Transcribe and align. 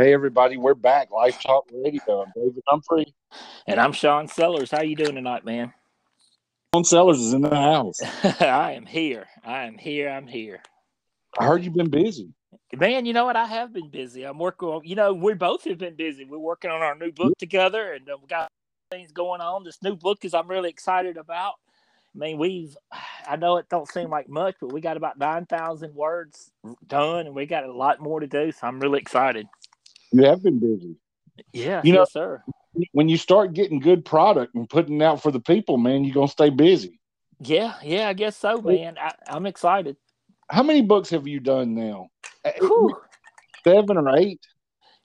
Hey 0.00 0.14
everybody, 0.14 0.56
we're 0.56 0.74
back. 0.74 1.10
Life 1.10 1.42
Talk 1.42 1.68
Radio. 1.72 2.22
I'm 2.22 2.32
David 2.32 2.62
Humphrey. 2.68 3.12
And 3.66 3.80
I'm 3.80 3.90
Shawn 3.90 4.28
Sellers. 4.28 4.70
How 4.70 4.80
you 4.80 4.94
doing 4.94 5.16
tonight, 5.16 5.44
man? 5.44 5.72
Shawn 6.72 6.84
Sellers 6.84 7.18
is 7.18 7.32
in 7.32 7.40
the 7.40 7.50
house. 7.50 7.96
I 8.40 8.74
am 8.74 8.86
here. 8.86 9.26
I 9.44 9.64
am 9.64 9.76
here. 9.76 10.08
I'm 10.08 10.28
here. 10.28 10.62
I 11.36 11.46
heard 11.46 11.64
you've 11.64 11.74
been 11.74 11.90
busy. 11.90 12.32
Man, 12.76 13.06
you 13.06 13.12
know 13.12 13.24
what? 13.24 13.34
I 13.34 13.46
have 13.46 13.72
been 13.72 13.90
busy. 13.90 14.22
I'm 14.22 14.38
working 14.38 14.68
on, 14.68 14.82
you 14.84 14.94
know, 14.94 15.12
we 15.14 15.34
both 15.34 15.64
have 15.64 15.78
been 15.78 15.96
busy. 15.96 16.24
We're 16.24 16.38
working 16.38 16.70
on 16.70 16.80
our 16.80 16.94
new 16.94 17.10
book 17.10 17.36
together 17.36 17.92
and 17.92 18.06
we 18.06 18.28
got 18.28 18.46
things 18.92 19.10
going 19.10 19.40
on. 19.40 19.64
This 19.64 19.82
new 19.82 19.96
book 19.96 20.24
is 20.24 20.32
I'm 20.32 20.46
really 20.46 20.70
excited 20.70 21.16
about. 21.16 21.54
I 22.14 22.18
mean, 22.18 22.38
we've, 22.38 22.76
I 23.28 23.34
know 23.34 23.56
it 23.56 23.68
don't 23.68 23.90
seem 23.90 24.10
like 24.10 24.28
much, 24.28 24.54
but 24.60 24.72
we 24.72 24.80
got 24.80 24.96
about 24.96 25.18
9,000 25.18 25.92
words 25.92 26.52
done 26.86 27.26
and 27.26 27.34
we 27.34 27.46
got 27.46 27.64
a 27.64 27.72
lot 27.72 28.00
more 28.00 28.20
to 28.20 28.28
do. 28.28 28.52
So 28.52 28.68
I'm 28.68 28.78
really 28.78 29.00
excited. 29.00 29.48
You 30.12 30.24
have 30.24 30.42
been 30.42 30.58
busy. 30.58 30.96
Yeah, 31.52 31.82
You 31.84 31.92
know- 31.92 32.00
yes, 32.00 32.12
sir. 32.12 32.42
When 32.92 33.08
you 33.08 33.16
start 33.16 33.54
getting 33.54 33.80
good 33.80 34.04
product 34.04 34.54
and 34.54 34.68
putting 34.68 35.00
it 35.00 35.04
out 35.04 35.20
for 35.22 35.32
the 35.32 35.40
people, 35.40 35.78
man, 35.78 36.04
you're 36.04 36.14
gonna 36.14 36.28
stay 36.28 36.50
busy. 36.50 37.00
Yeah, 37.40 37.74
yeah, 37.82 38.08
I 38.08 38.12
guess 38.12 38.36
so, 38.36 38.60
man. 38.62 38.96
I, 39.00 39.14
I'm 39.28 39.46
excited. 39.46 39.96
How 40.50 40.62
many 40.62 40.82
books 40.82 41.10
have 41.10 41.26
you 41.26 41.40
done 41.40 41.74
now? 41.74 42.08
Uh, 42.44 42.52
Whew. 42.60 42.96
Seven 43.66 43.96
or 43.96 44.16
eight? 44.16 44.40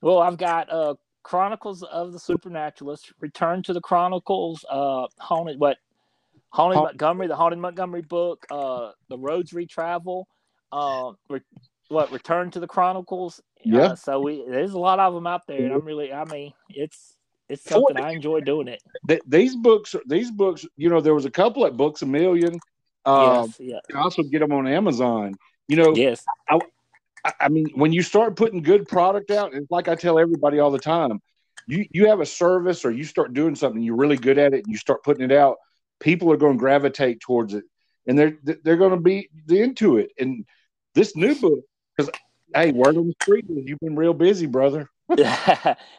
Well, 0.02 0.20
I've 0.20 0.38
got 0.38 0.72
uh 0.72 0.96
Chronicles 1.24 1.84
of 1.84 2.12
the 2.12 2.20
Supernaturalist, 2.20 3.14
Return 3.22 3.64
to 3.64 3.74
the 3.74 3.82
Chronicles, 3.82 4.64
uh 4.70 5.08
Haunted 5.20 5.60
what 5.60 5.78
Haunted 6.50 6.78
Ha- 6.78 6.84
Montgomery, 6.84 7.28
the 7.28 7.36
Haunted 7.36 7.60
Montgomery 7.60 8.02
book, 8.02 8.46
uh 8.52 8.92
The 9.10 9.18
Roads 9.18 9.52
Retravel, 9.52 10.26
uh 10.72 11.14
re- 11.30 11.42
what 11.88 12.12
Return 12.12 12.52
to 12.52 12.60
the 12.60 12.68
Chronicles. 12.68 13.42
Yeah. 13.66 13.80
Uh, 13.80 13.96
so 13.96 14.20
we 14.20 14.44
there's 14.48 14.74
a 14.74 14.80
lot 14.80 15.00
of 15.00 15.14
them 15.14 15.28
out 15.28 15.48
there 15.48 15.64
and 15.64 15.74
I'm 15.74 15.86
really 15.86 16.14
I 16.14 16.26
mean, 16.26 16.54
it's 16.70 17.16
it's 17.50 17.64
something 17.64 17.98
I 17.98 18.14
enjoy 18.14 18.40
doing 18.42 18.68
it. 18.68 18.82
Th- 19.08 19.22
these 19.28 19.56
books, 19.56 19.96
these 20.08 20.32
books, 20.32 20.66
you 20.78 20.90
know, 20.90 21.02
there 21.02 21.14
was 21.14 21.26
a 21.26 21.32
couple 21.32 21.66
at 21.66 21.76
Books 21.78 22.02
a 22.02 22.06
Million. 22.06 22.60
Um, 23.06 23.48
yes, 23.48 23.60
yeah. 23.60 23.76
You 23.76 23.82
can 23.90 23.98
also 23.98 24.24
get 24.24 24.40
them 24.40 24.54
on 24.54 24.66
Amazon. 24.68 25.36
You 25.68 25.78
know, 25.78 25.96
Yes. 25.96 26.24
I, 26.50 26.60
I 27.40 27.50
mean, 27.50 27.70
when 27.76 27.94
you 27.94 28.02
start 28.02 28.36
putting 28.36 28.62
good 28.62 28.88
product 28.88 29.32
out, 29.32 29.54
it's 29.54 29.72
like 29.72 29.88
I 29.88 29.96
tell 29.96 30.20
everybody 30.20 30.60
all 30.60 30.72
the 30.72 30.80
time, 30.80 31.22
you 31.68 31.86
you 31.92 32.08
have 32.08 32.20
a 32.20 32.26
service 32.26 32.84
or 32.84 32.92
you 32.92 33.04
start 33.04 33.34
doing 33.34 33.56
something, 33.56 33.82
you're 33.82 33.96
really 33.96 34.18
good 34.18 34.38
at 34.38 34.54
it, 34.54 34.66
and 34.66 34.72
you 34.72 34.78
start 34.78 35.04
putting 35.04 35.24
it 35.24 35.32
out, 35.32 35.58
people 36.00 36.32
are 36.32 36.38
going 36.38 36.58
to 36.58 36.60
gravitate 36.60 37.22
towards 37.22 37.54
it, 37.54 37.64
and 38.08 38.18
they're 38.18 38.38
they're 38.44 38.78
going 38.78 38.92
to 38.92 38.98
be 38.98 39.30
into 39.48 39.98
it. 39.98 40.12
And 40.20 40.46
this 40.96 41.16
new 41.16 41.34
book, 41.36 41.64
because 41.96 42.12
hey, 42.56 42.72
word 42.72 42.98
on 42.98 43.08
the 43.08 43.16
street 43.22 43.46
is 43.50 43.66
you've 43.66 43.80
been 43.80 43.96
real 43.96 44.14
busy, 44.14 44.46
brother. 44.48 44.90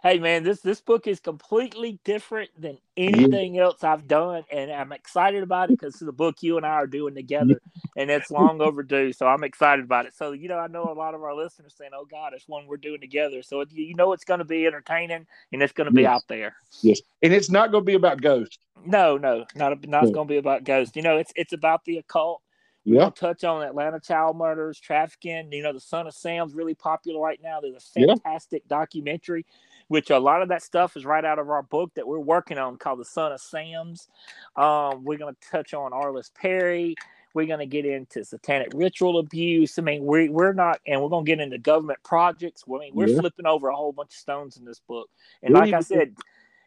hey 0.02 0.18
man, 0.18 0.42
this 0.44 0.60
this 0.60 0.80
book 0.80 1.06
is 1.06 1.20
completely 1.20 2.00
different 2.04 2.50
than 2.60 2.78
anything 2.96 3.58
else 3.58 3.84
I've 3.84 4.08
done, 4.08 4.44
and 4.50 4.72
I'm 4.72 4.92
excited 4.92 5.42
about 5.42 5.70
it 5.70 5.76
because 5.78 5.94
it's 5.94 6.04
the 6.04 6.12
book 6.12 6.42
you 6.42 6.56
and 6.56 6.66
I 6.66 6.70
are 6.70 6.86
doing 6.88 7.14
together, 7.14 7.60
and 7.96 8.10
it's 8.10 8.30
long 8.30 8.60
overdue. 8.60 9.12
So 9.12 9.26
I'm 9.26 9.44
excited 9.44 9.84
about 9.84 10.06
it. 10.06 10.14
So 10.16 10.32
you 10.32 10.48
know, 10.48 10.58
I 10.58 10.66
know 10.68 10.90
a 10.90 10.94
lot 10.94 11.14
of 11.14 11.22
our 11.22 11.34
listeners 11.34 11.74
saying, 11.78 11.92
"Oh 11.94 12.06
God, 12.06 12.32
it's 12.34 12.48
one 12.48 12.66
we're 12.66 12.76
doing 12.78 13.00
together." 13.00 13.42
So 13.42 13.60
it, 13.60 13.72
you 13.72 13.94
know, 13.94 14.12
it's 14.12 14.24
going 14.24 14.40
to 14.40 14.44
be 14.44 14.66
entertaining 14.66 15.26
and 15.52 15.62
it's 15.62 15.72
going 15.74 15.86
to 15.86 15.92
be 15.92 16.06
out 16.06 16.24
there. 16.28 16.56
Yes, 16.82 17.00
and 17.22 17.32
it's 17.32 17.50
not 17.50 17.70
going 17.72 17.82
to 17.84 17.86
be 17.86 17.94
about 17.94 18.20
ghosts. 18.20 18.58
No, 18.84 19.16
no, 19.16 19.46
not 19.54 19.86
not 19.86 20.08
Yeah. 20.08 20.12
going 20.12 20.28
to 20.28 20.32
be 20.32 20.38
about 20.38 20.64
ghosts. 20.64 20.96
You 20.96 21.02
know, 21.02 21.18
it's 21.18 21.32
it's 21.36 21.52
about 21.52 21.84
the 21.84 21.98
occult. 21.98 22.42
We're 22.86 22.94
Yeah, 22.94 23.00
gonna 23.00 23.10
touch 23.12 23.44
on 23.44 23.62
Atlanta 23.62 23.98
child 23.98 24.36
murders, 24.36 24.78
trafficking. 24.78 25.50
You 25.52 25.62
know, 25.62 25.72
the 25.72 25.80
Son 25.80 26.06
of 26.06 26.14
Sam's 26.14 26.54
really 26.54 26.74
popular 26.74 27.20
right 27.20 27.40
now. 27.42 27.60
There's 27.60 27.76
a 27.76 27.80
fantastic 27.80 28.66
documentary, 28.68 29.46
which 29.88 30.10
a 30.10 30.18
lot 30.18 30.42
of 30.42 30.48
that 30.48 30.62
stuff 30.62 30.96
is 30.96 31.06
right 31.06 31.24
out 31.24 31.38
of 31.38 31.48
our 31.48 31.62
book 31.62 31.92
that 31.94 32.06
we're 32.06 32.18
working 32.18 32.58
on 32.58 32.76
called 32.76 33.00
The 33.00 33.04
Son 33.04 33.32
of 33.32 33.40
Sam's. 33.40 34.08
Um, 34.56 35.02
we're 35.04 35.18
gonna 35.18 35.36
touch 35.50 35.72
on 35.72 35.92
Arliss 35.92 36.32
Perry. 36.34 36.94
We're 37.32 37.46
gonna 37.46 37.66
get 37.66 37.86
into 37.86 38.22
satanic 38.24 38.68
ritual 38.74 39.18
abuse. 39.18 39.78
I 39.78 39.82
mean, 39.82 40.04
we 40.04 40.28
we're 40.28 40.52
not, 40.52 40.80
and 40.86 41.02
we're 41.02 41.08
gonna 41.08 41.24
get 41.24 41.40
into 41.40 41.58
government 41.58 42.00
projects. 42.04 42.64
I 42.68 42.78
mean, 42.78 42.94
we're 42.94 43.08
Yeah. 43.08 43.20
flipping 43.20 43.46
over 43.46 43.68
a 43.68 43.74
whole 43.74 43.92
bunch 43.92 44.10
of 44.10 44.18
stones 44.18 44.56
in 44.58 44.64
this 44.64 44.80
book. 44.80 45.08
And 45.42 45.54
like 45.54 45.72
I 45.72 45.78
to- 45.78 45.84
said, 45.84 46.16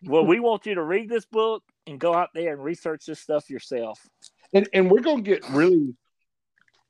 well, 0.04 0.26
we 0.26 0.40
want 0.40 0.66
you 0.66 0.74
to 0.76 0.84
read 0.84 1.10
this 1.10 1.26
book 1.26 1.64
and 1.86 2.00
go 2.00 2.14
out 2.14 2.30
there 2.34 2.54
and 2.54 2.64
research 2.64 3.06
this 3.06 3.20
stuff 3.20 3.50
yourself. 3.52 4.10
and 4.54 4.68
and 4.74 4.90
we're 4.90 5.02
going 5.02 5.24
to 5.24 5.30
get 5.30 5.48
really, 5.50 5.94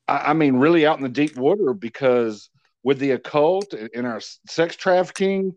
I, 0.07 0.17
I 0.31 0.33
mean, 0.33 0.55
really 0.55 0.85
out 0.85 0.97
in 0.97 1.03
the 1.03 1.09
deep 1.09 1.35
water 1.37 1.73
because 1.73 2.49
with 2.83 2.99
the 2.99 3.11
occult 3.11 3.73
and 3.73 4.07
our 4.07 4.21
sex 4.47 4.75
trafficking, 4.75 5.53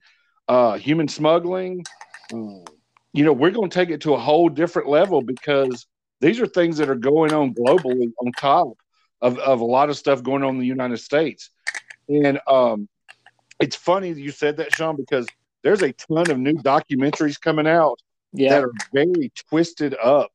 uh, 0.49 0.77
human 0.77 1.09
smuggling, 1.09 1.85
um, 2.33 2.65
you 3.13 3.25
know, 3.25 3.33
we're 3.33 3.51
going 3.51 3.71
to 3.71 3.75
take 3.75 3.91
it 3.91 4.01
to 4.03 4.15
a 4.15 4.19
whole 4.19 4.49
different 4.49 4.89
level 4.89 5.21
because 5.21 5.87
these 6.21 6.41
are 6.41 6.47
things 6.47 6.79
that 6.79 6.89
are 6.89 6.95
going 6.95 7.33
on 7.33 7.55
globally 7.55 8.11
on 8.25 8.33
top 8.33 8.69
of, 9.21 9.39
of 9.39 9.61
a 9.61 9.65
lot 9.65 9.91
of 9.91 9.97
stuff 9.97 10.23
going 10.23 10.43
on 10.43 10.55
in 10.55 10.61
the 10.61 10.67
United 10.67 10.99
States. 10.99 11.51
And 12.09 12.41
um, 12.47 12.89
it's 13.61 13.77
funny 13.77 14.13
that 14.13 14.21
you 14.21 14.31
said 14.31 14.57
that, 14.59 14.73
Shawn, 14.73 14.97
because 14.97 15.27
there's 15.63 15.83
a 15.83 15.93
ton 15.93 16.31
of 16.31 16.39
new 16.39 16.55
documentaries 16.55 17.41
coming 17.41 17.67
out 17.67 17.99
Yeah. 18.33 18.51
that 18.51 18.65
are 18.65 18.73
very 18.93 19.33
twisted 19.49 19.95
up 20.03 20.31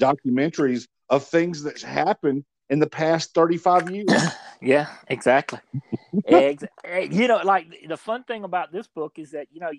documentaries 0.00 0.86
of 1.08 1.24
things 1.24 1.62
that 1.62 1.80
happened 1.80 2.44
in 2.70 2.78
the 2.78 2.86
past 2.86 3.34
35 3.34 3.90
years. 3.90 4.08
Yeah, 4.62 4.86
exactly. 5.08 5.58
Ex- 6.26 6.64
eh, 6.82 7.08
you 7.10 7.28
know, 7.28 7.42
like 7.44 7.66
the 7.86 7.96
fun 7.98 8.24
thing 8.24 8.42
about 8.42 8.72
this 8.72 8.86
book 8.86 9.18
is 9.18 9.32
that 9.32 9.48
you 9.52 9.60
know, 9.60 9.70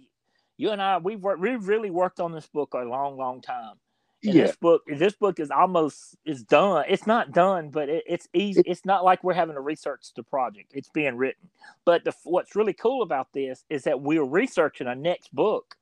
you 0.55 0.69
and 0.69 0.79
I 0.79 0.99
we've 0.99 1.19
worked, 1.19 1.41
we've 1.41 1.67
really 1.67 1.89
worked 1.89 2.19
on 2.19 2.31
this 2.31 2.45
book 2.45 2.75
a 2.75 2.83
long, 2.83 3.17
long 3.17 3.41
time. 3.41 3.77
And 4.23 4.35
yeah. 4.35 4.43
this 4.43 4.55
book, 4.55 4.83
this 4.87 5.13
book 5.13 5.39
is 5.39 5.49
almost 5.49 6.15
is 6.25 6.43
done. 6.43 6.85
It's 6.87 7.07
not 7.07 7.31
done, 7.31 7.71
but 7.71 7.89
it, 7.89 8.03
it's 8.05 8.27
easy. 8.35 8.61
It's 8.67 8.85
not 8.85 9.03
like 9.03 9.23
we're 9.23 9.33
having 9.33 9.55
to 9.55 9.61
research 9.61 10.13
the 10.15 10.21
project. 10.21 10.73
It's 10.75 10.89
being 10.89 11.17
written. 11.17 11.49
But 11.83 12.03
the, 12.03 12.13
what's 12.23 12.55
really 12.55 12.73
cool 12.73 13.01
about 13.01 13.33
this 13.33 13.65
is 13.71 13.83
that 13.85 14.01
we're 14.01 14.23
researching 14.23 14.85
a 14.85 14.93
next 14.93 15.33
book, 15.33 15.75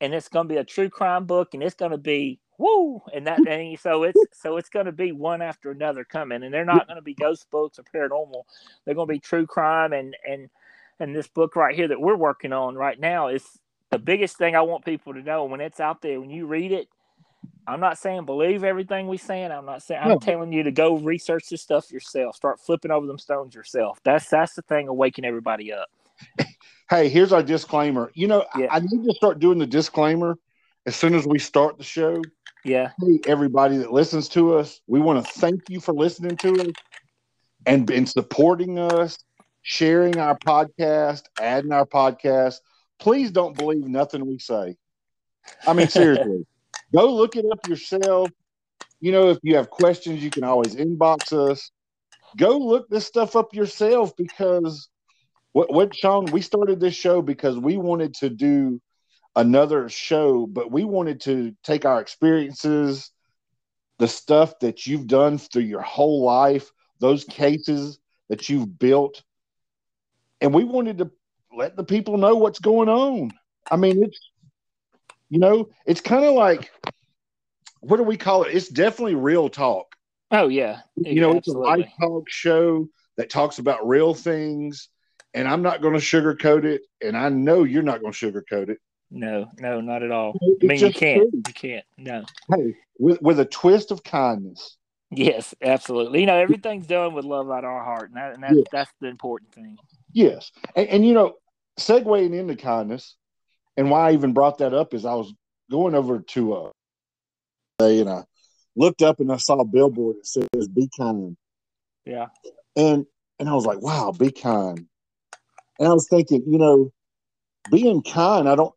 and 0.00 0.14
it's 0.14 0.28
going 0.28 0.46
to 0.46 0.54
be 0.54 0.58
a 0.58 0.64
true 0.64 0.88
crime 0.88 1.26
book, 1.26 1.52
and 1.52 1.64
it's 1.64 1.74
going 1.74 1.90
to 1.90 1.98
be 1.98 2.38
woo, 2.58 3.02
and 3.12 3.26
that 3.26 3.46
and 3.46 3.78
so 3.78 4.04
it's 4.04 4.26
so 4.32 4.56
it's 4.56 4.68
going 4.68 4.86
to 4.86 4.92
be 4.92 5.12
one 5.12 5.42
after 5.42 5.70
another 5.70 6.04
coming, 6.04 6.42
and 6.42 6.52
they're 6.52 6.64
not 6.64 6.86
going 6.86 6.96
to 6.96 7.02
be 7.02 7.14
ghost 7.14 7.50
books 7.50 7.78
or 7.78 7.82
paranormal. 7.84 8.44
They're 8.84 8.94
going 8.94 9.08
to 9.08 9.12
be 9.12 9.18
true 9.20 9.46
crime, 9.46 9.92
and 9.92 10.16
and 10.28 10.48
and 11.00 11.14
this 11.14 11.28
book 11.28 11.56
right 11.56 11.74
here 11.74 11.88
that 11.88 12.00
we're 12.00 12.16
working 12.16 12.52
on 12.52 12.76
right 12.76 12.98
now 12.98 13.28
is 13.28 13.44
the 13.90 13.98
biggest 13.98 14.36
thing 14.38 14.56
I 14.56 14.62
want 14.62 14.84
people 14.84 15.14
to 15.14 15.22
know 15.22 15.44
when 15.44 15.60
it's 15.60 15.80
out 15.80 16.02
there 16.02 16.20
when 16.20 16.30
you 16.30 16.46
read 16.46 16.72
it. 16.72 16.88
I'm 17.66 17.80
not 17.80 17.96
saying 17.96 18.26
believe 18.26 18.62
everything 18.62 19.08
we 19.08 19.16
saying. 19.16 19.50
I'm 19.50 19.64
not 19.64 19.82
saying 19.82 20.00
I'm 20.02 20.10
No. 20.10 20.18
telling 20.18 20.52
you 20.52 20.64
to 20.64 20.70
go 20.70 20.98
research 20.98 21.48
this 21.48 21.62
stuff 21.62 21.90
yourself. 21.90 22.36
Start 22.36 22.60
flipping 22.60 22.90
over 22.90 23.06
them 23.06 23.18
stones 23.18 23.54
yourself. 23.54 24.00
That's 24.04 24.28
that's 24.28 24.54
the 24.54 24.62
thing 24.62 24.88
of 24.88 24.96
waking 24.96 25.24
everybody 25.24 25.72
up. 25.72 25.88
Hey, 26.90 27.08
here's 27.08 27.32
our 27.32 27.42
disclaimer. 27.42 28.10
You 28.14 28.28
know, 28.28 28.44
I- 28.54 28.68
I 28.70 28.80
need 28.80 29.04
to 29.04 29.14
start 29.14 29.38
doing 29.38 29.56
the 29.58 29.66
disclaimer 29.66 30.38
as 30.84 30.94
soon 30.94 31.14
as 31.14 31.26
we 31.26 31.38
start 31.38 31.78
the 31.78 31.82
show. 31.84 32.20
Yeah. 32.64 32.92
Hey, 33.00 33.20
everybody 33.26 33.76
that 33.78 33.92
listens 33.92 34.28
to 34.30 34.54
us, 34.54 34.80
we 34.86 34.98
want 34.98 35.24
to 35.24 35.32
thank 35.32 35.68
you 35.68 35.80
for 35.80 35.92
listening 35.92 36.36
to 36.38 36.62
us 36.62 36.72
and, 37.66 37.90
and 37.90 38.08
supporting 38.08 38.78
us, 38.78 39.18
sharing 39.62 40.18
our 40.18 40.38
podcast, 40.38 41.24
adding 41.38 41.72
our 41.72 41.84
podcast. 41.84 42.56
Please 42.98 43.30
don't 43.30 43.54
believe 43.54 43.86
nothing 43.86 44.26
we 44.26 44.38
say. 44.38 44.76
I 45.66 45.74
mean, 45.74 45.88
seriously, 45.90 46.46
go 46.94 47.14
look 47.14 47.36
it 47.36 47.44
up 47.52 47.68
yourself. 47.68 48.30
You 49.00 49.12
know, 49.12 49.28
if 49.28 49.38
you 49.42 49.56
have 49.56 49.68
questions, 49.68 50.22
you 50.22 50.30
can 50.30 50.44
always 50.44 50.74
inbox 50.74 51.32
us. 51.32 51.70
Go 52.38 52.56
look 52.56 52.88
this 52.88 53.06
stuff 53.06 53.36
up 53.36 53.54
yourself 53.54 54.16
because 54.16 54.88
what 55.52 55.70
what 55.70 55.94
Sean, 55.94 56.24
we 56.26 56.40
started 56.40 56.80
this 56.80 56.94
show 56.94 57.20
because 57.20 57.58
we 57.58 57.76
wanted 57.76 58.14
to 58.14 58.30
do 58.30 58.80
another 59.36 59.88
show, 59.88 60.46
but 60.46 60.70
we 60.70 60.84
wanted 60.84 61.20
to 61.22 61.54
take 61.62 61.84
our 61.84 62.00
experiences, 62.00 63.10
the 63.98 64.08
stuff 64.08 64.58
that 64.60 64.86
you've 64.86 65.06
done 65.06 65.38
through 65.38 65.62
your 65.62 65.82
whole 65.82 66.22
life, 66.24 66.70
those 67.00 67.24
cases 67.24 67.98
that 68.28 68.48
you've 68.48 68.78
built, 68.78 69.22
and 70.40 70.52
we 70.52 70.64
wanted 70.64 70.98
to 70.98 71.10
let 71.56 71.76
the 71.76 71.84
people 71.84 72.16
know 72.16 72.34
what's 72.34 72.58
going 72.58 72.88
on. 72.88 73.30
I 73.70 73.76
mean, 73.76 74.02
it's 74.02 74.18
you 75.30 75.38
know, 75.38 75.68
it's 75.86 76.00
kind 76.00 76.24
of 76.24 76.34
like 76.34 76.70
what 77.80 77.98
do 77.98 78.02
we 78.02 78.16
call 78.16 78.44
it? 78.44 78.54
It's 78.54 78.68
definitely 78.68 79.14
real 79.14 79.48
talk. 79.48 79.94
Oh 80.30 80.48
yeah. 80.48 80.80
You 80.96 81.20
know, 81.20 81.36
it's 81.36 81.48
a 81.48 81.50
Absolutely. 81.50 81.82
live 81.82 81.92
talk 82.00 82.30
show 82.30 82.88
that 83.16 83.30
talks 83.30 83.58
about 83.58 83.86
real 83.86 84.14
things, 84.14 84.88
and 85.34 85.46
I'm 85.46 85.62
not 85.62 85.82
going 85.82 85.94
to 85.94 86.00
sugarcoat 86.00 86.64
it, 86.64 86.82
and 87.02 87.16
I 87.16 87.28
know 87.28 87.64
you're 87.64 87.82
not 87.82 88.00
going 88.00 88.12
to 88.12 88.32
sugarcoat 88.32 88.70
it. 88.70 88.78
No, 89.10 89.48
no, 89.58 89.80
not 89.80 90.02
at 90.02 90.10
all. 90.10 90.36
I 90.42 90.66
mean, 90.66 90.78
you 90.78 90.92
can't. 90.92 91.28
You 91.32 91.54
can't. 91.54 91.84
No. 91.96 92.24
Hey, 92.50 92.74
with 92.98 93.20
with 93.22 93.38
a 93.40 93.44
twist 93.44 93.90
of 93.90 94.02
kindness. 94.02 94.76
Yes, 95.10 95.54
absolutely. 95.62 96.20
You 96.20 96.26
know, 96.26 96.36
everything's 96.36 96.86
done 96.86 97.14
with 97.14 97.24
love 97.24 97.50
out 97.50 97.64
of 97.64 97.70
our 97.70 97.84
heart, 97.84 98.10
and, 98.10 98.16
that, 98.16 98.34
and 98.34 98.42
that's 98.42 98.68
that's 98.72 98.90
the 99.00 99.08
important 99.08 99.52
thing. 99.52 99.76
Yes, 100.12 100.50
and, 100.74 100.88
and 100.88 101.06
you 101.06 101.12
know, 101.12 101.34
segueing 101.78 102.34
into 102.34 102.56
kindness, 102.56 103.16
and 103.76 103.90
why 103.90 104.10
I 104.10 104.12
even 104.12 104.32
brought 104.32 104.58
that 104.58 104.74
up 104.74 104.94
is 104.94 105.04
I 105.04 105.14
was 105.14 105.32
going 105.70 105.94
over 105.94 106.18
to 106.20 106.54
uh, 106.54 106.70
and 107.80 108.08
I 108.08 108.24
looked 108.76 109.02
up 109.02 109.20
and 109.20 109.30
I 109.30 109.36
saw 109.36 109.60
a 109.60 109.64
billboard 109.64 110.16
that 110.16 110.26
says 110.26 110.68
"Be 110.68 110.88
kind." 110.98 111.36
Yeah, 112.04 112.26
and 112.76 113.06
and 113.38 113.48
I 113.48 113.54
was 113.54 113.66
like, 113.66 113.80
"Wow, 113.80 114.12
be 114.12 114.32
kind." 114.32 114.86
And 115.78 115.88
I 115.88 115.92
was 115.92 116.08
thinking, 116.08 116.42
you 116.46 116.58
know, 116.58 116.92
being 117.70 118.02
kind, 118.02 118.48
I 118.48 118.54
don't, 118.54 118.72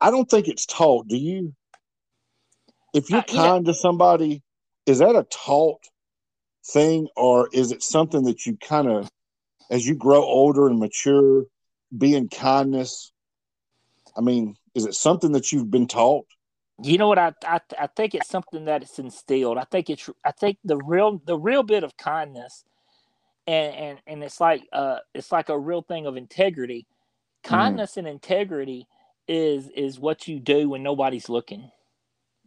I 0.00 0.10
don't 0.10 0.28
think 0.28 0.48
it's 0.48 0.66
taught. 0.66 1.08
Do 1.08 1.16
you? 1.16 1.54
If 2.94 3.10
you're 3.10 3.20
uh, 3.20 3.24
kind 3.24 3.64
to 3.66 3.74
somebody, 3.74 4.42
is 4.86 4.98
that 4.98 5.16
a 5.16 5.24
taught 5.24 5.80
thing, 6.66 7.08
or 7.16 7.48
is 7.52 7.72
it 7.72 7.82
something 7.82 8.24
that 8.24 8.46
you 8.46 8.56
kind 8.56 8.88
of, 8.88 9.10
as 9.70 9.86
you 9.86 9.94
grow 9.94 10.22
older 10.22 10.66
and 10.68 10.78
mature, 10.78 11.44
being 11.96 12.28
kindness? 12.28 13.12
I 14.16 14.20
mean, 14.20 14.56
is 14.74 14.86
it 14.86 14.94
something 14.94 15.32
that 15.32 15.52
you've 15.52 15.70
been 15.70 15.86
taught? 15.86 16.26
You 16.80 16.96
know 16.96 17.08
what 17.08 17.18
I, 17.18 17.32
I 17.44 17.60
I 17.78 17.86
think 17.88 18.14
it's 18.14 18.28
something 18.28 18.66
that 18.66 18.82
it's 18.82 18.98
instilled. 19.00 19.58
I 19.58 19.64
think 19.64 19.90
it's 19.90 20.08
I 20.24 20.30
think 20.30 20.58
the 20.64 20.76
real 20.76 21.20
the 21.24 21.36
real 21.36 21.64
bit 21.64 21.82
of 21.82 21.96
kindness 21.96 22.64
and 23.48 23.74
and 23.74 23.98
and 24.06 24.22
it's 24.22 24.40
like 24.40 24.62
uh 24.72 24.98
it's 25.12 25.32
like 25.32 25.48
a 25.48 25.58
real 25.58 25.82
thing 25.82 26.06
of 26.06 26.16
integrity. 26.16 26.86
Mm-hmm. 27.42 27.54
Kindness 27.54 27.90
mm-hmm. 27.92 27.98
and 28.00 28.08
integrity 28.08 28.86
is 29.28 29.68
is 29.68 30.00
what 30.00 30.26
you 30.26 30.40
do 30.40 30.70
when 30.70 30.82
nobody's 30.82 31.28
looking. 31.28 31.70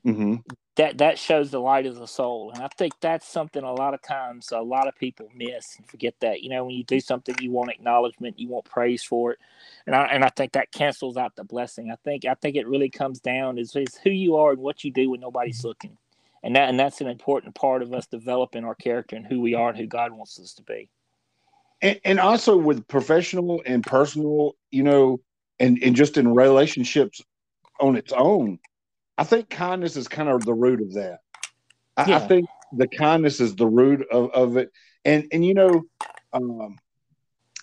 Mm-hmm. 0.05 0.35
That 0.77 0.97
that 0.97 1.19
shows 1.19 1.51
the 1.51 1.59
light 1.59 1.85
of 1.85 1.95
the 1.95 2.07
soul, 2.07 2.51
and 2.51 2.63
I 2.63 2.69
think 2.69 2.93
that's 3.01 3.27
something 3.27 3.61
a 3.61 3.73
lot 3.73 3.93
of 3.93 4.01
times 4.01 4.51
a 4.51 4.61
lot 4.61 4.87
of 4.87 4.95
people 4.95 5.29
miss 5.35 5.75
and 5.77 5.87
forget 5.87 6.15
that. 6.21 6.41
You 6.41 6.49
know, 6.49 6.65
when 6.65 6.75
you 6.75 6.83
do 6.83 6.99
something, 6.99 7.35
you 7.39 7.51
want 7.51 7.69
acknowledgement, 7.69 8.39
you 8.39 8.47
want 8.47 8.65
praise 8.65 9.03
for 9.03 9.33
it, 9.33 9.39
and 9.85 9.95
I 9.95 10.05
and 10.05 10.23
I 10.23 10.29
think 10.29 10.53
that 10.53 10.71
cancels 10.71 11.17
out 11.17 11.35
the 11.35 11.43
blessing. 11.43 11.91
I 11.91 11.97
think 12.03 12.25
I 12.25 12.33
think 12.33 12.55
it 12.55 12.67
really 12.67 12.89
comes 12.89 13.19
down 13.19 13.59
is, 13.59 13.75
is 13.75 13.99
who 14.03 14.09
you 14.09 14.37
are 14.37 14.51
and 14.51 14.61
what 14.61 14.83
you 14.83 14.91
do 14.91 15.11
when 15.11 15.19
nobody's 15.19 15.63
looking, 15.63 15.97
and 16.41 16.55
that 16.55 16.69
and 16.69 16.79
that's 16.79 17.01
an 17.01 17.07
important 17.07 17.53
part 17.53 17.83
of 17.83 17.93
us 17.93 18.07
developing 18.07 18.63
our 18.63 18.75
character 18.75 19.15
and 19.15 19.27
who 19.27 19.39
we 19.39 19.53
are 19.53 19.69
and 19.69 19.77
who 19.77 19.87
God 19.87 20.13
wants 20.13 20.39
us 20.39 20.53
to 20.53 20.63
be. 20.63 20.89
And, 21.81 21.99
and 22.05 22.19
also 22.19 22.57
with 22.57 22.87
professional 22.87 23.61
and 23.65 23.85
personal, 23.85 24.55
you 24.71 24.83
know, 24.83 25.19
and 25.61 25.81
and 25.81 25.95
just 25.95 26.17
in 26.17 26.33
relationships 26.33 27.21
on 27.79 27.95
its 27.95 28.11
own 28.11 28.59
I 29.21 29.23
think 29.23 29.51
kindness 29.51 29.97
is 29.97 30.07
kind 30.07 30.29
of 30.29 30.43
the 30.43 30.53
root 30.55 30.81
of 30.81 30.93
that. 30.93 31.19
I, 31.95 32.09
yeah. 32.09 32.15
I 32.15 32.19
think 32.27 32.47
the 32.73 32.87
kindness 32.87 33.39
is 33.39 33.55
the 33.55 33.67
root 33.67 34.07
of, 34.11 34.31
of 34.31 34.57
it. 34.57 34.71
And 35.05 35.27
and 35.31 35.45
you 35.45 35.53
know, 35.53 35.83
um, 36.33 36.77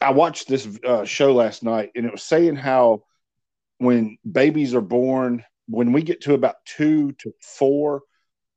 I 0.01 0.13
watched 0.13 0.47
this 0.47 0.69
uh, 0.85 1.05
show 1.05 1.35
last 1.35 1.65
night, 1.65 1.91
and 1.97 2.07
it 2.07 2.13
was 2.13 2.23
saying 2.23 2.55
how 2.55 3.03
when 3.79 4.19
babies 4.31 4.73
are 4.75 4.81
born, 4.81 5.45
when 5.67 5.93
we 5.93 6.03
get 6.03 6.21
to 6.23 6.35
about 6.35 6.65
two 6.65 7.11
to 7.13 7.33
four, 7.43 8.03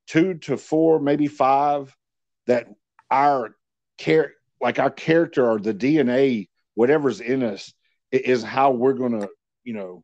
two 0.05 0.35
to 0.35 0.55
four, 0.55 0.99
maybe 0.99 1.25
five, 1.25 1.95
that 2.45 2.67
our 3.09 3.55
care, 3.97 4.33
like 4.61 4.77
our 4.77 4.91
character 4.91 5.49
or 5.49 5.59
the 5.59 5.73
DNA, 5.73 6.49
whatever's 6.75 7.19
in 7.19 7.41
us, 7.41 7.73
is 8.11 8.43
how 8.43 8.71
we're 8.71 8.93
going 8.93 9.19
to, 9.19 9.29
you 9.63 9.73
know, 9.73 10.03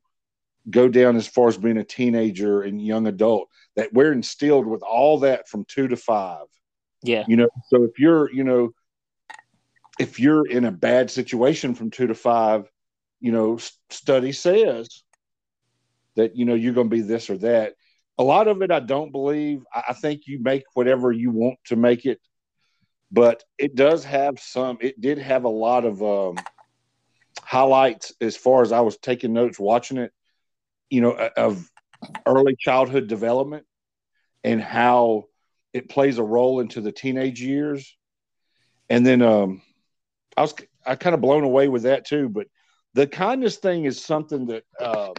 go 0.69 0.87
down 0.87 1.15
as 1.15 1.27
far 1.27 1.47
as 1.47 1.57
being 1.57 1.77
a 1.77 1.83
teenager 1.83 2.61
and 2.61 2.85
young 2.85 3.07
adult 3.07 3.47
that 3.75 3.93
we're 3.93 4.11
instilled 4.11 4.65
with 4.65 4.81
all 4.81 5.19
that 5.19 5.47
from 5.47 5.65
two 5.65 5.87
to 5.87 5.95
five. 5.95 6.45
Yeah. 7.03 7.23
You 7.27 7.37
know 7.37 7.49
so 7.69 7.83
if 7.83 7.99
you're 7.99 8.31
you 8.33 8.43
know 8.43 8.71
if 9.99 10.19
you're 10.19 10.47
in 10.47 10.65
a 10.65 10.71
bad 10.71 11.09
situation 11.09 11.75
from 11.75 11.91
two 11.91 12.07
to 12.07 12.15
five 12.15 12.69
you 13.19 13.31
know 13.31 13.59
study 13.89 14.31
says 14.31 15.03
that 16.15 16.35
you 16.35 16.45
know 16.45 16.55
you're 16.55 16.73
going 16.73 16.89
to 16.89 16.95
be 16.95 17.01
this 17.01 17.29
or 17.29 17.37
that. 17.37 17.73
A 18.19 18.23
lot 18.23 18.47
of 18.47 18.63
it 18.63 18.71
i 18.71 18.79
don't 18.79 19.11
believe. 19.11 19.61
I 19.73 19.93
think 19.93 20.23
you 20.25 20.41
make 20.41 20.63
whatever 20.73 21.11
you 21.11 21.31
want 21.31 21.59
to 21.65 21.75
make 21.75 22.05
it 22.05 22.19
but 23.11 23.43
it 23.57 23.75
does 23.75 24.03
have 24.03 24.39
some 24.39 24.77
it 24.81 24.99
did 24.99 25.17
have 25.17 25.45
a 25.45 25.49
lot 25.49 25.85
of 25.85 26.03
um 26.03 26.37
highlights 27.41 28.13
as 28.21 28.35
far 28.35 28.61
as 28.61 28.71
i 28.71 28.79
was 28.79 28.97
taking 28.97 29.33
notes 29.33 29.59
watching 29.59 29.97
it 29.97 30.11
you 30.89 31.01
know, 31.01 31.29
of 31.35 31.69
early 32.25 32.55
childhood 32.59 33.07
development 33.07 33.65
and 34.43 34.61
how 34.61 35.25
it 35.73 35.89
plays 35.89 36.17
a 36.17 36.23
role 36.23 36.59
into 36.59 36.81
the 36.81 36.91
teenage 36.91 37.41
years. 37.41 37.95
And 38.89 39.05
then 39.05 39.21
um, 39.21 39.61
I 40.35 40.41
was 40.41 40.53
I 40.85 40.95
kind 40.95 41.13
of 41.13 41.21
blown 41.21 41.43
away 41.43 41.67
with 41.67 41.83
that 41.83 42.05
too. 42.05 42.29
But 42.29 42.47
the 42.93 43.07
kindness 43.07 43.57
thing 43.57 43.85
is 43.85 44.03
something 44.03 44.47
that 44.47 44.63
um, 44.79 45.13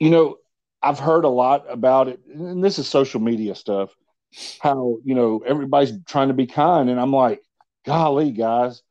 you 0.00 0.10
know 0.10 0.36
I've 0.82 0.98
heard 0.98 1.24
a 1.24 1.28
lot 1.28 1.66
about 1.70 2.08
it, 2.08 2.20
and 2.26 2.62
this 2.64 2.78
is 2.78 2.88
social 2.88 3.20
media 3.20 3.54
stuff. 3.54 3.94
How 4.60 4.98
you 5.04 5.14
know 5.14 5.42
everybody's 5.46 5.92
trying 6.06 6.28
to 6.28 6.34
be 6.34 6.46
kind, 6.46 6.90
and 6.90 6.98
I'm 6.98 7.12
like, 7.12 7.40
golly, 7.86 8.32
guys, 8.32 8.82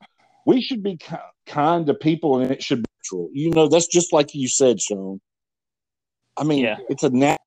we 0.46 0.62
should 0.62 0.84
be 0.84 0.96
kind 0.96 1.22
to 1.48 1.94
people, 1.94 2.40
and 2.40 2.52
it 2.52 2.64
should 2.64 2.84
be 2.84 2.90
natural. 3.00 3.30
You 3.34 3.52
know, 3.52 3.68
that's 3.68 3.88
just 3.88 4.14
like 4.14 4.34
you 4.34 4.48
said, 4.48 4.82
Shawn. 4.82 5.20
I 6.38 6.44
mean, 6.44 6.64
yeah. 6.64 6.78
it's 6.90 7.04
a 7.04 7.10
nat. 7.10 7.38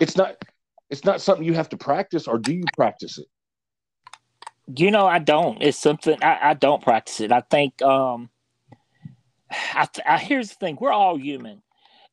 It's 0.00 0.16
not. 0.16 0.36
It's 0.90 1.04
not 1.04 1.20
something 1.20 1.44
you 1.44 1.54
have 1.54 1.68
to 1.70 1.76
practice, 1.76 2.26
or 2.26 2.38
do 2.38 2.52
you 2.52 2.64
practice 2.76 3.18
it? 3.18 3.26
You 4.76 4.90
know, 4.90 5.06
I 5.06 5.18
don't. 5.20 5.62
It's 5.62 5.78
something 5.78 6.22
I, 6.22 6.50
I 6.50 6.54
don't 6.54 6.82
practice 6.82 7.20
it. 7.20 7.32
I 7.32 7.40
think. 7.40 7.80
um 7.82 8.30
I, 9.50 9.88
I 10.06 10.18
here's 10.18 10.50
the 10.50 10.54
thing: 10.56 10.78
we're 10.80 10.92
all 10.92 11.18
human, 11.18 11.62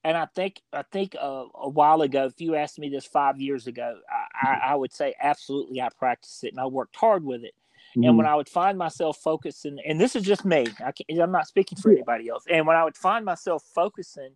and 0.04 0.18
I 0.18 0.26
think 0.36 0.62
I 0.74 0.84
think 0.92 1.16
uh, 1.16 1.46
a 1.56 1.70
while 1.70 2.02
ago, 2.02 2.26
if 2.26 2.40
you 2.42 2.56
asked 2.56 2.80
me 2.80 2.90
this 2.90 3.06
five 3.06 3.40
years 3.40 3.68
ago, 3.68 4.00
I, 4.10 4.48
I, 4.48 4.54
I 4.72 4.76
would 4.76 4.94
say 4.94 5.14
absolutely 5.22 5.82
I 5.82 5.90
practiced 5.98 6.44
it 6.44 6.54
and 6.54 6.60
I 6.60 6.66
worked 6.66 6.96
hard 6.96 7.24
with 7.24 7.44
it. 7.44 7.54
Mm-hmm. 7.98 8.10
And 8.10 8.18
when 8.18 8.26
mm-hmm. 8.26 8.34
I 8.34 8.36
would 8.36 8.50
find 8.50 8.78
myself 8.78 9.18
focusing, 9.18 9.80
and 9.86 10.00
this 10.00 10.16
is 10.16 10.24
just 10.24 10.46
me, 10.46 10.68
I 10.80 10.92
am 11.10 11.32
not 11.32 11.48
speaking 11.48 11.80
for 11.80 11.92
anybody 11.92 12.30
else. 12.30 12.44
And 12.48 12.68
when 12.68 12.78
I 12.78 12.84
would 12.84 12.96
find 12.96 13.26
myself 13.26 13.64
focusing 13.74 14.32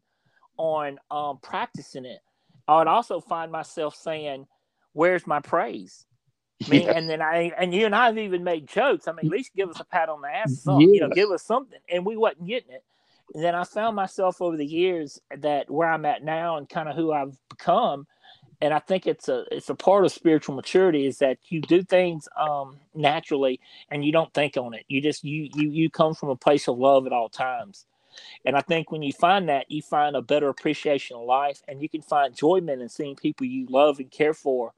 on 0.58 0.98
um, 1.12 1.38
practicing 1.44 2.06
it, 2.06 2.22
I 2.68 2.80
would 2.80 2.88
also 2.88 3.20
find 3.20 3.52
myself 3.52 3.96
saying, 3.96 4.48
"Where's 4.94 5.28
my 5.28 5.42
praise?" 5.42 6.08
I 6.66 6.70
mean, 6.70 6.82
yeah. 6.84 6.92
and 6.98 7.08
then 7.08 7.22
I 7.22 7.52
and 7.56 7.72
you 7.74 7.86
and 7.86 7.96
I 7.96 8.08
have 8.08 8.18
even 8.18 8.44
made 8.44 8.68
jokes. 8.68 9.08
I 9.08 9.12
mean, 9.12 9.26
at 9.26 9.32
least 9.32 9.52
give 9.56 9.70
us 9.70 9.80
a 9.80 9.86
pat 9.86 10.10
on 10.10 10.22
the 10.22 10.30
ass, 10.30 10.64
yes. 10.66 10.80
you 10.80 11.00
know, 11.00 11.10
give 11.10 11.30
us 11.30 11.44
something, 11.44 11.80
and 11.88 12.04
we 12.04 12.18
wasn't 12.18 12.48
getting 12.48 12.72
it. 12.72 12.84
And 13.36 13.44
then 13.44 13.54
I 13.54 13.64
found 13.64 13.96
myself 13.96 14.42
over 14.42 14.58
the 14.58 14.66
years 14.66 15.20
that 15.38 15.70
where 15.70 15.88
I'm 15.88 16.06
at 16.06 16.24
now 16.24 16.58
and 16.58 16.68
kind 16.68 16.90
of 16.90 16.96
who 16.96 17.12
I've 17.12 17.38
become 17.50 18.08
and 18.62 18.74
I 18.74 18.80
think 18.80 19.08
it's 19.08 19.28
a 19.28 19.46
it's 19.52 19.70
a 19.70 19.76
part 19.76 20.06
of 20.06 20.12
spiritual 20.12 20.56
maturity 20.56 21.08
is 21.08 21.18
that 21.18 21.40
you 21.50 21.62
do 21.62 21.82
things 21.82 22.30
um, 22.38 22.78
naturally 22.94 23.60
and 23.90 24.06
you 24.06 24.12
don't 24.12 24.34
think 24.34 24.56
on 24.56 24.74
it. 24.74 24.86
You 24.88 25.02
just 25.02 25.24
you 25.24 25.50
you 25.56 25.70
you 25.70 25.90
come 25.90 26.14
from 26.14 26.30
a 26.30 26.36
place 26.36 26.68
of 26.68 26.78
love 26.78 27.08
at 27.08 27.14
all 27.14 27.30
times. 27.30 27.86
And 28.46 28.56
I 28.56 28.62
think 28.62 28.92
when 28.92 29.02
you 29.02 29.14
find 29.14 29.50
that, 29.50 29.72
you 29.72 29.82
find 29.82 30.16
a 30.16 30.22
better 30.22 30.50
appreciation 30.50 31.16
of 31.16 31.24
life, 31.24 31.62
and 31.68 31.82
you 31.82 31.88
can 31.90 32.02
find 32.02 32.32
enjoyment 32.32 32.82
in 32.82 32.90
seeing 32.90 33.16
people 33.16 33.48
you 33.48 33.66
love 33.70 34.00
and 34.00 34.12
care 34.12 34.34
for 34.34 34.74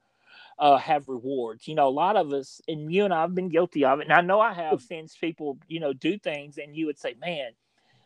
uh, 0.60 0.78
have 0.78 1.10
rewards. 1.10 1.68
You 1.68 1.76
know, 1.76 1.88
a 1.88 1.90
lot 1.90 2.16
of 2.16 2.32
us, 2.32 2.62
and 2.68 2.94
you 2.94 3.06
and 3.06 3.14
I 3.14 3.22
have 3.22 3.36
been 3.36 3.50
guilty 3.50 3.84
of 3.86 4.00
it, 4.00 4.04
and 4.04 4.14
I 4.14 4.22
know 4.22 4.40
I 4.40 4.54
have 4.54 4.82
since 4.82 5.18
people, 5.18 5.58
you 5.68 5.80
know, 5.80 5.94
do 5.94 6.18
things, 6.18 6.58
and 6.58 6.76
you 6.76 6.86
would 6.86 7.00
say, 7.00 7.16
"Man, 7.20 7.52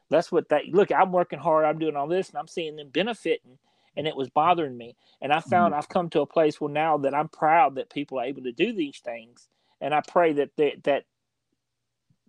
that's 0.10 0.32
what 0.32 0.50
that 0.50 0.68
look." 0.70 0.92
I'm 0.92 1.12
working 1.12 1.40
hard, 1.40 1.66
I'm 1.66 1.80
doing 1.80 1.96
all 1.96 2.08
this, 2.08 2.30
and 2.30 2.38
I'm 2.38 2.48
seeing 2.48 2.78
them 2.78 2.90
benefiting 2.90 3.58
and 3.98 4.08
it 4.08 4.16
was 4.16 4.30
bothering 4.30 4.78
me. 4.78 4.96
And 5.22 5.34
I 5.34 5.42
found 5.42 5.74
mm-hmm. 5.74 5.80
I've 5.80 5.90
come 5.90 6.10
to 6.12 6.22
a 6.22 6.28
place 6.28 6.62
where 6.62 6.72
now 6.72 6.98
that 7.00 7.14
I'm 7.14 7.28
proud 7.28 7.76
that 7.76 7.90
people 7.90 8.20
are 8.20 8.26
able 8.26 8.44
to 8.44 8.52
do 8.52 8.72
these 8.72 9.00
things, 9.04 9.50
and 9.82 9.94
I 9.94 10.02
pray 10.08 10.34
that 10.34 10.52
they, 10.56 10.80
that 10.84 11.04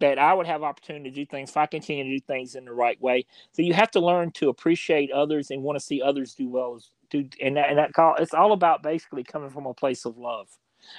that 0.00 0.18
I 0.18 0.32
would 0.32 0.46
have 0.46 0.62
opportunity 0.62 1.10
to 1.10 1.14
do 1.14 1.26
things 1.26 1.50
if 1.50 1.56
I 1.56 1.66
continue 1.66 2.04
to 2.04 2.10
do 2.10 2.20
things 2.20 2.54
in 2.54 2.64
the 2.64 2.72
right 2.72 3.00
way. 3.00 3.26
So 3.52 3.62
you 3.62 3.74
have 3.74 3.90
to 3.92 4.00
learn 4.00 4.30
to 4.32 4.48
appreciate 4.48 5.10
others 5.10 5.50
and 5.50 5.62
want 5.62 5.76
to 5.78 5.84
see 5.84 6.00
others 6.00 6.34
do 6.34 6.48
well 6.48 6.76
as 6.76 6.90
do 7.10 7.28
and 7.40 7.56
that 7.56 7.70
and 7.70 7.78
that 7.78 7.94
call 7.94 8.14
it's 8.16 8.34
all 8.34 8.52
about 8.52 8.82
basically 8.82 9.24
coming 9.24 9.50
from 9.50 9.66
a 9.66 9.74
place 9.74 10.04
of 10.04 10.16
love. 10.16 10.48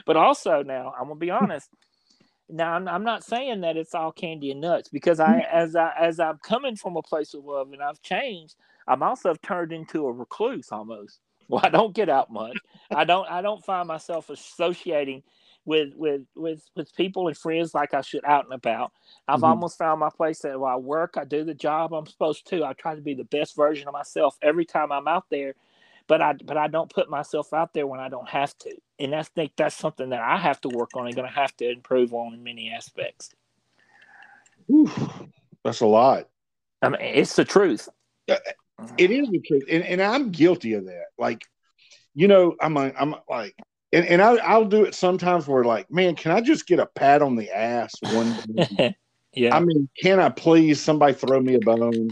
But 0.06 0.18
also 0.18 0.64
now 0.64 0.94
I'm 1.00 1.08
gonna 1.08 1.16
be 1.16 1.32
honest. 1.32 1.70
Now 2.50 2.74
I'm, 2.74 2.88
I'm 2.88 3.04
not 3.04 3.24
saying 3.24 3.62
that 3.62 3.78
it's 3.78 3.94
all 3.94 4.12
candy 4.12 4.52
and 4.52 4.62
nuts 4.62 4.90
because 4.90 5.20
I 5.20 5.46
as 5.52 5.76
I 5.76 5.94
as 6.00 6.20
I'm 6.20 6.40
coming 6.40 6.76
from 6.76 6.98
a 6.98 7.02
place 7.02 7.34
of 7.34 7.46
love 7.46 7.72
and 7.74 7.82
I've 7.82 8.02
changed, 8.02 8.56
I'm 8.90 9.04
also 9.04 9.36
turned 9.36 9.72
into 9.72 10.06
a 10.08 10.12
recluse 10.12 10.72
almost. 10.72 11.20
Well, 11.50 11.62
I 11.64 11.70
don't 11.70 11.96
get 11.96 12.10
out 12.10 12.32
much. 12.32 12.56
I 12.92 13.06
don't. 13.06 13.28
I 13.28 13.42
don't 13.42 13.66
find 13.66 13.88
myself 13.88 14.30
associating 14.30 15.24
with 15.66 15.94
with 15.96 16.22
with 16.36 16.62
with 16.76 16.96
people 16.96 17.28
and 17.28 17.36
friends 17.36 17.74
like 17.74 17.96
I 17.96 18.02
should 18.02 18.24
out 18.24 18.46
and 18.46 18.54
about. 18.54 18.92
I've 19.28 19.38
mm-hmm. 19.38 19.46
almost 19.46 19.80
found 19.80 20.00
my 20.00 20.10
place 20.16 20.40
that 20.40 20.60
while 20.60 20.76
I 20.76 20.78
work, 20.78 21.16
I 21.18 21.26
do 21.26 21.44
the 21.44 21.56
job 21.56 21.92
I'm 21.92 22.06
supposed 22.06 22.48
to. 22.50 22.64
I 22.64 22.74
try 22.74 22.94
to 22.94 23.02
be 23.02 23.16
the 23.16 23.24
best 23.24 23.56
version 23.56 23.88
of 23.88 23.94
myself 23.94 24.38
every 24.44 24.64
time 24.64 24.92
I'm 24.92 25.08
out 25.08 25.26
there, 25.32 25.56
but 26.08 26.22
I 26.22 26.34
but 26.34 26.58
I 26.58 26.68
don't 26.68 26.94
put 26.94 27.10
myself 27.10 27.52
out 27.52 27.74
there 27.74 27.88
when 27.88 28.00
I 28.00 28.10
don't 28.10 28.30
have 28.30 28.56
to. 28.60 28.76
And 29.00 29.16
I 29.16 29.24
think 29.24 29.54
that's 29.56 29.76
something 29.76 30.10
that 30.10 30.22
I 30.22 30.38
have 30.38 30.62
to 30.62 30.70
work 30.70 30.92
on 30.96 31.08
and 31.08 31.16
going 31.16 31.28
to 31.28 31.34
have 31.34 31.58
to 31.58 31.68
improve 31.68 32.14
on 32.14 32.36
in 32.36 32.44
many 32.44 32.70
aspects. 32.70 33.32
Oof, 34.72 35.24
that's 35.64 35.82
a 35.82 35.88
lot. 35.88 36.30
I 36.82 36.90
mean, 36.90 37.02
it's 37.02 37.36
the 37.36 37.46
truth. 37.46 37.90
It 38.98 39.12
is 39.12 39.30
the 39.30 39.40
truth, 39.40 39.64
and, 39.70 39.84
and 39.84 40.02
I'm 40.02 40.32
guilty 40.32 40.74
of 40.74 40.86
that. 40.86 41.06
Like, 41.18 41.42
you 42.14 42.28
know, 42.28 42.56
I'm 42.62 42.74
like, 42.74 42.96
I'm 43.00 43.16
like, 43.30 43.56
and, 43.94 44.06
and 44.06 44.22
I, 44.22 44.36
I'll 44.38 44.66
do 44.66 44.84
it 44.86 44.94
sometimes 44.94 45.48
where 45.48 45.64
like, 45.64 45.90
man, 45.92 46.16
can 46.16 46.32
I 46.32 46.42
just 46.42 46.68
get 46.68 46.80
a 46.80 46.86
pat 46.86 47.22
on 47.22 47.36
the 47.36 47.50
ass 47.50 47.94
one? 48.02 48.36
yeah. 49.34 49.56
I 49.56 49.60
mean, 49.62 49.90
can 50.02 50.20
I 50.20 50.30
please 50.30 50.82
somebody 50.82 51.14
throw 51.14 51.40
me 51.40 51.56
a 51.56 51.60
bone? 51.60 52.10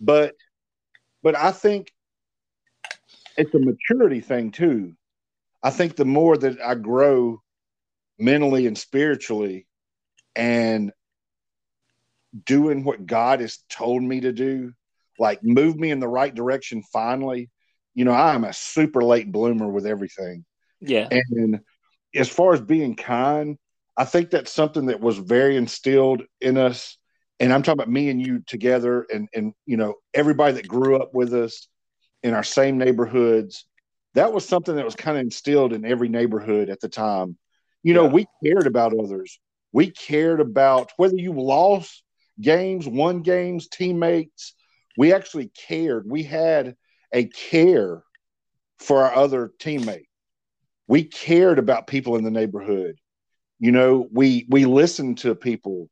But, 0.00 0.34
but 1.22 1.36
I 1.36 1.52
think 1.52 1.92
it's 3.36 3.54
a 3.54 3.58
maturity 3.58 4.20
thing 4.20 4.50
too. 4.50 4.94
I 5.62 5.70
think 5.70 5.96
the 5.96 6.04
more 6.04 6.36
that 6.36 6.60
I 6.60 6.74
grow 6.74 7.40
mentally 8.18 8.66
and 8.66 8.76
spiritually, 8.76 9.66
and 10.34 10.92
doing 12.44 12.84
what 12.84 13.06
God 13.06 13.40
has 13.40 13.58
told 13.70 14.02
me 14.02 14.20
to 14.20 14.32
do, 14.32 14.74
like 15.18 15.42
move 15.42 15.76
me 15.76 15.90
in 15.90 16.00
the 16.00 16.08
right 16.08 16.34
direction 16.34 16.82
finally. 16.92 17.50
You 17.94 18.04
know, 18.04 18.12
I 18.12 18.34
am 18.34 18.44
a 18.44 18.52
super 18.52 19.02
late 19.02 19.30
bloomer 19.32 19.68
with 19.68 19.86
everything. 19.86 20.44
Yeah. 20.80 21.08
And 21.10 21.60
as 22.14 22.28
far 22.28 22.52
as 22.52 22.60
being 22.60 22.94
kind, 22.94 23.56
I 23.96 24.04
think 24.04 24.30
that's 24.30 24.52
something 24.52 24.86
that 24.86 25.00
was 25.00 25.18
very 25.18 25.56
instilled 25.56 26.22
in 26.40 26.58
us. 26.58 26.98
And 27.40 27.52
I'm 27.52 27.62
talking 27.62 27.80
about 27.80 27.90
me 27.90 28.10
and 28.10 28.24
you 28.24 28.42
together 28.46 29.06
and 29.12 29.28
and 29.34 29.52
you 29.66 29.76
know, 29.76 29.94
everybody 30.14 30.54
that 30.54 30.68
grew 30.68 30.96
up 30.96 31.14
with 31.14 31.34
us 31.34 31.68
in 32.22 32.34
our 32.34 32.44
same 32.44 32.76
neighborhoods. 32.76 33.66
That 34.14 34.32
was 34.32 34.46
something 34.46 34.76
that 34.76 34.84
was 34.84 34.96
kind 34.96 35.16
of 35.16 35.22
instilled 35.22 35.72
in 35.72 35.84
every 35.84 36.08
neighborhood 36.08 36.70
at 36.70 36.80
the 36.80 36.88
time. 36.88 37.36
You 37.82 37.94
know, 37.94 38.06
yeah. 38.06 38.12
we 38.12 38.26
cared 38.44 38.66
about 38.66 38.98
others. 38.98 39.38
We 39.72 39.90
cared 39.90 40.40
about 40.40 40.90
whether 40.96 41.16
you 41.16 41.32
lost 41.32 42.02
games, 42.40 42.88
won 42.88 43.22
games, 43.22 43.68
teammates. 43.68 44.54
We 44.96 45.12
actually 45.12 45.48
cared. 45.68 46.08
We 46.08 46.22
had 46.22 46.76
a 47.12 47.26
care 47.26 48.02
for 48.78 49.04
our 49.04 49.14
other 49.14 49.52
teammates. 49.58 50.08
We 50.88 51.04
cared 51.04 51.58
about 51.58 51.86
people 51.86 52.16
in 52.16 52.24
the 52.24 52.30
neighborhood. 52.30 52.96
You 53.58 53.72
know, 53.72 54.08
we 54.12 54.46
we 54.48 54.64
listened 54.66 55.18
to 55.18 55.34
people. 55.34 55.88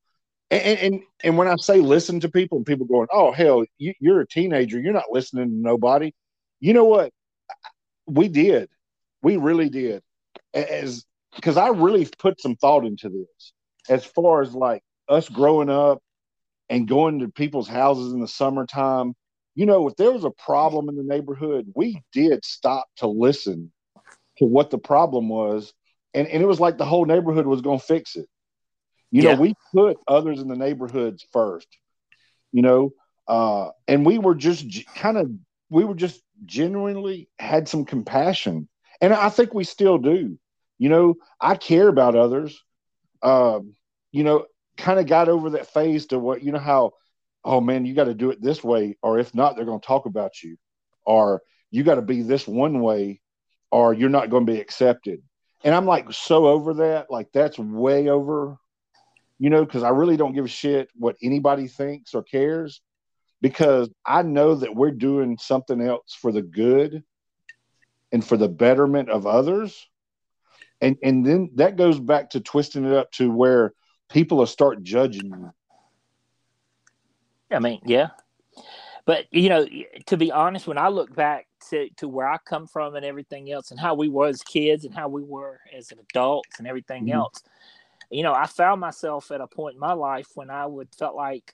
And, 0.51 0.79
and 0.79 1.03
and 1.25 1.39
when 1.39 1.49
I 1.49 1.57
say 1.57 1.81
listen 1.81 2.21
to 2.21 2.29
people, 2.29 2.59
and 2.59 2.67
people 2.67 2.87
going, 2.87 3.09
"Oh 3.13 3.33
hell, 3.33 3.65
you, 3.79 3.95
you're 4.01 4.21
a 4.21 4.29
teenager. 4.29 4.79
You're 4.79 4.93
not 4.93 5.11
listening 5.11 5.49
to 5.49 5.55
nobody." 5.55 6.13
You 6.61 6.75
know 6.75 6.85
what? 6.85 7.13
We 8.07 8.29
did. 8.29 8.69
We 9.23 9.37
really 9.39 9.69
did. 9.69 10.03
As 10.53 11.05
because 11.35 11.57
I 11.57 11.69
really 11.69 12.07
put 12.19 12.41
some 12.41 12.57
thought 12.57 12.85
into 12.85 13.09
this 13.09 13.53
as 13.89 14.05
far 14.05 14.43
as 14.43 14.55
like 14.55 14.83
us 15.09 15.29
growing 15.29 15.71
up 15.71 16.04
and 16.69 16.89
going 16.89 17.21
to 17.21 17.29
people's 17.29 17.69
houses 17.69 18.13
in 18.13 18.21
the 18.21 18.29
summertime. 18.29 19.15
You 19.55 19.67
know, 19.67 19.89
if 19.89 19.97
there 19.97 20.13
was 20.13 20.25
a 20.25 20.31
problem 20.31 20.89
in 20.89 20.97
the 20.97 21.03
neighborhood, 21.03 21.73
we 21.75 22.03
did 22.13 22.45
stop 22.45 22.87
to 22.97 23.07
listen 23.07 23.73
to 24.39 24.45
what 24.45 24.71
the 24.71 24.79
problem 24.79 25.29
was. 25.29 25.73
And, 26.13 26.27
and 26.27 26.43
it 26.43 26.47
was 26.47 26.61
like 26.61 26.79
the 26.79 26.85
whole 26.85 27.05
neighborhood 27.05 27.47
was 27.47 27.61
going 27.61 27.79
to 27.79 27.85
fix 27.85 28.17
it. 28.17 28.27
You 29.11 29.23
yeah. 29.23 29.35
know, 29.35 29.41
we 29.41 29.55
put 29.73 29.97
others 30.09 30.41
in 30.41 30.49
the 30.49 30.57
neighborhoods 30.57 31.25
first, 31.33 31.69
you 32.51 32.63
know, 32.63 32.93
uh, 33.29 33.71
and 33.87 34.05
we 34.05 34.19
were 34.19 34.35
just 34.35 34.67
g- 34.67 34.87
kind 34.97 35.17
of, 35.17 35.31
we 35.71 35.85
were 35.85 35.95
just 35.95 36.21
genuinely 36.45 37.29
had 37.39 37.69
some 37.69 37.85
compassion. 37.85 38.69
And 39.01 39.13
I 39.13 39.29
think 39.29 39.55
we 39.55 39.65
still 39.65 39.99
do. 39.99 40.39
You 40.79 40.89
know, 40.89 41.15
I 41.41 41.55
care 41.55 41.89
about 41.89 42.17
others. 42.17 42.61
Um, 43.23 43.75
you 44.11 44.25
know, 44.25 44.47
kind 44.77 44.99
of 44.99 45.07
got 45.07 45.29
over 45.29 45.51
that 45.51 45.73
phase 45.73 46.07
to 46.07 46.19
what 46.19 46.43
you 46.43 46.53
know 46.53 46.59
how, 46.59 46.93
oh 47.45 47.61
man, 47.61 47.85
you 47.85 47.95
got 47.95 48.05
to 48.05 48.15
do 48.15 48.31
it 48.31 48.43
this 48.43 48.63
way, 48.63 48.97
or 49.03 49.19
if 49.19 49.35
not, 49.35 49.57
they're 49.57 49.65
going 49.65 49.81
to 49.81 49.87
talk 49.87 50.07
about 50.07 50.43
you, 50.43 50.57
or 51.05 51.43
you 51.71 51.83
got 51.83 51.97
to 51.97 52.03
be 52.03 52.23
this 52.23 52.47
one 52.47 52.81
way, 52.81 53.21
or 53.71 53.95
you're 53.95 54.09
not 54.09 54.31
going 54.31 54.47
to 54.47 54.53
be 54.53 54.61
accepted. 54.61 55.23
And 55.65 55.75
I'm 55.75 55.87
like 55.87 56.13
so 56.13 56.47
over 56.47 56.75
that, 56.75 57.11
like 57.11 57.29
that's 57.33 57.59
way 57.59 58.09
over, 58.09 58.57
you 59.39 59.51
know, 59.51 59.65
because 59.65 59.83
I 59.83 59.91
really 59.91 60.17
don't 60.17 60.35
give 60.35 60.45
a 60.45 60.49
shit 60.49 60.89
what 60.95 61.17
anybody 61.23 61.69
thinks 61.69 62.15
or 62.15 62.23
cares, 62.23 62.81
because 63.41 63.89
I 64.05 64.23
know 64.23 64.55
that 64.57 64.75
we're 64.75 64.91
doing 64.91 65.39
something 65.39 65.81
else 65.81 66.15
for 66.21 66.33
the 66.33 66.43
good 66.43 67.03
and 68.13 68.25
for 68.25 68.37
the 68.37 68.49
betterment 68.49 69.11
of 69.11 69.27
others 69.27 69.87
and 70.81 70.97
and 71.03 71.25
then 71.25 71.51
that 71.55 71.77
goes 71.77 71.99
back 71.99 72.31
to 72.31 72.41
twisting 72.41 72.85
it 72.85 72.93
up 72.93 73.11
to 73.13 73.31
where 73.31 73.73
people 74.15 74.39
will 74.39 74.47
start 74.47 74.83
judging 74.83 75.27
you. 75.27 75.53
I 77.51 77.59
mean, 77.59 77.81
yeah, 77.85 78.11
but 79.05 79.27
you 79.31 79.49
know, 79.49 79.67
to 80.07 80.17
be 80.17 80.33
honest, 80.33 80.67
when 80.67 80.79
I 80.79 80.89
look 80.89 81.15
back 81.15 81.47
to, 81.71 81.91
to 81.97 82.09
where 82.09 82.29
I 82.29 82.39
come 82.39 82.67
from 82.67 82.95
and 82.95 83.05
everything 83.05 83.51
else, 83.53 83.71
and 83.71 83.79
how 83.79 83.95
we 83.95 84.09
were 84.09 84.29
as 84.29 84.43
kids 84.43 84.85
and 84.85 84.95
how 84.95 85.09
we 85.09 85.23
were 85.23 85.61
as 85.77 85.93
adults 85.93 86.59
and 86.59 86.67
everything 86.67 87.05
mm-hmm. 87.05 87.17
else, 87.19 87.43
you 88.11 88.23
know, 88.23 88.33
I 88.33 88.47
found 88.47 88.81
myself 88.81 89.31
at 89.31 89.43
a 89.43 89.47
point 89.47 89.75
in 89.75 89.81
my 89.81 89.93
life 89.93 90.29
when 90.35 90.49
I 90.49 90.65
would 90.65 90.89
felt 90.95 91.17
like 91.17 91.53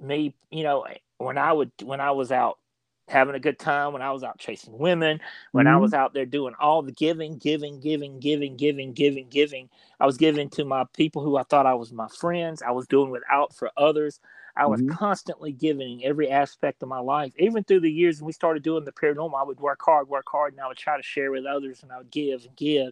me, 0.00 0.34
you 0.50 0.62
know, 0.62 0.86
when 1.18 1.38
I 1.38 1.52
would 1.52 1.72
when 1.82 2.00
I 2.00 2.12
was 2.12 2.30
out 2.30 2.58
having 3.08 3.34
a 3.34 3.40
good 3.40 3.58
time 3.58 3.92
when 3.92 4.02
I 4.02 4.10
was 4.10 4.24
out 4.24 4.38
chasing 4.38 4.76
women, 4.76 5.20
when 5.52 5.66
mm-hmm. 5.66 5.74
I 5.74 5.78
was 5.78 5.94
out 5.94 6.12
there 6.12 6.26
doing 6.26 6.54
all 6.58 6.82
the 6.82 6.92
giving, 6.92 7.38
giving, 7.38 7.80
giving, 7.80 8.18
giving, 8.18 8.56
giving, 8.56 8.92
giving, 8.92 9.28
giving. 9.28 9.68
I 10.00 10.06
was 10.06 10.16
giving 10.16 10.50
to 10.50 10.64
my 10.64 10.84
people 10.92 11.22
who 11.22 11.36
I 11.36 11.44
thought 11.44 11.66
I 11.66 11.74
was 11.74 11.92
my 11.92 12.08
friends. 12.08 12.62
I 12.62 12.72
was 12.72 12.86
doing 12.86 13.10
without 13.10 13.54
for 13.54 13.70
others. 13.76 14.20
I 14.56 14.66
was 14.66 14.80
mm-hmm. 14.80 14.94
constantly 14.96 15.52
giving 15.52 16.04
every 16.04 16.30
aspect 16.30 16.82
of 16.82 16.88
my 16.88 16.98
life. 16.98 17.32
Even 17.38 17.62
through 17.62 17.80
the 17.80 17.92
years 17.92 18.20
when 18.20 18.26
we 18.26 18.32
started 18.32 18.62
doing 18.62 18.84
the 18.84 18.92
paranormal, 18.92 19.38
I 19.38 19.44
would 19.44 19.60
work 19.60 19.80
hard, 19.84 20.08
work 20.08 20.26
hard, 20.30 20.54
and 20.54 20.62
I 20.62 20.66
would 20.66 20.78
try 20.78 20.96
to 20.96 21.02
share 21.02 21.30
with 21.30 21.44
others 21.44 21.82
and 21.82 21.92
I 21.92 21.98
would 21.98 22.10
give 22.10 22.44
and 22.44 22.56
give. 22.56 22.90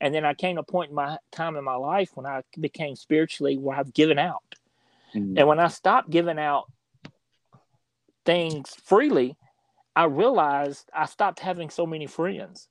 And 0.00 0.14
then 0.14 0.24
I 0.24 0.32
came 0.32 0.56
to 0.56 0.62
a 0.62 0.64
point 0.64 0.90
in 0.90 0.96
my 0.96 1.18
time 1.30 1.56
in 1.56 1.64
my 1.64 1.74
life 1.74 2.10
when 2.14 2.26
I 2.26 2.42
became 2.58 2.96
spiritually 2.96 3.58
where 3.58 3.76
I've 3.76 3.92
given 3.92 4.18
out. 4.18 4.54
Mm-hmm. 5.14 5.38
And 5.38 5.46
when 5.46 5.60
I 5.60 5.68
stopped 5.68 6.08
giving 6.08 6.38
out 6.38 6.72
things 8.24 8.74
freely, 8.84 9.36
I 9.96 10.04
realized 10.04 10.90
I 10.92 11.06
stopped 11.06 11.40
having 11.40 11.70
so 11.70 11.86
many 11.86 12.06
friends. 12.06 12.68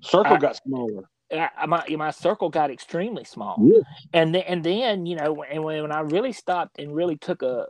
circle 0.00 0.34
I, 0.34 0.38
got 0.38 0.56
smaller. 0.56 1.08
I, 1.32 1.66
my 1.66 1.84
my 1.96 2.10
circle 2.10 2.48
got 2.48 2.70
extremely 2.70 3.24
small, 3.24 3.56
yeah. 3.60 3.80
and 4.12 4.34
then 4.34 4.42
and 4.42 4.64
then 4.64 5.06
you 5.06 5.16
know, 5.16 5.44
and 5.44 5.62
when 5.62 5.82
when 5.82 5.92
I 5.92 6.00
really 6.00 6.32
stopped 6.32 6.78
and 6.78 6.94
really 6.94 7.16
took 7.16 7.42
a 7.42 7.66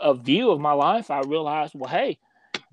a 0.00 0.14
view 0.14 0.50
of 0.50 0.60
my 0.60 0.72
life, 0.72 1.10
I 1.10 1.20
realized, 1.20 1.74
well, 1.74 1.90
hey, 1.90 2.18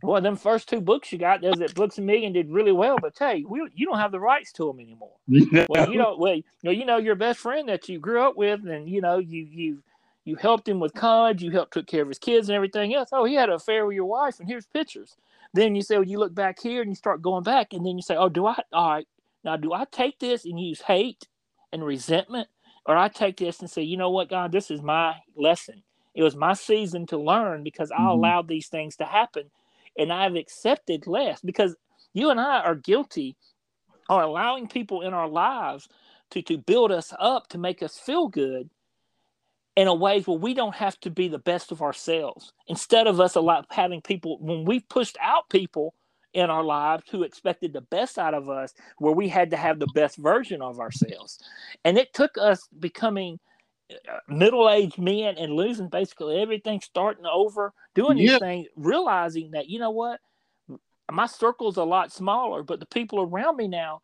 well, 0.04 0.22
them 0.22 0.36
first 0.36 0.70
two 0.70 0.82
books 0.82 1.12
you 1.12 1.18
got, 1.18 1.42
those 1.42 1.56
that 1.56 1.74
Books 1.74 1.98
a 1.98 2.02
Million 2.02 2.34
did 2.34 2.50
really 2.50 2.72
well, 2.72 2.98
but 3.02 3.14
hey, 3.18 3.44
we, 3.48 3.68
you 3.74 3.88
don't 3.88 3.98
have 3.98 4.12
the 4.12 4.20
rights 4.20 4.52
to 4.54 4.68
them 4.68 4.80
anymore. 4.80 5.16
Yeah. 5.28 5.66
Well, 5.70 5.92
you 5.92 5.98
know, 5.98 6.16
well, 6.18 6.36
you 6.36 6.44
know, 6.64 6.72
you 6.72 6.86
know, 6.86 6.98
your 6.98 7.16
best 7.16 7.40
friend 7.40 7.68
that 7.70 7.90
you 7.90 8.00
grew 8.00 8.22
up 8.22 8.38
with, 8.38 8.68
and 8.68 8.88
you 8.88 9.02
know, 9.02 9.18
you 9.18 9.48
you 9.50 9.84
you 10.25 10.36
helped 10.36 10.67
him 10.67 10.79
with 10.79 10.94
college, 10.94 11.44
you 11.44 11.51
helped 11.51 11.74
took 11.74 11.86
care 11.86 12.01
of 12.01 12.08
his 12.08 12.20
kids 12.20 12.50
and 12.50 12.55
everything 12.55 12.96
else. 12.96 13.10
Oh, 13.12 13.25
he 13.25 13.36
had 13.36 13.50
an 13.50 13.55
affair 13.55 13.86
with 13.86 13.96
your 13.96 14.05
wife, 14.05 14.39
and 14.39 14.50
here's 14.50 14.65
pictures. 14.65 15.15
Then 15.53 15.75
you 15.75 15.84
say, 15.84 15.96
well, 15.96 16.08
you 16.08 16.17
look 16.17 16.34
back 16.34 16.60
here 16.60 16.82
and 16.82 16.89
you 16.89 16.96
start 16.96 17.22
going 17.22 17.44
back, 17.44 17.74
and 17.74 17.86
then 17.86 17.96
you 17.96 18.01
say, 18.01 18.15
oh, 18.15 18.27
do 18.27 18.48
I? 18.48 18.60
All 18.74 18.89
right, 18.89 19.08
now 19.44 19.55
do 19.55 19.72
I 19.72 19.86
take 19.86 20.20
this 20.20 20.44
and 20.46 20.60
use 20.60 20.82
hate 20.82 21.27
and 21.72 21.86
resentment, 21.86 22.50
or 22.88 22.98
I 22.98 23.08
take 23.08 23.38
this 23.38 23.60
and 23.60 23.70
say, 23.70 23.84
you 23.84 23.98
know 23.98 24.10
what, 24.10 24.29
God, 24.29 24.51
this 24.51 24.72
is 24.72 24.82
my 24.82 25.15
lesson. 25.36 25.84
It 26.15 26.24
was 26.24 26.36
my 26.36 26.53
season 26.53 27.05
to 27.08 27.17
learn 27.17 27.63
because 27.63 27.91
I 27.91 27.98
mm-hmm. 27.98 28.08
allowed 28.08 28.48
these 28.48 28.67
things 28.67 28.96
to 28.98 29.05
happen, 29.05 29.51
and 29.98 30.12
I've 30.12 30.36
accepted 30.36 31.05
less 31.05 31.39
because 31.41 31.75
you 32.13 32.32
and 32.32 32.39
I 32.39 32.62
are 32.62 32.75
guilty, 32.75 33.38
are 34.10 34.24
allowing 34.24 34.67
people 34.67 35.01
in 35.01 35.13
our 35.13 35.27
lives 35.27 35.88
to 36.32 36.41
to 36.41 36.58
build 36.58 36.91
us 36.91 37.13
up 37.20 37.48
to 37.50 37.60
make 37.60 37.84
us 37.84 38.00
feel 38.00 38.27
good 38.27 38.70
in 39.75 39.88
a 39.88 39.94
ways 39.94 40.25
where 40.25 40.38
we 40.38 40.53
don't 40.53 40.75
have 40.75 41.00
to 41.01 41.10
be 41.10 41.27
the 41.27 41.39
best 41.39 41.72
of 41.72 41.82
ourselves. 41.82 42.53
Instead 42.67 43.08
of 43.08 43.20
us 43.20 43.36
a 43.36 43.41
lot 43.41 43.65
having 43.70 44.01
people 44.01 44.38
when 44.39 44.65
we 44.65 44.79
pushed 44.79 45.17
out 45.22 45.50
people 45.50 45.94
in 46.34 46.50
our 46.50 46.63
lives 46.63 47.03
who 47.12 47.24
expected 47.24 47.74
the 47.74 47.82
best 47.82 48.17
out 48.17 48.34
of 48.34 48.50
us, 48.50 48.74
where 48.98 49.13
we 49.13 49.27
had 49.27 49.51
to 49.51 49.58
have 49.58 49.79
the 49.79 49.88
best 49.96 50.17
version 50.17 50.62
of 50.62 50.79
ourselves, 50.79 51.39
and 51.84 51.98
it 51.98 52.13
took 52.13 52.38
us 52.38 52.67
becoming 52.79 53.39
uh, 53.91 54.17
middle-aged 54.27 54.98
men 54.98 55.36
and 55.38 55.53
losing 55.53 55.88
basically 55.88 56.41
everything, 56.41 56.82
starting 56.82 57.25
over, 57.25 57.74
doing 57.94 58.17
these 58.17 58.38
things, 58.39 58.67
realizing 58.75 59.51
that 59.51 59.70
you 59.70 59.79
know 59.79 59.91
what, 59.91 60.20
my 61.12 61.25
circle's 61.25 61.77
a 61.77 61.84
lot 61.84 62.12
smaller, 62.12 62.63
but 62.63 62.79
the 62.79 62.86
people 62.88 63.22
around 63.22 63.55
me 63.58 63.67
now 63.67 64.01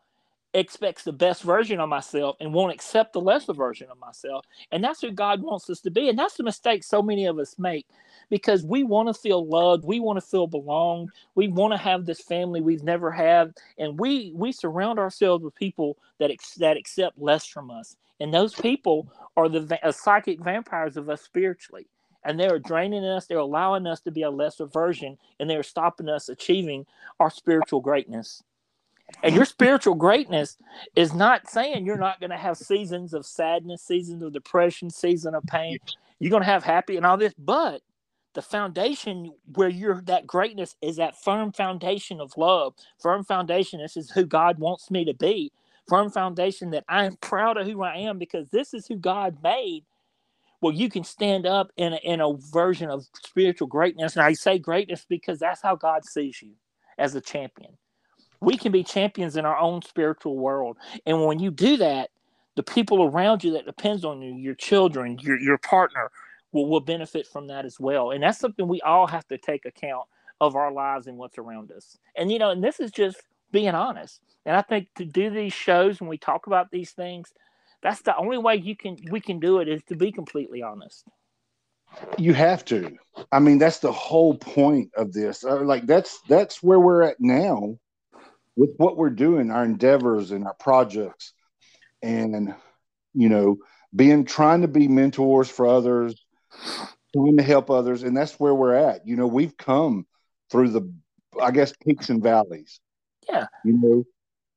expects 0.53 1.03
the 1.03 1.13
best 1.13 1.43
version 1.43 1.79
of 1.79 1.89
myself 1.89 2.37
and 2.41 2.53
won't 2.53 2.73
accept 2.73 3.13
the 3.13 3.21
lesser 3.21 3.53
version 3.53 3.89
of 3.91 3.99
myself. 3.99 4.45
And 4.71 4.83
that's 4.83 5.01
who 5.01 5.11
God 5.11 5.41
wants 5.43 5.69
us 5.69 5.81
to 5.81 5.91
be. 5.91 6.09
And 6.09 6.19
that's 6.19 6.37
the 6.37 6.43
mistake 6.43 6.83
so 6.83 7.01
many 7.01 7.25
of 7.27 7.39
us 7.39 7.55
make 7.59 7.87
because 8.29 8.65
we 8.65 8.83
want 8.83 9.07
to 9.09 9.15
feel 9.15 9.47
loved, 9.47 9.85
we 9.85 9.99
want 9.99 10.17
to 10.17 10.25
feel 10.27 10.47
belonged, 10.47 11.09
we 11.35 11.47
want 11.49 11.73
to 11.73 11.77
have 11.77 12.05
this 12.05 12.21
family 12.21 12.61
we've 12.61 12.83
never 12.83 13.11
had, 13.11 13.53
and 13.79 13.99
we 13.99 14.33
we 14.35 14.51
surround 14.51 14.99
ourselves 14.99 15.43
with 15.43 15.55
people 15.55 15.97
that 16.19 16.31
ex- 16.31 16.55
that 16.55 16.77
accept 16.77 17.19
less 17.19 17.45
from 17.45 17.71
us. 17.71 17.97
And 18.19 18.33
those 18.33 18.53
people 18.55 19.11
are 19.37 19.49
the 19.49 19.61
va- 19.61 19.85
uh, 19.87 19.91
psychic 19.93 20.43
vampires 20.43 20.97
of 20.97 21.09
us 21.09 21.21
spiritually. 21.21 21.87
and 22.25 22.39
they're 22.39 22.59
draining 22.59 23.05
us. 23.05 23.27
They're 23.27 23.39
allowing 23.39 23.87
us 23.87 24.01
to 24.01 24.11
be 24.11 24.23
a 24.23 24.31
lesser 24.31 24.67
version, 24.67 25.17
and 25.39 25.49
they're 25.49 25.63
stopping 25.63 26.09
us 26.09 26.29
achieving 26.29 26.85
our 27.19 27.31
spiritual 27.31 27.81
greatness. 27.81 28.43
And 29.23 29.35
your 29.35 29.45
spiritual 29.45 29.95
greatness 29.95 30.57
is 30.95 31.13
not 31.13 31.49
saying 31.49 31.85
you're 31.85 31.97
not 31.97 32.19
going 32.19 32.31
to 32.31 32.37
have 32.37 32.57
seasons 32.57 33.13
of 33.13 33.25
sadness, 33.25 33.83
seasons 33.83 34.23
of 34.23 34.33
depression, 34.33 34.89
season 34.89 35.35
of 35.35 35.45
pain. 35.45 35.79
You're 36.19 36.31
going 36.31 36.43
to 36.43 36.49
have 36.49 36.63
happy 36.63 36.97
and 36.97 37.05
all 37.05 37.17
this, 37.17 37.33
but 37.37 37.81
the 38.33 38.41
foundation 38.41 39.31
where 39.55 39.69
you're 39.69 40.01
that 40.03 40.27
greatness 40.27 40.75
is 40.81 40.97
that 40.97 41.21
firm 41.21 41.51
foundation 41.51 42.21
of 42.21 42.33
love, 42.37 42.73
firm 43.01 43.23
foundation. 43.23 43.81
This 43.81 43.97
is 43.97 44.11
who 44.11 44.25
God 44.25 44.59
wants 44.59 44.91
me 44.91 45.05
to 45.05 45.13
be, 45.13 45.51
firm 45.89 46.11
foundation 46.11 46.71
that 46.71 46.85
I 46.89 47.05
am 47.05 47.17
proud 47.17 47.57
of 47.57 47.67
who 47.67 47.83
I 47.83 47.97
am 47.97 48.19
because 48.19 48.49
this 48.49 48.73
is 48.73 48.87
who 48.87 48.95
God 48.97 49.37
made 49.43 49.83
well, 50.61 50.73
you 50.73 50.89
can 50.89 51.03
stand 51.03 51.45
up 51.45 51.71
in 51.77 51.93
a, 51.93 51.97
in 51.97 52.21
a 52.21 52.33
version 52.33 52.89
of 52.89 53.05
spiritual 53.23 53.67
greatness. 53.67 54.15
And 54.15 54.23
I 54.23 54.33
say 54.33 54.59
greatness 54.59 55.05
because 55.07 55.39
that's 55.39 55.61
how 55.61 55.75
God 55.75 56.05
sees 56.05 56.41
you 56.41 56.53
as 56.97 57.15
a 57.15 57.21
champion. 57.21 57.77
We 58.41 58.57
can 58.57 58.71
be 58.71 58.83
champions 58.83 59.37
in 59.37 59.45
our 59.45 59.57
own 59.57 59.81
spiritual 59.81 60.37
world. 60.37 60.77
And 61.05 61.25
when 61.25 61.39
you 61.39 61.51
do 61.51 61.77
that, 61.77 62.09
the 62.55 62.63
people 62.63 63.03
around 63.03 63.43
you 63.43 63.53
that 63.53 63.65
depends 63.65 64.03
on 64.03 64.21
you, 64.21 64.33
your 64.33 64.55
children, 64.55 65.17
your, 65.19 65.39
your 65.39 65.57
partner, 65.57 66.11
will, 66.51 66.67
will 66.67 66.81
benefit 66.81 67.27
from 67.27 67.47
that 67.47 67.65
as 67.65 67.79
well. 67.79 68.11
And 68.11 68.23
that's 68.23 68.39
something 68.39 68.67
we 68.67 68.81
all 68.81 69.07
have 69.07 69.27
to 69.29 69.37
take 69.37 69.65
account 69.65 70.07
of 70.41 70.55
our 70.55 70.71
lives 70.71 71.07
and 71.07 71.17
what's 71.17 71.37
around 71.37 71.71
us. 71.71 71.97
And, 72.17 72.31
you 72.31 72.39
know, 72.39 72.49
and 72.49 72.63
this 72.63 72.79
is 72.79 72.91
just 72.91 73.21
being 73.51 73.69
honest. 73.69 74.19
And 74.45 74.57
I 74.57 74.61
think 74.61 74.87
to 74.95 75.05
do 75.05 75.29
these 75.29 75.53
shows 75.53 76.01
when 76.01 76.09
we 76.09 76.17
talk 76.17 76.47
about 76.47 76.71
these 76.71 76.91
things– 76.91 77.31
that's 77.81 78.01
the 78.01 78.15
only 78.15 78.37
way 78.37 78.55
you 78.55 78.75
can 78.75 78.97
we 79.09 79.19
can 79.19 79.39
do 79.39 79.59
it 79.59 79.67
is 79.67 79.83
to 79.83 79.95
be 79.95 80.11
completely 80.11 80.61
honest 80.61 81.05
you 82.17 82.33
have 82.33 82.63
to 82.63 82.97
i 83.31 83.39
mean 83.39 83.57
that's 83.57 83.79
the 83.79 83.91
whole 83.91 84.35
point 84.35 84.89
of 84.95 85.11
this 85.11 85.43
uh, 85.43 85.61
like 85.61 85.85
that's 85.85 86.21
that's 86.29 86.63
where 86.63 86.79
we're 86.79 87.03
at 87.03 87.17
now 87.19 87.77
with 88.55 88.71
what 88.77 88.97
we're 88.97 89.09
doing 89.09 89.51
our 89.51 89.63
endeavors 89.63 90.31
and 90.31 90.45
our 90.45 90.53
projects 90.55 91.33
and 92.01 92.53
you 93.13 93.29
know 93.29 93.57
being 93.95 94.25
trying 94.25 94.61
to 94.61 94.67
be 94.67 94.87
mentors 94.87 95.49
for 95.49 95.67
others 95.67 96.15
trying 97.13 97.37
to 97.37 97.43
help 97.43 97.69
others 97.69 98.03
and 98.03 98.15
that's 98.15 98.39
where 98.39 98.55
we're 98.55 98.73
at 98.73 99.05
you 99.05 99.15
know 99.15 99.27
we've 99.27 99.57
come 99.57 100.05
through 100.49 100.69
the 100.69 100.93
i 101.41 101.51
guess 101.51 101.73
peaks 101.85 102.09
and 102.09 102.23
valleys 102.23 102.79
yeah 103.29 103.45
you 103.63 103.73
know 103.73 104.03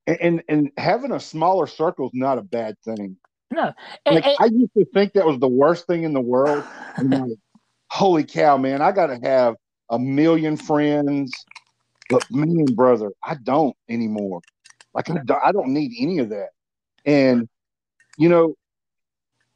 and 0.06 0.42
and 0.48 0.70
having 0.76 1.12
a 1.12 1.20
smaller 1.20 1.66
circle 1.66 2.06
is 2.06 2.12
not 2.14 2.38
a 2.38 2.42
bad 2.42 2.78
thing. 2.80 3.16
No, 3.50 3.72
like, 4.06 4.26
and, 4.26 4.36
I 4.40 4.46
used 4.46 4.74
to 4.76 4.84
think 4.92 5.12
that 5.14 5.26
was 5.26 5.38
the 5.38 5.48
worst 5.48 5.86
thing 5.86 6.02
in 6.02 6.12
the 6.12 6.20
world. 6.20 6.64
like, 7.02 7.32
holy 7.90 8.24
cow, 8.24 8.56
man! 8.56 8.82
I 8.82 8.92
got 8.92 9.06
to 9.06 9.18
have 9.22 9.54
a 9.90 9.98
million 9.98 10.56
friends, 10.56 11.32
but 12.10 12.24
man, 12.30 12.66
brother, 12.74 13.12
I 13.22 13.36
don't 13.42 13.76
anymore. 13.88 14.40
Like 14.94 15.10
I 15.10 15.14
don't, 15.24 15.40
I 15.44 15.52
don't 15.52 15.72
need 15.72 15.92
any 15.98 16.18
of 16.18 16.30
that. 16.30 16.50
And 17.04 17.48
you 18.16 18.28
know, 18.28 18.54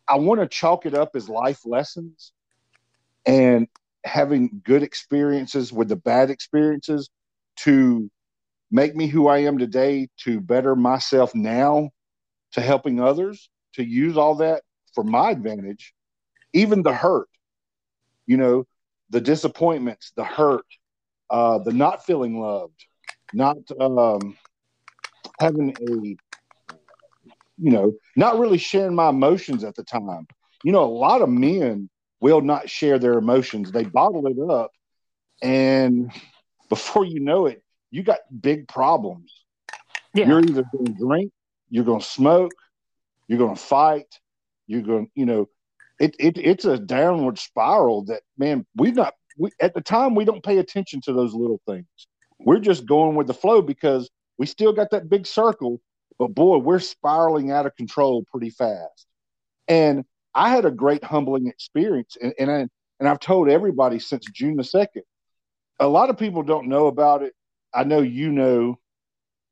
I 0.09 0.17
want 0.17 0.41
to 0.41 0.49
chalk 0.49 0.87
it 0.87 0.95
up 0.95 1.11
as 1.15 1.29
life 1.29 1.61
lessons, 1.65 2.33
and 3.27 3.69
having 4.05 4.63
good 4.65 4.83
experiences 4.83 5.73
with 5.73 5.89
the 5.89 5.97
bad 5.97 6.31
experiences 6.31 7.11
to 7.57 8.11
make 8.71 8.95
me 8.95 9.07
who 9.07 9.29
I 9.29 9.39
am 9.39 9.59
today 9.59 10.09
to 10.25 10.41
better 10.41 10.77
myself 10.77 11.35
now 11.35 11.91
to 12.53 12.61
helping 12.61 13.01
others, 13.01 13.51
to 13.75 13.85
use 13.85 14.17
all 14.17 14.37
that 14.37 14.63
for 14.95 15.05
my 15.05 15.31
advantage, 15.31 15.95
even 16.53 16.83
the 16.83 16.93
hurt, 16.93 17.29
you 18.27 18.37
know, 18.37 18.65
the 19.11 19.21
disappointments, 19.21 20.13
the 20.17 20.25
hurt, 20.25 20.65
uh, 21.31 21.59
the 21.59 21.73
not 21.73 22.05
feeling 22.05 22.41
loved, 22.41 22.87
not 23.33 23.57
um, 23.81 24.37
having 25.41 25.71
a, 25.71 26.75
you 27.59 27.71
know, 27.71 27.93
not 28.17 28.39
really 28.39 28.59
sharing 28.59 28.95
my 28.95 29.09
emotions 29.09 29.65
at 29.65 29.75
the 29.75 29.85
time. 29.85 30.27
You 30.65 30.73
know, 30.73 30.85
a 30.85 30.87
lot 30.87 31.23
of 31.23 31.29
men 31.29 31.89
will 32.21 32.41
not 32.41 32.69
share 32.69 32.99
their 32.99 33.15
emotions, 33.15 33.71
they 33.71 33.85
bottle 33.85 34.27
it 34.27 34.51
up. 34.51 34.73
And 35.43 36.11
before 36.69 37.05
you 37.05 37.21
know 37.21 37.47
it, 37.47 37.63
you 37.91 38.03
got 38.03 38.19
big 38.41 38.69
problems. 38.69 39.33
Yeah. 40.15 40.27
You're 40.27 40.41
either 40.41 40.65
going 40.73 40.87
to 40.87 40.93
drink, 40.95 41.33
you're 41.71 41.85
going 41.85 42.01
to 42.01 42.07
smoke, 42.07 42.53
you're 43.29 43.39
going 43.39 43.55
to 43.55 43.61
fight, 43.61 44.19
you're 44.67 44.83
going, 44.83 45.11
you 45.15 45.27
know, 45.27 45.49
it, 46.01 46.15
it 46.19 46.39
it's 46.39 46.65
a 46.65 46.79
downward 46.79 47.39
spiral 47.39 48.05
that 48.07 48.23
man, 48.37 48.65
we've 48.77 48.95
not 48.95 49.15
we 49.39 49.51
at 49.61 49.75
the 49.75 49.81
time 49.81 50.15
we 50.15 50.25
don't 50.25 50.43
pay 50.43 50.59
attention 50.59 51.01
to 51.03 51.13
those 51.13 51.35
little 51.35 51.61
things. 51.67 51.87
We're 52.39 52.61
just 52.61 52.87
going 52.87 53.17
with 53.17 53.27
the 53.27 53.35
flow 53.35 53.63
because 53.63 54.11
we 54.37 54.47
still 54.47 54.73
got 54.73 54.91
that 54.91 55.09
big 55.09 55.27
circle, 55.27 55.81
but 56.19 56.35
boy, 56.35 56.59
we're 56.59 56.79
spiraling 56.79 57.51
out 57.51 57.67
of 57.67 57.75
control 57.77 58.25
pretty 58.31 58.51
fast. 58.51 59.07
And 59.67 60.05
I 60.35 60.51
had 60.51 60.65
a 60.65 60.71
great 60.71 61.03
humbling 61.03 61.47
experience, 61.47 62.17
and 62.21 62.35
and, 62.39 62.51
I, 62.51 62.67
and 63.01 63.09
I've 63.09 63.21
told 63.21 63.49
everybody 63.49 63.99
since 63.99 64.25
June 64.27 64.57
the 64.57 64.65
second. 64.65 65.03
A 65.81 65.87
lot 65.87 66.11
of 66.11 66.19
people 66.19 66.43
don't 66.43 66.69
know 66.69 66.87
about 66.87 67.23
it, 67.23 67.35
I 67.73 67.85
know 67.85 68.01
you 68.01 68.33
know, 68.33 68.79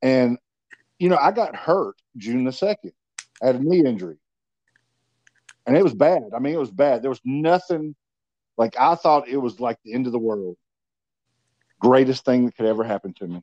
and 0.03 0.39
you 0.99 1.09
know, 1.09 1.17
I 1.17 1.31
got 1.33 1.55
hurt 1.55 1.97
June 2.17 2.45
the 2.45 2.53
second. 2.53 2.93
I 3.43 3.47
had 3.47 3.57
a 3.57 3.63
knee 3.63 3.85
injury, 3.85 4.17
and 5.67 5.77
it 5.77 5.85
was 5.85 5.95
bad. 5.95 6.23
I 6.35 6.39
mean, 6.39 6.55
it 6.55 6.59
was 6.59 6.71
bad. 6.71 7.03
There 7.03 7.11
was 7.11 7.21
nothing 7.25 7.95
like 8.57 8.79
I 8.79 8.95
thought 8.95 9.29
it 9.29 9.37
was 9.37 9.61
like 9.61 9.79
the 9.85 9.93
end 9.93 10.07
of 10.07 10.13
the 10.13 10.19
world. 10.19 10.57
Greatest 11.81 12.25
thing 12.25 12.47
that 12.47 12.57
could 12.57 12.67
ever 12.67 12.85
happen 12.85 13.13
to 13.15 13.27
me. 13.27 13.43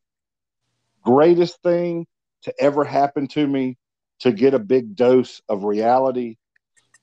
Greatest 1.03 1.61
thing 1.61 2.07
to 2.43 2.53
ever 2.59 2.83
happen 2.83 3.27
to 3.27 3.45
me 3.45 3.77
to 4.19 4.31
get 4.31 4.53
a 4.53 4.59
big 4.59 4.95
dose 4.95 5.41
of 5.49 5.63
reality. 5.63 6.37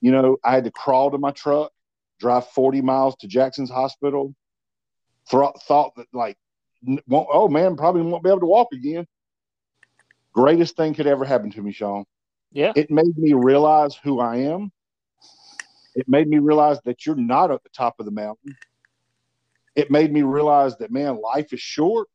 You 0.00 0.12
know, 0.12 0.38
I 0.44 0.54
had 0.54 0.64
to 0.64 0.70
crawl 0.70 1.10
to 1.10 1.18
my 1.18 1.30
truck, 1.30 1.70
drive 2.18 2.48
40 2.48 2.80
miles 2.80 3.16
to 3.16 3.28
Jackson's 3.28 3.70
hospital. 3.70 4.34
Th- 5.30 5.52
thought 5.66 5.94
that 5.96 6.06
like 6.12 6.36
won't, 6.82 7.28
oh 7.32 7.48
man, 7.48 7.76
probably 7.76 8.02
won't 8.02 8.24
be 8.24 8.30
able 8.30 8.40
to 8.40 8.46
walk 8.46 8.68
again. 8.72 9.06
Greatest 10.32 10.76
thing 10.76 10.94
could 10.94 11.06
ever 11.06 11.24
happen 11.24 11.50
to 11.50 11.62
me, 11.62 11.72
Shawn. 11.72 12.04
Yeah. 12.52 12.72
It 12.74 12.90
made 12.90 13.16
me 13.16 13.32
realize 13.34 13.96
who 14.02 14.20
I 14.20 14.36
am. 14.36 14.72
It 15.94 16.08
made 16.08 16.28
me 16.28 16.38
realize 16.38 16.80
that 16.84 17.04
you're 17.04 17.16
not 17.16 17.50
at 17.50 17.62
the 17.62 17.68
top 17.70 17.96
of 17.98 18.06
the 18.06 18.12
mountain. 18.12 18.56
It 19.74 19.90
made 19.90 20.12
me 20.12 20.22
realize 20.22 20.76
that, 20.78 20.90
man, 20.90 21.20
life 21.20 21.52
is 21.52 21.60
short. 21.60 22.08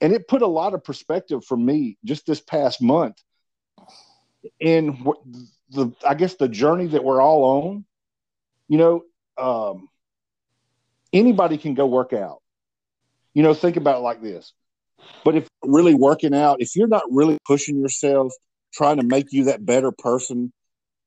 And 0.00 0.12
it 0.12 0.28
put 0.28 0.42
a 0.42 0.46
lot 0.46 0.74
of 0.74 0.84
perspective 0.84 1.44
for 1.44 1.56
me 1.56 1.98
just 2.04 2.26
this 2.26 2.40
past 2.40 2.80
month 2.80 3.16
in 4.60 5.04
the, 5.70 5.92
I 6.06 6.14
guess, 6.14 6.34
the 6.34 6.48
journey 6.48 6.86
that 6.88 7.04
we're 7.04 7.20
all 7.20 7.66
on. 7.66 7.84
You 8.68 8.78
know, 8.78 9.02
um, 9.36 9.88
anybody 11.12 11.58
can 11.58 11.74
go 11.74 11.86
work 11.86 12.12
out. 12.12 12.42
You 13.34 13.42
know, 13.42 13.54
think 13.54 13.76
about 13.76 13.98
it 13.98 14.02
like 14.02 14.22
this. 14.22 14.52
But 15.24 15.36
if 15.36 15.48
really 15.62 15.94
working 15.94 16.34
out, 16.34 16.60
if 16.60 16.76
you're 16.76 16.88
not 16.88 17.04
really 17.10 17.38
pushing 17.46 17.80
yourself, 17.80 18.32
trying 18.72 18.98
to 18.98 19.04
make 19.04 19.32
you 19.32 19.44
that 19.44 19.64
better 19.64 19.92
person, 19.92 20.52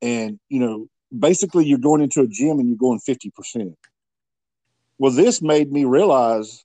and 0.01 0.39
you 0.49 0.59
know, 0.59 0.87
basically 1.17 1.65
you're 1.65 1.77
going 1.77 2.01
into 2.01 2.21
a 2.21 2.27
gym 2.27 2.59
and 2.59 2.67
you're 2.67 2.77
going 2.77 2.99
50%. 2.99 3.75
Well, 4.97 5.11
this 5.11 5.41
made 5.41 5.71
me 5.71 5.85
realize 5.85 6.63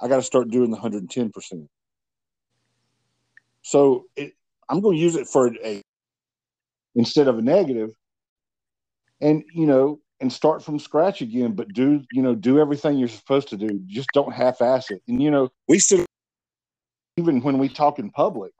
I 0.00 0.08
got 0.08 0.16
to 0.16 0.22
start 0.22 0.50
doing 0.50 0.70
the 0.70 0.76
110%. 0.76 1.68
So 3.62 4.04
it, 4.14 4.34
I'm 4.68 4.80
going 4.80 4.96
to 4.96 5.02
use 5.02 5.16
it 5.16 5.26
for 5.26 5.52
a 5.64 5.82
instead 6.94 7.28
of 7.28 7.38
a. 7.38 7.88
And 9.20 9.44
you 9.52 9.66
know, 9.66 10.00
and 10.20 10.32
start 10.32 10.62
from 10.62 10.78
scratch 10.78 11.20
again, 11.20 11.52
but 11.52 11.72
do 11.72 12.02
you 12.12 12.22
know 12.22 12.34
do 12.34 12.58
everything 12.58 12.98
you're 12.98 13.08
supposed 13.08 13.48
to 13.48 13.56
do. 13.56 13.80
Just 13.86 14.08
don't 14.14 14.32
half-ass 14.32 14.90
it. 14.90 15.02
And 15.08 15.22
you 15.22 15.30
know, 15.30 15.50
we 15.68 15.78
still 15.78 16.04
even 17.16 17.40
when 17.40 17.58
we 17.58 17.68
talk 17.68 17.98
in 17.98 18.10
public, 18.10 18.52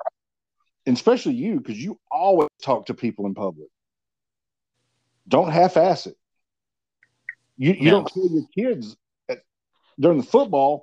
especially 0.86 1.34
you, 1.34 1.58
because 1.58 1.78
you 1.78 1.98
always 2.10 2.48
talk 2.62 2.86
to 2.86 2.94
people 2.94 3.26
in 3.26 3.34
public. 3.34 3.68
Don't 5.28 5.50
half-ass 5.50 6.06
it. 6.06 6.16
You 7.56 7.72
you 7.72 7.90
don't 7.90 8.06
tell 8.06 8.28
your 8.28 8.44
kids 8.54 8.96
at, 9.28 9.38
during 9.98 10.18
the 10.18 10.26
football 10.26 10.82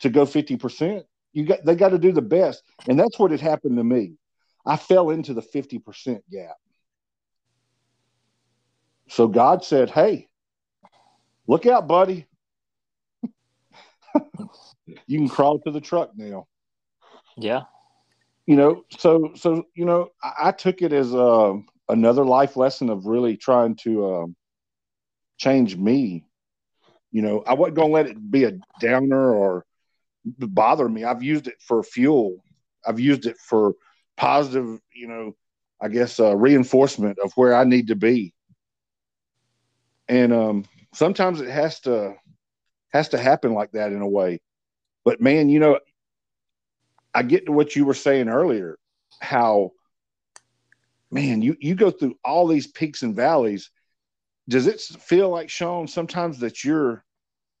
to 0.00 0.10
go 0.10 0.26
fifty 0.26 0.56
percent. 0.56 1.06
You 1.32 1.46
got 1.46 1.64
they 1.64 1.74
got 1.74 1.90
to 1.90 1.98
do 1.98 2.12
the 2.12 2.22
best, 2.22 2.62
and 2.88 2.98
that's 2.98 3.18
what 3.18 3.30
had 3.30 3.40
happened 3.40 3.76
to 3.78 3.84
me. 3.84 4.14
I 4.66 4.76
fell 4.76 5.10
into 5.10 5.32
the 5.32 5.42
fifty 5.42 5.78
percent 5.78 6.22
gap. 6.30 6.56
So 9.08 9.26
God 9.26 9.64
said, 9.64 9.90
Hey, 9.90 10.28
look 11.46 11.66
out, 11.66 11.88
buddy. 11.88 12.26
you 15.06 15.18
can 15.18 15.28
crawl 15.28 15.58
to 15.60 15.70
the 15.70 15.80
truck 15.80 16.12
now. 16.16 16.46
Yeah. 17.36 17.62
You 18.46 18.56
know, 18.56 18.84
so 18.98 19.32
so 19.34 19.64
you 19.74 19.84
know, 19.84 20.10
I, 20.22 20.48
I 20.48 20.52
took 20.52 20.82
it 20.82 20.92
as 20.92 21.12
a, 21.12 21.18
uh, 21.18 21.54
another 21.90 22.24
life 22.24 22.56
lesson 22.56 22.90
of 22.90 23.06
really 23.06 23.36
trying 23.36 23.76
to 23.76 24.14
um, 24.14 24.36
changed 25.38 25.78
me. 25.78 26.24
You 27.12 27.22
know, 27.22 27.42
I 27.46 27.54
wasn't 27.54 27.76
gonna 27.76 27.92
let 27.92 28.06
it 28.06 28.30
be 28.30 28.44
a 28.44 28.58
downer 28.80 29.34
or 29.34 29.64
bother 30.24 30.88
me. 30.88 31.04
I've 31.04 31.22
used 31.22 31.48
it 31.48 31.60
for 31.60 31.82
fuel. 31.82 32.42
I've 32.86 33.00
used 33.00 33.26
it 33.26 33.36
for 33.38 33.74
positive, 34.16 34.80
you 34.94 35.08
know, 35.08 35.32
I 35.80 35.88
guess 35.88 36.20
uh, 36.20 36.36
reinforcement 36.36 37.18
of 37.22 37.32
where 37.34 37.54
I 37.54 37.64
need 37.64 37.88
to 37.88 37.96
be. 37.96 38.34
And 40.08 40.32
um, 40.32 40.64
sometimes 40.94 41.40
it 41.40 41.50
has 41.50 41.80
to 41.80 42.14
has 42.92 43.08
to 43.10 43.18
happen 43.18 43.54
like 43.54 43.72
that 43.72 43.92
in 43.92 44.02
a 44.02 44.08
way. 44.08 44.40
But 45.04 45.20
man, 45.20 45.48
you 45.48 45.58
know, 45.58 45.78
I 47.14 47.22
get 47.22 47.46
to 47.46 47.52
what 47.52 47.74
you 47.74 47.84
were 47.84 47.94
saying 47.94 48.28
earlier, 48.28 48.78
how 49.20 49.72
man, 51.10 51.42
you 51.42 51.56
you 51.60 51.74
go 51.74 51.90
through 51.90 52.16
all 52.24 52.46
these 52.46 52.66
peaks 52.66 53.02
and 53.02 53.14
valleys. 53.14 53.70
Does 54.48 54.66
it 54.66 54.80
feel 54.80 55.28
like 55.28 55.50
Shawn 55.50 55.86
sometimes 55.86 56.40
that 56.40 56.64
you're 56.64 57.04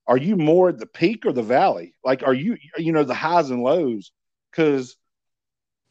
are 0.06 0.16
you 0.16 0.36
more 0.36 0.70
at 0.70 0.78
the 0.78 0.86
peak 0.86 1.24
or 1.26 1.32
the 1.32 1.42
valley? 1.42 1.94
Like 2.04 2.22
are 2.22 2.34
you 2.34 2.56
you 2.76 2.92
know 2.92 3.04
the 3.04 3.14
highs 3.14 3.50
and 3.50 3.62
lows? 3.62 4.12
Because 4.50 4.96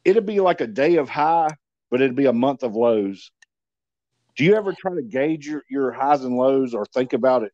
it'd 0.04 0.26
be 0.26 0.40
like 0.40 0.60
a 0.60 0.66
day 0.66 0.96
of 0.96 1.08
high, 1.08 1.48
but 1.90 2.00
it'd 2.00 2.16
be 2.16 2.26
a 2.26 2.32
month 2.32 2.62
of 2.62 2.74
lows. 2.74 3.30
Do 4.36 4.44
you 4.44 4.54
ever 4.54 4.72
try 4.72 4.94
to 4.94 5.02
gauge 5.02 5.46
your, 5.46 5.62
your 5.68 5.90
highs 5.90 6.24
and 6.24 6.36
lows 6.36 6.74
or 6.74 6.86
think 6.86 7.12
about 7.12 7.42
it? 7.42 7.52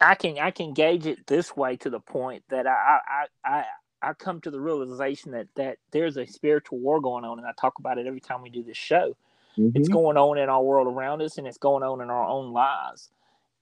I 0.00 0.14
can 0.14 0.38
I 0.38 0.50
can 0.50 0.74
gauge 0.74 1.06
it 1.06 1.26
this 1.26 1.56
way 1.56 1.76
to 1.78 1.90
the 1.90 2.00
point 2.00 2.44
that 2.50 2.66
I 2.66 2.98
I 3.06 3.26
I, 3.44 3.64
I 4.04 4.12
come 4.14 4.40
to 4.42 4.50
the 4.50 4.60
realization 4.60 5.32
that 5.32 5.48
that 5.56 5.78
there's 5.90 6.16
a 6.16 6.26
spiritual 6.26 6.78
war 6.78 7.00
going 7.00 7.24
on, 7.24 7.38
and 7.38 7.46
I 7.46 7.52
talk 7.58 7.78
about 7.78 7.98
it 7.98 8.06
every 8.06 8.20
time 8.20 8.42
we 8.42 8.50
do 8.50 8.62
this 8.62 8.76
show. 8.76 9.16
Mm-hmm. 9.58 9.76
It's 9.78 9.88
going 9.88 10.16
on 10.16 10.38
in 10.38 10.48
our 10.48 10.62
world 10.62 10.88
around 10.88 11.22
us, 11.22 11.38
and 11.38 11.46
it's 11.46 11.58
going 11.58 11.82
on 11.82 12.00
in 12.00 12.10
our 12.10 12.26
own 12.26 12.52
lives. 12.52 13.10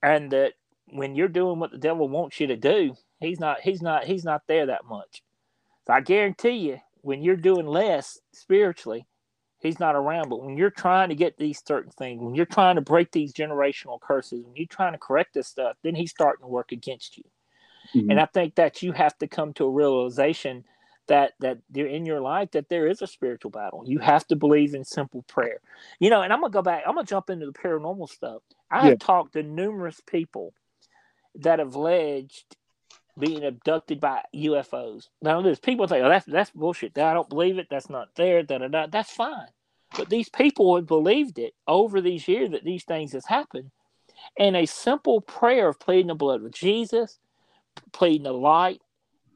And 0.03 0.31
that 0.33 0.55
when 0.87 1.15
you're 1.15 1.29
doing 1.29 1.59
what 1.59 1.71
the 1.71 1.79
devil 1.79 2.09
wants 2.09 2.41
you 2.41 2.47
to 2.49 2.57
do, 2.57 2.95
he's 3.21 3.41
not 3.41 3.61
he's 3.61 3.83
not 3.83 4.05
he's 4.05 4.25
not 4.25 4.43
there 4.47 4.67
that 4.67 4.85
much. 4.85 5.23
So 5.87 5.93
I 5.93 6.01
guarantee 6.01 6.51
you, 6.51 6.81
when 7.03 7.23
you're 7.23 7.37
doing 7.37 7.67
less 7.67 8.19
spiritually, 8.33 9.07
he's 9.59 9.81
not 9.81 9.97
around. 9.97 10.29
But 10.29 10.43
when 10.43 10.57
you're 10.57 10.71
trying 10.71 11.09
to 11.09 11.15
get 11.15 11.37
these 11.37 11.63
certain 11.65 11.93
things, 11.93 12.23
when 12.23 12.35
you're 12.35 12.47
trying 12.47 12.77
to 12.77 12.83
break 12.83 13.11
these 13.13 13.33
generational 13.33 14.01
curses, 14.01 14.45
when 14.45 14.57
you're 14.57 14.67
trying 14.67 14.93
to 14.93 14.99
correct 14.99 15.35
this 15.35 15.49
stuff, 15.49 15.77
then 15.83 15.95
he's 15.95 16.11
starting 16.11 16.43
to 16.43 16.49
work 16.49 16.73
against 16.73 17.17
you. 17.17 17.25
Mm-hmm. 17.95 18.11
And 18.11 18.21
I 18.21 18.27
think 18.27 18.55
that 18.57 18.83
you 18.83 18.93
have 18.93 19.17
to 19.19 19.27
come 19.27 19.53
to 19.55 19.65
a 19.65 19.71
realization 19.71 20.65
that 21.09 21.33
that 21.41 21.59
you're 21.75 21.89
in 21.89 22.07
your 22.07 22.21
life 22.21 22.53
that 22.53 22.69
there 22.69 22.87
is 22.87 23.03
a 23.03 23.07
spiritual 23.07 23.51
battle. 23.51 23.83
You 23.87 23.99
have 23.99 24.27
to 24.29 24.37
believe 24.37 24.75
in 24.75 24.85
simple 24.85 25.23
prayer. 25.23 25.61
You 25.99 26.11
know, 26.11 26.23
and 26.23 26.33
I'm 26.33 26.41
gonna 26.41 26.53
go 26.53 26.63
back, 26.63 26.85
I'm 26.87 26.95
gonna 26.95 27.07
jump 27.07 27.31
into 27.31 27.47
the 27.47 27.53
paranormal 27.53 28.09
stuff. 28.09 28.43
I 28.71 28.85
yeah. 28.85 28.91
have 28.91 28.99
talked 28.99 29.35
to 29.35 29.43
numerous 29.43 30.01
people 30.07 30.55
that 31.37 31.59
have 31.59 31.75
alleged 31.75 32.57
being 33.19 33.45
abducted 33.45 34.01
by 34.01 34.23
UFOs. 34.35 35.09
Now 35.21 35.43
there's 35.43 35.59
people 35.59 35.87
say, 35.89 36.01
Oh, 36.01 36.09
that's 36.09 36.27
that's 36.27 36.51
bullshit. 36.51 36.97
I 36.97 37.15
don't 37.15 37.29
believe 37.29 37.59
it, 37.59 37.67
that's 37.71 37.91
not 37.91 38.15
there, 38.15 38.43
da 38.43 38.59
da 38.59 38.69
da. 38.69 38.87
That's 38.87 39.11
fine. 39.11 39.49
But 39.97 40.09
these 40.09 40.29
people 40.29 40.77
have 40.77 40.87
believed 40.87 41.39
it 41.39 41.55
over 41.69 42.01
these 42.01 42.27
years 42.27 42.51
that 42.51 42.65
these 42.65 42.85
things 42.85 43.13
has 43.13 43.27
happened. 43.27 43.71
And 44.39 44.57
a 44.57 44.67
simple 44.67 45.21
prayer 45.21 45.69
of 45.69 45.81
pleading 45.81 46.07
the 46.07 46.15
blood 46.15 46.43
of 46.43 46.53
Jesus, 46.53 47.19
pleading 47.93 48.25
the 48.25 48.33
light, 48.33 48.81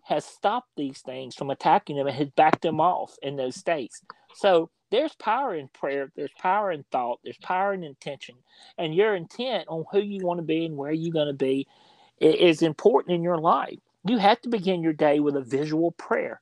has 0.04 0.24
stopped 0.24 0.70
these 0.76 1.00
things 1.00 1.34
from 1.34 1.50
attacking 1.50 1.96
them 1.96 2.06
and 2.06 2.16
has 2.16 2.28
backed 2.30 2.62
them 2.62 2.80
off 2.80 3.16
in 3.22 3.36
those 3.36 3.56
states. 3.56 4.02
So 4.34 4.70
there's 4.90 5.14
power 5.14 5.54
in 5.54 5.68
prayer, 5.68 6.12
there's 6.14 6.30
power 6.38 6.70
in 6.70 6.84
thought, 6.92 7.18
there's 7.24 7.38
power 7.38 7.74
in 7.74 7.82
intention, 7.82 8.36
and 8.78 8.94
your 8.94 9.16
intent 9.16 9.66
on 9.68 9.84
who 9.90 10.00
you 10.00 10.24
want 10.24 10.38
to 10.38 10.44
be 10.44 10.64
and 10.64 10.76
where 10.76 10.92
you're 10.92 11.12
going 11.12 11.26
to 11.26 11.32
be 11.32 11.66
is 12.20 12.62
important 12.62 13.14
in 13.14 13.22
your 13.22 13.38
life. 13.38 13.78
You 14.04 14.18
have 14.18 14.40
to 14.42 14.48
begin 14.48 14.82
your 14.82 14.92
day 14.92 15.18
with 15.18 15.36
a 15.36 15.40
visual 15.40 15.90
prayer 15.92 16.40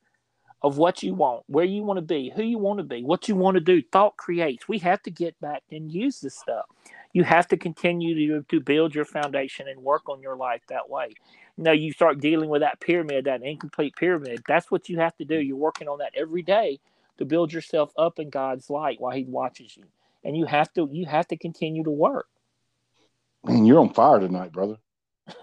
of 0.62 0.78
what 0.78 1.02
you 1.02 1.14
want, 1.14 1.44
where 1.46 1.64
you 1.64 1.82
want 1.82 1.98
to 1.98 2.02
be, 2.02 2.32
who 2.34 2.42
you 2.42 2.58
want 2.58 2.78
to 2.78 2.84
be, 2.84 3.02
what 3.02 3.28
you 3.28 3.36
want 3.36 3.54
to 3.54 3.60
do. 3.60 3.82
Thought 3.92 4.16
creates. 4.16 4.68
We 4.68 4.78
have 4.78 5.02
to 5.02 5.10
get 5.10 5.38
back 5.40 5.62
and 5.70 5.90
use 5.90 6.20
this 6.20 6.38
stuff. 6.38 6.66
You 7.12 7.22
have 7.24 7.46
to 7.48 7.56
continue 7.56 8.14
to, 8.40 8.44
to 8.48 8.60
build 8.60 8.94
your 8.94 9.04
foundation 9.04 9.68
and 9.68 9.80
work 9.82 10.08
on 10.08 10.20
your 10.20 10.36
life 10.36 10.62
that 10.68 10.88
way. 10.88 11.10
You 11.56 11.64
know, 11.64 11.72
you 11.72 11.92
start 11.92 12.20
dealing 12.20 12.48
with 12.48 12.62
that 12.62 12.80
pyramid, 12.80 13.26
that 13.26 13.42
incomplete 13.42 13.94
pyramid. 13.96 14.42
That's 14.46 14.70
what 14.70 14.88
you 14.88 14.98
have 14.98 15.16
to 15.16 15.24
do. 15.24 15.38
Mm. 15.38 15.46
You're 15.46 15.56
working 15.56 15.88
on 15.88 15.98
that 15.98 16.12
every 16.16 16.42
day 16.42 16.80
to 17.18 17.24
build 17.24 17.52
yourself 17.52 17.92
up 17.96 18.18
in 18.18 18.30
God's 18.30 18.68
light 18.70 19.00
while 19.00 19.16
He 19.16 19.24
watches 19.24 19.76
you. 19.76 19.84
And 20.24 20.36
you 20.36 20.46
have 20.46 20.72
to 20.74 20.88
you 20.90 21.06
have 21.06 21.28
to 21.28 21.36
continue 21.36 21.84
to 21.84 21.90
work. 21.90 22.26
Man, 23.44 23.66
you're 23.66 23.78
on 23.78 23.92
fire 23.92 24.20
tonight, 24.20 24.52
brother. 24.52 24.76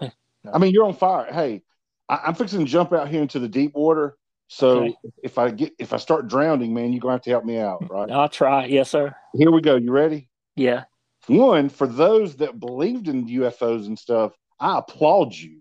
I 0.52 0.58
mean, 0.58 0.72
you're 0.72 0.84
on 0.84 0.94
fire. 0.94 1.32
Hey, 1.32 1.62
I, 2.08 2.28
am 2.28 2.34
fixing 2.34 2.60
to 2.60 2.70
jump 2.70 2.92
out 2.92 3.08
here 3.08 3.22
into 3.22 3.38
the 3.38 3.48
deep 3.48 3.74
water. 3.74 4.16
So 4.48 4.82
okay. 4.82 4.94
if 5.22 5.38
I 5.38 5.50
get 5.50 5.72
if 5.78 5.94
I 5.94 5.96
start 5.96 6.28
drowning, 6.28 6.74
man, 6.74 6.92
you're 6.92 7.00
gonna 7.00 7.14
have 7.14 7.22
to 7.22 7.30
help 7.30 7.44
me 7.44 7.58
out, 7.58 7.86
right? 7.90 8.10
I'll 8.10 8.28
try. 8.28 8.66
Yes, 8.66 8.90
sir. 8.90 9.14
Here 9.34 9.50
we 9.50 9.62
go. 9.62 9.76
You 9.76 9.92
ready? 9.92 10.28
Yeah. 10.56 10.84
One, 11.28 11.68
for 11.68 11.86
those 11.86 12.36
that 12.36 12.58
believed 12.58 13.08
in 13.08 13.28
UFOs 13.28 13.86
and 13.86 13.98
stuff, 13.98 14.36
I 14.58 14.78
applaud 14.78 15.32
you 15.32 15.60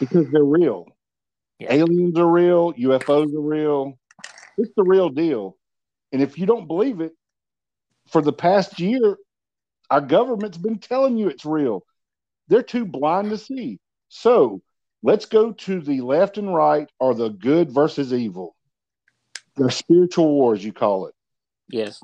because 0.00 0.30
they're 0.30 0.44
real. 0.44 0.86
Yeah. 1.58 1.74
Aliens 1.74 2.18
are 2.18 2.30
real, 2.30 2.72
UFOs 2.74 3.34
are 3.34 3.40
real. 3.40 3.98
It's 4.58 4.72
the 4.76 4.84
real 4.84 5.08
deal. 5.08 5.56
And 6.12 6.22
if 6.22 6.38
you 6.38 6.46
don't 6.46 6.66
believe 6.66 7.00
it, 7.00 7.12
for 8.08 8.22
the 8.22 8.32
past 8.32 8.78
year, 8.78 9.16
our 9.90 10.00
government's 10.00 10.58
been 10.58 10.78
telling 10.78 11.16
you 11.16 11.28
it's 11.28 11.44
real. 11.44 11.84
They're 12.48 12.62
too 12.62 12.84
blind 12.84 13.30
to 13.30 13.38
see. 13.38 13.78
So 14.08 14.62
let's 15.02 15.26
go 15.26 15.52
to 15.52 15.80
the 15.80 16.00
left 16.00 16.38
and 16.38 16.54
right 16.54 16.88
or 17.00 17.14
the 17.14 17.30
good 17.30 17.70
versus 17.70 18.12
evil. 18.12 18.54
The 19.56 19.70
spiritual 19.70 20.32
wars, 20.34 20.64
you 20.64 20.72
call 20.72 21.06
it. 21.06 21.14
Yes. 21.68 22.00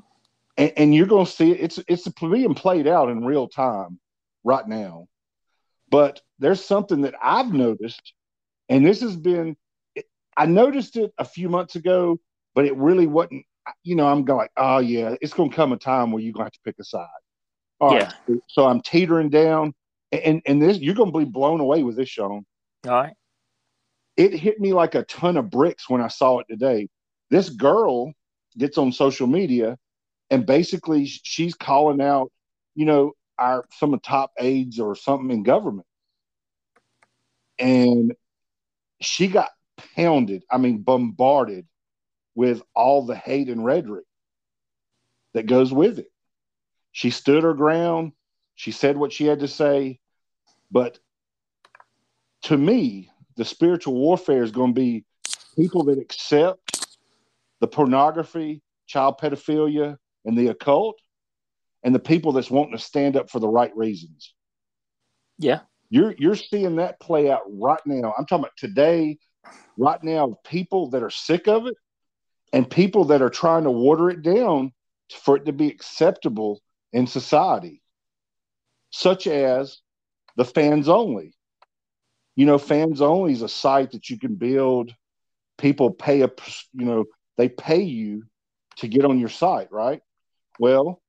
And, 0.57 0.73
and 0.77 0.95
you're 0.95 1.07
going 1.07 1.25
to 1.25 1.31
see 1.31 1.51
it. 1.51 1.59
It's 1.59 1.79
it's 1.87 2.07
being 2.07 2.53
played 2.53 2.87
out 2.87 3.09
in 3.09 3.25
real 3.25 3.47
time 3.47 3.99
right 4.43 4.67
now. 4.67 5.07
But 5.91 6.21
there's 6.39 6.63
something 6.63 7.01
that 7.01 7.13
I've 7.21 7.53
noticed, 7.53 8.13
and 8.69 8.85
this 8.85 9.01
has 9.01 9.15
been. 9.15 9.55
I 10.37 10.45
noticed 10.45 10.95
it 10.95 11.13
a 11.17 11.25
few 11.25 11.49
months 11.49 11.75
ago, 11.75 12.19
but 12.55 12.65
it 12.65 12.75
really 12.77 13.05
wasn't. 13.05 13.45
You 13.83 13.95
know, 13.95 14.07
I'm 14.07 14.23
going 14.23 14.39
like, 14.39 14.51
oh 14.57 14.79
yeah, 14.79 15.15
it's 15.21 15.33
going 15.33 15.49
to 15.51 15.55
come 15.55 15.73
a 15.73 15.77
time 15.77 16.11
where 16.11 16.23
you're 16.23 16.33
going 16.33 16.43
to 16.43 16.45
have 16.45 16.53
to 16.53 16.59
pick 16.65 16.79
a 16.79 16.83
side. 16.83 17.07
All 17.79 17.93
yeah. 17.93 18.11
Right, 18.27 18.39
so 18.47 18.65
I'm 18.65 18.81
teetering 18.81 19.29
down, 19.29 19.73
and 20.11 20.41
and 20.45 20.61
this 20.61 20.79
you're 20.79 20.95
going 20.95 21.11
to 21.11 21.19
be 21.19 21.25
blown 21.25 21.59
away 21.59 21.83
with 21.83 21.97
this, 21.97 22.09
Shawn. 22.09 22.45
All 22.87 22.91
right. 22.91 23.13
It 24.17 24.33
hit 24.33 24.59
me 24.59 24.73
like 24.73 24.95
a 24.95 25.03
ton 25.03 25.37
of 25.37 25.49
bricks 25.49 25.89
when 25.89 26.01
I 26.01 26.07
saw 26.07 26.39
it 26.39 26.47
today. 26.49 26.87
This 27.29 27.49
girl 27.49 28.13
gets 28.57 28.77
on 28.77 28.91
social 28.91 29.27
media, 29.27 29.77
and 30.29 30.45
basically 30.45 31.05
she's 31.05 31.53
calling 31.53 32.01
out, 32.01 32.31
you 32.75 32.85
know, 32.85 33.13
our 33.41 33.65
some 33.71 33.93
of 33.93 34.01
top 34.03 34.31
aides 34.39 34.79
or 34.79 34.95
something 34.95 35.31
in 35.31 35.43
government, 35.43 35.87
and 37.57 38.13
she 39.01 39.27
got 39.27 39.49
pounded. 39.95 40.43
I 40.49 40.57
mean, 40.57 40.83
bombarded 40.83 41.65
with 42.35 42.61
all 42.75 43.05
the 43.05 43.15
hate 43.15 43.49
and 43.49 43.65
rhetoric 43.65 44.05
that 45.33 45.47
goes 45.47 45.73
with 45.73 45.99
it. 45.99 46.11
She 46.91 47.09
stood 47.09 47.43
her 47.43 47.53
ground. 47.53 48.11
She 48.55 48.71
said 48.71 48.95
what 48.95 49.11
she 49.11 49.25
had 49.25 49.39
to 49.39 49.47
say. 49.47 49.99
But 50.69 50.99
to 52.43 52.57
me, 52.57 53.09
the 53.37 53.45
spiritual 53.45 53.95
warfare 53.95 54.43
is 54.43 54.51
going 54.51 54.75
to 54.75 54.79
be 54.79 55.05
people 55.55 55.85
that 55.85 55.99
accept 55.99 56.85
the 57.59 57.67
pornography, 57.67 58.61
child 58.85 59.19
pedophilia, 59.19 59.97
and 60.25 60.37
the 60.37 60.47
occult, 60.47 60.99
and 61.83 61.93
the 61.93 61.99
people 61.99 62.31
that's 62.31 62.51
wanting 62.51 62.77
to 62.77 62.83
stand 62.83 63.15
up 63.15 63.29
for 63.29 63.39
the 63.39 63.47
right 63.47 63.75
reasons. 63.75 64.33
Yeah. 65.37 65.61
You're 65.89 66.15
you're 66.17 66.35
seeing 66.35 66.77
that 66.77 66.99
play 66.99 67.29
out 67.29 67.41
right 67.47 67.81
now. 67.85 68.13
I'm 68.17 68.25
talking 68.25 68.45
about 68.45 68.57
today, 68.57 69.17
right 69.77 70.01
now, 70.03 70.37
people 70.45 70.89
that 70.91 71.03
are 71.03 71.09
sick 71.09 71.47
of 71.47 71.67
it 71.67 71.75
and 72.53 72.69
people 72.69 73.05
that 73.05 73.21
are 73.21 73.29
trying 73.29 73.63
to 73.63 73.71
water 73.71 74.09
it 74.09 74.21
down 74.21 74.71
for 75.23 75.35
it 75.35 75.45
to 75.45 75.53
be 75.53 75.67
acceptable 75.67 76.61
in 76.93 77.07
society, 77.07 77.81
such 78.91 79.27
as 79.27 79.79
the 80.37 80.45
fans 80.45 80.87
only. 80.87 81.33
You 82.35 82.45
know, 82.45 82.57
fans 82.57 83.01
only 83.01 83.33
is 83.33 83.41
a 83.41 83.49
site 83.49 83.91
that 83.91 84.09
you 84.09 84.17
can 84.17 84.35
build. 84.35 84.93
People 85.57 85.91
pay 85.91 86.21
a, 86.21 86.29
you 86.73 86.85
know, 86.85 87.05
they 87.37 87.49
pay 87.49 87.81
you 87.81 88.23
to 88.77 88.87
get 88.87 89.03
on 89.03 89.19
your 89.19 89.29
site, 89.29 89.71
right? 89.71 90.01
Well, 90.59 91.01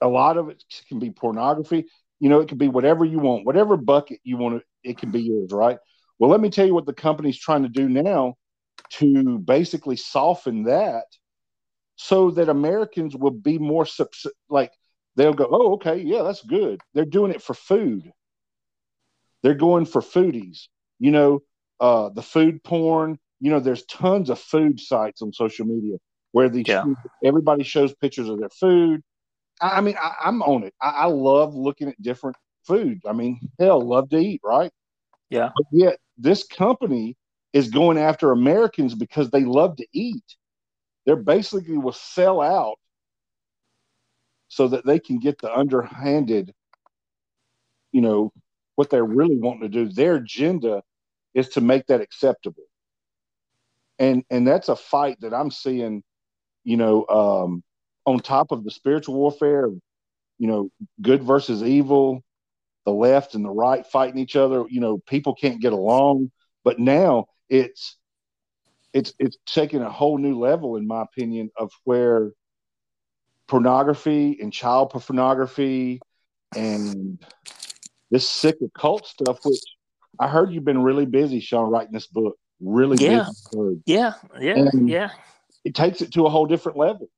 a 0.00 0.08
lot 0.08 0.38
of 0.38 0.48
it 0.48 0.62
can 0.88 0.98
be 0.98 1.10
pornography. 1.10 1.86
You 2.18 2.28
know, 2.28 2.40
it 2.40 2.48
can 2.48 2.58
be 2.58 2.68
whatever 2.68 3.04
you 3.04 3.18
want, 3.18 3.46
whatever 3.46 3.76
bucket 3.76 4.20
you 4.24 4.36
want 4.36 4.60
to, 4.60 4.90
it 4.90 4.98
can 4.98 5.10
be 5.10 5.22
yours, 5.22 5.52
right? 5.52 5.78
Well, 6.18 6.30
let 6.30 6.40
me 6.40 6.50
tell 6.50 6.66
you 6.66 6.74
what 6.74 6.86
the 6.86 6.92
company's 6.92 7.38
trying 7.38 7.62
to 7.62 7.68
do 7.68 7.88
now 7.88 8.36
to 8.90 9.38
basically 9.38 9.96
soften 9.96 10.64
that 10.64 11.04
so 11.96 12.30
that 12.32 12.48
Americans 12.48 13.16
will 13.16 13.30
be 13.30 13.58
more 13.58 13.86
like 14.48 14.72
they'll 15.16 15.34
go, 15.34 15.48
oh, 15.50 15.72
okay, 15.74 15.98
yeah, 15.98 16.22
that's 16.22 16.42
good. 16.42 16.80
They're 16.94 17.04
doing 17.04 17.30
it 17.32 17.42
for 17.42 17.54
food. 17.54 18.10
They're 19.42 19.54
going 19.54 19.86
for 19.86 20.00
foodies. 20.00 20.68
You 20.98 21.10
know, 21.10 21.42
uh, 21.78 22.10
the 22.10 22.22
food 22.22 22.62
porn. 22.62 23.18
You 23.40 23.50
know, 23.50 23.60
there's 23.60 23.84
tons 23.86 24.28
of 24.28 24.38
food 24.38 24.80
sites 24.80 25.22
on 25.22 25.32
social 25.32 25.66
media 25.66 25.96
where 26.32 26.48
these 26.48 26.66
Yeah. 26.68 26.84
everybody 27.24 27.64
shows 27.64 27.94
pictures 27.94 28.28
of 28.28 28.38
their 28.38 28.50
food. 28.50 29.02
I, 29.60 29.80
mean, 29.80 29.96
I, 30.00 30.14
I'm 30.24 30.42
on 30.42 30.64
it. 30.64 30.74
I, 30.80 30.90
I 30.90 31.04
love 31.06 31.54
looking 31.54 31.88
at 31.88 32.00
different 32.02 32.36
food. 32.64 33.00
I 33.06 33.12
mean, 33.12 33.40
hell, 33.58 33.80
love 33.80 34.08
to 34.10 34.18
eat, 34.18 34.40
right? 34.44 34.70
Yeah. 35.28 35.50
But 35.54 35.66
yet, 35.72 35.98
this 36.18 36.44
company 36.44 37.16
is 37.52 37.68
going 37.68 37.98
after 37.98 38.32
Americans 38.32 38.94
because 38.94 39.30
they 39.30 39.44
love 39.44 39.76
to 39.76 39.86
eat. 39.92 40.24
They're 41.06 41.16
basically 41.16 41.78
will 41.78 41.92
sell 41.92 42.40
out 42.40 42.76
so 44.48 44.68
that 44.68 44.84
they 44.84 44.98
can 44.98 45.18
get 45.18 45.38
the 45.40 45.52
underhanded, 45.52 46.52
you 47.92 48.00
know, 48.00 48.32
what 48.76 48.90
they're 48.90 49.04
really 49.04 49.36
wanting 49.36 49.62
to 49.62 49.68
do. 49.68 49.88
Their 49.88 50.16
agenda 50.16 50.82
is 51.34 51.48
to 51.50 51.60
make 51.60 51.86
that 51.86 52.00
acceptable. 52.00 52.64
And 53.98 54.24
and 54.30 54.46
that's 54.46 54.68
a 54.68 54.76
fight 54.76 55.20
that 55.20 55.34
I'm 55.34 55.50
seeing, 55.50 56.02
you 56.64 56.76
know, 56.76 57.06
um, 57.08 57.62
on 58.10 58.20
top 58.20 58.52
of 58.52 58.64
the 58.64 58.70
spiritual 58.70 59.14
warfare, 59.14 59.68
you 60.38 60.46
know, 60.46 60.70
good 61.00 61.22
versus 61.22 61.62
evil, 61.62 62.22
the 62.84 62.92
left 62.92 63.34
and 63.34 63.44
the 63.44 63.50
right 63.50 63.86
fighting 63.86 64.18
each 64.18 64.36
other. 64.36 64.64
You 64.68 64.80
know, 64.80 64.98
people 64.98 65.34
can't 65.34 65.60
get 65.60 65.72
along. 65.72 66.30
But 66.64 66.78
now 66.78 67.26
it's 67.48 67.96
it's 68.92 69.14
it's 69.18 69.38
taking 69.46 69.80
a 69.82 69.90
whole 69.90 70.18
new 70.18 70.38
level, 70.38 70.76
in 70.76 70.86
my 70.86 71.02
opinion, 71.02 71.50
of 71.56 71.70
where 71.84 72.32
pornography 73.48 74.38
and 74.40 74.52
child 74.52 74.90
pornography 74.90 76.00
and 76.56 77.18
this 78.10 78.28
sick 78.28 78.56
occult 78.62 79.06
stuff, 79.06 79.38
which 79.44 79.60
I 80.18 80.28
heard 80.28 80.52
you've 80.52 80.64
been 80.64 80.82
really 80.82 81.06
busy, 81.06 81.40
Shawn, 81.40 81.70
writing 81.70 81.92
this 81.92 82.06
book. 82.06 82.36
Really 82.60 82.98
Yeah. 82.98 83.28
busy. 83.52 83.82
Yeah, 83.86 84.14
yeah, 84.38 84.54
And- 84.58 84.88
yeah. 84.88 85.10
It 85.64 85.74
takes 85.74 86.00
it 86.00 86.12
to 86.12 86.24
a 86.26 86.30
whole 86.30 86.46
different 86.46 86.78
level. 86.78 87.08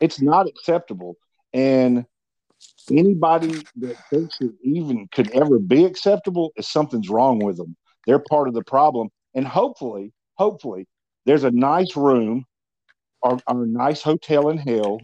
It's 0.00 0.20
not 0.20 0.48
acceptable. 0.48 1.16
And 1.52 2.04
anybody 2.90 3.62
that 3.76 3.96
thinks 4.10 4.40
it 4.40 4.52
even 4.62 5.08
could 5.12 5.30
ever 5.30 5.58
be 5.58 5.84
acceptable 5.84 6.52
is 6.56 6.68
something's 6.68 7.08
wrong 7.08 7.38
with 7.38 7.56
them. 7.56 7.76
They're 8.06 8.18
part 8.30 8.48
of 8.48 8.54
the 8.54 8.64
problem. 8.64 9.08
And 9.34 9.46
hopefully, 9.46 10.12
hopefully, 10.34 10.86
there's 11.26 11.44
a 11.44 11.50
nice 11.50 11.96
room 11.96 12.44
or, 13.22 13.38
or 13.46 13.64
a 13.64 13.66
nice 13.66 14.02
hotel 14.02 14.50
in 14.50 14.58
hell 14.58 15.00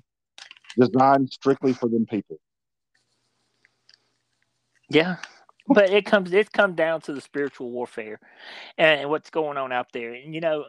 designed 0.79 1.31
strictly 1.33 1.73
for 1.73 1.89
them 1.89 2.07
people. 2.07 2.39
Yeah. 4.89 5.17
But 5.69 5.91
it 5.91 6.05
comes 6.05 6.33
it 6.33 6.53
comes 6.53 6.75
down 6.75 7.01
to 7.03 7.13
the 7.13 7.21
spiritual 7.21 7.71
warfare 7.71 8.19
and 8.77 9.09
what's 9.09 9.31
going 9.31 9.57
on 9.57 9.73
out 9.73 9.87
there. 9.93 10.15
And 10.15 10.35
you 10.35 10.41
know, 10.41 10.65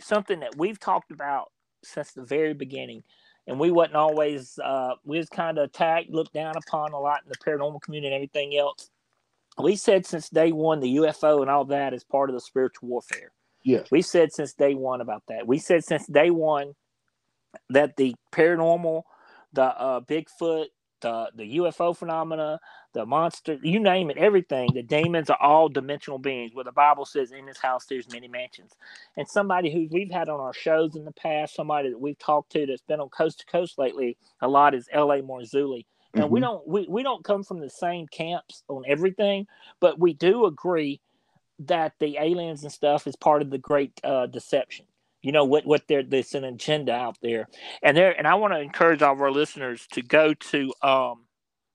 something 0.00 0.40
that 0.40 0.56
we've 0.56 0.78
talked 0.78 1.10
about 1.10 1.50
since 1.82 2.12
the 2.12 2.22
very 2.22 2.52
beginning, 2.54 3.02
and 3.46 3.58
we 3.58 3.70
wasn't 3.70 3.96
always 3.96 4.58
uh 4.62 4.94
we 5.04 5.18
was 5.18 5.28
kind 5.28 5.58
of 5.58 5.64
attacked, 5.64 6.10
looked 6.10 6.32
down 6.32 6.54
upon 6.56 6.92
a 6.92 6.98
lot 6.98 7.20
in 7.24 7.28
the 7.30 7.38
paranormal 7.38 7.82
community 7.82 8.08
and 8.08 8.14
everything 8.14 8.56
else. 8.56 8.90
We 9.62 9.76
said 9.76 10.06
since 10.06 10.28
day 10.28 10.52
one 10.52 10.80
the 10.80 10.96
UFO 10.96 11.42
and 11.42 11.50
all 11.50 11.64
that 11.66 11.94
is 11.94 12.04
part 12.04 12.30
of 12.30 12.34
the 12.34 12.40
spiritual 12.40 12.88
warfare. 12.88 13.32
Yeah, 13.64 13.82
We 13.90 14.02
said 14.02 14.32
since 14.32 14.54
day 14.54 14.74
one 14.74 15.00
about 15.00 15.22
that. 15.28 15.46
We 15.46 15.58
said 15.58 15.84
since 15.84 16.06
day 16.06 16.30
one 16.30 16.74
that 17.70 17.96
the 17.96 18.14
paranormal, 18.32 19.02
the 19.52 19.62
uh, 19.64 20.00
Bigfoot, 20.00 20.66
the 21.00 21.30
the 21.34 21.58
UFO 21.58 21.96
phenomena, 21.96 22.58
the 22.92 23.06
monster, 23.06 23.58
you 23.62 23.80
name 23.80 24.10
it, 24.10 24.18
everything. 24.18 24.74
The 24.74 24.82
demons 24.82 25.30
are 25.30 25.40
all 25.40 25.68
dimensional 25.68 26.18
beings. 26.18 26.54
Where 26.54 26.64
the 26.64 26.72
Bible 26.72 27.04
says, 27.04 27.32
"In 27.32 27.46
this 27.46 27.58
house 27.58 27.86
there's 27.86 28.10
many 28.12 28.28
mansions." 28.28 28.72
And 29.16 29.28
somebody 29.28 29.72
who 29.72 29.88
we've 29.90 30.10
had 30.10 30.28
on 30.28 30.40
our 30.40 30.52
shows 30.54 30.96
in 30.96 31.04
the 31.04 31.12
past, 31.12 31.54
somebody 31.54 31.90
that 31.90 32.00
we've 32.00 32.18
talked 32.18 32.52
to 32.52 32.66
that's 32.66 32.82
been 32.82 33.00
on 33.00 33.08
coast 33.08 33.40
to 33.40 33.46
coast 33.46 33.78
lately 33.78 34.16
a 34.40 34.48
lot 34.48 34.74
is 34.74 34.88
L.A. 34.92 35.22
Marzulli. 35.22 35.86
And 36.14 36.30
we 36.30 36.40
Mhm. 36.40 36.42
don't 36.42 36.68
we, 36.68 36.86
we 36.88 37.02
don't 37.02 37.24
come 37.24 37.42
from 37.42 37.60
the 37.60 37.70
same 37.70 38.06
camps 38.08 38.62
on 38.68 38.84
everything, 38.86 39.46
but 39.80 39.98
we 39.98 40.12
do 40.12 40.44
agree 40.46 41.00
that 41.60 41.94
the 41.98 42.18
aliens 42.18 42.62
and 42.64 42.72
stuff 42.72 43.06
is 43.06 43.16
part 43.16 43.42
of 43.42 43.50
the 43.50 43.58
great 43.58 43.92
uh, 44.04 44.26
deception. 44.26 44.86
You 45.22 45.30
know 45.32 45.44
what 45.44 45.64
what 45.64 45.86
there 45.86 46.02
there's 46.02 46.34
an 46.34 46.44
agenda 46.44 46.92
out 46.92 47.16
there, 47.22 47.48
and 47.82 47.96
there 47.96 48.12
and 48.12 48.26
I 48.26 48.34
want 48.34 48.52
to 48.54 48.60
encourage 48.60 49.02
all 49.02 49.12
of 49.12 49.20
our 49.20 49.30
listeners 49.30 49.86
to 49.92 50.02
go 50.02 50.34
to 50.34 50.74
um 50.82 51.26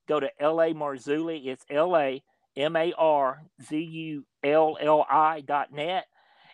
go 0.08 0.20
to 0.20 0.30
L 0.41 0.62
A 0.62 0.74
Marzulli. 0.74 1.48
It's 1.48 1.65
L 1.70 1.96
A 1.98 2.22
M 2.56 2.76
A 2.76 2.93
R 2.98 3.43
Z 3.62 3.78
U 3.78 4.26
L 4.43 4.78
L 4.82 5.06
I 5.10 5.41
dot 5.41 5.72
net 5.72 6.06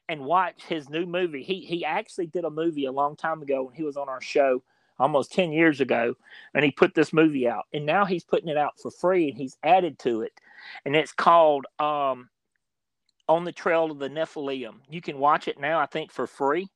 and 0.10 0.26
watch 0.26 0.64
his 0.64 0.90
new 0.90 1.06
movie. 1.06 1.44
He 1.44 1.62
he 1.62 1.86
actually 1.86 2.28
did 2.28 2.46
a 2.46 2.50
movie 2.50 2.86
a 2.86 2.92
long 2.92 3.16
time 3.16 3.42
ago 3.42 3.64
when 3.64 3.76
he 3.76 3.84
was 3.84 3.98
on 3.98 4.10
our 4.10 4.22
show 4.22 4.64
almost 5.00 5.32
10 5.34 5.52
years 5.52 5.82
ago 5.82 6.16
and 6.54 6.64
he 6.64 6.70
put 6.70 6.94
this 6.94 7.12
movie 7.12 7.48
out 7.48 7.66
and 7.74 7.84
now 7.84 8.06
he's 8.06 8.24
putting 8.24 8.48
it 8.48 8.58
out 8.58 8.80
for 8.80 8.92
free 8.92 9.28
and 9.30 9.38
he's 9.38 9.58
added 9.64 9.98
to 9.98 10.22
it 10.22 10.32
and 10.86 10.96
it's 10.96 11.12
called 11.12 11.66
um 11.80 12.30
on 13.28 13.44
the 13.44 13.52
trail 13.52 13.90
of 13.90 13.98
the 13.98 14.08
nephilim 14.08 14.76
you 14.92 15.02
can 15.02 15.18
watch 15.18 15.48
it 15.48 15.60
now 15.60 15.80
i 15.80 15.86
think 15.88 16.12
for 16.12 16.28
free 16.28 16.68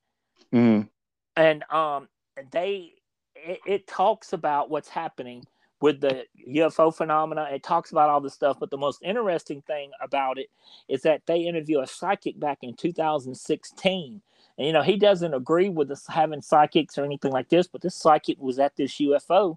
Mhm. 0.52 0.90
and 1.36 1.64
um 1.72 2.10
they 2.52 2.94
it, 3.36 3.60
it 3.68 3.88
talks 3.88 4.34
about 4.34 4.72
what's 4.72 4.90
happening 4.90 5.46
with 5.82 6.02
the 6.02 6.26
UFO 6.50 6.96
phenomena. 6.96 7.50
It 7.52 7.64
talks 7.64 7.92
about 7.92 8.10
all 8.10 8.22
this 8.22 8.34
stuff, 8.34 8.58
but 8.60 8.72
the 8.72 8.78
most 8.78 9.02
interesting 9.04 9.62
thing 9.64 9.92
about 10.02 10.40
it 10.40 10.48
is 10.90 11.04
that 11.04 11.24
they 11.28 11.42
interview 11.42 11.82
a 11.82 11.88
psychic 11.88 12.40
back 12.40 12.60
in 12.64 12.76
2016. 12.76 14.22
And 14.58 14.68
you 14.68 14.74
know, 14.74 14.84
he 14.84 14.98
doesn't 14.98 15.34
agree 15.34 15.70
with 15.70 15.92
us 15.92 16.06
having 16.08 16.42
psychics 16.42 16.98
or 16.98 17.06
anything 17.06 17.32
like 17.34 17.50
this, 17.50 17.68
but 17.68 17.82
this 17.82 17.96
psychic 17.96 18.40
was 18.40 18.60
at 18.60 18.76
this 18.78 18.96
UFO 19.00 19.56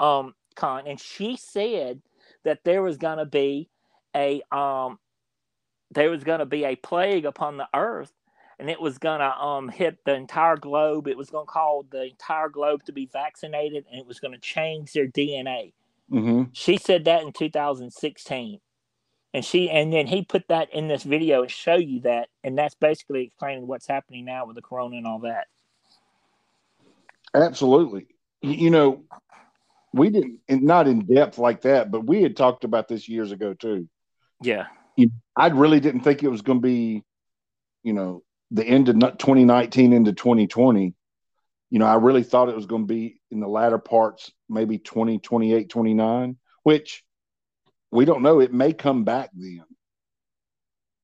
um 0.00 0.34
con 0.56 0.86
and 0.86 1.00
she 1.00 1.36
said 1.36 2.00
that 2.44 2.60
there 2.64 2.82
was 2.82 2.96
gonna 2.98 3.26
be 3.26 3.68
a 4.14 4.42
um 4.52 4.98
there 5.92 6.10
was 6.10 6.24
gonna 6.24 6.46
be 6.46 6.64
a 6.64 6.76
plague 6.76 7.26
upon 7.26 7.56
the 7.58 7.68
earth 7.74 8.12
and 8.58 8.68
it 8.68 8.80
was 8.80 8.98
going 8.98 9.20
to 9.20 9.38
um, 9.38 9.68
hit 9.68 9.98
the 10.04 10.14
entire 10.14 10.56
globe. 10.56 11.06
It 11.06 11.16
was 11.16 11.30
going 11.30 11.46
to 11.46 11.50
call 11.50 11.84
the 11.90 12.04
entire 12.04 12.48
globe 12.48 12.84
to 12.84 12.92
be 12.92 13.06
vaccinated, 13.06 13.84
and 13.90 14.00
it 14.00 14.06
was 14.06 14.20
going 14.20 14.34
to 14.34 14.40
change 14.40 14.92
their 14.92 15.06
DNA. 15.06 15.72
Mhm. 16.10 16.50
She 16.52 16.78
said 16.78 17.04
that 17.04 17.22
in 17.22 17.32
2016, 17.32 18.60
and 19.34 19.44
she 19.44 19.68
and 19.70 19.92
then 19.92 20.06
he 20.06 20.22
put 20.22 20.48
that 20.48 20.72
in 20.72 20.88
this 20.88 21.02
video 21.02 21.42
and 21.42 21.50
show 21.50 21.76
you 21.76 22.00
that, 22.00 22.28
and 22.42 22.56
that's 22.56 22.74
basically 22.74 23.24
explaining 23.24 23.66
what's 23.66 23.86
happening 23.86 24.24
now 24.24 24.46
with 24.46 24.56
the 24.56 24.62
corona 24.62 24.96
and 24.96 25.06
all 25.06 25.20
that. 25.20 25.46
Absolutely. 27.34 28.06
You, 28.40 28.52
you 28.52 28.70
know, 28.70 29.04
we 29.92 30.10
didn't, 30.10 30.40
not 30.48 30.88
in 30.88 31.04
depth 31.04 31.38
like 31.38 31.62
that, 31.62 31.90
but 31.90 32.06
we 32.06 32.22
had 32.22 32.36
talked 32.36 32.64
about 32.64 32.88
this 32.88 33.08
years 33.08 33.32
ago 33.32 33.52
too. 33.52 33.88
Yeah, 34.40 34.66
I 35.36 35.48
really 35.48 35.80
didn't 35.80 36.00
think 36.00 36.22
it 36.22 36.28
was 36.28 36.42
going 36.42 36.58
to 36.58 36.62
be, 36.62 37.04
you 37.82 37.92
know, 37.92 38.22
the 38.50 38.64
end 38.64 38.88
of 38.88 38.96
2019 38.96 39.92
into 39.92 40.12
2020. 40.12 40.94
You 41.70 41.78
know, 41.78 41.86
I 41.86 41.96
really 41.96 42.22
thought 42.22 42.48
it 42.48 42.56
was 42.56 42.66
going 42.66 42.82
to 42.82 42.94
be 42.94 43.20
in 43.30 43.40
the 43.40 43.48
latter 43.48 43.78
parts, 43.78 44.32
maybe 44.48 44.78
2028, 44.78 45.68
29, 45.68 46.36
which 46.62 47.04
we 47.90 48.04
don't 48.04 48.22
know. 48.22 48.40
It 48.40 48.52
may 48.52 48.72
come 48.72 49.04
back 49.04 49.30
then. 49.34 49.64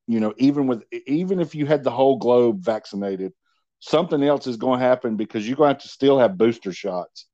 You 0.07 0.21
know, 0.21 0.35
even 0.37 0.67
with 0.67 0.85
even 1.07 1.41
if 1.41 1.55
you 1.55 1.67
had 1.67 1.83
the 1.83 1.91
whole 1.91 2.19
globe 2.19 2.61
vaccinated, 2.61 3.33
something 3.81 4.23
else 4.23 4.47
is 4.47 4.57
going 4.57 4.81
to 4.81 4.87
happen 4.87 5.17
because 5.17 5.47
you're 5.47 5.57
going 5.57 5.69
to 5.69 5.75
have 5.75 5.83
to 5.83 5.89
still 5.89 6.19
have 6.19 6.39
booster 6.39 6.73
shots. 6.73 7.27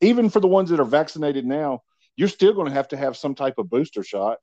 Even 0.00 0.30
for 0.30 0.40
the 0.40 0.48
ones 0.48 0.70
that 0.70 0.80
are 0.80 0.84
vaccinated 0.84 1.44
now, 1.44 1.82
you're 2.16 2.28
still 2.28 2.52
going 2.52 2.68
to 2.68 2.74
have 2.74 2.88
to 2.88 2.96
have 2.96 3.16
some 3.16 3.34
type 3.34 3.58
of 3.58 3.68
booster 3.68 4.02
shot. 4.02 4.38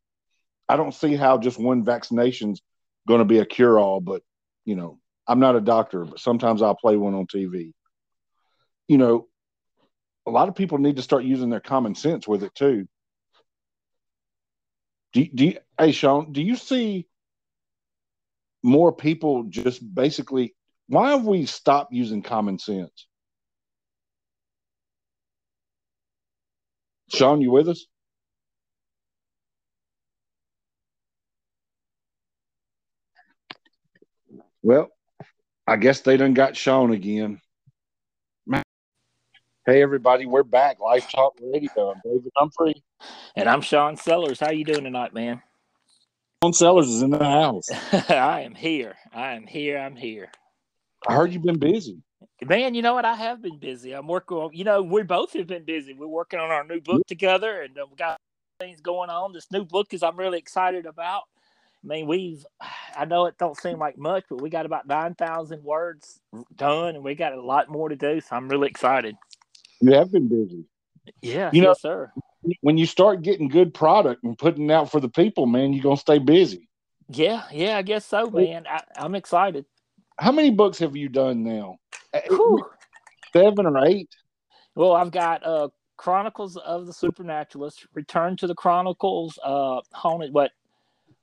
I 0.69 0.75
don't 0.75 0.93
see 0.93 1.15
how 1.15 1.37
just 1.37 1.57
one 1.57 1.83
vaccination's 1.83 2.61
going 3.07 3.19
to 3.19 3.25
be 3.25 3.39
a 3.39 3.45
cure 3.45 3.79
all, 3.79 4.01
but 4.01 4.21
you 4.67 4.75
know, 4.75 4.99
I'm 5.25 5.39
not 5.39 5.55
a 5.55 5.61
doctor, 5.61 6.03
but 6.03 6.19
sometimes 6.19 6.61
I'll 6.61 6.75
play 6.75 6.97
one 6.97 7.15
on 7.15 7.25
TV. 7.25 7.71
You 8.89 8.97
know, 8.97 9.27
a 10.27 10.29
lot 10.29 10.49
of 10.49 10.55
people 10.55 10.77
need 10.77 10.97
to 10.97 11.01
start 11.01 11.23
using 11.23 11.49
their 11.49 11.61
common 11.61 11.95
sense 11.95 12.27
with 12.27 12.43
it 12.43 12.53
too. 12.53 12.85
Do, 15.13 15.25
do 15.25 15.45
you, 15.45 15.57
hey 15.79 15.93
Shawn, 15.93 16.33
do 16.33 16.41
you 16.41 16.57
see 16.57 17.07
more 18.61 18.91
people 18.91 19.43
just 19.43 19.81
basically 19.95 20.53
why 20.87 21.11
have 21.11 21.25
we 21.25 21.45
stopped 21.45 21.93
using 21.93 22.21
common 22.21 22.59
sense? 22.59 23.07
Shawn, 27.13 27.39
you 27.39 27.51
with 27.51 27.69
us? 27.69 27.85
Well, 34.67 34.89
I 35.65 35.77
guess 35.77 36.01
they 36.01 36.17
done 36.17 36.33
got 36.33 36.57
Shawn 36.57 36.91
again. 36.91 37.39
Hey 39.65 39.81
everybody, 39.81 40.25
we're 40.25 40.43
back. 40.43 40.81
Life 40.81 41.09
Talk 41.09 41.37
Radio. 41.41 41.91
I'm 41.91 42.01
David 42.03 42.33
Humphrey. 42.35 42.83
and 43.37 43.47
I'm 43.47 43.61
Shawn 43.61 43.95
Sellers. 43.95 44.41
How 44.41 44.49
you 44.51 44.65
doing 44.65 44.83
tonight, 44.83 45.13
man? 45.13 45.41
Shawn 46.43 46.51
Sellers 46.51 46.89
is 46.89 47.01
in 47.01 47.11
the 47.11 47.23
house. 47.23 47.69
I 48.09 48.41
am 48.41 48.55
here. 48.55 48.95
I 49.13 49.35
am 49.35 49.47
here. 49.47 49.77
I'm 49.77 49.95
here. 49.95 50.29
I 51.07 51.15
heard 51.15 51.31
you've 51.31 51.43
been 51.43 51.59
busy. 51.59 52.01
Man, 52.43 52.75
you 52.75 52.81
know 52.81 52.93
what? 52.93 53.05
I 53.05 53.13
have 53.15 53.41
been 53.41 53.59
busy. 53.59 53.93
I'm 53.93 54.07
working 54.07 54.35
on, 54.35 54.49
you 54.51 54.65
know, 54.65 54.81
we 54.81 55.01
both 55.03 55.31
have 55.31 55.47
been 55.47 55.63
busy. 55.63 55.93
We're 55.93 56.07
working 56.07 56.41
on 56.41 56.51
our 56.51 56.65
new 56.65 56.81
book 56.81 57.07
together 57.07 57.61
and 57.61 57.73
we 57.89 57.95
got 57.95 58.17
things 58.59 58.81
going 58.81 59.09
on. 59.09 59.31
This 59.31 59.49
new 59.49 59.63
book 59.63 59.93
is 59.93 60.03
I'm 60.03 60.17
really 60.17 60.39
excited 60.39 60.85
about. 60.85 61.23
I 61.83 61.87
mean, 61.87 62.07
we've, 62.07 62.45
I 62.95 63.05
know 63.05 63.25
it 63.27 63.35
don't 63.37 63.57
seem 63.57 63.79
like 63.79 63.97
much, 63.97 64.25
but 64.29 64.41
we 64.41 64.49
got 64.49 64.65
about 64.65 64.87
9,000 64.87 65.63
words 65.63 66.19
done 66.55 66.95
and 66.95 67.03
we 67.03 67.15
got 67.15 67.33
a 67.33 67.41
lot 67.41 67.69
more 67.69 67.89
to 67.89 67.95
do. 67.95 68.19
So 68.21 68.35
I'm 68.35 68.49
really 68.49 68.67
excited. 68.67 69.15
You 69.81 69.93
have 69.93 70.11
been 70.11 70.27
busy. 70.27 70.65
Yeah, 71.21 71.49
You 71.53 71.61
know- 71.61 71.69
yes, 71.69 71.81
sir. 71.81 72.11
When 72.61 72.77
you 72.77 72.85
start 72.85 73.23
getting 73.23 73.49
good 73.49 73.73
product 73.73 74.23
and 74.23 74.37
putting 74.37 74.69
it 74.69 74.73
out 74.73 74.89
for 74.89 74.99
the 75.01 75.09
people, 75.09 75.47
man, 75.47 75.73
you're 75.73 75.83
gonna 75.83 75.97
stay 75.97 76.17
busy. 76.17 76.69
Yeah, 77.09 77.43
yeah, 77.51 77.77
I 77.77 77.81
guess 77.81 78.05
so, 78.05 78.29
man. 78.29 78.65
I, 78.69 78.81
I'm 78.95 79.15
excited. 79.15 79.65
How 80.17 80.31
many 80.31 80.51
books 80.51 80.77
have 80.79 80.95
you 80.95 81.09
done 81.09 81.43
now? 81.43 81.77
Uh, 82.13 82.21
Whew. 82.29 82.65
Seven 83.33 83.65
or 83.65 83.85
eight? 83.85 84.09
Well, 84.75 84.93
I've 84.93 85.11
got 85.11 85.45
uh 85.45 85.69
Chronicles 85.97 86.55
of 86.57 86.85
the 86.85 86.93
Supernaturalist, 86.93 87.87
Return 87.93 88.37
to 88.37 88.47
the 88.47 88.55
Chronicles, 88.55 89.37
uh 89.43 89.81
Haunted 89.93 90.33
what 90.33 90.51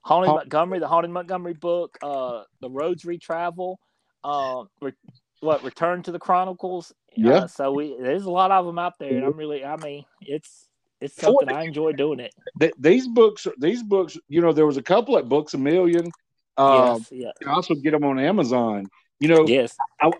Haunted 0.05 0.29
Ha- 0.29 0.35
Montgomery, 0.35 0.79
the 0.79 0.87
Haunted 0.87 1.11
Montgomery 1.11 1.53
book, 1.53 1.97
uh 2.01 2.43
The 2.61 2.69
Roads 2.69 3.03
Retravel, 3.03 3.75
uh 4.23 4.63
re- 4.81 4.93
what 5.41 5.63
Return 5.63 6.03
to 6.03 6.11
the 6.11 6.19
Chronicles. 6.19 6.93
Yeah. 7.15 7.31
Uh, 7.31 7.47
so 7.47 7.71
we 7.71 7.95
there's 7.99 8.25
a 8.25 8.31
lot 8.31 8.51
of 8.51 8.65
them 8.65 8.77
out 8.79 8.93
there 8.99 9.15
and 9.15 9.25
I'm 9.25 9.35
really 9.37 9.65
I 9.65 9.75
mean, 9.77 10.05
it's 10.21 10.67
it's 11.01 11.15
something 11.15 11.49
I 11.51 11.63
enjoy 11.65 11.91
doing 11.91 12.19
it. 12.19 12.33
Th- 12.59 12.73
these 12.79 13.07
books, 13.07 13.47
these 13.59 13.83
books, 13.83 14.17
you 14.29 14.41
know, 14.41 14.53
there 14.53 14.65
was 14.65 14.77
a 14.77 14.81
couple 14.81 15.17
at 15.17 15.27
Books 15.27 15.53
a 15.53 15.57
Million. 15.57 16.09
Um, 16.57 16.99
yes, 16.99 17.11
yeah. 17.11 17.27
You 17.27 17.47
can 17.47 17.49
also 17.49 17.75
get 17.75 17.91
them 17.91 18.05
on 18.05 18.17
Amazon. 18.17 18.87
You 19.19 19.27
know, 19.29 19.45
Yes. 19.47 19.75
I, 20.01 20.11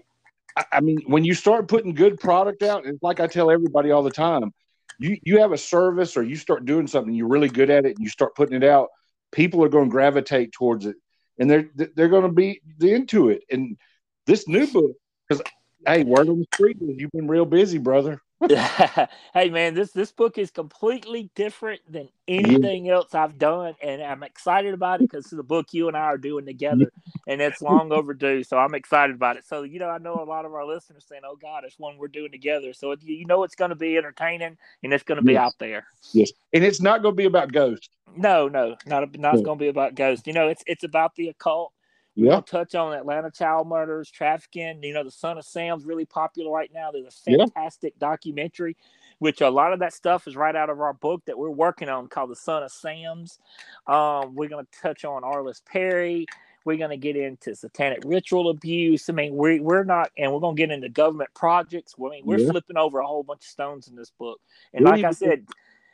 I 0.71 0.79
mean, 0.81 0.99
when 1.07 1.23
you 1.23 1.33
start 1.33 1.67
putting 1.67 1.93
good 1.93 2.19
product 2.19 2.63
out, 2.63 2.85
it's 2.85 3.01
like 3.03 3.19
I 3.19 3.27
tell 3.27 3.51
everybody 3.51 3.91
all 3.91 4.03
the 4.03 4.11
time, 4.11 4.53
you 4.99 5.17
you 5.23 5.39
have 5.39 5.51
a 5.51 5.57
service 5.57 6.15
or 6.17 6.23
you 6.23 6.35
start 6.35 6.65
doing 6.65 6.87
something, 6.87 7.13
you're 7.13 7.27
really 7.27 7.49
good 7.49 7.69
at 7.69 7.85
it, 7.85 7.95
and 7.97 8.03
you 8.03 8.09
start 8.09 8.35
putting 8.35 8.55
it 8.55 8.63
out, 8.63 8.89
people 9.31 9.63
are 9.63 9.69
going 9.69 9.85
to 9.85 9.91
gravitate 9.91 10.51
towards 10.51 10.85
it, 10.85 10.95
and 11.37 11.49
they're 11.49 11.69
they're 11.75 12.09
going 12.09 12.23
to 12.23 12.29
be 12.29 12.61
into 12.79 13.29
it. 13.29 13.43
And 13.49 13.77
this 14.25 14.47
new 14.47 14.67
book, 14.67 14.91
because 15.27 15.43
hey, 15.85 16.03
word 16.03 16.29
on 16.29 16.39
the 16.39 16.45
street 16.53 16.77
you've 16.79 17.11
been 17.11 17.27
real 17.27 17.45
busy, 17.45 17.77
brother. 17.77 18.21
hey 18.49 19.49
man, 19.49 19.73
this 19.73 19.91
this 19.91 20.11
book 20.11 20.37
is 20.37 20.51
completely 20.51 21.31
different 21.35 21.81
than 21.91 22.09
anything 22.27 22.89
else 22.89 23.15
I've 23.15 23.37
done, 23.39 23.75
and 23.81 24.01
I'm 24.03 24.23
excited 24.23 24.73
about 24.73 24.99
it 25.01 25.07
because 25.09 25.25
it's 25.25 25.35
the 25.35 25.43
book 25.43 25.67
you 25.73 25.87
and 25.87 25.97
I 25.97 26.01
are 26.01 26.17
doing 26.17 26.45
together, 26.45 26.91
and 27.27 27.41
it's 27.41 27.61
long 27.61 27.91
overdue. 27.91 28.43
So 28.43 28.57
I'm 28.57 28.75
excited 28.75 29.15
about 29.15 29.37
it. 29.37 29.45
So 29.45 29.63
you 29.63 29.79
know, 29.79 29.89
I 29.89 29.99
know 29.99 30.21
a 30.21 30.25
lot 30.25 30.45
of 30.45 30.53
our 30.53 30.65
listeners 30.65 31.05
saying, 31.07 31.23
"Oh 31.25 31.37
God, 31.37 31.63
it's 31.65 31.79
one 31.79 31.97
we're 31.97 32.07
doing 32.09 32.31
together." 32.31 32.73
So 32.73 32.91
it, 32.91 33.03
you 33.03 33.25
know, 33.25 33.43
it's 33.43 33.55
going 33.55 33.69
to 33.69 33.75
be 33.75 33.97
entertaining 33.97 34.57
and 34.83 34.93
it's 34.93 35.03
going 35.05 35.17
to 35.17 35.23
be 35.23 35.37
out 35.37 35.55
there. 35.59 35.85
Yes, 36.13 36.31
and 36.53 36.63
it's 36.63 36.81
not 36.81 37.01
going 37.01 37.13
to 37.13 37.17
be 37.17 37.25
about 37.25 37.51
ghosts. 37.53 37.89
No, 38.15 38.47
no, 38.47 38.77
not 38.85 39.17
not 39.17 39.41
Yeah. 39.41 39.43
going 39.43 39.57
to 39.59 39.63
be 39.63 39.69
about 39.69 39.95
ghosts. 39.95 40.27
You 40.27 40.33
know, 40.33 40.47
it's 40.49 40.63
it's 40.67 40.83
about 40.83 41.15
the 41.15 41.29
occult. 41.29 41.73
We're 42.15 42.25
Yeah, 42.25 42.29
gonna 42.31 42.41
touch 42.43 42.75
on 42.75 42.93
Atlanta 42.93 43.29
child 43.29 43.67
murders, 43.67 44.09
trafficking. 44.09 44.81
You 44.81 44.93
know, 44.93 45.03
the 45.03 45.11
Son 45.11 45.37
of 45.37 45.45
Sam's 45.45 45.85
really 45.85 46.05
popular 46.05 46.49
right 46.51 46.71
now. 46.73 46.91
There's 46.91 47.07
a 47.07 47.11
fantastic 47.11 47.97
documentary, 47.99 48.77
which 49.19 49.41
a 49.41 49.49
lot 49.49 49.73
of 49.73 49.79
that 49.79 49.93
stuff 49.93 50.27
is 50.27 50.35
right 50.35 50.55
out 50.55 50.69
of 50.69 50.79
our 50.79 50.93
book 50.93 51.23
that 51.25 51.37
we're 51.37 51.49
working 51.49 51.89
on 51.89 52.07
called 52.07 52.29
The 52.31 52.35
Son 52.35 52.63
of 52.63 52.71
Sam's. 52.71 53.39
Um, 53.87 54.33
we're 54.35 54.47
gonna 54.49 54.67
touch 54.81 55.03
on 55.03 55.23
Arliss 55.23 55.63
Perry. 55.65 56.25
We're 56.63 56.77
gonna 56.77 56.97
get 56.97 57.15
into 57.17 57.53
satanic 57.53 57.99
ritual 58.05 58.49
abuse. 58.49 59.09
I 59.09 59.13
mean, 59.13 59.35
we 59.35 59.59
we're 59.59 59.83
not, 59.83 60.09
and 60.17 60.31
we're 60.33 60.39
gonna 60.39 60.55
get 60.55 60.71
into 60.71 60.89
government 60.89 61.29
projects. 61.35 61.95
I 61.99 62.09
mean, 62.09 62.25
we're 62.25 62.39
Yeah. 62.39 62.51
flipping 62.51 62.77
over 62.77 62.99
a 62.99 63.05
whole 63.05 63.23
bunch 63.23 63.41
of 63.41 63.49
stones 63.49 63.87
in 63.89 63.95
this 63.95 64.09
book. 64.11 64.39
And 64.73 64.85
like 64.85 65.03
I 65.03 65.09
to- 65.09 65.13
said, 65.13 65.47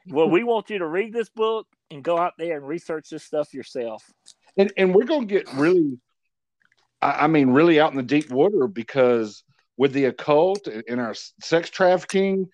well, 0.08 0.30
we 0.30 0.44
want 0.44 0.70
you 0.70 0.78
to 0.78 0.88
read 0.88 1.14
this 1.14 1.30
book 1.30 1.68
and 1.90 2.04
go 2.04 2.18
out 2.18 2.34
there 2.38 2.58
and 2.58 2.68
research 2.68 3.10
this 3.10 3.24
stuff 3.24 3.54
yourself. 3.56 4.14
and 4.58 4.72
and 4.78 4.94
we're 4.96 5.06
going 5.06 5.28
to 5.28 5.34
get 5.34 5.52
really, 5.54 5.98
I, 7.02 7.12
I 7.24 7.28
mean, 7.28 7.50
really 7.50 7.80
out 7.80 7.92
in 7.92 7.98
the 7.98 8.04
deep 8.04 8.30
water 8.32 8.68
because 8.68 9.44
with 9.78 9.94
the 9.94 10.06
occult 10.06 10.68
and 10.68 11.00
our 11.00 11.16
sex 11.42 11.70
trafficking, 11.70 12.48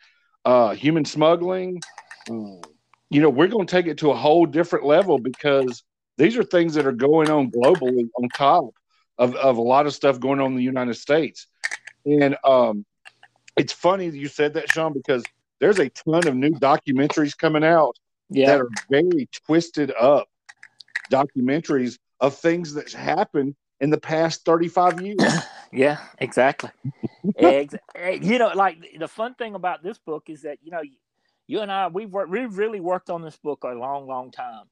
uh, 0.45 0.73
human 0.73 1.05
smuggling, 1.05 1.81
um, 2.29 2.62
you 3.10 3.21
know, 3.21 3.29
we're 3.29 3.47
going 3.47 3.67
to 3.67 3.71
take 3.71 3.88
it 3.88 3.97
to 3.99 4.12
a 4.12 4.15
whole 4.15 4.45
different 4.45 4.86
level 4.86 5.17
because 5.17 5.83
these 6.17 6.38
are 6.38 6.43
things 6.43 6.73
that 6.75 6.86
are 6.86 6.91
going 6.91 7.29
on 7.29 7.51
globally 7.51 8.07
on 8.21 8.29
top 8.29 8.65
of, 9.17 9.36
of 9.36 9.57
a 9.57 9.62
lot 9.62 9.86
of 9.86 9.93
stuff 9.93 10.19
going 10.19 10.39
on 10.39 10.51
in 10.51 10.57
the 10.57 10.63
United 10.63 10.95
States. 10.95 11.47
And 12.05 12.38
um, 12.43 12.86
it's 13.55 13.73
funny 13.73 14.10
that 14.10 14.17
you 14.17 14.27
said 14.27 14.53
that, 14.55 14.69
Shawn, 14.69 14.93
because 14.93 15.23
there's 15.60 15.79
a 15.79 15.89
ton 15.89 16.27
of 16.27 16.36
new 16.36 16.51
documentaries 16.51 17.38
coming 17.38 17.63
out 17.63 17.95
Yeah. 18.29 18.47
that 18.47 18.62
are 18.62 18.69
very 18.89 19.27
twisted 19.45 19.91
up 19.99 20.27
documentaries 21.12 21.97
of 22.19 22.36
things 22.36 22.73
that 22.73 22.91
happened 22.91 23.55
in 23.79 23.89
the 23.89 23.97
past 23.97 24.45
35 24.45 25.01
years. 25.01 25.17
Yeah, 25.73 25.97
exactly. 26.19 26.69
Ex- 27.35 27.75
eh, 27.93 28.19
you 28.21 28.39
know, 28.39 28.51
like 28.55 28.77
the 28.97 29.07
fun 29.09 29.33
thing 29.33 29.53
about 29.53 29.83
this 29.83 29.97
book 29.97 30.29
is 30.29 30.43
that 30.43 30.59
you 30.63 30.71
know, 30.71 30.81
you 31.45 31.59
and 31.59 31.69
I 31.69 31.87
we've 31.87 32.09
worked, 32.09 32.31
we've 32.31 32.57
really 32.57 32.79
worked 32.79 33.09
on 33.09 33.21
this 33.21 33.35
book 33.35 33.65
a 33.65 33.73
long, 33.73 34.07
long 34.07 34.31
time. 34.31 34.63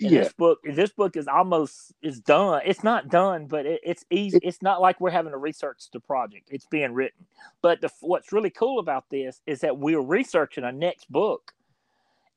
And 0.00 0.12
yeah, 0.12 0.20
this 0.20 0.32
book, 0.32 0.60
this 0.64 0.90
book 0.90 1.16
is 1.16 1.26
almost 1.26 1.92
is 2.02 2.20
done. 2.20 2.62
It's 2.64 2.84
not 2.84 3.08
done, 3.08 3.46
but 3.46 3.66
it, 3.66 3.80
it's 3.84 4.04
easy. 4.10 4.38
It's 4.44 4.62
not 4.62 4.80
like 4.80 5.00
we're 5.00 5.10
having 5.10 5.32
to 5.32 5.38
research 5.38 5.90
the 5.92 5.98
project. 5.98 6.48
It's 6.52 6.66
being 6.66 6.92
written. 6.92 7.26
But 7.62 7.80
the, 7.80 7.90
what's 8.00 8.32
really 8.32 8.50
cool 8.50 8.78
about 8.78 9.10
this 9.10 9.40
is 9.46 9.60
that 9.60 9.78
we're 9.78 10.00
researching 10.00 10.62
a 10.62 10.70
next 10.70 11.10
book, 11.10 11.52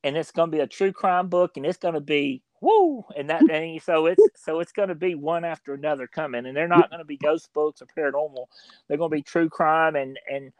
and 0.07 0.17
it's 0.17 0.31
going 0.31 0.51
to 0.51 0.57
be 0.57 0.61
a 0.63 0.67
true 0.67 0.93
crime 0.93 1.29
book, 1.29 1.57
and 1.57 1.65
it's 1.65 1.77
going 1.77 1.95
to 1.95 2.01
be 2.01 2.43
woo, 2.61 3.05
and 3.17 3.29
that 3.29 3.49
and 3.49 3.81
so 3.83 4.07
it's 4.07 4.29
so 4.35 4.61
it's 4.61 4.71
going 4.71 4.89
to 4.89 4.95
be 4.95 5.15
one 5.15 5.45
after 5.45 5.73
another 5.73 6.07
coming, 6.07 6.45
and 6.47 6.57
they're 6.57 6.67
not 6.69 6.89
going 6.89 6.99
to 7.01 7.05
be 7.05 7.17
ghost 7.17 7.53
books 7.53 7.83
or 7.83 7.87
paranormal. 7.87 8.47
They're 8.87 8.97
going 8.97 9.11
to 9.11 9.15
be 9.17 9.23
true 9.23 9.49
crime, 9.49 9.97
and 9.97 10.19
and 10.31 10.53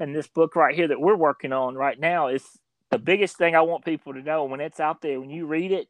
and 0.00 0.16
this 0.16 0.28
book 0.28 0.56
right 0.56 0.74
here 0.74 0.88
that 0.88 1.00
we're 1.00 1.16
working 1.16 1.52
on 1.52 1.76
right 1.76 2.00
now 2.00 2.28
is 2.28 2.44
the 2.90 2.98
biggest 2.98 3.38
thing 3.38 3.56
I 3.56 3.62
want 3.62 3.84
people 3.84 4.14
to 4.14 4.22
know 4.22 4.44
when 4.46 4.60
it's 4.60 4.80
out 4.80 5.02
there 5.02 5.20
when 5.20 5.30
you 5.30 5.46
read 5.46 5.72
it. 5.72 5.88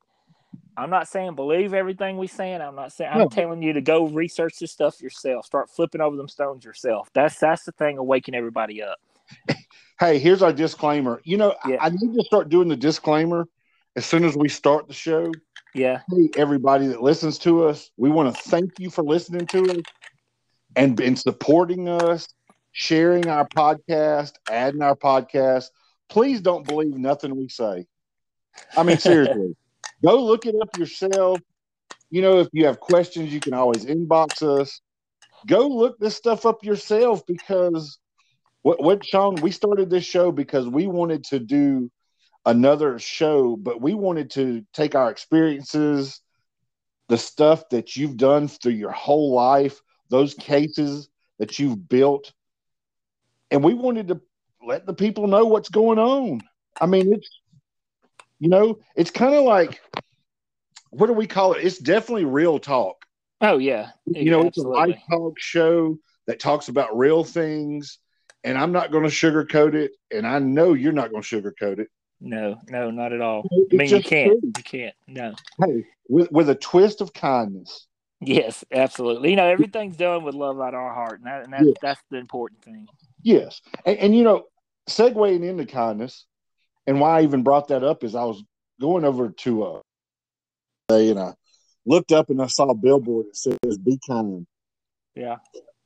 I'm 0.76 0.90
not 0.90 1.08
saying 1.08 1.36
believe 1.36 1.74
everything 1.74 2.18
we 2.18 2.26
saying. 2.26 2.60
I'm 2.62 2.76
not 2.76 2.92
saying 2.92 3.12
I'm 3.12 3.26
No. 3.26 3.28
telling 3.28 3.62
you 3.62 3.74
to 3.74 3.82
go 3.82 4.08
research 4.08 4.58
this 4.58 4.72
stuff 4.72 5.00
yourself. 5.02 5.46
Start 5.46 5.70
flipping 5.70 6.02
over 6.02 6.16
them 6.16 6.28
stones 6.28 6.64
yourself. 6.64 7.10
That's 7.14 7.38
that's 7.38 7.64
the 7.64 7.72
thing 7.72 7.98
of 7.98 8.06
waking 8.06 8.34
everybody 8.34 8.82
up. 8.82 8.98
Hey, 10.00 10.18
here's 10.18 10.42
our 10.42 10.52
disclaimer. 10.52 11.20
You 11.24 11.36
know, 11.36 11.54
I- 11.64 11.70
Yeah. 11.70 11.76
I 11.80 11.90
need 11.90 12.14
to 12.14 12.22
start 12.24 12.48
doing 12.48 12.68
the 12.68 12.76
disclaimer 12.76 13.46
as 13.96 14.04
soon 14.04 14.24
as 14.24 14.36
we 14.36 14.48
start 14.48 14.88
the 14.88 14.94
show. 14.94 15.30
Yeah. 15.74 16.02
Hey, 16.10 16.30
everybody 16.36 16.86
that 16.88 17.02
listens 17.02 17.38
to 17.40 17.64
us, 17.64 17.90
we 17.96 18.10
want 18.10 18.34
to 18.34 18.42
thank 18.42 18.78
you 18.78 18.90
for 18.90 19.02
listening 19.02 19.46
to 19.48 19.62
us 19.70 19.82
and, 20.76 21.00
and 21.00 21.18
supporting 21.18 21.88
us, 21.88 22.28
sharing 22.72 23.28
our 23.28 23.46
podcast, 23.48 24.32
adding 24.50 24.82
our 24.82 24.96
podcast. 24.96 25.66
Please 26.08 26.40
don't 26.40 26.66
believe 26.66 26.96
nothing 26.96 27.36
we 27.36 27.48
say. 27.48 27.86
I 28.76 28.82
mean, 28.82 28.98
seriously, 28.98 29.56
go 30.04 30.22
look 30.24 30.46
it 30.46 30.54
up 30.60 30.76
yourself. 30.78 31.40
You 32.10 32.22
know, 32.22 32.38
if 32.40 32.48
you 32.52 32.66
have 32.66 32.78
questions, 32.78 33.32
you 33.32 33.40
can 33.40 33.54
always 33.54 33.84
inbox 33.84 34.42
us. 34.42 34.80
Go 35.46 35.66
look 35.66 35.98
this 35.98 36.14
stuff 36.16 36.46
up 36.46 36.64
yourself 36.64 37.26
because 37.26 37.98
what, 38.64 38.82
what 38.82 39.04
Shawn, 39.04 39.34
we 39.36 39.50
started 39.50 39.90
this 39.90 40.06
show 40.06 40.32
because 40.32 40.66
we 40.66 40.86
wanted 40.86 41.24
to 41.24 41.38
do 41.38 41.90
another 42.46 42.98
show, 42.98 43.56
but 43.56 43.82
we 43.82 43.92
wanted 43.92 44.30
to 44.32 44.64
take 44.72 44.94
our 44.94 45.10
experiences, 45.10 46.22
the 47.10 47.18
stuff 47.18 47.68
that 47.68 47.94
you've 47.94 48.16
done 48.16 48.48
through 48.48 48.72
your 48.72 48.90
whole 48.90 49.34
life, 49.34 49.82
those 50.08 50.32
cases 50.32 51.10
that 51.38 51.58
you've 51.58 51.86
built, 51.90 52.32
and 53.50 53.62
we 53.62 53.74
wanted 53.74 54.08
to 54.08 54.22
let 54.66 54.86
the 54.86 54.94
people 54.94 55.26
know 55.26 55.44
what's 55.44 55.68
going 55.68 55.98
on. 55.98 56.40
I 56.80 56.86
mean, 56.86 57.12
it's 57.12 57.28
you 58.38 58.48
know, 58.48 58.78
it's 58.96 59.10
kind 59.10 59.34
of 59.34 59.44
like 59.44 59.82
what 60.88 61.08
do 61.08 61.12
we 61.12 61.26
call 61.26 61.52
it? 61.52 61.64
It's 61.66 61.78
definitely 61.78 62.24
real 62.24 62.58
talk. 62.58 62.96
Oh 63.42 63.58
yeah. 63.58 63.90
You 64.06 64.30
know, 64.30 64.46
it's 64.46 64.56
a 64.56 64.62
Absolutely. 64.62 64.92
live 64.92 65.02
talk 65.10 65.38
show 65.38 65.98
that 66.26 66.40
talks 66.40 66.68
about 66.68 66.96
real 66.96 67.24
things, 67.24 67.98
and 68.44 68.58
I'm 68.58 68.72
not 68.72 68.92
going 68.92 69.04
to 69.04 69.10
sugarcoat 69.10 69.74
it, 69.74 69.92
and 70.12 70.26
I 70.26 70.38
know 70.38 70.74
you're 70.74 70.92
not 70.92 71.10
going 71.10 71.22
to 71.22 71.42
sugarcoat 71.42 71.78
it. 71.78 71.88
No, 72.20 72.56
no, 72.68 72.90
not 72.90 73.12
at 73.12 73.20
all. 73.20 73.42
I 73.72 73.76
mean, 73.76 73.88
you 73.88 74.00
can't. 74.02 74.30
true. 74.30 74.40
You 74.42 74.62
can't. 74.62 74.94
No. 75.08 75.34
Hey, 75.62 75.84
with 76.08 76.30
with 76.30 76.48
a 76.48 76.54
twist 76.54 77.00
of 77.00 77.12
kindness. 77.12 77.86
Yes, 78.20 78.64
absolutely. 78.72 79.30
You 79.30 79.36
know, 79.36 79.46
everything's 79.46 79.96
done 79.96 80.22
with 80.24 80.34
love 80.34 80.60
out 80.60 80.72
of 80.74 80.80
our 80.80 80.94
heart, 80.94 81.18
and, 81.18 81.26
that, 81.26 81.44
and 81.44 81.52
that's 81.52 81.64
Yeah. 81.64 81.72
that's 81.82 82.00
the 82.10 82.18
important 82.18 82.62
thing. 82.62 82.86
Yes, 83.22 83.60
and, 83.84 83.98
and 83.98 84.16
you 84.16 84.22
know, 84.22 84.44
segueing 84.88 85.42
into 85.46 85.66
kindness, 85.66 86.24
and 86.86 87.00
why 87.00 87.18
I 87.18 87.22
even 87.22 87.42
brought 87.42 87.68
that 87.68 87.82
up 87.82 88.04
is 88.04 88.14
I 88.14 88.24
was 88.24 88.42
going 88.80 89.04
over 89.04 89.28
to 89.30 89.62
uh, 89.64 89.80
and 90.90 91.18
I 91.18 91.34
looked 91.86 92.12
up 92.12 92.30
and 92.30 92.40
I 92.40 92.46
saw 92.46 92.68
a 92.70 92.74
billboard 92.74 93.26
that 93.26 93.36
says 93.36 93.78
"Be 93.78 93.98
kind." 94.08 94.46
Yeah. 95.14 95.36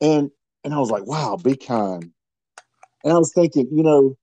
And 0.01 0.31
and 0.63 0.73
I 0.73 0.79
was 0.79 0.91
like, 0.91 1.05
"Wow, 1.05 1.37
be 1.41 1.55
kind." 1.55 2.11
And 3.03 3.13
I 3.13 3.17
was 3.17 3.33
thinking, 3.33 3.67
you 3.71 3.83
know, 3.83 4.17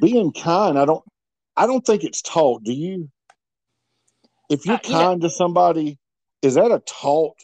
being 0.00 0.32
kind, 0.32 0.78
I 0.78 0.84
don't, 0.84 1.04
I 1.56 1.66
don't 1.66 1.84
think 1.84 2.04
it's 2.04 2.22
taught. 2.22 2.64
Do 2.64 2.72
you? 2.72 3.10
If 4.50 4.66
you're 4.66 4.76
uh, 4.76 4.78
kind 4.78 5.20
to 5.22 5.30
somebody, 5.30 5.98
is 6.42 6.54
that 6.54 6.70
a 6.70 6.80
taught 6.80 7.36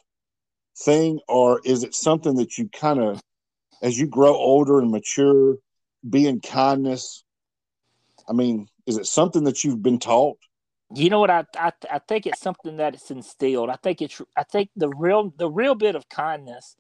thing, 0.77 1.21
or 1.29 1.61
is 1.65 1.85
it 1.85 1.95
something 1.95 2.35
that 2.37 2.59
you 2.59 2.69
kind 2.69 3.01
of, 3.01 3.21
as 3.83 3.99
you 3.99 4.07
grow 4.07 4.35
older 4.35 4.79
and 4.79 4.91
mature, 4.91 5.57
being 6.09 6.41
kindness? 6.41 7.25
I 8.29 8.33
mean, 8.33 8.69
is 8.87 8.99
it 8.99 9.07
something 9.07 9.45
that 9.45 9.65
you've 9.65 9.83
been 9.83 9.99
taught? 9.99 10.39
You 10.95 11.09
know 11.09 11.21
what 11.21 11.31
I, 11.31 11.45
I 11.57 11.73
I 11.91 12.01
think 12.01 12.27
it's 12.27 12.41
something 12.41 12.77
that 12.79 12.95
it's 12.95 13.11
instilled. 13.11 13.71
I 13.71 13.77
think 13.77 14.03
it's 14.03 14.21
I 14.37 14.43
think 14.43 14.71
the 14.75 14.89
real 14.89 15.33
the 15.37 15.49
real 15.49 15.77
bit 15.77 15.95
of 15.95 16.09
kindness 16.09 16.77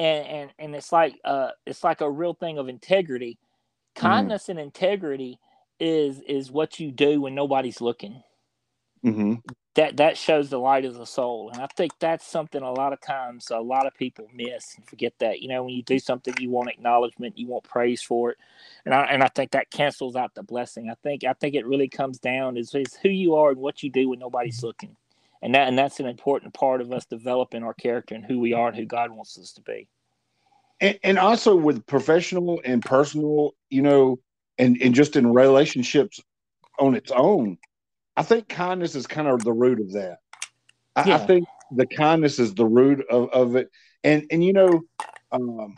and 0.00 0.26
and 0.26 0.50
and 0.58 0.74
it's 0.74 0.92
like 0.92 1.14
uh 1.24 1.50
it's 1.66 1.84
like 1.84 2.00
a 2.00 2.10
real 2.10 2.34
thing 2.34 2.58
of 2.58 2.68
integrity 2.68 3.38
mm-hmm. 3.94 4.06
kindness 4.06 4.44
mm-hmm. 4.44 4.52
and 4.52 4.60
integrity 4.60 5.38
is 5.78 6.20
is 6.26 6.50
what 6.50 6.80
you 6.80 6.90
do 6.90 7.20
when 7.20 7.34
nobody's 7.34 7.80
looking 7.80 8.22
mm-hmm. 9.04 9.34
that 9.74 9.98
that 9.98 10.16
shows 10.16 10.48
the 10.48 10.58
light 10.58 10.86
of 10.86 10.94
the 10.94 11.04
soul 11.04 11.50
and 11.52 11.62
i 11.62 11.66
think 11.76 11.92
that's 12.00 12.26
something 12.26 12.62
a 12.62 12.72
lot 12.72 12.92
of 12.92 13.00
times 13.00 13.50
a 13.50 13.58
lot 13.58 13.86
of 13.86 13.94
people 13.94 14.26
miss 14.34 14.74
and 14.76 14.86
forget 14.86 15.12
that 15.20 15.40
you 15.40 15.48
know 15.48 15.62
when 15.64 15.74
you 15.74 15.82
do 15.82 15.98
something 15.98 16.34
you 16.40 16.50
want 16.50 16.70
acknowledgement 16.70 17.36
you 17.38 17.46
want 17.46 17.64
praise 17.64 18.02
for 18.02 18.30
it 18.30 18.38
and 18.86 18.94
i 18.94 19.02
and 19.04 19.22
i 19.22 19.28
think 19.28 19.50
that 19.50 19.70
cancels 19.70 20.16
out 20.16 20.34
the 20.34 20.42
blessing 20.42 20.88
i 20.90 20.94
think 21.02 21.24
i 21.24 21.32
think 21.34 21.54
it 21.54 21.66
really 21.66 21.88
comes 21.88 22.18
down 22.18 22.56
is, 22.56 22.74
is 22.74 22.96
who 23.02 23.10
you 23.10 23.34
are 23.34 23.50
and 23.50 23.60
what 23.60 23.82
you 23.82 23.90
do 23.90 24.08
when 24.08 24.18
nobody's 24.18 24.62
looking 24.62 24.96
and 25.42 25.54
that 25.54 25.68
and 25.68 25.78
that's 25.78 26.00
an 26.00 26.06
important 26.06 26.54
part 26.54 26.80
of 26.80 26.92
us 26.92 27.04
developing 27.06 27.62
our 27.62 27.74
character 27.74 28.14
and 28.14 28.24
who 28.24 28.40
we 28.40 28.52
are 28.52 28.68
and 28.68 28.76
who 28.76 28.84
God 28.84 29.10
wants 29.10 29.38
us 29.38 29.52
to 29.54 29.62
be. 29.62 29.88
And, 30.80 30.98
and 31.02 31.18
also 31.18 31.56
with 31.56 31.86
professional 31.86 32.60
and 32.64 32.84
personal, 32.84 33.52
you 33.68 33.82
know, 33.82 34.18
and 34.58 34.80
and 34.80 34.94
just 34.94 35.16
in 35.16 35.32
relationships 35.32 36.20
on 36.78 36.94
its 36.94 37.10
own, 37.10 37.58
I 38.16 38.22
think 38.22 38.48
kindness 38.48 38.94
is 38.94 39.06
kind 39.06 39.28
of 39.28 39.44
the 39.44 39.52
root 39.52 39.80
of 39.80 39.92
that. 39.92 40.18
I, 40.96 41.08
yeah. 41.08 41.14
I 41.16 41.18
think 41.18 41.46
the 41.70 41.86
kindness 41.86 42.38
is 42.38 42.54
the 42.54 42.66
root 42.66 43.04
of, 43.08 43.30
of 43.30 43.56
it. 43.56 43.70
And 44.04 44.26
and 44.30 44.44
you 44.44 44.52
know, 44.52 44.82
um, 45.32 45.76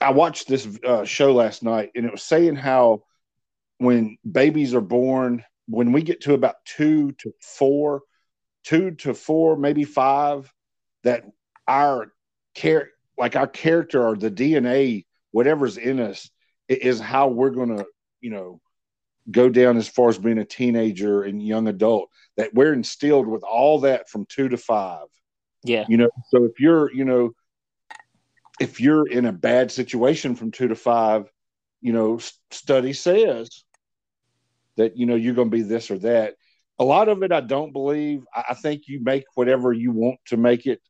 I 0.00 0.10
watched 0.10 0.48
this 0.48 0.68
uh, 0.84 1.04
show 1.04 1.32
last 1.32 1.62
night, 1.62 1.90
and 1.94 2.06
it 2.06 2.12
was 2.12 2.22
saying 2.22 2.56
how 2.56 3.02
when 3.78 4.18
babies 4.30 4.74
are 4.74 4.80
born, 4.80 5.44
when 5.66 5.92
we 5.92 6.02
get 6.02 6.22
to 6.22 6.34
about 6.34 6.56
two 6.64 7.12
to 7.12 7.32
four, 7.40 8.02
two 8.68 8.90
to 8.90 9.14
four, 9.14 9.56
maybe 9.56 9.84
five, 9.84 10.52
that 11.02 11.24
our 11.66 12.12
care, 12.54 12.90
like 13.16 13.34
our 13.34 13.46
character 13.46 14.06
or 14.06 14.14
the 14.14 14.30
DNA, 14.30 15.06
whatever's 15.30 15.78
in 15.78 15.98
us, 15.98 16.30
is 16.68 17.00
how 17.00 17.28
we're 17.28 17.48
going 17.48 17.74
to, 17.74 17.86
you 18.20 18.28
know, 18.28 18.60
go 19.30 19.48
down 19.48 19.78
as 19.78 19.88
far 19.88 20.10
as 20.10 20.18
being 20.18 20.36
a 20.36 20.44
teenager 20.44 21.22
and 21.22 21.42
young 21.42 21.66
adult. 21.66 22.10
That 22.36 22.52
we're 22.52 22.74
instilled 22.74 23.26
with 23.26 23.42
all 23.42 23.80
that 23.80 24.10
from 24.10 24.26
two 24.26 24.50
to 24.50 24.58
five. 24.58 25.06
Yeah. 25.64 25.86
You 25.88 25.96
know, 25.96 26.10
so 26.28 26.44
if 26.44 26.60
you're, 26.60 26.92
you 26.92 27.06
know, 27.06 27.32
if 28.60 28.82
you're 28.82 29.08
in 29.08 29.24
a 29.24 29.32
bad 29.32 29.72
situation 29.72 30.36
from 30.36 30.50
two 30.50 30.68
to 30.68 30.74
five, 30.74 31.30
you 31.80 31.94
know, 31.94 32.18
study 32.50 32.92
says 32.92 33.64
that, 34.76 34.98
you 34.98 35.06
know, 35.06 35.14
you're 35.14 35.34
going 35.34 35.50
to 35.50 35.56
be 35.56 35.62
this 35.62 35.90
or 35.90 35.98
that 36.00 36.34
a 36.78 36.84
lot 36.84 37.08
of 37.08 37.22
it 37.22 37.32
I 37.32 37.40
don't 37.40 37.72
believe. 37.72 38.24
I 38.34 38.54
think 38.54 38.82
you 38.86 39.02
make 39.02 39.24
whatever 39.34 39.72
you 39.72 39.92
want 39.92 40.20
to 40.26 40.36
make 40.36 40.66
it, 40.66 40.80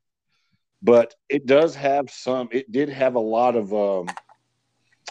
but 0.82 1.14
it 1.28 1.46
does 1.46 1.74
have 1.74 2.10
some. 2.10 2.48
It 2.52 2.70
did 2.70 2.88
have 2.90 3.14
a 3.14 3.20
lot 3.20 3.56
of 3.56 3.72
um, 3.72 4.08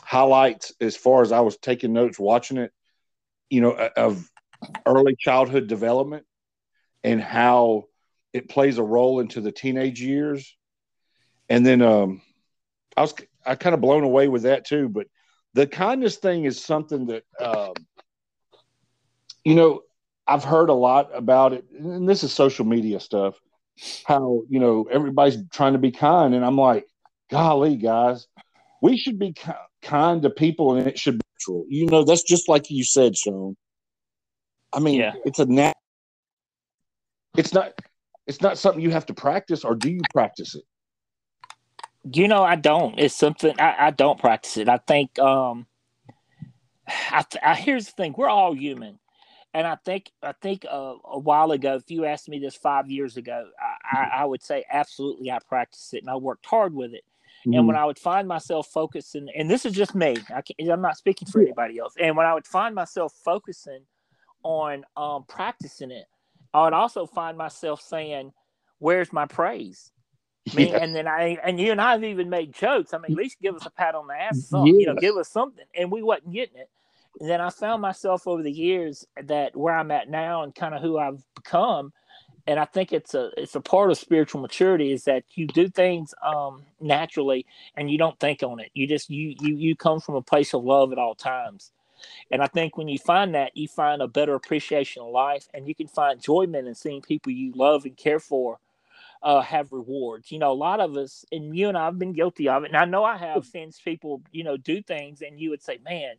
highlights 0.02 0.74
as 0.80 0.96
far 0.96 1.22
as 1.22 1.32
I 1.32 1.40
was 1.40 1.58
taking 1.58 1.94
notes 1.94 2.20
watching 2.20 2.58
it. 2.58 2.72
You 3.50 3.62
know, 3.62 3.90
of 3.96 4.30
early 4.86 5.16
childhood 5.18 5.68
development 5.68 6.26
and 7.04 7.22
how 7.22 7.86
it 8.34 8.50
plays 8.50 8.78
a 8.78 8.84
role 8.84 9.20
into 9.20 9.42
the 9.42 9.52
teenage 9.52 10.02
years. 10.02 10.56
And 11.50 11.66
then 11.66 11.82
um, 11.82 12.22
I 12.96 13.02
was 13.02 13.14
I 13.46 13.56
kind 13.56 13.74
of 13.74 13.82
blown 13.82 14.04
away 14.04 14.28
with 14.28 14.44
that 14.44 14.66
too. 14.66 14.90
But 14.90 15.08
the 15.54 15.66
kindness 15.66 16.18
thing 16.18 16.46
is 16.46 16.64
something 16.64 17.08
that 17.08 17.24
um, 17.40 17.74
you 19.46 19.56
know 19.56 19.82
I've 20.28 20.44
heard 20.44 20.70
a 20.70 20.74
lot 20.74 21.10
about 21.14 21.54
it, 21.54 21.66
and 21.72 22.08
this 22.08 22.24
is 22.24 22.34
social 22.34 22.66
media 22.66 23.00
stuff. 23.00 23.40
How 24.06 24.44
you 24.50 24.60
know 24.60 24.88
everybody's 24.92 25.38
trying 25.52 25.74
to 25.74 25.80
be 25.80 25.92
kind, 25.92 26.34
and 26.34 26.44
I'm 26.44 26.58
like, 26.58 26.86
golly, 27.32 27.78
guys, 27.78 28.28
we 28.82 28.98
should 28.98 29.20
be 29.20 29.34
ki- 29.34 29.52
kind 29.82 30.22
to 30.24 30.30
people, 30.30 30.76
and 30.76 30.88
it 30.88 31.00
should 31.00 31.20
be 31.20 31.26
natural. 31.36 31.66
You 31.70 31.86
know, 31.86 32.04
that's 32.04 32.24
just 32.24 32.50
like 32.50 32.70
you 32.70 32.84
said, 32.84 33.16
Shawn. 33.16 33.56
I 34.74 34.80
mean, 34.80 35.00
yeah. 35.00 35.14
it's 35.26 35.40
a 35.40 35.46
nat. 35.46 35.78
It's 37.38 37.54
not. 37.54 37.74
It's 38.26 38.42
not 38.42 38.58
something 38.58 38.82
you 38.82 38.92
have 38.92 39.06
to 39.06 39.14
practice, 39.14 39.64
or 39.64 39.76
do 39.76 39.90
you 39.90 40.02
practice 40.12 40.56
it? 40.56 40.64
You 42.12 42.28
know, 42.28 42.44
I 42.44 42.56
don't. 42.56 43.00
It's 43.00 43.16
something 43.16 43.58
I, 43.60 43.88
I 43.88 43.92
don't 43.92 44.20
practice 44.20 44.58
it. 44.58 44.68
I 44.68 44.78
think. 44.78 45.18
um 45.20 45.68
I, 46.88 47.26
I 47.44 47.56
here's 47.56 47.86
the 47.86 47.92
thing: 47.92 48.16
we're 48.18 48.30
all 48.30 48.54
human 48.54 49.00
and 49.54 49.66
I 49.66 49.76
think 49.76 50.12
I 50.22 50.34
think 50.34 50.66
uh, 50.66 50.96
a 51.04 51.20
while 51.20 51.52
ago, 51.52 51.76
if 51.76 51.90
you 51.90 52.06
asked 52.06 52.30
me 52.30 52.40
this 52.40 52.56
five 52.56 52.90
years 52.90 53.18
ago, 53.18 53.50
I, 53.60 53.98
I, 53.98 54.04
I, 54.22 54.26
would 54.26 54.44
say 54.44 54.64
absolutely 54.72 55.32
I 55.32 55.40
practiced 55.40 55.94
it 55.94 56.04
and 56.04 56.10
I 56.10 56.16
worked 56.16 56.46
hard 56.46 56.74
with 56.74 56.94
it. 56.94 57.04
Mm-hmm. 57.42 57.54
And 57.54 57.68
when 57.68 57.76
I 57.76 57.86
would 57.86 58.00
find 58.00 58.28
myself 58.28 58.68
focusing, 58.68 59.30
and 59.36 59.50
this 59.50 59.66
is 59.66 59.74
just 59.74 59.96
me, 59.96 60.18
I 60.30 60.42
am 60.60 60.82
not 60.82 60.98
speaking 60.98 61.28
for 61.28 61.42
anybody 61.42 61.80
else. 61.80 61.94
And 62.00 62.18
when 62.18 62.26
I 62.26 62.34
would 62.34 62.48
find 62.48 62.76
myself 62.76 63.14
focusing 63.24 63.82
on 64.44 64.84
um, 64.96 65.24
practicing 65.28 65.92
it, 65.92 66.06
I 66.54 66.64
would 66.64 66.74
also 66.74 67.06
find 67.06 67.38
myself 67.38 67.82
saying, 67.82 68.34
"Where's 68.80 69.14
my 69.14 69.26
praise?" 69.26 69.92
I 70.52 70.56
mean, 70.56 70.68
yeah. 70.70 70.78
and 70.78 70.96
then 70.96 71.08
I 71.08 71.38
and 71.44 71.60
you 71.60 71.72
and 71.72 71.82
I 71.82 71.92
have 71.94 72.04
even 72.04 72.30
made 72.30 72.54
jokes. 72.54 72.94
I 72.94 72.98
mean, 72.98 73.12
at 73.12 73.18
least 73.18 73.38
give 73.42 73.56
us 73.56 73.66
a 73.66 73.70
pat 73.70 73.96
on 73.96 74.08
the 74.08 74.14
ass, 74.14 74.50
yes. 74.52 74.66
you 74.66 74.86
know, 74.86 74.96
give 74.96 75.16
us 75.18 75.30
something, 75.30 75.66
and 75.76 75.92
we 75.92 76.04
wasn't 76.04 76.34
getting 76.34 76.58
it. 76.58 76.70
Then 77.20 77.42
I 77.42 77.50
found 77.50 77.82
myself 77.82 78.28
over 78.28 78.44
the 78.44 78.52
years 78.52 79.06
that 79.26 79.56
where 79.56 79.76
I'm 79.76 79.92
at 79.92 80.10
now 80.10 80.44
and 80.44 80.56
kind 80.56 80.76
of 80.76 80.82
who 80.82 80.98
I've 81.00 81.24
become, 81.36 81.94
and 82.48 82.60
I 82.60 82.66
think 82.66 82.94
it's 82.94 83.16
a 83.16 83.32
it's 83.38 83.56
a 83.56 83.62
part 83.62 83.92
of 83.92 83.98
spiritual 83.98 84.42
maturity 84.42 84.92
is 84.94 85.06
that 85.06 85.24
you 85.36 85.48
do 85.48 85.70
things 85.70 86.14
um, 86.26 86.64
naturally 86.82 87.46
and 87.78 87.90
you 87.92 87.98
don't 87.98 88.20
think 88.20 88.44
on 88.44 88.60
it. 88.60 88.72
You 88.74 88.88
just 88.88 89.10
you 89.10 89.36
you 89.42 89.56
you 89.56 89.76
come 89.76 90.00
from 90.02 90.16
a 90.16 90.22
place 90.22 90.54
of 90.54 90.64
love 90.64 90.92
at 90.92 91.00
all 91.00 91.16
times. 91.16 91.72
And 92.32 92.42
I 92.44 92.48
think 92.48 92.78
when 92.78 92.90
you 92.90 93.00
find 93.00 93.36
that, 93.36 93.58
you 93.58 93.68
find 93.68 94.02
a 94.02 94.08
better 94.08 94.36
appreciation 94.36 95.04
of 95.04 95.10
life, 95.12 95.48
and 95.54 95.68
you 95.68 95.76
can 95.76 95.88
find 95.88 96.16
enjoyment 96.18 96.68
in 96.68 96.76
seeing 96.76 97.02
people 97.02 97.32
you 97.32 97.54
love 97.56 97.86
and 97.86 97.98
care 97.98 98.20
for 98.20 98.60
uh, 99.24 99.42
have 99.42 99.72
rewards. 99.72 100.32
You 100.32 100.40
know, 100.40 100.52
a 100.52 100.54
lot 100.54 100.80
of 100.80 100.96
us, 100.98 101.26
and 101.32 101.56
you 101.58 101.70
and 101.70 101.78
I 101.78 101.86
have 101.86 102.00
been 102.00 102.14
guilty 102.14 102.48
of 102.50 102.64
it, 102.64 102.68
and 102.68 102.78
I 102.78 102.86
know 102.86 103.04
I 103.04 103.18
have 103.18 103.46
seen 103.46 103.72
people, 103.84 104.22
you 104.32 104.44
know, 104.44 104.58
do 104.58 104.82
things, 104.82 105.22
and 105.22 105.40
you 105.40 105.50
would 105.50 105.62
say, 105.64 105.80
"Man, 105.84 106.16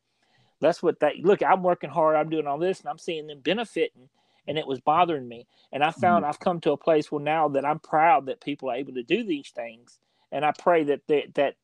that's 0.61 0.83
what 0.83 1.01
that 1.01 1.17
look. 1.19 1.43
I'm 1.43 1.63
working 1.63 1.91
hard. 1.91 2.17
I'm 2.17 2.31
doing 2.31 2.47
all 2.47 2.59
this, 2.59 2.81
and 2.81 2.89
I'm 2.89 2.99
seeing 2.99 3.27
them 3.27 3.41
benefiting, 3.41 4.09
and 4.47 4.59
it 4.59 4.67
was 4.67 4.81
bothering 4.81 5.29
me. 5.29 5.47
And 5.73 5.83
I 5.85 5.91
found 5.91 6.23
mm-hmm. 6.23 6.31
I've 6.31 6.41
come 6.41 6.61
to 6.61 6.73
a 6.73 6.77
place 6.77 7.11
where 7.13 7.23
now 7.23 7.49
that 7.49 7.65
I'm 7.65 7.79
proud 7.79 8.27
that 8.27 8.41
people 8.41 8.71
are 8.71 8.77
able 8.77 8.95
to 8.95 9.03
do 9.03 9.25
these 9.25 9.51
things, 9.55 9.99
and 10.33 10.45
I 10.45 10.53
pray 10.59 10.85
that 10.85 11.03
they, 11.07 11.31
that 11.35 11.55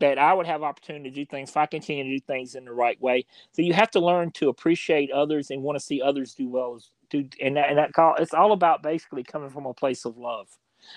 that 0.00 0.18
I 0.18 0.32
would 0.32 0.46
have 0.46 0.62
opportunity 0.62 1.10
to 1.10 1.14
do 1.14 1.26
things 1.26 1.50
if 1.50 1.56
I 1.56 1.66
continue 1.66 2.04
to 2.04 2.10
do 2.10 2.20
things 2.20 2.54
in 2.54 2.64
the 2.64 2.72
right 2.72 3.00
way. 3.00 3.26
So 3.52 3.62
you 3.62 3.72
have 3.72 3.90
to 3.92 4.00
learn 4.00 4.30
to 4.32 4.48
appreciate 4.48 5.10
others 5.10 5.50
and 5.50 5.62
want 5.62 5.76
to 5.78 5.84
see 5.84 6.00
others 6.00 6.34
do 6.34 6.48
well 6.48 6.76
as 6.76 6.90
do 7.10 7.28
and 7.40 7.56
that 7.56 7.70
and 7.70 7.78
that 7.78 7.92
call 7.94 8.14
it's 8.16 8.34
all 8.34 8.52
about 8.52 8.82
basically 8.82 9.22
coming 9.22 9.50
from 9.50 9.66
a 9.66 9.74
place 9.74 10.04
of 10.04 10.16
love. 10.16 10.48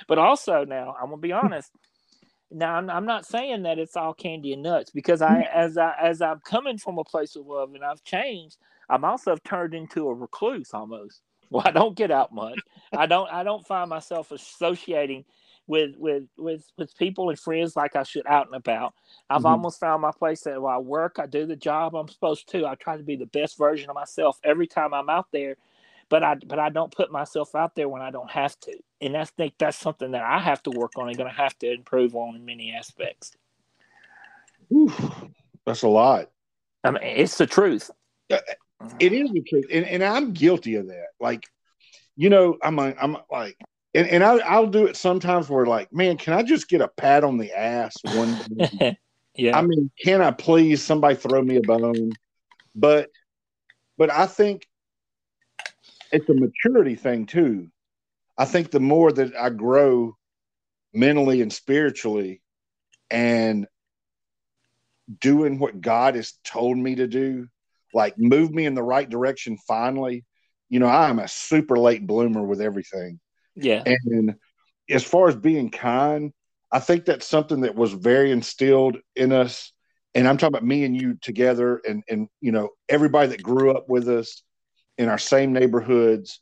But 0.07 0.17
also 0.17 0.65
now 0.65 0.95
I'm 0.99 1.09
gonna 1.09 1.17
be 1.17 1.31
honest. 1.31 1.71
Now 2.51 2.75
I'm, 2.75 2.89
I'm 2.89 3.05
not 3.05 3.25
saying 3.25 3.63
that 3.63 3.79
it's 3.79 3.95
all 3.95 4.13
candy 4.13 4.53
and 4.53 4.63
nuts 4.63 4.91
because 4.91 5.21
I 5.21 5.43
mm-hmm. 5.43 5.57
as 5.57 5.77
I 5.77 5.95
as 6.01 6.21
I'm 6.21 6.39
coming 6.39 6.77
from 6.77 6.97
a 6.97 7.03
place 7.03 7.35
of 7.35 7.45
love 7.45 7.73
and 7.73 7.83
I've 7.83 8.03
changed, 8.03 8.57
I'm 8.89 9.05
also 9.05 9.35
turned 9.43 9.73
into 9.73 10.07
a 10.07 10.13
recluse 10.13 10.73
almost. 10.73 11.21
Well, 11.51 11.63
I 11.65 11.71
don't 11.71 11.97
get 11.97 12.11
out 12.11 12.33
much. 12.33 12.57
I 12.93 13.07
don't 13.07 13.29
I 13.29 13.43
don't 13.43 13.67
find 13.67 13.89
myself 13.89 14.31
associating 14.31 15.25
with 15.67 15.95
with 15.97 16.23
with 16.37 16.63
with 16.77 16.97
people 16.97 17.29
and 17.29 17.37
friends 17.37 17.75
like 17.75 17.97
I 17.97 18.03
should 18.03 18.25
out 18.25 18.45
and 18.45 18.55
about. 18.55 18.93
I've 19.29 19.39
mm-hmm. 19.39 19.47
almost 19.47 19.81
found 19.81 20.01
my 20.01 20.11
place 20.17 20.39
that 20.43 20.61
while 20.61 20.77
I 20.77 20.79
work, 20.79 21.17
I 21.19 21.25
do 21.25 21.45
the 21.45 21.57
job 21.57 21.93
I'm 21.93 22.07
supposed 22.07 22.49
to. 22.51 22.65
I 22.65 22.75
try 22.75 22.95
to 22.95 23.03
be 23.03 23.17
the 23.17 23.25
best 23.25 23.57
version 23.57 23.89
of 23.89 23.95
myself 23.95 24.39
every 24.45 24.65
time 24.65 24.93
I'm 24.93 25.09
out 25.09 25.27
there 25.33 25.57
but 26.11 26.23
I 26.23 26.35
but 26.35 26.59
I 26.59 26.69
don't 26.69 26.93
put 26.93 27.11
myself 27.11 27.55
out 27.55 27.73
there 27.73 27.89
when 27.89 28.03
I 28.03 28.11
don't 28.11 28.29
have 28.29 28.59
to, 28.59 28.77
and 29.01 29.17
I 29.17 29.25
think 29.25 29.55
that's 29.57 29.77
something 29.77 30.11
that 30.11 30.23
I 30.23 30.39
have 30.39 30.61
to 30.63 30.71
work 30.71 30.93
on 30.97 31.07
and 31.07 31.17
going 31.17 31.29
to 31.29 31.35
have 31.35 31.57
to 31.59 31.71
improve 31.71 32.15
on 32.15 32.35
in 32.35 32.45
many 32.45 32.71
aspects. 32.71 33.35
Oof, 34.71 35.25
that's 35.65 35.81
a 35.81 35.87
lot. 35.87 36.29
I 36.83 36.91
mean, 36.91 37.03
it's 37.03 37.37
the 37.37 37.47
truth. 37.47 37.89
Uh, 38.31 38.37
it 38.99 39.11
is 39.11 39.29
the 39.31 39.41
truth, 39.41 39.65
and, 39.71 39.85
and 39.85 40.03
I'm 40.03 40.33
guilty 40.33 40.75
of 40.75 40.87
that. 40.87 41.07
Like, 41.19 41.43
you 42.15 42.29
know, 42.29 42.57
I'm 42.63 42.75
like, 42.75 42.97
I'm 43.01 43.17
like, 43.31 43.57
and, 43.93 44.07
and 44.07 44.23
I, 44.23 44.37
I'll 44.37 44.67
do 44.67 44.85
it 44.85 44.95
sometimes 44.95 45.49
where 45.49 45.65
like, 45.65 45.91
man, 45.91 46.17
can 46.17 46.33
I 46.33 46.43
just 46.43 46.69
get 46.69 46.81
a 46.81 46.87
pat 46.87 47.23
on 47.23 47.37
the 47.37 47.51
ass 47.51 47.95
one? 48.15 48.39
yeah. 49.35 49.57
I 49.57 49.61
mean, 49.61 49.91
can 50.03 50.21
I 50.21 50.31
please 50.31 50.81
somebody 50.81 51.15
throw 51.15 51.41
me 51.41 51.57
a 51.57 51.61
bone? 51.61 52.13
But, 52.73 53.09
but 53.97 54.09
I 54.09 54.27
think 54.27 54.65
it's 56.11 56.29
a 56.29 56.33
maturity 56.33 56.95
thing 56.95 57.25
too. 57.25 57.67
I 58.41 58.45
think 58.45 58.71
the 58.71 58.79
more 58.79 59.11
that 59.11 59.35
I 59.35 59.51
grow 59.51 60.17
mentally 60.95 61.43
and 61.43 61.53
spiritually 61.53 62.41
and 63.11 63.67
doing 65.19 65.59
what 65.59 65.79
God 65.79 66.15
has 66.15 66.33
told 66.43 66.75
me 66.75 66.95
to 66.95 67.05
do, 67.05 67.49
like 67.93 68.17
move 68.17 68.51
me 68.51 68.65
in 68.65 68.73
the 68.73 68.81
right 68.81 69.07
direction 69.07 69.59
finally. 69.67 70.25
You 70.69 70.79
know, 70.79 70.87
I 70.87 71.11
am 71.11 71.19
a 71.19 71.27
super 71.27 71.77
late 71.77 72.07
bloomer 72.07 72.41
with 72.41 72.61
everything. 72.61 73.19
Yeah. 73.55 73.83
And 73.85 74.33
as 74.89 75.03
far 75.03 75.27
as 75.27 75.35
being 75.35 75.69
kind, 75.69 76.33
I 76.71 76.79
think 76.79 77.05
that's 77.05 77.27
something 77.27 77.61
that 77.61 77.75
was 77.75 77.93
very 77.93 78.31
instilled 78.31 78.97
in 79.15 79.33
us. 79.33 79.71
And 80.15 80.27
I'm 80.27 80.37
talking 80.37 80.55
about 80.55 80.65
me 80.65 80.83
and 80.83 80.99
you 80.99 81.15
together 81.21 81.79
and 81.87 82.03
and 82.09 82.27
you 82.41 82.51
know, 82.51 82.69
everybody 82.89 83.27
that 83.27 83.43
grew 83.43 83.69
up 83.69 83.87
with 83.87 84.09
us 84.09 84.41
in 84.97 85.09
our 85.09 85.19
same 85.19 85.53
neighborhoods. 85.53 86.41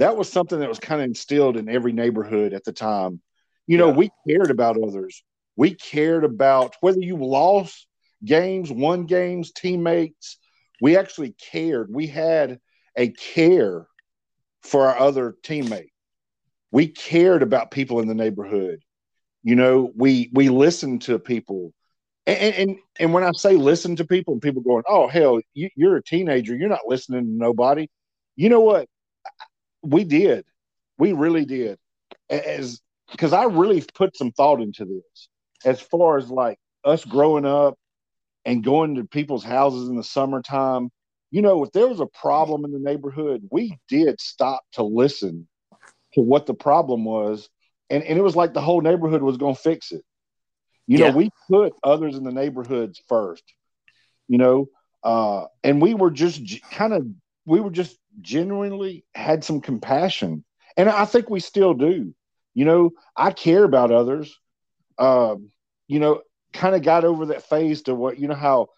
That 0.00 0.16
was 0.16 0.32
something 0.32 0.58
that 0.60 0.68
was 0.68 0.78
kind 0.78 1.02
of 1.02 1.08
instilled 1.08 1.58
in 1.58 1.68
every 1.68 1.92
neighborhood 1.92 2.54
at 2.54 2.64
the 2.64 2.72
time. 2.72 3.20
You 3.66 3.76
know, 3.76 3.88
yeah. 3.88 3.96
we 3.96 4.10
cared 4.26 4.50
about 4.50 4.82
others. 4.82 5.22
We 5.56 5.74
cared 5.74 6.24
about 6.24 6.74
whether 6.80 7.00
you 7.00 7.16
lost 7.18 7.86
games, 8.24 8.72
won 8.72 9.04
games, 9.04 9.52
teammates. 9.52 10.38
We 10.80 10.96
actually 10.96 11.32
cared. 11.32 11.92
We 11.92 12.06
had 12.06 12.60
a 12.96 13.08
care 13.10 13.86
for 14.62 14.86
our 14.86 14.98
other 14.98 15.36
teammates. 15.42 15.92
We 16.72 16.86
cared 16.88 17.42
about 17.42 17.70
people 17.70 18.00
in 18.00 18.08
the 18.08 18.14
neighborhood. 18.14 18.80
You 19.42 19.54
know, 19.54 19.92
we 19.94 20.30
we 20.32 20.48
listened 20.48 21.02
to 21.02 21.18
people. 21.18 21.74
And, 22.26 22.54
and 22.54 22.76
and 22.98 23.12
when 23.12 23.22
I 23.22 23.32
say 23.32 23.54
listen 23.56 23.96
to 23.96 24.06
people, 24.06 24.32
and 24.32 24.40
people 24.42 24.62
going, 24.62 24.84
"Oh 24.88 25.08
hell, 25.08 25.40
you, 25.52 25.68
you're 25.76 25.96
a 25.96 26.02
teenager. 26.02 26.56
You're 26.56 26.70
not 26.70 26.86
listening 26.86 27.24
to 27.24 27.30
nobody." 27.30 27.88
You 28.36 28.48
know 28.48 28.60
what? 28.60 28.88
We 29.82 30.04
did. 30.04 30.44
We 30.98 31.12
really 31.12 31.44
did. 31.44 31.78
As 32.28 32.80
because 33.10 33.32
I 33.32 33.44
really 33.44 33.82
put 33.94 34.16
some 34.16 34.32
thought 34.32 34.60
into 34.60 34.84
this 34.84 35.28
as 35.64 35.80
far 35.80 36.18
as 36.18 36.30
like 36.30 36.58
us 36.84 37.04
growing 37.04 37.44
up 37.44 37.76
and 38.44 38.64
going 38.64 38.94
to 38.96 39.04
people's 39.04 39.44
houses 39.44 39.88
in 39.88 39.96
the 39.96 40.04
summertime. 40.04 40.90
You 41.30 41.42
know, 41.42 41.64
if 41.64 41.72
there 41.72 41.86
was 41.86 42.00
a 42.00 42.06
problem 42.06 42.64
in 42.64 42.72
the 42.72 42.78
neighborhood, 42.78 43.48
we 43.50 43.78
did 43.88 44.20
stop 44.20 44.62
to 44.72 44.82
listen 44.82 45.48
to 46.14 46.20
what 46.20 46.46
the 46.46 46.54
problem 46.54 47.04
was. 47.04 47.48
And, 47.88 48.02
and 48.02 48.18
it 48.18 48.22
was 48.22 48.36
like 48.36 48.54
the 48.54 48.60
whole 48.60 48.80
neighborhood 48.80 49.22
was 49.22 49.36
going 49.36 49.54
to 49.54 49.60
fix 49.60 49.92
it. 49.92 50.02
You 50.86 50.98
yeah. 50.98 51.10
know, 51.10 51.16
we 51.16 51.30
put 51.48 51.72
others 51.84 52.16
in 52.16 52.24
the 52.24 52.32
neighborhoods 52.32 53.00
first, 53.08 53.44
you 54.26 54.38
know, 54.38 54.68
uh, 55.04 55.44
and 55.62 55.80
we 55.80 55.94
were 55.94 56.10
just 56.10 56.42
kind 56.70 56.92
of, 56.92 57.06
we 57.46 57.60
were 57.60 57.70
just 57.70 57.96
genuinely 58.20 59.04
had 59.14 59.44
some 59.44 59.60
compassion. 59.60 60.44
And 60.76 60.88
I 60.88 61.04
think 61.04 61.28
we 61.28 61.40
still 61.40 61.74
do. 61.74 62.14
You 62.54 62.64
know, 62.64 62.90
I 63.16 63.30
care 63.32 63.64
about 63.64 63.92
others. 63.92 64.36
Um, 64.98 65.50
you 65.88 65.98
know, 65.98 66.20
kind 66.52 66.74
of 66.74 66.82
got 66.82 67.04
over 67.04 67.26
that 67.26 67.48
phase 67.48 67.82
to 67.82 67.94
what 67.94 68.18
you 68.18 68.28
know 68.28 68.34
how 68.34 68.68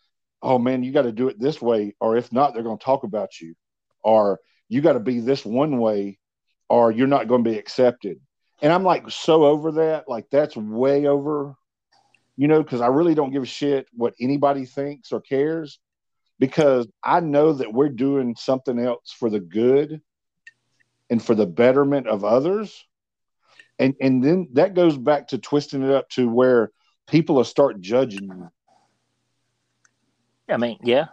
oh 0.42 0.58
man 0.58 0.82
you 0.82 0.92
got 0.92 1.02
to 1.02 1.12
do 1.12 1.28
it 1.28 1.38
this 1.38 1.62
way 1.62 1.94
or 2.00 2.16
if 2.16 2.32
not 2.32 2.52
they're 2.52 2.62
going 2.62 2.78
to 2.78 2.84
talk 2.84 3.04
about 3.04 3.40
you 3.40 3.54
or 4.02 4.40
you 4.68 4.80
got 4.80 4.92
to 4.92 5.00
be 5.00 5.20
this 5.20 5.44
one 5.44 5.78
way 5.78 6.18
or 6.68 6.90
you're 6.90 7.06
not 7.06 7.28
going 7.28 7.42
to 7.42 7.50
be 7.50 7.58
accepted 7.58 8.20
and 8.60 8.72
i'm 8.72 8.84
like 8.84 9.08
so 9.10 9.44
over 9.44 9.72
that 9.72 10.08
like 10.08 10.26
that's 10.30 10.56
way 10.56 11.06
over 11.06 11.54
you 12.36 12.48
know 12.48 12.62
because 12.62 12.80
i 12.80 12.88
really 12.88 13.14
don't 13.14 13.32
give 13.32 13.42
a 13.42 13.46
shit 13.46 13.86
what 13.94 14.14
anybody 14.20 14.64
thinks 14.64 15.12
or 15.12 15.20
cares 15.20 15.78
because 16.42 16.88
i 17.04 17.20
know 17.20 17.52
that 17.52 17.72
we're 17.72 17.88
doing 17.88 18.34
something 18.36 18.78
else 18.78 19.14
for 19.16 19.30
the 19.30 19.40
good 19.40 20.00
and 21.08 21.22
for 21.22 21.34
the 21.34 21.46
betterment 21.46 22.08
of 22.08 22.24
others 22.24 22.84
and 23.78 23.94
and 24.00 24.22
then 24.22 24.48
that 24.52 24.74
goes 24.74 24.96
back 24.96 25.28
to 25.28 25.38
twisting 25.38 25.82
it 25.82 25.90
up 25.90 26.08
to 26.10 26.28
where 26.28 26.70
people 27.06 27.36
will 27.36 27.44
start 27.44 27.80
judging 27.80 28.24
you. 28.24 28.50
I 30.48 30.56
mean, 30.56 30.78
yeah. 30.82 31.06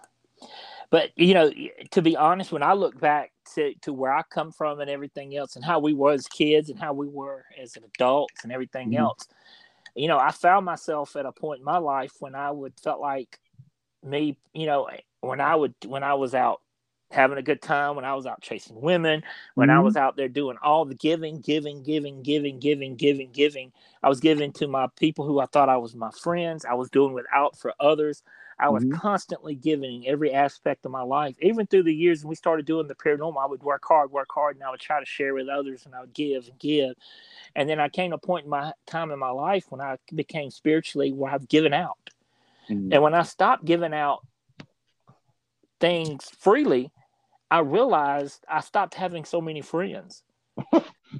But 0.91 1.11
you 1.15 1.33
know, 1.33 1.51
to 1.91 2.01
be 2.01 2.15
honest, 2.15 2.51
when 2.51 2.63
I 2.63 2.73
look 2.73 2.99
back 2.99 3.31
to, 3.55 3.73
to 3.81 3.93
where 3.93 4.13
I 4.13 4.23
come 4.23 4.51
from 4.51 4.79
and 4.79 4.89
everything 4.89 5.35
else, 5.35 5.55
and 5.55 5.63
how 5.63 5.79
we 5.79 5.93
were 5.93 6.13
as 6.13 6.27
kids 6.27 6.69
and 6.69 6.79
how 6.79 6.93
we 6.93 7.07
were 7.07 7.45
as 7.61 7.77
adults 7.77 8.43
and 8.43 8.51
everything 8.51 8.89
mm-hmm. 8.89 9.01
else, 9.03 9.27
you 9.95 10.07
know, 10.07 10.17
I 10.17 10.31
found 10.31 10.65
myself 10.65 11.15
at 11.15 11.25
a 11.25 11.31
point 11.31 11.59
in 11.59 11.65
my 11.65 11.77
life 11.77 12.13
when 12.19 12.33
I 12.33 12.49
would 12.51 12.73
felt 12.79 12.99
like 12.99 13.39
me, 14.03 14.37
you 14.53 14.65
know, 14.65 14.89
when 15.21 15.41
I 15.41 15.55
would 15.55 15.73
when 15.85 16.03
I 16.03 16.13
was 16.13 16.33
out 16.33 16.61
having 17.11 17.37
a 17.37 17.43
good 17.43 17.61
time 17.61 17.95
when 17.95 18.05
I 18.05 18.13
was 18.13 18.25
out 18.25 18.41
chasing 18.41 18.79
women, 18.79 19.23
when 19.55 19.69
mm-hmm. 19.69 19.77
I 19.77 19.81
was 19.81 19.95
out 19.95 20.15
there 20.15 20.29
doing 20.29 20.57
all 20.61 20.85
the 20.85 20.95
giving, 20.95 21.41
giving, 21.41 21.81
giving, 21.81 22.21
giving, 22.21 22.59
giving, 22.59 22.95
giving, 22.95 23.31
giving. 23.31 23.71
I 24.03 24.09
was 24.09 24.19
giving 24.19 24.51
to 24.53 24.67
my 24.67 24.87
people 24.95 25.25
who 25.25 25.39
I 25.39 25.47
thought 25.47 25.69
I 25.69 25.77
was 25.77 25.95
my 25.95 26.11
friends. 26.11 26.65
I 26.65 26.75
was 26.75 26.89
doing 26.89 27.13
without 27.13 27.57
for 27.57 27.73
others. 27.79 28.21
I 28.59 28.69
was 28.69 28.83
mm-hmm. 28.83 28.97
constantly 28.97 29.55
giving 29.55 30.05
every 30.05 30.33
aspect 30.33 30.85
of 30.85 30.91
my 30.91 31.01
life. 31.01 31.35
Even 31.41 31.65
through 31.65 31.83
the 31.83 31.93
years 31.93 32.23
when 32.23 32.29
we 32.29 32.35
started 32.35 32.65
doing 32.65 32.87
the 32.87 32.95
paranormal, 32.95 33.41
I 33.41 33.47
would 33.47 33.63
work 33.63 33.83
hard, 33.87 34.11
work 34.11 34.27
hard, 34.31 34.57
and 34.57 34.63
I 34.63 34.69
would 34.69 34.81
try 34.81 34.99
to 34.99 35.05
share 35.05 35.33
with 35.33 35.47
others 35.47 35.85
and 35.85 35.95
I 35.95 36.01
would 36.01 36.13
give 36.13 36.47
and 36.47 36.59
give. 36.59 36.93
And 37.55 37.69
then 37.69 37.79
I 37.79 37.87
came 37.87 38.11
to 38.11 38.17
a 38.17 38.19
point 38.19 38.43
in 38.43 38.49
my 38.49 38.73
time 38.85 39.11
in 39.11 39.19
my 39.19 39.29
life 39.29 39.65
when 39.69 39.79
I 39.79 39.95
became 40.13 40.51
spiritually 40.51 41.13
where 41.13 41.31
I've 41.31 41.47
given 41.47 41.73
out. 41.73 41.97
Mm-hmm. 42.69 42.93
And 42.93 43.01
when 43.01 43.13
I 43.13 43.23
stopped 43.23 43.63
giving 43.63 43.93
out 43.93 44.25
things 45.79 46.29
freely, 46.37 46.91
I 47.51 47.59
realized 47.59 48.45
I 48.47 48.61
stopped 48.61 48.93
having 48.93 49.25
so 49.25 49.41
many 49.41 49.61
friends. 49.61 50.23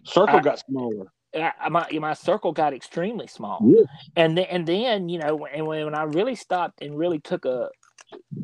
circle 0.04 0.38
I, 0.38 0.42
got 0.42 0.60
smaller. 0.60 1.12
I, 1.34 1.70
my 1.70 1.88
my 2.00 2.14
circle 2.14 2.52
got 2.52 2.74
extremely 2.74 3.28
small, 3.28 3.60
yeah. 3.64 3.84
and 4.16 4.38
then 4.38 4.46
and 4.46 4.68
then 4.68 5.10
you 5.10 5.20
know, 5.20 5.46
and 5.46 5.66
when, 5.66 5.86
when 5.86 5.96
I 5.96 6.04
really 6.04 6.36
stopped 6.36 6.82
and 6.82 6.98
really 6.98 7.20
took 7.20 7.46
a 7.46 7.70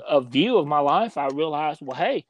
a 0.07 0.21
view 0.21 0.57
of 0.57 0.67
my 0.67 0.79
life, 0.79 1.17
I 1.17 1.27
realized, 1.27 1.81
well, 1.81 1.97
hey, 1.97 2.25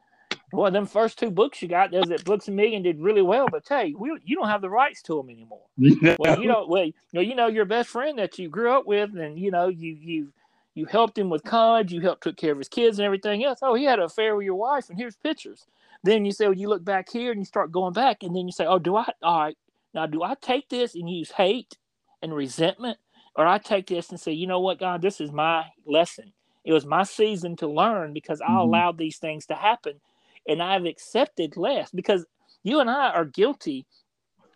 well, 0.51 0.71
them 0.71 0.85
first 0.85 1.19
two 1.19 1.31
books 1.31 1.61
you 1.61 1.67
got, 1.67 1.91
those 1.91 2.05
that 2.05 2.23
Books 2.23 2.47
a 2.47 2.51
Million 2.51 2.83
did 2.83 2.99
really 2.99 3.21
well, 3.21 3.47
but 3.51 3.63
hey, 3.67 3.93
we, 3.97 4.17
you 4.23 4.35
don't 4.35 4.47
have 4.47 4.61
the 4.61 4.69
rights 4.69 5.01
to 5.03 5.17
them 5.17 5.29
anymore. 5.29 5.65
Yeah. 5.77 6.15
Well, 6.19 6.39
you 6.39 6.47
know, 6.47 6.65
well, 6.67 6.85
you 6.85 6.93
know, 7.13 7.21
you 7.21 7.35
know, 7.35 7.47
your 7.47 7.65
best 7.65 7.89
friend 7.89 8.17
that 8.19 8.39
you 8.39 8.49
grew 8.49 8.71
up 8.71 8.85
with, 8.85 9.15
and 9.17 9.37
you 9.37 9.51
know, 9.51 9.67
you 9.67 9.97
you 9.99 10.33
you 10.75 10.85
helped 10.85 11.17
him 11.17 11.29
with 11.29 11.43
college, 11.43 11.91
you 11.91 12.01
helped 12.01 12.23
took 12.23 12.35
care 12.35 12.51
of 12.51 12.57
his 12.57 12.67
kids 12.67 12.99
and 12.99 13.05
everything 13.05 13.43
else. 13.45 13.59
Oh, 13.61 13.73
he 13.73 13.85
had 13.85 13.99
an 13.99 14.05
affair 14.05 14.35
with 14.35 14.45
your 14.45 14.55
wife, 14.55 14.89
and 14.89 14.99
here's 14.99 15.15
pictures. 15.15 15.65
Then 16.03 16.25
you 16.25 16.33
say, 16.33 16.45
well, 16.45 16.53
you 16.53 16.67
look 16.67 16.83
back 16.83 17.09
here 17.09 17.31
and 17.31 17.39
you 17.39 17.45
start 17.45 17.71
going 17.71 17.93
back, 17.93 18.21
and 18.21 18.35
then 18.35 18.45
you 18.45 18.51
say, 18.51 18.65
oh, 18.65 18.77
do 18.77 18.97
I? 18.97 19.09
All 19.23 19.39
right, 19.39 19.57
now 19.93 20.05
do 20.05 20.21
I 20.21 20.35
take 20.35 20.67
this 20.69 20.93
and 20.93 21.09
use 21.09 21.31
hate 21.31 21.77
and 22.21 22.35
resentment, 22.35 22.97
or 23.35 23.47
I 23.47 23.57
take 23.57 23.87
this 23.87 24.09
and 24.09 24.19
say, 24.19 24.33
you 24.33 24.47
know 24.47 24.59
what, 24.59 24.79
God, 24.79 25.01
this 25.01 25.21
is 25.21 25.31
my 25.31 25.65
lesson. 25.85 26.33
It 26.65 26.73
was 26.73 26.85
my 26.85 27.03
season 27.03 27.55
to 27.57 27.67
learn 27.67 28.11
because 28.11 28.41
I 28.41 28.47
mm-hmm. 28.47 28.57
allowed 28.57 28.97
these 28.97 29.17
things 29.17 29.45
to 29.47 29.55
happen, 29.55 30.01
and 30.47 30.61
I've 30.61 30.85
accepted 30.85 31.55
less 31.55 31.89
because 31.89 32.25
you 32.63 32.81
and 32.81 32.89
I 32.89 33.11
are 33.11 33.25
guilty, 33.25 33.85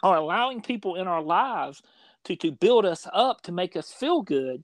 are 0.04 0.18
allowing 0.18 0.62
people 0.62 0.96
in 0.96 1.08
our 1.08 1.22
lives 1.22 1.82
to 2.26 2.36
to 2.36 2.52
build 2.52 2.86
us 2.86 3.08
up 3.14 3.42
to 3.44 3.54
make 3.54 3.78
us 3.78 3.94
feel 3.94 4.22
good 4.22 4.64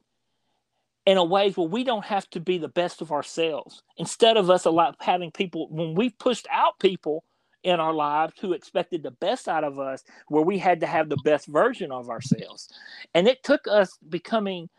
in 1.06 1.18
a 1.18 1.24
ways 1.24 1.56
where 1.56 1.68
we 1.68 1.84
don't 1.84 2.06
have 2.06 2.30
to 2.32 2.40
be 2.40 2.58
the 2.58 2.68
best 2.70 3.02
of 3.02 3.12
ourselves. 3.12 3.84
Instead 3.98 4.38
of 4.38 4.50
us 4.50 4.66
a 4.66 4.72
lot 4.72 4.96
having 5.00 5.32
people 5.32 5.68
when 5.70 5.96
we 5.96 6.10
pushed 6.10 6.48
out 6.52 6.80
people 6.80 7.24
in 7.64 7.80
our 7.80 7.94
lives 7.94 8.34
who 8.40 8.54
expected 8.54 9.02
the 9.02 9.12
best 9.12 9.48
out 9.48 9.64
of 9.64 9.80
us, 9.80 10.04
where 10.28 10.44
we 10.44 10.58
had 10.58 10.80
to 10.80 10.88
have 10.88 11.10
the 11.10 11.18
best 11.24 11.48
version 11.48 11.92
of 11.92 12.10
ourselves, 12.10 12.70
and 13.14 13.28
it 13.28 13.44
took 13.44 13.68
us 13.68 13.98
becoming 14.10 14.70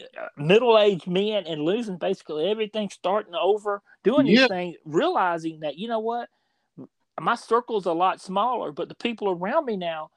uh, 0.00 0.26
middle-aged 0.36 1.06
men 1.06 1.44
and 1.46 1.62
losing 1.62 1.96
basically 1.96 2.48
everything, 2.50 2.90
starting 2.90 3.34
over, 3.34 3.80
doing 4.02 4.26
these 4.26 4.46
things, 4.48 4.76
realizing 4.84 5.60
that 5.60 5.78
you 5.78 5.88
know 5.88 6.00
what, 6.00 6.28
my 7.20 7.34
circle's 7.34 7.86
a 7.86 7.92
lot 7.92 8.20
smaller, 8.20 8.72
but 8.72 8.88
the 8.88 8.94
people 8.96 9.30
around 9.30 9.64
me 9.64 9.76
now 9.76 10.10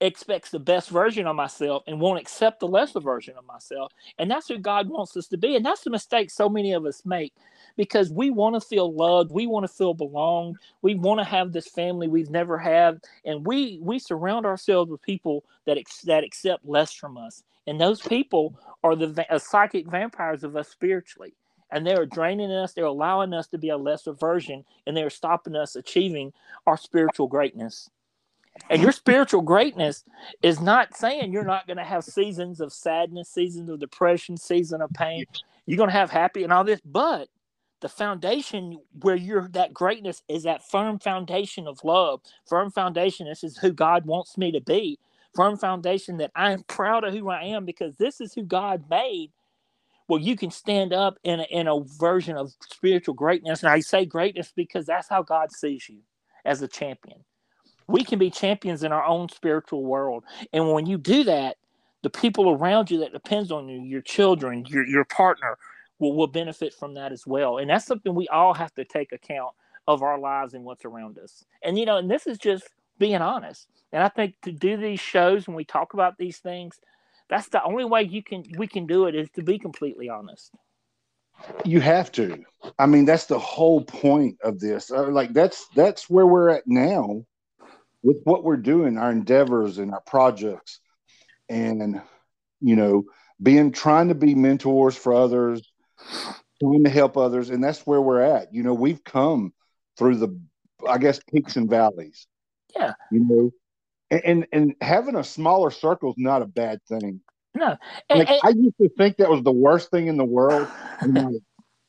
expects 0.00 0.50
the 0.50 0.60
best 0.60 0.90
version 0.90 1.26
of 1.26 1.36
myself 1.36 1.82
and 1.86 2.00
won't 2.00 2.20
accept 2.20 2.60
the 2.60 2.68
lesser 2.68 3.00
version 3.00 3.34
of 3.36 3.46
myself. 3.46 3.92
And 4.18 4.30
that's 4.30 4.48
who 4.48 4.58
God 4.58 4.88
wants 4.88 5.16
us 5.16 5.26
to 5.28 5.38
be. 5.38 5.56
And 5.56 5.64
that's 5.64 5.82
the 5.82 5.90
mistake 5.90 6.30
so 6.30 6.48
many 6.48 6.72
of 6.72 6.86
us 6.86 7.02
make 7.04 7.34
because 7.76 8.10
we 8.12 8.30
want 8.30 8.54
to 8.54 8.60
feel 8.60 8.92
loved, 8.94 9.32
we 9.32 9.46
want 9.46 9.64
to 9.64 9.72
feel 9.72 9.94
belonged, 9.94 10.56
we 10.82 10.94
want 10.94 11.20
to 11.20 11.24
have 11.24 11.52
this 11.52 11.68
family 11.68 12.08
we've 12.08 12.30
never 12.30 12.58
had, 12.58 13.00
and 13.24 13.46
we 13.46 13.78
we 13.82 13.98
surround 13.98 14.46
ourselves 14.46 14.90
with 14.90 15.02
people 15.02 15.44
that 15.66 15.78
ex- 15.78 16.02
that 16.02 16.24
accept 16.24 16.64
less 16.66 16.92
from 16.92 17.16
us. 17.16 17.42
And 17.66 17.80
those 17.80 18.00
people 18.00 18.58
are 18.84 18.96
the 18.96 19.08
va- 19.08 19.32
uh, 19.32 19.38
psychic 19.38 19.90
vampires 19.90 20.44
of 20.44 20.56
us 20.56 20.68
spiritually. 20.68 21.34
And 21.70 21.86
they're 21.86 22.06
draining 22.06 22.50
us, 22.50 22.72
they're 22.72 22.84
allowing 22.86 23.34
us 23.34 23.48
to 23.48 23.58
be 23.58 23.68
a 23.68 23.76
lesser 23.76 24.12
version, 24.14 24.64
and 24.86 24.96
they're 24.96 25.10
stopping 25.10 25.54
us 25.56 25.76
achieving 25.76 26.32
our 26.66 26.78
spiritual 26.78 27.28
greatness. 27.28 27.90
And 28.70 28.82
your 28.82 28.92
spiritual 28.92 29.42
greatness 29.42 30.04
is 30.42 30.60
not 30.60 30.96
saying 30.96 31.32
you're 31.32 31.44
not 31.44 31.66
going 31.66 31.78
to 31.78 31.84
have 31.84 32.04
seasons 32.04 32.60
of 32.60 32.72
sadness, 32.72 33.30
seasons 33.30 33.70
of 33.70 33.80
depression, 33.80 34.36
season 34.36 34.82
of 34.82 34.92
pain. 34.92 35.24
You're 35.66 35.78
going 35.78 35.90
to 35.90 35.96
have 35.96 36.10
happy 36.10 36.44
and 36.44 36.52
all 36.52 36.64
this, 36.64 36.80
but 36.84 37.28
the 37.80 37.88
foundation 37.88 38.78
where 39.02 39.16
you're 39.16 39.48
that 39.52 39.72
greatness 39.72 40.22
is 40.28 40.42
that 40.42 40.68
firm 40.68 40.98
foundation 40.98 41.66
of 41.66 41.82
love, 41.84 42.20
firm 42.46 42.70
foundation. 42.70 43.26
This 43.26 43.44
is 43.44 43.56
who 43.56 43.72
God 43.72 44.04
wants 44.04 44.36
me 44.36 44.50
to 44.52 44.60
be, 44.60 44.98
firm 45.34 45.56
foundation 45.56 46.16
that 46.18 46.32
I 46.34 46.52
am 46.52 46.64
proud 46.64 47.04
of 47.04 47.14
who 47.14 47.28
I 47.28 47.44
am 47.44 47.64
because 47.64 47.96
this 47.96 48.20
is 48.20 48.34
who 48.34 48.42
God 48.42 48.84
made. 48.90 49.30
Well, 50.08 50.20
you 50.20 50.36
can 50.36 50.50
stand 50.50 50.92
up 50.92 51.18
in 51.22 51.40
a, 51.40 51.44
in 51.44 51.68
a 51.68 51.80
version 51.80 52.36
of 52.36 52.52
spiritual 52.70 53.14
greatness. 53.14 53.62
And 53.62 53.70
I 53.70 53.80
say 53.80 54.06
greatness 54.06 54.52
because 54.56 54.86
that's 54.86 55.08
how 55.08 55.22
God 55.22 55.52
sees 55.52 55.88
you 55.88 55.98
as 56.44 56.62
a 56.62 56.68
champion. 56.68 57.24
We 57.88 58.04
can 58.04 58.18
be 58.18 58.30
champions 58.30 58.82
in 58.82 58.92
our 58.92 59.04
own 59.04 59.28
spiritual 59.28 59.84
world. 59.84 60.24
And 60.52 60.72
when 60.72 60.86
you 60.86 60.98
do 60.98 61.24
that, 61.24 61.56
the 62.02 62.10
people 62.10 62.50
around 62.50 62.90
you 62.90 62.98
that 63.00 63.12
depends 63.12 63.50
on 63.50 63.68
you, 63.68 63.80
your 63.80 64.02
children, 64.02 64.64
your, 64.68 64.86
your 64.86 65.04
partner, 65.04 65.58
will, 65.98 66.14
will 66.14 66.26
benefit 66.26 66.74
from 66.74 66.94
that 66.94 67.12
as 67.12 67.26
well. 67.26 67.58
And 67.58 67.68
that's 67.68 67.86
something 67.86 68.14
we 68.14 68.28
all 68.28 68.54
have 68.54 68.74
to 68.74 68.84
take 68.84 69.12
account 69.12 69.54
of 69.88 70.02
our 70.02 70.18
lives 70.18 70.54
and 70.54 70.64
what's 70.64 70.84
around 70.84 71.18
us. 71.18 71.44
And, 71.62 71.78
you 71.78 71.86
know, 71.86 71.96
and 71.96 72.10
this 72.10 72.26
is 72.26 72.38
just 72.38 72.68
being 72.98 73.16
honest. 73.16 73.66
And 73.92 74.02
I 74.02 74.08
think 74.08 74.34
to 74.42 74.52
do 74.52 74.76
these 74.76 75.00
shows 75.00 75.46
when 75.46 75.56
we 75.56 75.64
talk 75.64 75.94
about 75.94 76.18
these 76.18 76.38
things, 76.38 76.78
that's 77.28 77.48
the 77.48 77.62
only 77.62 77.84
way 77.84 78.02
you 78.02 78.22
can 78.22 78.44
we 78.56 78.66
can 78.66 78.86
do 78.86 79.06
it 79.06 79.14
is 79.14 79.28
to 79.30 79.42
be 79.42 79.58
completely 79.58 80.08
honest. 80.08 80.52
You 81.64 81.80
have 81.80 82.10
to. 82.12 82.42
I 82.78 82.86
mean, 82.86 83.04
that's 83.04 83.26
the 83.26 83.38
whole 83.38 83.82
point 83.82 84.38
of 84.42 84.58
this. 84.58 84.90
Uh, 84.90 85.08
like 85.08 85.32
that's 85.32 85.68
that's 85.74 86.10
where 86.10 86.26
we're 86.26 86.50
at 86.50 86.66
now 86.66 87.24
with 88.08 88.22
what 88.24 88.42
we're 88.42 88.56
doing, 88.56 88.96
our 88.96 89.10
endeavors 89.10 89.76
and 89.76 89.92
our 89.92 90.00
projects, 90.00 90.80
and 91.50 92.00
you 92.58 92.74
know, 92.74 93.04
being 93.42 93.70
trying 93.70 94.08
to 94.08 94.14
be 94.14 94.34
mentors 94.34 94.96
for 94.96 95.12
others, 95.12 95.60
trying 96.58 96.84
to 96.84 96.90
help 96.90 97.18
others, 97.18 97.50
and 97.50 97.62
that's 97.62 97.86
where 97.86 98.00
we're 98.00 98.22
at. 98.22 98.54
You 98.54 98.62
know, 98.62 98.72
we've 98.72 99.04
come 99.04 99.52
through 99.98 100.16
the, 100.16 100.40
I 100.88 100.96
guess, 100.96 101.20
peaks 101.30 101.56
and 101.56 101.68
valleys. 101.68 102.26
Yeah. 102.74 102.94
You 103.12 103.26
know, 103.28 103.50
and 104.10 104.22
and, 104.24 104.46
and 104.52 104.74
having 104.80 105.14
a 105.14 105.22
smaller 105.22 105.70
circle 105.70 106.12
is 106.12 106.16
not 106.16 106.40
a 106.40 106.46
bad 106.46 106.78
thing. 106.88 107.20
No. 107.54 107.76
And, 108.08 108.20
like, 108.20 108.30
and, 108.30 108.40
I 108.42 108.48
used 108.48 108.78
to 108.80 108.88
think 108.96 109.18
that 109.18 109.28
was 109.28 109.42
the 109.42 109.52
worst 109.52 109.90
thing 109.90 110.06
in 110.06 110.16
the 110.16 110.24
world. 110.24 110.66
like, 111.02 111.42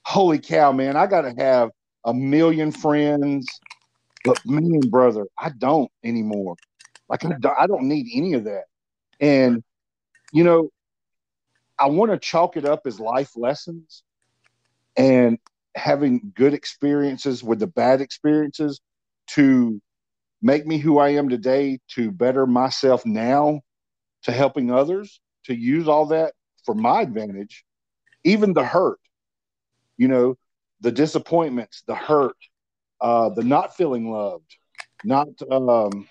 holy 0.03 0.39
cow, 0.39 0.73
man! 0.73 0.97
I 0.97 1.07
got 1.07 1.21
to 1.21 1.33
have 1.37 1.69
a 2.03 2.13
million 2.13 2.73
friends, 2.73 3.47
but 4.25 4.39
man, 4.45 4.79
brother, 4.89 5.25
I 5.37 5.49
don't 5.57 5.91
anymore. 6.03 6.55
Like 7.07 7.25
I 7.25 7.29
don't, 7.39 7.55
I 7.57 7.67
don't 7.67 7.87
need 7.87 8.07
any 8.13 8.33
of 8.33 8.43
that. 8.45 8.65
And 9.19 9.63
you 10.31 10.43
know, 10.43 10.69
I 11.79 11.87
want 11.87 12.11
to 12.11 12.17
chalk 12.17 12.57
it 12.57 12.65
up 12.65 12.81
as 12.85 12.99
life 12.99 13.31
lessons 13.35 14.03
and 14.97 15.37
having 15.75 16.31
good 16.35 16.53
experiences 16.53 17.43
with 17.43 17.59
the 17.59 17.67
bad 17.67 18.01
experiences 18.01 18.81
to 19.27 19.81
make 20.41 20.65
me 20.65 20.77
who 20.77 20.99
I 20.99 21.09
am 21.09 21.29
today, 21.29 21.79
to 21.95 22.11
better 22.11 22.45
myself 22.45 23.05
now, 23.05 23.61
to 24.23 24.31
helping 24.31 24.71
others, 24.71 25.19
to 25.45 25.55
use 25.55 25.87
all 25.87 26.07
that 26.07 26.33
for 26.65 26.75
my 26.75 27.01
advantage, 27.01 27.63
even 28.23 28.53
the 28.53 28.63
hurt, 28.63 28.99
you 29.97 30.07
know, 30.07 30.35
the 30.81 30.91
disappointments, 30.91 31.83
the 31.87 31.95
hurt, 31.95 32.35
uh, 33.01 33.29
the 33.29 33.43
not 33.43 33.75
feeling 33.75 34.11
loved, 34.11 34.57
not 35.03 35.27
um, 35.51 36.07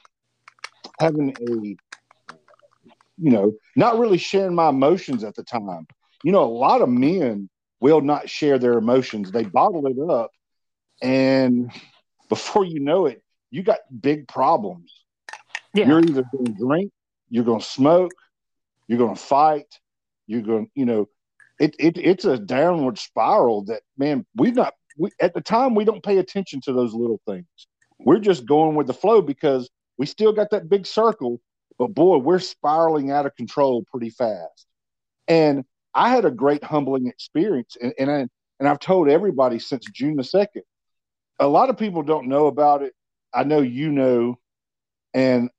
having 1.01 1.35
a 1.41 1.77
you 3.21 3.31
know, 3.31 3.53
not 3.75 3.99
really 3.99 4.19
sharing 4.19 4.55
my 4.55 4.69
emotions 4.69 5.25
at 5.25 5.35
the 5.35 5.43
time. 5.43 5.87
You 6.23 6.33
know, 6.33 6.45
a 6.45 6.47
lot 6.47 6.83
of 6.83 6.89
men 6.89 7.49
will 7.81 8.01
not 8.01 8.31
share 8.31 8.59
their 8.59 8.75
emotions. 8.75 9.31
They 9.31 9.45
bottle 9.45 9.87
it 9.87 10.11
up. 10.11 10.31
And 11.03 11.71
before 12.29 12.65
you 12.65 12.81
know 12.81 13.07
it, 13.07 13.23
you 13.51 13.63
got 13.63 13.79
big 14.01 14.29
problems. 14.29 14.93
Yeah. 15.75 15.87
You're 15.87 16.01
either 16.01 16.25
going 16.33 16.47
to 16.47 16.53
drink, 16.53 16.93
you're 17.29 17.45
going 17.45 17.61
to 17.61 17.67
smoke, 17.67 18.13
you're 18.87 18.99
going 18.99 19.15
to 19.15 19.21
fight, 19.21 19.79
you're 20.27 20.43
going, 20.43 20.71
you 20.75 20.87
know, 20.87 21.09
it, 21.61 21.75
it 21.79 21.99
it's 21.99 22.25
a 22.25 22.39
downward 22.39 22.99
spiral 22.99 23.65
that 23.65 23.83
man, 23.97 24.25
we've 24.35 24.55
not 24.55 24.75
we 24.99 25.11
at 25.21 25.35
the 25.35 25.41
time 25.41 25.75
we 25.75 25.85
don't 25.85 26.03
pay 26.03 26.19
attention 26.19 26.61
to 26.63 26.73
those 26.73 26.93
little 26.93 27.21
things. 27.27 27.47
We're 27.99 28.21
just 28.21 28.47
going 28.47 28.77
with 28.77 28.87
the 28.87 28.95
flow 28.95 29.23
because 29.23 29.71
we 29.97 30.07
still 30.07 30.33
got 30.33 30.51
that 30.51 30.69
big 30.69 30.87
circle 30.87 31.41
but 31.79 31.95
boy, 31.95 32.19
we're 32.19 32.41
spiraling 32.41 33.11
out 33.13 33.25
of 33.25 33.37
control 33.37 33.85
pretty 33.91 34.11
fast. 34.11 34.67
And 35.29 35.65
I 35.95 36.11
had 36.11 36.25
a 36.25 36.31
great 36.31 36.65
humbling 36.65 37.07
experience, 37.07 37.77
and 37.81 37.95
and, 37.99 38.11
I, 38.11 38.27
and 38.59 38.69
I've 38.69 38.81
told 38.81 39.09
everybody 39.09 39.59
since 39.59 39.85
June 39.93 40.17
the 40.17 40.25
second. 40.25 40.63
A 41.39 41.47
lot 41.47 41.71
of 41.71 41.79
people 41.79 42.03
don't 42.03 42.29
know 42.29 42.47
about 42.47 42.83
it. 42.83 42.95
I 43.33 43.45
know 43.45 43.61
you 43.61 43.93
know, 43.93 44.39
and 45.15 45.51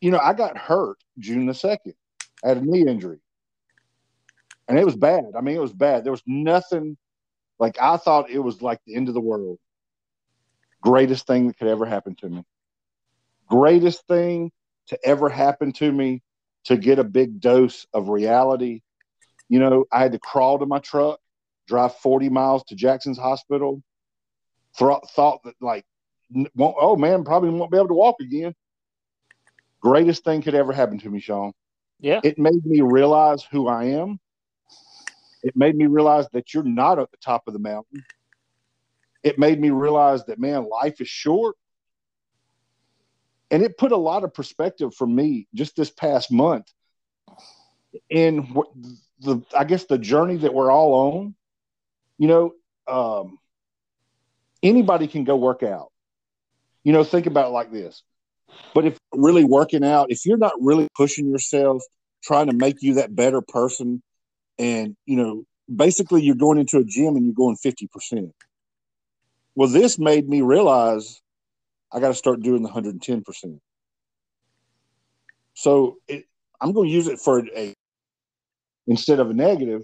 you 0.00 0.10
know 0.10 0.18
I 0.18 0.32
got 0.32 0.56
hurt 0.56 0.96
June 1.18 1.46
the 1.46 1.54
second. 1.54 1.94
I 2.44 2.48
had 2.48 2.56
a 2.58 2.64
knee 2.64 2.86
injury, 2.86 3.20
and 4.68 4.78
it 4.78 4.86
was 4.86 4.96
bad. 4.96 5.32
I 5.36 5.42
mean, 5.42 5.56
it 5.56 5.60
was 5.60 5.72
bad. 5.72 6.04
There 6.04 6.12
was 6.12 6.22
nothing 6.26 6.96
like 7.58 7.80
I 7.80 7.96
thought 7.96 8.30
it 8.30 8.38
was 8.38 8.62
like 8.62 8.80
the 8.86 8.94
end 8.94 9.08
of 9.08 9.14
the 9.14 9.20
world. 9.20 9.58
Greatest 10.82 11.26
thing 11.26 11.48
that 11.48 11.58
could 11.58 11.68
ever 11.68 11.86
happen 11.86 12.14
to 12.16 12.28
me. 12.28 12.44
Greatest 13.48 14.06
thing 14.06 14.52
to 14.88 14.98
ever 15.04 15.28
happen 15.28 15.72
to 15.72 15.90
me 15.90 16.22
to 16.64 16.76
get 16.76 16.98
a 16.98 17.04
big 17.04 17.40
dose 17.40 17.86
of 17.92 18.08
reality. 18.08 18.82
You 19.48 19.58
know, 19.58 19.86
I 19.90 20.02
had 20.02 20.12
to 20.12 20.18
crawl 20.18 20.58
to 20.58 20.66
my 20.66 20.78
truck, 20.78 21.18
drive 21.66 21.96
40 21.96 22.28
miles 22.28 22.62
to 22.64 22.74
Jackson's 22.74 23.18
hospital. 23.18 23.82
Th- 24.76 25.00
thought 25.14 25.42
that, 25.44 25.54
like, 25.60 25.84
oh 26.58 26.96
man, 26.96 27.24
probably 27.24 27.50
won't 27.50 27.70
be 27.70 27.78
able 27.78 27.88
to 27.88 27.94
walk 27.94 28.16
again. 28.20 28.54
Greatest 29.80 30.24
thing 30.24 30.42
could 30.42 30.54
ever 30.54 30.72
happen 30.72 30.98
to 30.98 31.10
me, 31.10 31.20
Shawn. 31.20 31.52
Yeah. 32.00 32.20
It 32.22 32.38
made 32.38 32.64
me 32.64 32.80
realize 32.82 33.42
who 33.42 33.68
I 33.68 33.84
am. 33.84 34.20
It 35.42 35.56
made 35.56 35.76
me 35.76 35.86
realize 35.86 36.28
that 36.32 36.52
you're 36.52 36.62
not 36.64 36.98
at 36.98 37.10
the 37.10 37.16
top 37.18 37.44
of 37.46 37.52
the 37.52 37.60
mountain. 37.60 38.04
It 39.22 39.38
made 39.38 39.60
me 39.60 39.70
realize 39.70 40.24
that, 40.26 40.38
man, 40.38 40.68
life 40.68 41.00
is 41.00 41.08
short 41.08 41.56
and 43.50 43.62
it 43.62 43.78
put 43.78 43.92
a 43.92 43.96
lot 43.96 44.24
of 44.24 44.34
perspective 44.34 44.94
for 44.94 45.06
me 45.06 45.46
just 45.54 45.76
this 45.76 45.90
past 45.90 46.30
month 46.30 46.70
in 48.10 48.54
the 49.20 49.42
I 49.56 49.64
guess 49.64 49.84
the 49.84 49.98
journey 49.98 50.36
that 50.38 50.52
we're 50.52 50.70
all 50.70 51.16
on. 51.16 51.34
You 52.18 52.28
know, 52.28 52.52
um, 52.86 53.38
anybody 54.62 55.06
can 55.06 55.24
go 55.24 55.36
work 55.36 55.62
out. 55.62 55.92
You 56.84 56.92
know, 56.92 57.04
think 57.04 57.26
about 57.26 57.46
it 57.46 57.52
like 57.52 57.72
this. 57.72 58.02
But 58.74 58.86
if 58.86 58.98
really 59.12 59.44
working 59.44 59.84
out, 59.84 60.10
if 60.10 60.24
you're 60.26 60.38
not 60.38 60.52
really 60.60 60.88
pushing 60.96 61.30
yourself, 61.30 61.82
trying 62.22 62.46
to 62.48 62.56
make 62.56 62.82
you 62.82 62.94
that 62.94 63.14
better 63.14 63.40
person, 63.40 64.02
and 64.58 64.96
you 65.06 65.16
know, 65.16 65.44
basically 65.74 66.22
you're 66.22 66.34
going 66.34 66.58
into 66.58 66.78
a 66.78 66.84
gym 66.84 67.16
and 67.16 67.24
you're 67.24 67.34
going 67.34 67.56
50%. 67.56 68.32
Well, 69.54 69.68
this 69.68 69.98
made 69.98 70.28
me 70.28 70.40
realize 70.42 71.20
I 71.92 72.00
got 72.00 72.08
to 72.08 72.14
start 72.14 72.42
doing 72.42 72.62
the 72.62 72.68
110%. 72.68 73.60
So 75.54 75.96
it, 76.06 76.24
I'm 76.60 76.72
going 76.72 76.88
to 76.88 76.94
use 76.94 77.08
it 77.08 77.18
for 77.18 77.44
a 77.56 77.74
instead 78.86 79.20
of 79.20 79.30
a 79.30 79.34
negative, 79.34 79.82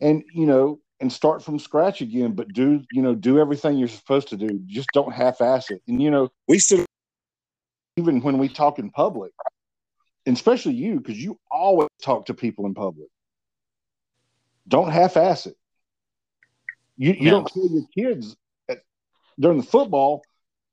and 0.00 0.22
you 0.32 0.46
know, 0.46 0.80
and 1.00 1.12
start 1.12 1.42
from 1.42 1.58
scratch 1.58 2.00
again. 2.00 2.32
But 2.32 2.52
do 2.52 2.82
you 2.92 3.02
know 3.02 3.14
do 3.14 3.40
everything 3.40 3.76
you're 3.76 3.88
supposed 3.88 4.28
to 4.28 4.36
do? 4.36 4.60
Just 4.66 4.88
don't 4.94 5.12
half-ass 5.12 5.70
it. 5.70 5.82
And 5.88 6.00
you 6.00 6.10
know, 6.10 6.28
we 6.46 6.58
still 6.58 6.84
even 7.96 8.20
when 8.20 8.38
we 8.38 8.48
talk 8.48 8.78
in 8.78 8.90
public, 8.90 9.32
especially 10.26 10.74
you, 10.74 11.00
because 11.00 11.18
you 11.18 11.38
always 11.50 11.88
talk 12.02 12.26
to 12.26 12.34
people 12.34 12.66
in 12.66 12.74
public. 12.74 13.08
Don't 14.68 14.90
half-ass 14.90 15.46
it. 15.46 15.56
You 16.96 17.12
you 17.12 17.30
don't 17.30 17.46
tell 17.46 17.68
your 17.68 17.84
kids 17.94 18.36
at, 18.68 18.78
during 19.38 19.58
the 19.58 19.66
football 19.66 20.22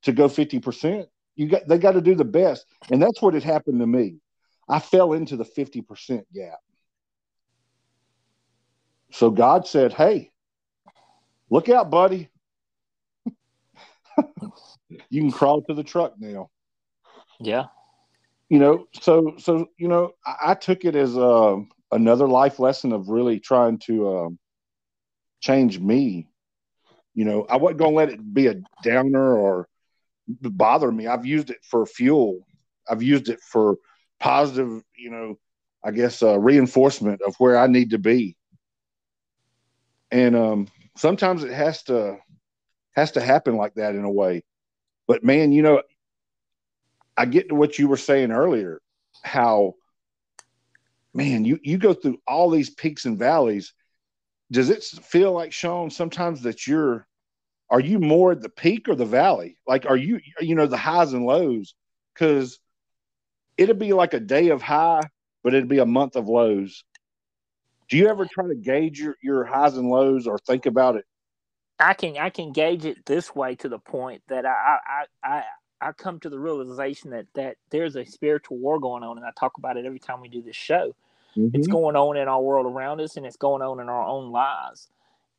to 0.04 0.12
go 0.12 0.28
50%. 0.28 1.06
You 1.36 1.48
got 1.48 1.68
they 1.68 1.78
got 1.78 1.94
to 1.94 2.02
do 2.02 2.16
the 2.16 2.26
best. 2.26 2.66
And 2.92 3.02
that's 3.02 3.22
what 3.22 3.34
had 3.34 3.44
happened 3.44 3.80
to 3.80 3.88
me. 3.88 4.18
I 4.70 4.80
fell 4.80 5.14
into 5.14 5.36
the 5.36 5.44
50% 5.44 6.24
gap. 6.34 6.60
So 9.12 9.30
God 9.30 9.68
said, 9.68 9.94
Hey, 9.94 10.32
look 11.50 11.70
out, 11.70 11.90
buddy. 11.90 12.30
you 15.10 15.22
can 15.22 15.32
crawl 15.32 15.62
to 15.64 15.74
the 15.74 15.84
truck 15.84 16.14
now. 16.18 16.50
Yeah. 17.40 17.66
You 18.50 18.60
know, 18.60 18.88
so 19.02 19.36
so 19.38 19.68
you 19.78 19.88
know, 19.88 20.12
I, 20.26 20.52
I 20.52 20.54
took 20.54 20.86
it 20.86 20.96
as 20.96 21.16
a 21.16 21.22
uh, 21.22 21.58
another 21.94 22.28
life 22.28 22.60
lesson 22.60 22.92
of 22.92 23.10
really 23.10 23.40
trying 23.40 23.80
to 23.80 24.18
um, 24.18 24.40
change 25.42 25.80
me. 25.80 26.28
You 27.14 27.26
know, 27.26 27.46
I 27.50 27.58
wasn't 27.58 27.80
gonna 27.80 27.96
let 27.96 28.10
it 28.10 28.34
be 28.34 28.48
a 28.48 28.62
downer 28.84 29.38
or 29.38 29.68
bother 30.28 30.92
me. 30.92 31.08
I've 31.08 31.26
used 31.26 31.50
it 31.50 31.64
for 31.64 31.86
fuel 31.86 32.46
I've 32.90 33.04
used 33.04 33.30
it 33.30 33.40
for 33.42 33.78
positive, 34.20 34.84
you 34.98 35.10
know, 35.10 35.40
I 35.84 35.92
guess 35.92 36.24
uh, 36.24 36.40
reinforcement 36.40 37.22
of 37.26 37.36
where 37.38 37.58
I 37.58 37.68
need 37.68 37.92
to 37.92 38.00
be. 38.00 38.36
And 40.12 40.36
um, 40.36 40.68
sometimes 40.96 41.44
it 41.44 41.52
has 41.52 41.84
to 41.84 42.18
has 42.96 43.12
to 43.14 43.22
happen 43.22 43.58
like 43.58 43.74
that 43.76 43.96
in 43.96 44.04
a 44.04 44.12
way. 44.12 44.44
But 45.08 45.24
man, 45.24 45.52
you 45.52 45.64
know, 45.64 45.82
I 47.18 47.26
get 47.26 47.50
to 47.50 47.56
what 47.56 47.80
you 47.80 47.88
were 47.88 47.98
saying 47.98 48.32
earlier, 48.32 48.80
how 49.24 49.74
man, 51.14 51.46
you 51.46 51.60
you 51.62 51.78
go 51.78 51.94
through 51.94 52.20
all 52.28 52.50
these 52.50 52.70
peaks 52.70 53.06
and 53.06 53.18
valleys. 53.18 53.74
Does 54.52 54.70
it 54.70 54.84
feel 54.84 55.32
like 55.32 55.54
Shawn 55.54 55.90
sometimes 55.90 56.42
that 56.44 56.68
you're 56.68 57.08
are 57.70 57.80
you 57.80 58.00
more 58.00 58.34
at 58.34 58.42
the 58.42 58.50
peak 58.50 58.88
or 58.88 58.96
the 58.96 59.06
valley? 59.06 59.58
Like 59.68 59.86
are 59.86 59.98
you 59.98 60.20
you 60.40 60.56
know 60.56 60.68
the 60.68 60.78
highs 60.78 61.14
and 61.14 61.26
lows? 61.26 61.74
Because 62.14 62.60
it'd 63.58 63.80
be 63.80 63.94
like 63.94 64.14
a 64.14 64.20
day 64.20 64.50
of 64.50 64.62
high, 64.62 65.02
but 65.44 65.54
it'd 65.54 65.70
be 65.70 65.80
a 65.80 65.86
month 65.86 66.16
of 66.16 66.28
lows. 66.28 66.84
Do 67.90 67.98
you 67.98 68.08
ever 68.08 68.26
try 68.26 68.48
to 68.48 68.56
gauge 68.56 69.00
your, 69.00 69.16
your 69.22 69.44
highs 69.44 69.78
and 69.78 69.90
lows 69.90 70.26
or 70.26 70.40
think 70.40 70.66
about 70.66 70.96
it? 70.96 71.06
I 71.80 71.94
can 71.94 72.18
I 72.18 72.30
can 72.30 72.52
gauge 72.52 72.86
it 72.86 73.06
this 73.06 73.36
way 73.36 73.56
to 73.56 73.70
the 73.70 73.80
point 73.80 74.22
that 74.30 74.46
I 74.46 74.78
I 74.86 75.06
I, 75.24 75.44
I 75.82 75.92
come 75.92 76.20
to 76.22 76.30
the 76.30 76.40
realization 76.40 77.12
that 77.12 77.26
that 77.36 77.58
there's 77.72 77.96
a 77.96 78.06
spiritual 78.06 78.58
war 78.58 78.80
going 78.80 79.04
on, 79.04 79.18
and 79.18 79.26
I 79.26 79.32
talk 79.38 79.58
about 79.58 79.78
it 79.78 79.86
every 79.86 80.00
time 80.00 80.22
we 80.22 80.30
do 80.30 80.42
this 80.42 80.56
show. 80.56 80.96
Mm-hmm. 81.38 81.56
It's 81.56 81.68
going 81.68 81.96
on 81.96 82.18
in 82.18 82.28
our 82.28 82.42
world 82.42 82.66
around 82.66 83.02
us, 83.02 83.18
and 83.18 83.26
it's 83.26 83.38
going 83.38 83.62
on 83.62 83.80
in 83.80 83.90
our 83.90 84.06
own 84.06 84.32
lives, 84.32 84.88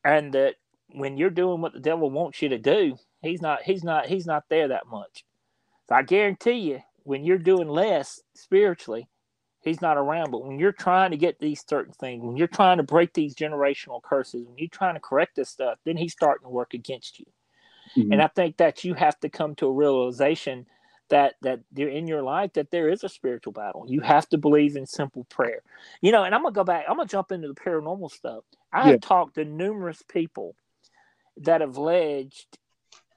and 0.05 0.33
that 0.35 0.55
when 0.89 1.17
you're 1.17 1.31
doing 1.31 1.61
what 1.61 1.73
the 1.73 1.81
devil 1.81 2.11
wants 2.11 2.43
you 2.43 2.49
to 2.51 2.59
do, 2.59 2.97
he's 3.23 3.43
not 3.43 3.63
he's 3.63 3.85
not 3.85 4.07
he's 4.07 4.27
not 4.27 4.45
there 4.49 4.69
that 4.69 4.87
much. 4.87 5.25
So 5.89 5.95
I 5.95 6.03
guarantee 6.03 6.53
you, 6.53 6.81
when 7.03 7.25
you're 7.25 7.39
doing 7.39 7.69
less 7.69 8.21
spiritually, 8.35 9.09
he's 9.61 9.81
not 9.81 9.97
around. 9.97 10.31
But 10.31 10.45
when 10.45 10.59
you're 10.59 10.73
trying 10.73 11.11
to 11.11 11.17
get 11.17 11.39
these 11.39 11.65
certain 11.67 11.93
things, 11.95 12.23
when 12.25 12.37
you're 12.37 12.47
trying 12.47 12.79
to 12.79 12.83
break 12.83 13.13
these 13.13 13.35
generational 13.35 14.03
curses, 14.03 14.47
when 14.47 14.59
you're 14.59 14.69
trying 14.69 14.95
to 14.95 15.01
correct 15.01 15.37
this 15.37 15.51
stuff, 15.51 15.79
then 15.85 15.97
he's 15.97 16.13
starting 16.13 16.45
to 16.45 16.51
work 16.51 16.75
against 16.75 17.19
you. 17.19 17.27
Mm-hmm. 17.97 18.13
And 18.13 18.23
I 18.23 18.29
think 18.29 18.57
that 18.57 18.85
you 18.85 18.95
have 18.95 19.19
to 19.21 19.29
come 19.29 19.55
to 19.57 19.67
a 19.67 19.73
realization 19.73 20.67
that 21.15 21.35
that 21.43 21.61
in 21.77 22.09
your 22.09 22.23
life 22.23 22.55
that 22.55 22.73
there 22.73 22.89
is 22.89 23.05
a 23.05 23.09
spiritual 23.09 23.53
battle. 23.53 23.85
You 23.87 24.01
have 24.01 24.29
to 24.31 24.39
believe 24.39 24.75
in 24.75 24.85
simple 24.85 25.23
prayer. 25.31 25.63
You 26.01 26.11
know, 26.11 26.25
and 26.25 26.35
I'm 26.35 26.43
gonna 26.43 26.53
go 26.53 26.65
back. 26.65 26.87
I'm 26.89 26.97
gonna 26.97 27.09
jump 27.09 27.31
into 27.31 27.47
the 27.47 27.55
paranormal 27.55 28.11
stuff. 28.11 28.43
I 28.73 28.81
yeah. 28.81 28.93
have 28.93 29.01
talked 29.01 29.37
to 29.37 29.45
numerous 29.45 30.03
people 30.03 30.57
that 31.37 31.61
have 31.61 31.77
alleged 31.77 32.59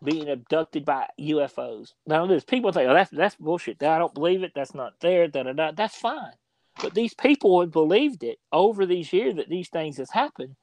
being 0.03 0.29
abducted 0.29 0.85
by 0.85 1.07
UFOs. 1.19 1.93
Now, 2.05 2.27
there's 2.27 2.43
people 2.43 2.71
say, 2.71 2.85
"Oh, 2.85 2.93
that's 2.93 3.09
that's 3.09 3.35
bullshit. 3.35 3.81
I 3.81 3.97
don't 3.97 4.13
believe 4.13 4.43
it. 4.43 4.51
That's 4.53 4.75
not 4.75 4.99
there." 4.99 5.27
Da 5.27 5.41
da 5.41 5.53
da. 5.53 5.71
That's 5.71 5.95
fine, 5.95 6.33
but 6.79 6.93
these 6.93 7.15
people 7.15 7.59
have 7.61 7.71
believed 7.71 8.23
it 8.23 8.37
over 8.51 8.85
these 8.85 9.11
years 9.11 9.37
that 9.37 9.49
these 9.49 9.69
things 9.69 9.97
has 9.97 10.11
happened, 10.11 10.55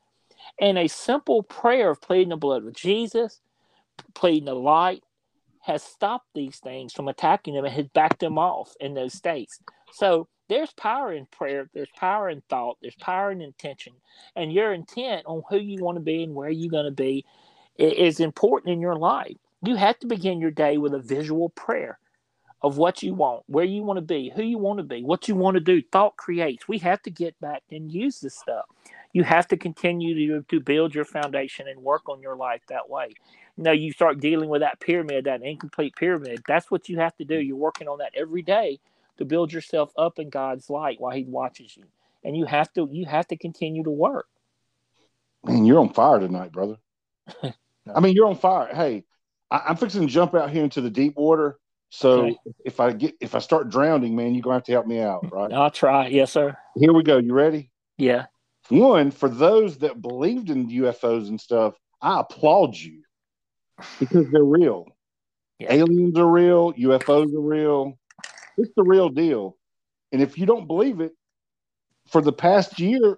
and 0.61 0.78
a 0.78 0.87
simple 0.87 1.43
prayer 1.43 1.91
of 1.91 2.01
pleading 2.01 2.28
the 2.28 2.37
blood 2.37 2.64
of 2.64 2.74
Jesus, 2.74 3.41
pleading 4.14 4.45
the 4.45 4.55
light, 4.55 5.03
has 5.65 5.83
stopped 5.83 6.29
these 6.35 6.59
things 6.59 6.93
from 6.93 7.09
attacking 7.09 7.55
them 7.55 7.65
and 7.65 7.75
has 7.75 7.87
backed 7.89 8.21
them 8.21 8.39
off 8.39 8.75
in 8.81 8.95
those 8.95 9.15
states. 9.15 9.61
So 9.93 10.29
there's 10.49 10.73
power 10.73 11.12
in 11.12 11.27
prayer, 11.27 11.71
there's 11.75 11.89
power 11.97 12.29
in 12.29 12.43
thought, 12.51 12.79
there's 12.83 12.97
power 12.97 13.33
in 13.33 13.41
intention, 13.41 13.95
and 14.37 14.53
your 14.53 14.73
intent 14.75 15.25
on 15.27 15.43
who 15.49 15.59
you 15.59 15.83
want 15.83 15.97
to 15.97 16.03
be 16.03 16.23
and 16.23 16.35
where 16.35 16.51
you're 16.51 16.71
going 16.71 16.85
to 16.85 16.91
be 16.91 17.25
is 17.79 18.21
important 18.21 18.73
in 18.73 18.81
your 18.81 18.97
life. 18.97 19.37
You 19.65 19.77
have 19.77 19.99
to 20.01 20.07
begin 20.07 20.41
your 20.41 20.51
day 20.51 20.77
with 20.77 20.95
a 20.95 20.99
visual 20.99 21.49
prayer 21.51 21.99
of 22.62 22.79
what 22.79 23.03
you 23.03 23.15
want, 23.15 23.45
where 23.47 23.65
you 23.65 23.83
want 23.83 23.99
to 23.99 24.03
be, 24.03 24.33
who 24.35 24.43
you 24.43 24.59
want 24.59 24.79
to 24.79 24.85
be, 24.85 25.03
what 25.03 25.29
you 25.29 25.35
want 25.35 25.55
to 25.55 25.61
do. 25.61 25.83
Thought 25.93 26.17
creates. 26.17 26.69
We 26.69 26.79
have 26.79 27.03
to 27.03 27.11
get 27.11 27.39
back 27.41 27.62
and 27.71 27.93
use 27.93 28.21
this 28.21 28.37
stuff. 28.39 28.67
You 29.12 29.25
have 29.25 29.49
to 29.49 29.57
continue 29.57 30.41
to, 30.41 30.45
to 30.49 30.61
build 30.61 30.95
your 30.95 31.05
foundation 31.05 31.69
and 31.69 31.81
work 31.83 32.09
on 32.09 32.21
your 32.23 32.37
life 32.37 32.62
that 32.69 32.89
way. 32.89 33.11
You 33.57 33.65
know, 33.65 33.73
you 33.73 33.93
start 33.93 34.21
dealing 34.21 34.49
with 34.49 34.63
that 34.63 34.81
pyramid, 34.81 35.25
that 35.25 35.43
incomplete 35.43 35.95
pyramid. 35.97 36.43
That's 36.47 36.71
what 36.71 36.89
you 36.89 36.99
have 36.99 37.17
to 37.17 37.25
do. 37.25 37.39
Mm. 37.39 37.47
You're 37.47 37.57
working 37.57 37.89
on 37.89 37.99
that 37.99 38.13
every 38.17 38.43
day 38.43 38.81
to 39.19 39.25
build 39.25 39.53
yourself 39.53 39.93
up 39.97 40.19
in 40.19 40.29
God's 40.29 40.69
light 40.69 41.01
while 41.01 41.15
He 41.15 41.25
watches 41.25 41.77
you. 41.77 41.85
And 42.25 42.37
you 42.37 42.47
have 42.47 42.73
to 42.73 42.89
you 42.91 43.05
have 43.07 43.29
to 43.29 43.37
continue 43.37 43.85
to 43.85 43.91
work. 43.91 44.27
Man, 45.45 45.67
you're 45.67 45.79
on 45.79 45.93
fire 45.93 46.19
tonight, 46.19 46.53
brother. 46.53 46.77
I 47.95 48.01
mean, 48.01 48.15
you're 48.15 48.27
on 48.27 48.37
fire. 48.37 48.75
Hey, 48.75 49.05
I, 49.51 49.71
am 49.71 49.77
fixing 49.77 50.01
to 50.03 50.13
jump 50.13 50.35
out 50.35 50.51
here 50.51 50.65
into 50.65 50.81
the 50.81 50.91
deep 50.91 51.17
water. 51.17 51.59
So 51.91 52.25
okay. 52.25 52.37
if 52.65 52.81
I 52.81 52.93
get 52.93 53.15
if 53.21 53.37
I 53.37 53.39
start 53.39 53.69
drowning, 53.69 54.17
man, 54.17 54.35
you're 54.35 54.43
gonna 54.43 54.57
have 54.57 54.65
to 54.65 54.73
help 54.73 54.87
me 54.87 55.01
out, 55.01 55.31
right? 55.31 55.53
I'll 55.53 55.71
try. 55.71 56.09
Yes, 56.09 56.33
sir. 56.33 56.57
Here 56.77 56.93
we 56.93 57.05
go. 57.05 57.19
You 57.19 57.35
ready? 57.35 57.71
Yeah. 57.99 58.27
One, 58.69 59.11
for 59.11 59.29
those 59.29 59.79
that 59.79 60.01
believed 60.03 60.51
in 60.51 60.69
UFOs 60.71 61.29
and 61.29 61.41
stuff, 61.41 61.75
I 62.01 62.21
applaud 62.21 62.75
you 62.75 63.04
because 63.99 64.31
they're 64.31 64.45
real. 64.45 64.87
Yeah. 65.59 65.72
Aliens 65.72 66.18
are 66.18 66.31
real, 66.31 66.72
UFOs 66.75 67.35
are 67.35 67.41
real. 67.41 67.99
It's 68.57 68.72
the 68.77 68.83
real 68.83 69.09
deal. 69.09 69.57
And 70.12 70.22
if 70.22 70.39
you 70.39 70.47
don't 70.47 70.66
believe 70.66 71.01
it, 71.01 71.12
for 72.09 72.20
the 72.20 72.33
past 72.33 72.79
year, 72.79 73.16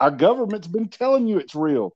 our 0.00 0.10
government's 0.10 0.66
been 0.66 0.88
telling 0.88 1.26
you 1.26 1.38
it's 1.38 1.54
real. 1.54 1.94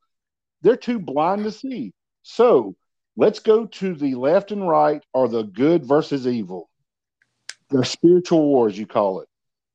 They're 0.63 0.77
too 0.77 0.99
blind 0.99 1.45
to 1.45 1.53
see. 1.53 1.93
So 2.23 2.75
let's 3.17 3.39
go 3.39 3.67
to 3.67 3.95
the 3.95 4.15
left 4.15 4.51
and 4.53 4.69
right 4.69 5.03
or 5.13 5.29
the 5.29 5.45
good 5.45 5.85
versus 5.85 6.27
evil. 6.27 6.69
The 7.71 7.85
spiritual 7.85 8.47
wars, 8.47 8.79
you 8.79 8.87
call 8.87 9.21
it. 9.21 9.29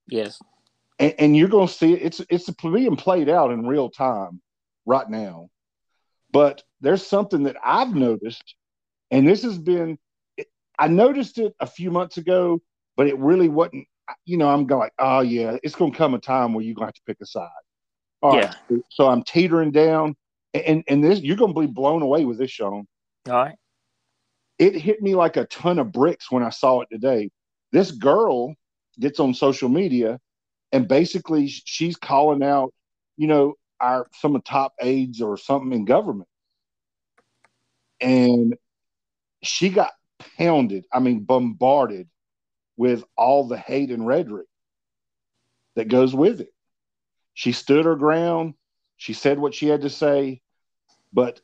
Yes. 0.07 0.39
And, 0.99 1.13
and 1.19 1.37
you're 1.37 1.47
going 1.47 1.67
to 1.67 1.73
see 1.73 1.93
it. 1.93 2.01
It's 2.01 2.21
it's 2.29 2.49
being 2.49 2.95
played 2.95 3.29
out 3.29 3.51
in 3.51 3.67
real 3.67 3.89
time 3.89 4.41
right 4.85 5.09
now. 5.09 5.49
But 6.33 6.63
there's 6.81 7.05
something 7.05 7.43
that 7.43 7.55
I've 7.63 7.95
noticed, 7.95 8.55
and 9.11 9.25
this 9.25 9.43
has 9.43 9.57
been. 9.57 9.97
I 10.79 10.87
noticed 10.87 11.37
it 11.37 11.53
a 11.59 11.67
few 11.67 11.91
months 11.91 12.17
ago, 12.17 12.59
but 12.97 13.07
it 13.07 13.17
really 13.19 13.47
wasn't. 13.47 13.87
You 14.25 14.37
know, 14.37 14.49
I'm 14.49 14.65
going 14.65 14.81
like, 14.81 14.93
oh 14.99 15.21
yeah, 15.21 15.57
it's 15.63 15.75
going 15.75 15.93
to 15.93 15.97
come 15.97 16.13
a 16.13 16.19
time 16.19 16.53
where 16.53 16.65
you're 16.65 16.75
going 16.75 16.83
to 16.83 16.87
have 16.87 16.93
to 16.95 17.01
pick 17.07 17.21
a 17.21 17.25
side. 17.25 17.47
All 18.23 18.35
yeah. 18.35 18.53
Right, 18.69 18.81
so 18.89 19.09
I'm 19.09 19.21
teetering 19.23 19.71
down, 19.71 20.15
and 20.53 20.83
and 20.87 21.03
this 21.03 21.19
you're 21.19 21.35
gonna 21.35 21.53
be 21.53 21.67
blown 21.67 22.01
away 22.01 22.23
with 22.23 22.37
this, 22.37 22.51
Shawn. 22.51 22.87
All 23.29 23.33
right. 23.33 23.55
It 24.59 24.75
hit 24.75 25.01
me 25.01 25.13
like 25.13 25.35
a 25.35 25.45
ton 25.45 25.77
of 25.77 25.91
bricks 25.91 26.31
when 26.31 26.41
I 26.41 26.49
saw 26.49 26.81
it 26.81 26.87
today. 26.91 27.29
This 27.73 27.91
girl 27.91 28.55
gets 28.99 29.19
on 29.19 29.33
social 29.33 29.67
media, 29.67 30.19
and 30.71 30.87
basically 30.87 31.47
she's 31.47 31.97
calling 31.97 32.43
out, 32.43 32.73
you 33.17 33.27
know, 33.27 33.55
our 33.83 34.07
some 34.13 34.35
of 34.35 34.43
top 34.45 34.73
aides 34.81 35.21
or 35.21 35.37
something 35.37 35.73
in 35.73 35.83
government, 35.83 36.29
and 37.99 38.55
she 39.43 39.69
got 39.69 39.91
pounded. 40.37 40.85
I 40.91 40.99
mean, 40.99 41.25
bombarded 41.25 42.07
with 42.77 43.03
all 43.17 43.47
the 43.47 43.57
hate 43.57 43.91
and 43.91 44.07
rhetoric 44.07 44.47
that 45.75 45.89
goes 45.89 46.15
with 46.15 46.39
it. 46.39 46.53
She 47.33 47.51
stood 47.51 47.85
her 47.85 47.95
ground. 47.95 48.53
She 48.95 49.13
said 49.13 49.37
what 49.37 49.53
she 49.53 49.67
had 49.67 49.81
to 49.81 49.89
say. 49.89 50.41
But 51.11 51.41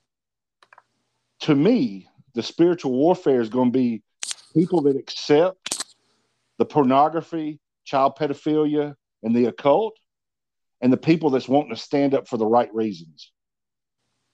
to 1.42 1.54
me, 1.54 2.08
the 2.36 2.44
spiritual 2.44 2.94
warfare 2.94 3.42
is 3.42 3.50
going 3.50 3.74
to 3.74 3.78
be 3.78 4.02
people 4.54 4.82
that 4.84 4.96
accept 4.96 5.84
the 6.58 6.66
pornography, 6.66 7.60
child 7.84 8.18
pedophilia, 8.18 8.96
and 9.24 9.36
the 9.36 9.46
occult, 9.46 9.99
and 10.82 10.91
the 10.91 10.97
people 10.97 11.30
that's 11.30 11.49
wanting 11.49 11.75
to 11.75 11.82
stand 11.82 12.13
up 12.13 12.27
for 12.27 12.38
the 12.38 12.45
right 12.45 12.73
reasons. 12.73 13.32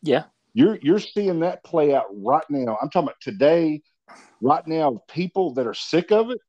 Yeah. 0.02 0.24
You're 0.54 0.78
you're 0.82 1.00
seeing 1.00 1.42
that 1.42 1.64
play 1.64 1.94
out 1.94 2.06
right 2.12 2.46
now. 2.50 2.78
I'm 2.82 2.90
talking 2.90 3.08
about 3.08 3.22
today, 3.22 3.82
right 4.42 4.66
now, 4.66 5.02
people 5.10 5.54
that 5.56 5.68
are 5.68 5.74
sick 5.74 6.12
of 6.12 6.30
it 6.30 6.40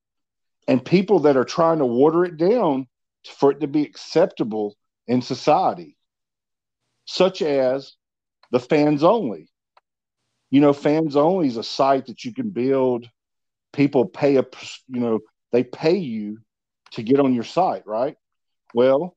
and 0.68 0.84
people 0.84 1.20
that 1.20 1.36
are 1.36 1.44
trying 1.44 1.78
to 1.78 1.86
water 1.86 2.24
it 2.24 2.36
down 2.36 2.86
for 3.38 3.50
it 3.50 3.60
to 3.60 3.66
be 3.66 3.82
acceptable 3.82 4.76
in 5.08 5.22
society, 5.22 5.96
such 7.04 7.42
as 7.42 7.94
the 8.52 8.60
fans 8.60 9.02
only. 9.02 9.48
You 10.50 10.60
know, 10.60 10.72
fans 10.72 11.16
only 11.16 11.48
is 11.48 11.56
a 11.56 11.64
site 11.64 12.06
that 12.06 12.24
you 12.24 12.32
can 12.32 12.50
build. 12.50 13.08
People 13.72 14.06
pay 14.06 14.36
a, 14.36 14.44
you 14.86 15.00
know, 15.00 15.20
they 15.52 15.64
pay 15.64 15.96
you 15.96 16.38
to 16.92 17.02
get 17.02 17.18
on 17.18 17.34
your 17.34 17.44
site, 17.44 17.86
right? 17.86 18.16
Well, 18.72 19.16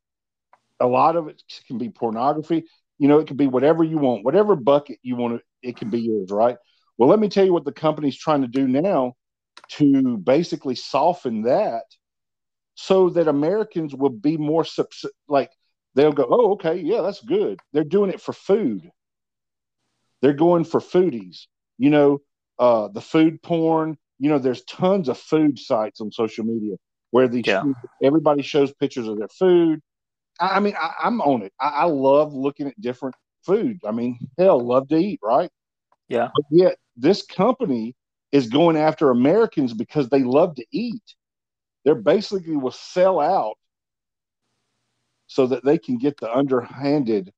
a 0.80 0.88
lot 0.88 1.16
of 1.16 1.28
it 1.28 1.42
can 1.68 1.78
be 1.78 1.90
pornography. 1.90 2.66
You 2.98 3.08
know, 3.08 3.20
it 3.20 3.28
can 3.28 3.38
be 3.38 3.48
whatever 3.48 3.84
you 3.84 3.98
want, 3.98 4.26
whatever 4.26 4.56
bucket 4.56 5.00
you 5.02 5.16
want 5.16 5.38
to, 5.38 5.42
it 5.68 5.78
can 5.78 5.90
be 5.90 6.02
yours, 6.02 6.32
right? 6.32 6.58
Well, 6.98 7.10
let 7.10 7.20
me 7.20 7.30
tell 7.30 7.46
you 7.46 7.54
what 7.54 7.66
the 7.66 7.72
company's 7.72 8.18
trying 8.18 8.42
to 8.42 8.48
do 8.48 8.68
now 8.68 9.16
to 9.70 10.18
basically 10.18 10.76
soften 10.76 11.44
that 11.44 11.84
so 12.76 13.10
that 13.10 13.28
Americans 13.28 13.94
will 13.96 14.10
be 14.10 14.38
more 14.38 14.66
like 15.28 15.52
they'll 15.96 16.12
go, 16.12 16.28
oh, 16.30 16.52
okay, 16.54 16.78
yeah, 16.80 17.02
that's 17.02 17.22
good. 17.22 17.60
They're 17.74 17.84
doing 17.84 18.10
it 18.10 18.22
for 18.22 18.34
food. 18.34 18.90
They're 20.22 20.34
going 20.34 20.66
for 20.66 20.80
foodies, 20.80 21.48
you 21.78 21.90
know, 21.90 22.22
uh, 22.58 22.90
the 22.90 23.02
food 23.02 23.42
porn, 23.42 23.98
you 24.20 24.30
know, 24.30 24.40
there's 24.40 24.64
tons 24.66 25.08
of 25.08 25.18
food 25.18 25.58
sites 25.58 26.02
on 26.02 26.12
social 26.12 26.44
media 26.44 26.76
where 27.12 27.28
these 27.28 27.46
Yeah. 27.48 27.64
everybody 28.04 28.42
shows 28.42 28.74
pictures 28.74 29.08
of 29.08 29.18
their 29.18 29.30
food. 29.30 29.80
I, 30.40 30.60
mean, 30.60 30.76
I, 30.80 30.94
I'm 31.04 31.22
on 31.22 31.42
it. 31.42 31.54
I, 31.60 31.70
I 31.70 31.84
love 31.86 32.34
looking 32.34 32.68
at 32.68 32.80
different 32.82 33.16
food. 33.46 33.80
I 33.86 33.92
mean, 33.92 34.20
hell, 34.38 34.60
love 34.60 34.88
to 34.90 34.96
eat, 34.96 35.20
right? 35.24 35.50
Yeah. 36.08 36.30
But 36.34 36.46
yet, 36.52 36.78
this 36.96 37.24
company 37.24 37.96
is 38.32 38.48
going 38.48 38.78
after 38.78 39.10
Americans 39.10 39.74
because 39.74 40.10
they 40.10 40.24
love 40.24 40.56
to 40.56 40.66
eat. 40.72 41.04
They're 41.86 41.96
basically 41.96 42.58
will 42.58 42.72
sell 42.72 43.20
out 43.20 43.56
so 45.28 45.48
that 45.48 45.64
they 45.64 45.78
can 45.78 45.98
get 45.98 46.18
the 46.20 46.32
underhanded, 46.32 47.32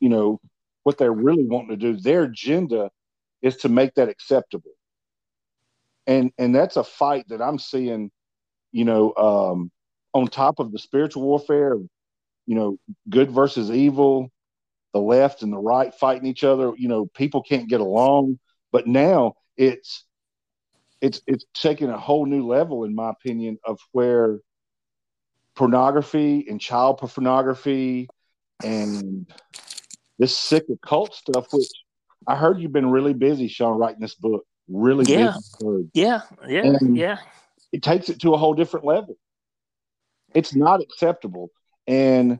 you 0.00 0.08
know, 0.08 0.40
what 0.82 0.98
they're 0.98 1.12
really 1.12 1.44
wanting 1.44 1.70
to 1.70 1.76
do. 1.76 1.96
Their 1.96 2.24
agenda 2.24 2.90
is 3.42 3.56
to 3.58 3.68
make 3.68 3.94
that 3.94 4.08
acceptable. 4.08 4.72
And 6.06 6.32
and 6.38 6.54
that's 6.54 6.76
a 6.76 6.84
fight 6.84 7.28
that 7.28 7.42
I'm 7.42 7.58
seeing, 7.58 8.10
you 8.72 8.84
know, 8.84 9.14
um, 9.16 9.70
on 10.14 10.26
top 10.26 10.58
of 10.58 10.72
the 10.72 10.78
spiritual 10.78 11.22
warfare, 11.22 11.76
you 12.46 12.54
know, 12.54 12.78
good 13.08 13.30
versus 13.30 13.70
evil, 13.70 14.30
the 14.94 15.00
left 15.00 15.42
and 15.42 15.52
the 15.52 15.58
right 15.58 15.94
fighting 15.94 16.26
each 16.26 16.44
other. 16.44 16.72
You 16.76 16.88
know, 16.88 17.06
people 17.06 17.42
can't 17.42 17.68
get 17.68 17.80
along. 17.80 18.38
But 18.72 18.86
now 18.86 19.34
it's 19.56 20.04
it's 21.00 21.20
it's 21.26 21.44
taking 21.54 21.88
a 21.90 21.98
whole 21.98 22.26
new 22.26 22.46
level, 22.46 22.84
in 22.84 22.94
my 22.94 23.10
opinion, 23.10 23.58
of 23.64 23.78
where 23.92 24.40
pornography 25.54 26.46
and 26.48 26.60
child 26.60 26.98
pornography 26.98 28.08
and 28.62 29.26
this 30.18 30.36
sick 30.36 30.64
occult 30.70 31.14
stuff, 31.14 31.46
which 31.52 31.68
I 32.26 32.36
heard 32.36 32.60
you've 32.60 32.72
been 32.72 32.90
really 32.90 33.14
busy, 33.14 33.48
Shawn, 33.48 33.78
writing 33.78 34.00
this 34.00 34.14
book. 34.14 34.44
Really 34.68 35.10
Yeah. 35.10 35.34
busy. 35.60 35.90
Yeah. 35.94 36.22
Yeah. 36.46 36.66
And- 36.66 36.96
yeah. 36.96 37.18
It 37.72 37.82
takes 37.82 38.08
it 38.08 38.20
to 38.20 38.32
a 38.34 38.38
whole 38.38 38.54
different 38.54 38.86
level. 38.86 39.16
It's 40.38 40.54
not 40.54 40.80
acceptable. 40.80 41.50
And 41.88 42.38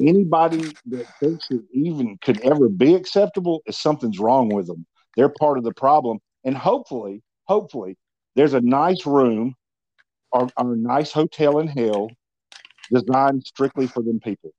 anybody 0.00 0.72
that 0.86 1.06
thinks 1.20 1.46
it 1.48 1.60
even 1.72 2.18
could 2.20 2.40
ever 2.40 2.68
be 2.68 2.96
acceptable 2.96 3.62
is 3.66 3.78
something's 3.78 4.18
wrong 4.18 4.48
with 4.48 4.66
them. 4.66 4.84
They're 5.16 5.28
part 5.28 5.58
of 5.58 5.62
the 5.62 5.72
problem. 5.72 6.18
And 6.42 6.56
hopefully, 6.56 7.22
hopefully, 7.44 7.96
there's 8.34 8.54
a 8.54 8.60
nice 8.60 9.06
room 9.06 9.54
or, 10.32 10.48
or 10.56 10.74
a 10.74 10.76
nice 10.76 11.12
hotel 11.12 11.60
in 11.60 11.68
hell 11.68 12.10
designed 12.92 13.44
strictly 13.46 13.86
for 13.86 14.02
them 14.02 14.18
people. 14.18 14.50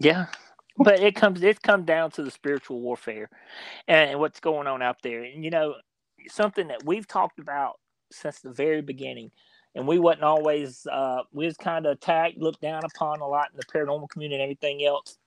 Yeah. 0.00 0.26
But 0.76 0.98
it 0.98 1.14
comes 1.14 1.40
it 1.42 1.62
comes 1.62 1.86
down 1.86 2.10
to 2.12 2.24
the 2.24 2.32
spiritual 2.32 2.80
warfare 2.80 3.30
and 3.86 4.18
what's 4.18 4.40
going 4.40 4.66
on 4.66 4.82
out 4.82 4.96
there. 5.02 5.22
And 5.22 5.44
you 5.44 5.50
know, 5.50 5.76
something 6.28 6.66
that 6.66 6.84
we've 6.84 7.06
talked 7.06 7.38
about 7.38 7.78
since 8.10 8.40
the 8.40 8.50
very 8.50 8.82
beginning, 8.82 9.30
and 9.74 9.86
we 9.86 9.98
wasn't 9.98 10.24
always 10.24 10.86
uh 10.90 11.22
we 11.32 11.46
was 11.46 11.56
kind 11.56 11.86
of 11.86 11.92
attacked, 11.92 12.38
looked 12.38 12.60
down 12.60 12.82
upon 12.84 13.20
a 13.20 13.26
lot 13.26 13.48
in 13.52 13.56
the 13.58 13.64
paranormal 13.66 14.08
community 14.10 14.36
and 14.36 14.42
everything 14.42 14.84
else. 14.84 15.18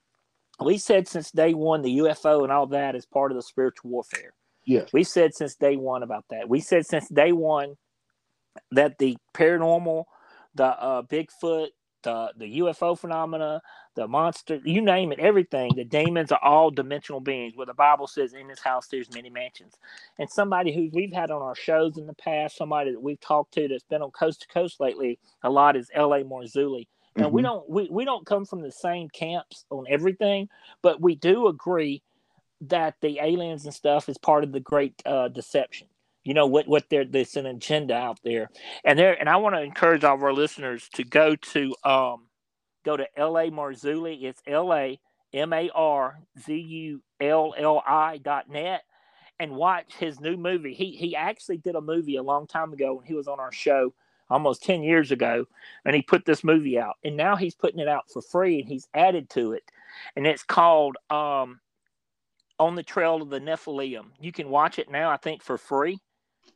We 0.64 0.78
said 0.78 1.08
since 1.08 1.30
day 1.30 1.54
one 1.54 1.82
the 1.82 1.98
UFO 1.98 2.42
and 2.44 2.52
all 2.52 2.66
that 2.68 2.94
is 2.94 3.06
part 3.06 3.32
of 3.32 3.36
the 3.36 3.42
spiritual 3.42 3.90
warfare. 3.90 4.34
Yeah, 4.64 4.84
We 4.92 5.04
said 5.04 5.34
since 5.34 5.56
day 5.56 5.76
one 5.76 6.02
about 6.02 6.24
that. 6.30 6.48
We 6.48 6.60
said 6.60 6.86
since 6.86 7.08
day 7.08 7.32
one 7.32 7.76
that 8.70 8.98
the 8.98 9.16
paranormal, 9.34 10.04
the 10.54 10.64
uh, 10.66 11.02
Bigfoot, 11.02 11.68
the 12.02 12.32
the 12.36 12.58
UFO 12.60 12.98
phenomena, 12.98 13.60
the 13.94 14.08
monster, 14.08 14.60
you 14.64 14.80
name 14.80 15.12
it, 15.12 15.18
everything. 15.18 15.76
The 15.76 15.84
demons 15.84 16.32
are 16.32 16.42
all 16.42 16.70
dimensional 16.70 17.20
beings. 17.20 17.56
Where 17.56 17.66
the 17.66 17.74
Bible 17.74 18.06
says, 18.06 18.34
"In 18.34 18.48
this 18.48 18.60
house 18.60 18.88
there's 18.88 19.12
many 19.14 19.30
mansions." 19.30 19.74
And 20.18 20.28
somebody 20.30 20.74
who 20.74 20.90
we've 20.92 21.12
had 21.12 21.30
on 21.30 21.42
our 21.42 21.54
shows 21.54 21.96
in 21.96 22.06
the 22.06 22.14
past, 22.14 22.56
somebody 22.56 22.92
that 22.92 23.02
we've 23.02 23.20
talked 23.20 23.54
to 23.54 23.68
that's 23.68 23.84
been 23.84 24.02
on 24.02 24.10
coast 24.10 24.42
to 24.42 24.48
coast 24.48 24.80
lately 24.80 25.18
a 25.42 25.50
lot 25.50 25.76
is 25.76 25.90
L.A. 25.94 26.24
Marzulli. 26.24 26.88
And 27.16 27.32
we 27.32 27.42
Mhm. 27.42 27.44
don't 27.44 27.70
we, 27.70 27.88
we 27.90 28.04
don't 28.04 28.26
come 28.26 28.44
from 28.44 28.62
the 28.62 28.72
same 28.72 29.08
camps 29.08 29.64
on 29.70 29.86
everything, 29.88 30.48
but 30.82 31.00
we 31.00 31.14
do 31.14 31.46
agree 31.46 32.02
that 32.62 32.94
the 33.00 33.18
aliens 33.20 33.64
and 33.64 33.74
stuff 33.74 34.08
is 34.08 34.18
part 34.18 34.44
of 34.44 34.52
the 34.52 34.60
great 34.60 34.94
uh, 35.06 35.28
deception. 35.28 35.88
You 36.24 36.32
know 36.34 36.46
what 36.46 36.66
what 36.66 36.88
there 36.88 37.04
there's 37.04 37.36
an 37.36 37.46
agenda 37.46 37.94
out 37.94 38.18
there, 38.24 38.50
and 38.82 38.98
there 38.98 39.12
and 39.18 39.28
I 39.28 39.36
want 39.36 39.54
to 39.56 39.60
encourage 39.60 40.04
all 40.04 40.14
of 40.14 40.22
our 40.22 40.32
listeners 40.32 40.88
to 40.94 41.04
go 41.04 41.36
to 41.36 41.74
um 41.84 42.28
go 42.84 42.96
to 42.96 43.06
L 43.18 43.38
A 43.38 43.50
Marzulli. 43.50 44.22
It's 44.24 44.42
L 44.46 44.72
A 44.74 44.98
M 45.32 45.52
A 45.52 45.70
R 45.74 46.18
Z 46.38 46.54
U 46.54 47.02
L 47.20 47.54
L 47.56 47.82
I 47.86 48.18
dot 48.18 48.48
net 48.48 48.82
and 49.40 49.52
watch 49.56 49.94
his 49.94 50.20
new 50.20 50.36
movie. 50.36 50.74
He 50.74 50.92
he 50.92 51.16
actually 51.16 51.56
did 51.58 51.74
a 51.74 51.80
movie 51.80 52.16
a 52.16 52.22
long 52.22 52.46
time 52.46 52.72
ago 52.72 52.94
when 52.94 53.04
he 53.06 53.14
was 53.14 53.28
on 53.28 53.40
our 53.40 53.52
show 53.52 53.92
almost 54.30 54.62
10 54.62 54.82
years 54.82 55.10
ago 55.10 55.46
and 55.84 55.94
he 55.94 56.00
put 56.00 56.24
this 56.24 56.42
movie 56.42 56.78
out 56.78 56.96
and 57.04 57.14
now 57.14 57.36
he's 57.36 57.54
putting 57.54 57.78
it 57.78 57.88
out 57.88 58.04
for 58.10 58.22
free 58.22 58.58
and 58.60 58.68
he's 58.68 58.88
added 58.94 59.28
to 59.28 59.52
it 59.52 59.62
and 60.16 60.26
it's 60.26 60.42
called 60.42 60.96
um 61.10 61.60
on 62.58 62.74
the 62.74 62.82
trail 62.82 63.20
of 63.20 63.28
the 63.28 63.38
nephilim 63.38 64.06
you 64.18 64.32
can 64.32 64.48
watch 64.48 64.78
it 64.78 64.90
now 64.90 65.10
i 65.10 65.16
think 65.18 65.42
for 65.42 65.58
free 65.58 65.98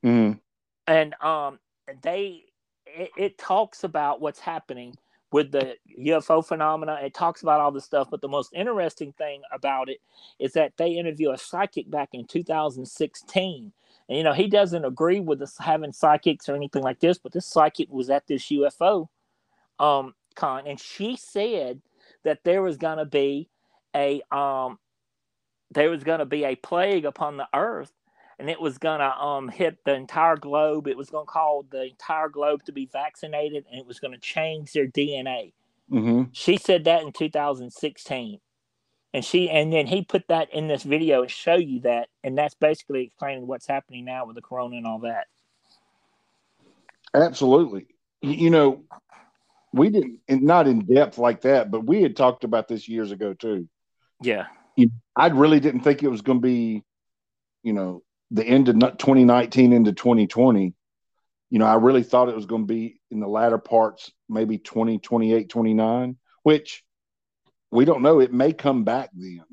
Mhm. 0.02 0.40
and 0.86 1.14
um 1.22 1.58
they 2.02 2.44
it, 2.86 3.10
it 3.18 3.38
talks 3.38 3.84
about 3.84 4.22
what's 4.22 4.40
happening 4.40 4.96
with 5.32 5.52
the 5.52 5.76
UFO 6.00 6.44
phenomena. 6.46 6.98
It 7.02 7.14
talks 7.14 7.42
about 7.42 7.60
all 7.60 7.72
this 7.72 7.84
stuff, 7.84 8.08
but 8.10 8.20
the 8.22 8.28
most 8.28 8.52
interesting 8.54 9.12
thing 9.14 9.42
about 9.52 9.90
it 9.90 9.98
is 10.40 10.52
that 10.54 10.74
they 10.78 10.92
interview 10.92 11.32
a 11.32 11.38
psychic 11.38 11.90
back 11.90 12.10
in 12.14 12.26
2016. 12.26 13.72
And 14.08 14.18
you 14.18 14.24
know, 14.24 14.34
he 14.34 14.48
doesn't 14.48 14.84
agree 14.84 15.20
with 15.20 15.42
us 15.42 15.56
having 15.58 15.92
psychics 15.92 16.48
or 16.48 16.56
anything 16.56 16.82
like 16.82 17.00
this, 17.00 17.18
but 17.18 17.32
this 17.32 17.46
psychic 17.46 17.90
was 17.90 18.10
at 18.10 18.26
this 18.28 18.46
UFO 18.50 19.06
um 19.80 20.14
con 20.36 20.66
and 20.68 20.80
she 20.80 21.16
said 21.16 21.82
that 22.24 22.40
there 22.44 22.62
was 22.62 22.78
gonna 22.78 23.06
be 23.06 23.50
a 23.96 24.22
um 24.32 24.78
there 25.72 25.90
was 25.90 26.04
gonna 26.04 26.26
be 26.26 26.44
a 26.44 26.56
plague 26.56 27.04
upon 27.06 27.36
the 27.38 27.48
earth 27.54 27.92
and 28.38 28.48
it 28.48 28.60
was 28.60 28.78
going 28.78 29.00
to 29.00 29.18
um, 29.18 29.48
hit 29.48 29.78
the 29.84 29.94
entire 29.94 30.36
globe. 30.36 30.86
It 30.86 30.96
was 30.96 31.10
going 31.10 31.26
to 31.26 31.30
call 31.30 31.64
the 31.70 31.84
entire 31.84 32.28
globe 32.28 32.64
to 32.64 32.72
be 32.72 32.86
vaccinated, 32.86 33.64
and 33.70 33.80
it 33.80 33.86
was 33.86 33.98
going 33.98 34.12
to 34.12 34.20
change 34.20 34.72
their 34.72 34.86
DNA. 34.86 35.52
Mhm. 35.90 36.28
She 36.32 36.56
said 36.56 36.84
that 36.84 37.02
in 37.02 37.12
2016, 37.12 38.40
and 39.14 39.24
she 39.24 39.48
and 39.48 39.72
then 39.72 39.86
he 39.86 40.02
put 40.02 40.28
that 40.28 40.52
in 40.52 40.68
this 40.68 40.82
video 40.82 41.22
and 41.22 41.30
show 41.30 41.56
you 41.56 41.80
that, 41.80 42.08
and 42.22 42.36
that's 42.36 42.54
basically 42.54 43.04
explaining 43.04 43.46
what's 43.46 43.66
happening 43.66 44.04
now 44.04 44.26
with 44.26 44.36
the 44.36 44.42
corona 44.42 44.76
and 44.76 44.86
all 44.86 45.00
that. 45.00 45.26
Absolutely. 47.14 47.86
You, 48.20 48.32
you 48.32 48.50
know, 48.50 48.84
we 49.72 49.88
didn't, 49.88 50.20
not 50.28 50.68
in 50.68 50.84
depth 50.84 51.18
like 51.18 51.40
that, 51.42 51.70
but 51.70 51.86
we 51.86 52.02
had 52.02 52.16
talked 52.16 52.44
about 52.44 52.68
this 52.68 52.88
years 52.88 53.10
ago 53.10 53.32
too. 53.32 53.68
Yeah, 54.20 54.46
I 55.16 55.28
really 55.28 55.58
didn't 55.58 55.80
think 55.80 56.02
it 56.02 56.08
was 56.08 56.22
going 56.22 56.38
to 56.38 56.42
be, 56.42 56.84
you 57.62 57.72
know, 57.72 58.02
the 58.30 58.44
end 58.44 58.68
of 58.68 58.76
2019 58.76 59.72
into 59.72 59.92
2020. 59.92 60.74
You 61.50 61.58
know, 61.58 61.66
I 61.66 61.76
really 61.76 62.02
thought 62.02 62.28
it 62.28 62.36
was 62.36 62.46
going 62.46 62.62
to 62.62 62.72
be 62.72 63.00
in 63.10 63.20
the 63.20 63.28
latter 63.28 63.58
parts, 63.58 64.12
maybe 64.28 64.58
20 64.58 64.98
28 64.98 65.48
29, 65.48 66.16
which 66.42 66.84
we 67.70 67.84
don't 67.84 68.02
know. 68.02 68.20
It 68.20 68.32
may 68.32 68.52
come 68.52 68.84
back 68.84 69.10
then. 69.14 69.44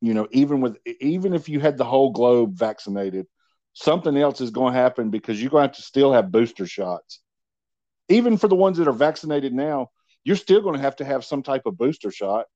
You 0.00 0.14
know, 0.14 0.28
even 0.30 0.60
with 0.60 0.78
even 1.00 1.34
if 1.34 1.48
you 1.48 1.60
had 1.60 1.76
the 1.76 1.84
whole 1.84 2.10
globe 2.10 2.54
vaccinated, 2.54 3.26
something 3.72 4.16
else 4.16 4.40
is 4.40 4.50
going 4.50 4.74
to 4.74 4.80
happen 4.80 5.10
because 5.10 5.40
you're 5.40 5.50
going 5.50 5.62
to 5.62 5.68
have 5.68 5.76
to 5.76 5.82
still 5.82 6.12
have 6.12 6.32
booster 6.32 6.66
shots. 6.66 7.20
Even 8.08 8.36
for 8.36 8.48
the 8.48 8.54
ones 8.54 8.78
that 8.78 8.88
are 8.88 8.92
vaccinated 8.92 9.52
now, 9.52 9.90
you're 10.24 10.36
still 10.36 10.60
going 10.60 10.74
to 10.74 10.80
have 10.80 10.96
to 10.96 11.04
have 11.04 11.24
some 11.24 11.42
type 11.42 11.62
of 11.66 11.76
booster 11.76 12.10
shot. 12.10 12.46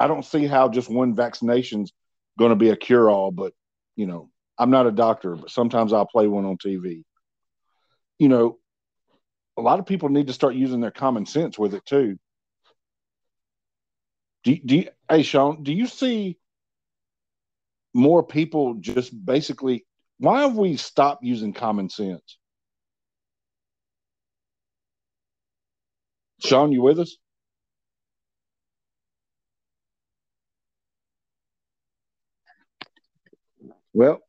I 0.00 0.06
don't 0.06 0.24
see 0.24 0.46
how 0.46 0.68
just 0.68 0.88
one 0.88 1.14
vaccination's 1.14 1.92
going 2.38 2.50
to 2.50 2.56
be 2.56 2.70
a 2.70 2.76
cure 2.76 3.10
all, 3.10 3.30
but 3.30 3.52
you 3.98 4.06
know, 4.06 4.30
I'm 4.56 4.70
not 4.70 4.86
a 4.86 4.92
doctor, 4.92 5.34
but 5.34 5.50
sometimes 5.50 5.92
I'll 5.92 6.06
play 6.06 6.28
one 6.28 6.44
on 6.44 6.56
TV. 6.56 7.02
You 8.20 8.28
know, 8.28 8.58
a 9.56 9.60
lot 9.60 9.80
of 9.80 9.86
people 9.86 10.08
need 10.08 10.28
to 10.28 10.32
start 10.32 10.54
using 10.54 10.80
their 10.80 10.92
common 10.92 11.26
sense 11.26 11.58
with 11.58 11.74
it 11.74 11.84
too. 11.84 12.16
Do, 14.44 14.56
do 14.56 14.76
you, 14.76 14.88
hey 15.10 15.24
Shawn, 15.24 15.64
do 15.64 15.72
you 15.72 15.88
see 15.88 16.38
more 17.92 18.22
people 18.22 18.74
just 18.74 19.12
basically 19.26 19.84
why 20.18 20.42
have 20.42 20.56
we 20.56 20.76
stopped 20.76 21.24
using 21.24 21.52
common 21.52 21.90
sense? 21.90 22.38
Shawn, 26.44 26.70
you 26.70 26.82
with 26.82 27.00
us? 27.00 27.16
Well, 33.98 34.20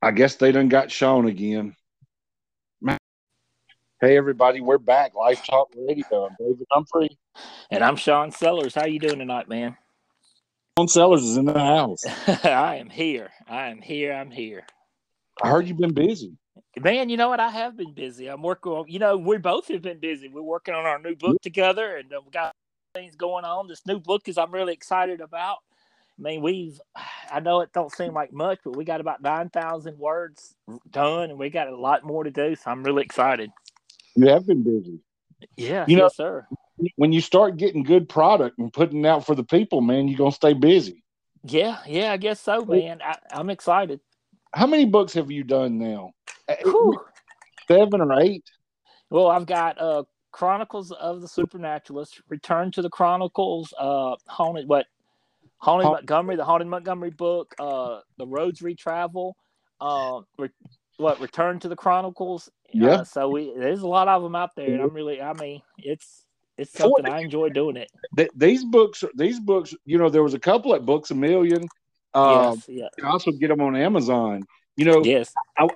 I 0.00 0.12
guess 0.12 0.36
they 0.36 0.52
done 0.52 0.68
got 0.68 0.92
Shawn 0.92 1.26
again. 1.26 1.74
Hey 4.00 4.16
everybody, 4.16 4.60
we're 4.60 4.78
back. 4.78 5.16
Life 5.16 5.44
Talk 5.44 5.72
Radio. 5.76 6.26
I'm 6.26 6.36
David 6.38 6.68
Humphrey. 6.70 7.18
and 7.72 7.82
I'm 7.82 7.96
Shawn 7.96 8.30
Sellers. 8.30 8.76
How 8.76 8.84
you 8.84 9.00
doing 9.00 9.18
tonight, 9.18 9.48
man? 9.48 9.76
Shawn 10.78 10.86
Sellers 10.86 11.24
is 11.24 11.36
in 11.36 11.46
the 11.46 11.58
house. 11.58 12.04
I 12.44 12.76
am 12.76 12.90
here. 12.90 13.30
I 13.48 13.70
am 13.70 13.82
here. 13.82 14.12
I'm 14.12 14.30
here. 14.30 14.64
I 15.42 15.48
heard 15.48 15.66
you've 15.66 15.78
been 15.78 15.94
busy. 15.94 16.36
Man, 16.78 17.08
you 17.08 17.16
know 17.16 17.28
what? 17.28 17.40
I 17.40 17.48
have 17.48 17.76
been 17.76 17.94
busy. 17.94 18.28
I'm 18.28 18.42
working 18.42 18.70
on, 18.70 18.84
you 18.86 19.00
know, 19.00 19.16
we 19.16 19.36
both 19.36 19.66
have 19.66 19.82
been 19.82 19.98
busy. 19.98 20.28
We're 20.28 20.42
working 20.42 20.74
on 20.74 20.86
our 20.86 21.00
new 21.00 21.16
book 21.16 21.42
together 21.42 21.96
and 21.96 22.08
we 22.24 22.30
got 22.30 22.52
things 22.94 23.16
going 23.16 23.44
on. 23.44 23.66
This 23.66 23.84
new 23.84 23.98
book 23.98 24.28
is 24.28 24.38
I'm 24.38 24.52
really 24.52 24.74
excited 24.74 25.20
about. 25.20 25.58
I 26.22 26.28
mean, 26.30 26.42
we've, 26.42 26.80
I 27.32 27.40
know 27.40 27.60
it 27.62 27.72
don't 27.72 27.90
seem 27.90 28.14
like 28.14 28.32
much, 28.32 28.60
but 28.64 28.76
we 28.76 28.84
got 28.84 29.00
about 29.00 29.22
9,000 29.22 29.98
words 29.98 30.54
done 30.90 31.30
and 31.30 31.38
we 31.38 31.50
got 31.50 31.66
a 31.68 31.76
lot 31.76 32.04
more 32.04 32.22
to 32.22 32.30
do. 32.30 32.54
So 32.54 32.70
I'm 32.70 32.84
really 32.84 33.02
excited. 33.02 33.50
You 34.14 34.28
have 34.28 34.46
been 34.46 34.62
busy. 34.62 35.00
Yeah, 35.56 35.84
You 35.88 35.96
know- 35.96 36.04
yes, 36.04 36.16
sir. 36.16 36.46
When 36.96 37.12
you 37.12 37.20
start 37.20 37.58
getting 37.58 37.82
good 37.82 38.08
product 38.08 38.58
and 38.58 38.72
putting 38.72 39.04
it 39.04 39.08
out 39.08 39.26
for 39.26 39.34
the 39.34 39.44
people, 39.44 39.80
man, 39.82 40.08
you're 40.08 40.18
gonna 40.18 40.32
stay 40.32 40.52
busy. 40.52 41.04
Yeah, 41.44 41.78
yeah, 41.86 42.12
I 42.12 42.16
guess 42.16 42.40
so, 42.40 42.64
man. 42.64 43.00
I, 43.02 43.16
I'm 43.30 43.50
excited. 43.50 44.00
How 44.54 44.66
many 44.66 44.84
books 44.86 45.12
have 45.12 45.30
you 45.30 45.44
done 45.44 45.78
now? 45.78 46.10
Uh, 46.48 46.54
Whew. 46.64 47.00
Seven 47.68 48.00
or 48.00 48.20
eight? 48.20 48.44
Well, 49.10 49.28
I've 49.28 49.46
got 49.46 49.80
uh 49.80 50.04
Chronicles 50.32 50.90
of 50.92 51.20
the 51.20 51.28
Supernaturalist, 51.28 52.22
Return 52.28 52.70
to 52.72 52.82
the 52.82 52.90
Chronicles, 52.90 53.72
uh 53.78 54.16
Haunted 54.26 54.66
what 54.66 54.86
Haunted 55.62 55.86
Ha- 55.86 55.92
Montgomery, 55.92 56.36
the 56.36 56.44
Haunted 56.44 56.68
Montgomery 56.68 57.10
book, 57.10 57.54
uh 57.58 58.00
The 58.18 58.26
Roads 58.26 58.60
Retravel, 58.60 59.32
uh 59.80 60.20
re- 60.38 60.50
what 60.96 61.20
Return 61.20 61.58
to 61.60 61.68
the 61.68 61.76
Chronicles. 61.76 62.50
Yeah. 62.72 62.88
Uh, 62.88 63.04
so 63.04 63.28
we 63.28 63.52
there's 63.56 63.82
a 63.82 63.88
lot 63.88 64.08
of 64.08 64.22
them 64.22 64.34
out 64.34 64.50
there 64.56 64.72
and 64.72 64.82
I'm 64.82 64.92
really 64.92 65.22
I 65.22 65.32
mean, 65.34 65.62
it's 65.78 66.24
it's 66.58 66.72
something 66.72 67.06
I 67.08 67.20
enjoy 67.20 67.48
doing 67.48 67.76
it. 67.76 67.90
Th- 68.16 68.30
these 68.36 68.64
books, 68.64 69.04
these 69.14 69.40
books, 69.40 69.74
you 69.86 69.98
know, 69.98 70.10
there 70.10 70.22
was 70.22 70.34
a 70.34 70.38
couple 70.38 70.74
at 70.74 70.84
Books 70.84 71.10
a 71.10 71.14
Million. 71.14 71.62
Um, 72.14 72.54
yes, 72.56 72.68
yeah. 72.68 72.88
You 72.98 73.04
can 73.04 73.06
also 73.06 73.30
get 73.30 73.48
them 73.48 73.62
on 73.62 73.74
Amazon. 73.74 74.42
You 74.76 74.84
know, 74.84 75.02
Yes. 75.04 75.32
I, 75.58 75.68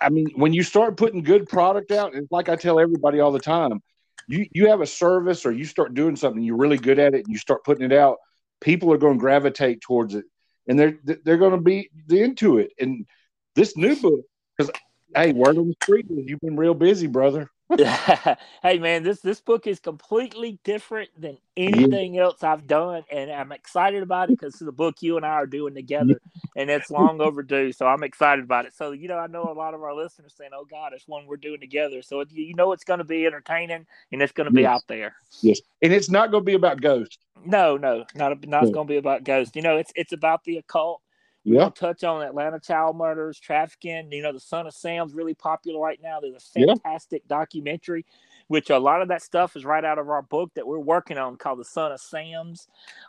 I 0.00 0.08
mean, 0.10 0.28
when 0.36 0.52
you 0.52 0.62
start 0.62 0.96
putting 0.96 1.22
good 1.22 1.48
product 1.48 1.90
out, 1.90 2.14
it's 2.14 2.30
like 2.30 2.48
I 2.48 2.56
tell 2.56 2.80
everybody 2.80 3.20
all 3.20 3.32
the 3.32 3.38
time, 3.38 3.82
you 4.28 4.46
you 4.52 4.68
have 4.68 4.80
a 4.80 4.86
service 4.86 5.44
or 5.46 5.52
you 5.52 5.64
start 5.64 5.94
doing 5.94 6.16
something, 6.16 6.42
you're 6.42 6.56
really 6.56 6.78
good 6.78 6.98
at 6.98 7.14
it, 7.14 7.24
and 7.24 7.32
you 7.32 7.38
start 7.38 7.64
putting 7.64 7.84
it 7.84 7.92
out, 7.92 8.16
people 8.60 8.92
are 8.92 8.98
going 8.98 9.14
to 9.14 9.20
gravitate 9.20 9.80
towards 9.80 10.14
it, 10.14 10.24
and 10.66 10.78
they're 10.78 10.98
they're 11.02 11.38
going 11.38 11.52
to 11.52 11.60
be 11.60 11.90
into 12.08 12.58
it. 12.58 12.72
And 12.78 13.06
this 13.54 13.76
new 13.76 13.96
book, 13.96 14.24
because 14.56 14.72
hey, 15.14 15.32
word 15.32 15.58
on 15.58 15.68
the 15.68 15.74
street 15.82 16.06
you've 16.08 16.40
been 16.40 16.56
real 16.56 16.74
busy, 16.74 17.06
brother. 17.06 17.48
hey 17.78 18.78
man, 18.78 19.02
this 19.04 19.20
this 19.20 19.40
book 19.40 19.66
is 19.66 19.80
completely 19.80 20.58
different 20.64 21.10
than 21.20 21.38
anything 21.56 22.18
else 22.18 22.42
I've 22.42 22.66
done, 22.66 23.04
and 23.10 23.30
I'm 23.30 23.52
excited 23.52 24.02
about 24.02 24.30
it 24.30 24.36
because 24.38 24.54
it's 24.54 24.64
the 24.64 24.72
book 24.72 24.96
you 25.02 25.16
and 25.16 25.26
I 25.26 25.30
are 25.30 25.46
doing 25.46 25.74
together, 25.74 26.20
and 26.56 26.70
it's 26.70 26.90
long 26.90 27.20
overdue. 27.20 27.72
So 27.72 27.86
I'm 27.86 28.04
excited 28.04 28.44
about 28.44 28.66
it. 28.66 28.74
So 28.74 28.92
you 28.92 29.08
know, 29.08 29.18
I 29.18 29.28
know 29.28 29.50
a 29.50 29.54
lot 29.54 29.74
of 29.74 29.82
our 29.82 29.94
listeners 29.94 30.34
saying, 30.36 30.52
"Oh 30.54 30.66
God, 30.66 30.92
it's 30.94 31.08
one 31.08 31.26
we're 31.26 31.36
doing 31.36 31.60
together." 31.60 32.02
So 32.02 32.20
it, 32.20 32.32
you 32.32 32.54
know, 32.54 32.72
it's 32.72 32.84
going 32.84 32.98
to 32.98 33.04
be 33.04 33.26
entertaining 33.26 33.86
and 34.12 34.22
it's 34.22 34.32
going 34.32 34.46
to 34.46 34.50
be 34.52 34.66
out 34.66 34.84
there. 34.88 35.14
Yes, 35.42 35.60
and 35.82 35.92
it's 35.92 36.10
not 36.10 36.30
going 36.30 36.42
to 36.42 36.46
be 36.46 36.54
about 36.54 36.80
ghosts. 36.80 37.18
No, 37.44 37.76
no, 37.76 38.06
not 38.14 38.46
not 38.46 38.70
Yeah. 38.70 38.72
going 38.72 38.86
to 38.88 38.92
be 38.92 38.98
about 38.98 39.24
ghosts. 39.24 39.56
You 39.56 39.62
know, 39.62 39.76
it's 39.78 39.92
it's 39.96 40.12
about 40.12 40.44
the 40.44 40.58
occult. 40.58 41.02
We're 41.44 41.54
Yeah, 41.54 41.58
gonna 41.60 41.70
touch 41.72 42.04
on 42.04 42.22
Atlanta 42.22 42.58
child 42.58 42.96
murders, 42.96 43.38
trafficking. 43.38 44.10
You 44.10 44.22
know, 44.22 44.32
the 44.32 44.40
Son 44.40 44.66
of 44.66 44.72
Sam's 44.74 45.14
really 45.14 45.34
popular 45.34 45.78
right 45.80 46.00
now. 46.02 46.20
There's 46.20 46.34
a 46.36 46.40
fantastic 46.66 47.26
documentary, 47.28 48.06
which 48.48 48.70
a 48.70 48.78
lot 48.78 49.02
of 49.02 49.08
that 49.08 49.22
stuff 49.22 49.54
is 49.56 49.64
right 49.64 49.84
out 49.84 49.98
of 49.98 50.08
our 50.08 50.22
book 50.22 50.52
that 50.54 50.66
we're 50.66 50.78
working 50.78 51.18
on 51.18 51.36
called 51.36 51.58
The 51.58 51.64
Son 51.64 51.92
of 51.92 52.00
Sam's. 52.00 52.66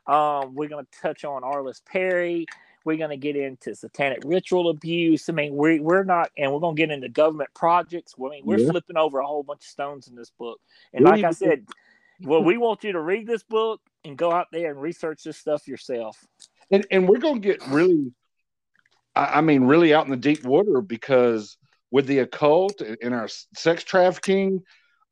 Um, 0.07 0.53
we're 0.53 0.67
gonna 0.69 0.87
touch 1.01 1.23
on 1.23 1.43
Arlis 1.43 1.83
Perry. 1.85 2.45
We're 2.83 2.97
gonna 2.97 3.17
get 3.17 3.35
into 3.35 3.73
satanic 3.73 4.19
ritual 4.25 4.69
abuse. 4.69 5.27
I 5.29 5.31
mean, 5.33 5.55
we 5.55 5.79
we're 5.79 6.03
not, 6.03 6.29
and 6.37 6.51
we're 6.53 6.59
gonna 6.59 6.75
get 6.75 6.91
into 6.91 7.09
government 7.09 7.49
projects. 7.55 8.13
I 8.19 8.29
mean, 8.29 8.43
we're 8.45 8.59
flipping 8.69 8.97
over 8.97 9.19
a 9.19 9.25
whole 9.25 9.43
bunch 9.43 9.61
of 9.61 9.67
stones 9.67 10.07
in 10.07 10.15
this 10.15 10.29
book. 10.29 10.59
And 10.93 11.03
like 11.05 11.23
I 11.23 11.29
to- 11.29 11.33
said, 11.33 11.65
well, 12.21 12.43
we 12.43 12.57
want 12.57 12.83
you 12.83 12.91
to 12.91 13.01
read 13.01 13.27
this 13.27 13.43
book 13.43 13.81
and 14.03 14.17
go 14.17 14.31
out 14.31 14.47
there 14.51 14.71
and 14.71 14.79
research 14.81 15.23
this 15.23 15.37
stuff 15.37 15.67
yourself. 15.67 16.25
and 16.69 16.85
and 16.91 17.07
we're 17.09 17.19
going 17.19 17.41
to 17.41 17.47
get 17.47 17.65
really, 17.67 18.11
I, 19.15 19.37
I 19.37 19.41
mean, 19.41 19.63
really 19.63 19.93
out 19.93 20.05
in 20.05 20.11
the 20.11 20.17
deep 20.17 20.43
water 20.43 20.81
because 20.81 21.57
with 21.91 22.07
the 22.07 22.19
occult 22.19 22.81
and 22.81 23.13
our 23.13 23.27
sex 23.55 23.83
trafficking, 23.83 24.61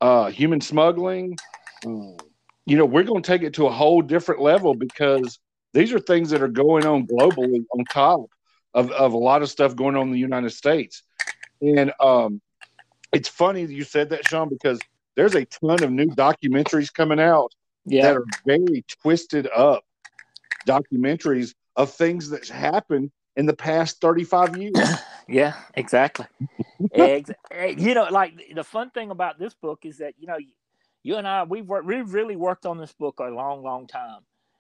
uh, 0.02 0.30
human 0.30 0.62
smuggling, 0.62 1.38
um, 1.86 2.18
you 2.66 2.78
know, 2.78 2.86
we're 2.86 3.04
going 3.04 3.22
to 3.22 3.28
take 3.28 3.44
it 3.44 3.54
to 3.56 3.68
a 3.68 3.72
whole 3.72 4.02
different 4.02 4.42
level 4.42 4.74
because 4.74 5.40
these 5.74 5.92
are 5.94 6.00
things 6.00 6.30
that 6.30 6.42
are 6.42 6.48
going 6.48 6.86
on 6.86 7.08
globally 7.08 7.64
on 7.78 7.86
top 7.86 8.22
of, 8.74 8.92
of 8.92 9.14
a 9.14 9.18
lot 9.18 9.42
of 9.42 9.50
stuff 9.50 9.76
going 9.76 9.96
on 9.96 10.08
in 10.08 10.14
the 10.14 10.20
United 10.20 10.52
States. 10.52 11.04
And 11.62 11.94
um, 12.00 12.42
it's 13.12 13.30
funny 13.30 13.66
that 13.66 13.74
you 13.74 13.84
said 13.84 14.10
that, 14.10 14.26
Shawn, 14.26 14.50
because 14.50 14.80
there's 15.16 15.36
a 15.36 15.46
ton 15.46 15.84
of 15.84 15.92
new 15.92 16.08
documentaries 16.08 16.94
coming 16.94 17.20
out 17.20 17.52
Yeah. 17.86 18.04
that 18.04 18.16
are 18.18 18.26
very 18.46 18.84
twisted 19.02 19.48
up 19.56 19.84
documentaries 20.68 21.54
of 21.76 21.92
things 21.92 22.30
that 22.30 22.48
happened 22.48 23.12
in 23.36 23.46
the 23.46 23.54
past 23.54 24.02
35 24.02 24.58
years. 24.58 24.74
Yeah, 25.26 25.54
exactly. 25.76 26.26
Ex- 26.92 27.32
eh, 27.50 27.76
you 27.78 27.94
know, 27.94 28.08
like 28.12 28.34
the 28.54 28.64
fun 28.66 28.90
thing 28.90 29.10
about 29.10 29.40
this 29.40 29.54
book 29.54 29.86
is 29.86 30.00
that 30.00 30.16
you 30.20 30.28
know, 30.28 30.36
you 31.02 31.16
and 31.16 31.26
I 31.26 31.44
we've 31.44 31.66
worked, 31.66 31.88
we've 31.88 32.14
really 32.14 32.36
worked 32.36 32.66
on 32.66 32.78
this 32.78 32.92
book 32.92 33.20
a 33.20 33.30
long, 33.30 33.64
long 33.64 33.88
time. 33.88 34.20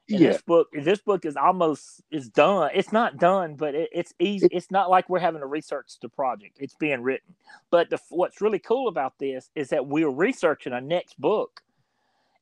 And 0.10 0.22
yeah, 0.22 0.30
this 0.30 0.42
book, 0.42 0.70
this 0.72 1.00
book 1.00 1.26
is 1.26 1.36
almost 1.36 2.02
is 2.12 2.30
done. 2.30 2.70
It's 2.74 2.94
not 2.94 3.18
done, 3.18 3.56
but 3.56 3.76
it, 3.76 3.90
it's 3.92 4.14
easy. 4.20 4.48
It's 4.54 4.72
not 4.72 4.90
like 4.90 5.10
we're 5.10 5.20
having 5.20 5.42
to 5.42 5.48
research 5.48 6.00
the 6.02 6.08
project. 6.08 6.60
It's 6.62 6.76
being 6.76 7.02
written. 7.02 7.36
But 7.70 7.90
the, 7.90 8.00
what's 8.10 8.40
really 8.40 8.60
cool 8.60 8.88
about 8.88 9.20
this 9.20 9.50
is 9.56 9.68
that 9.70 9.86
we're 9.86 10.10
researching 10.10 10.72
a 10.72 10.80
next 10.80 11.20
book, 11.20 11.62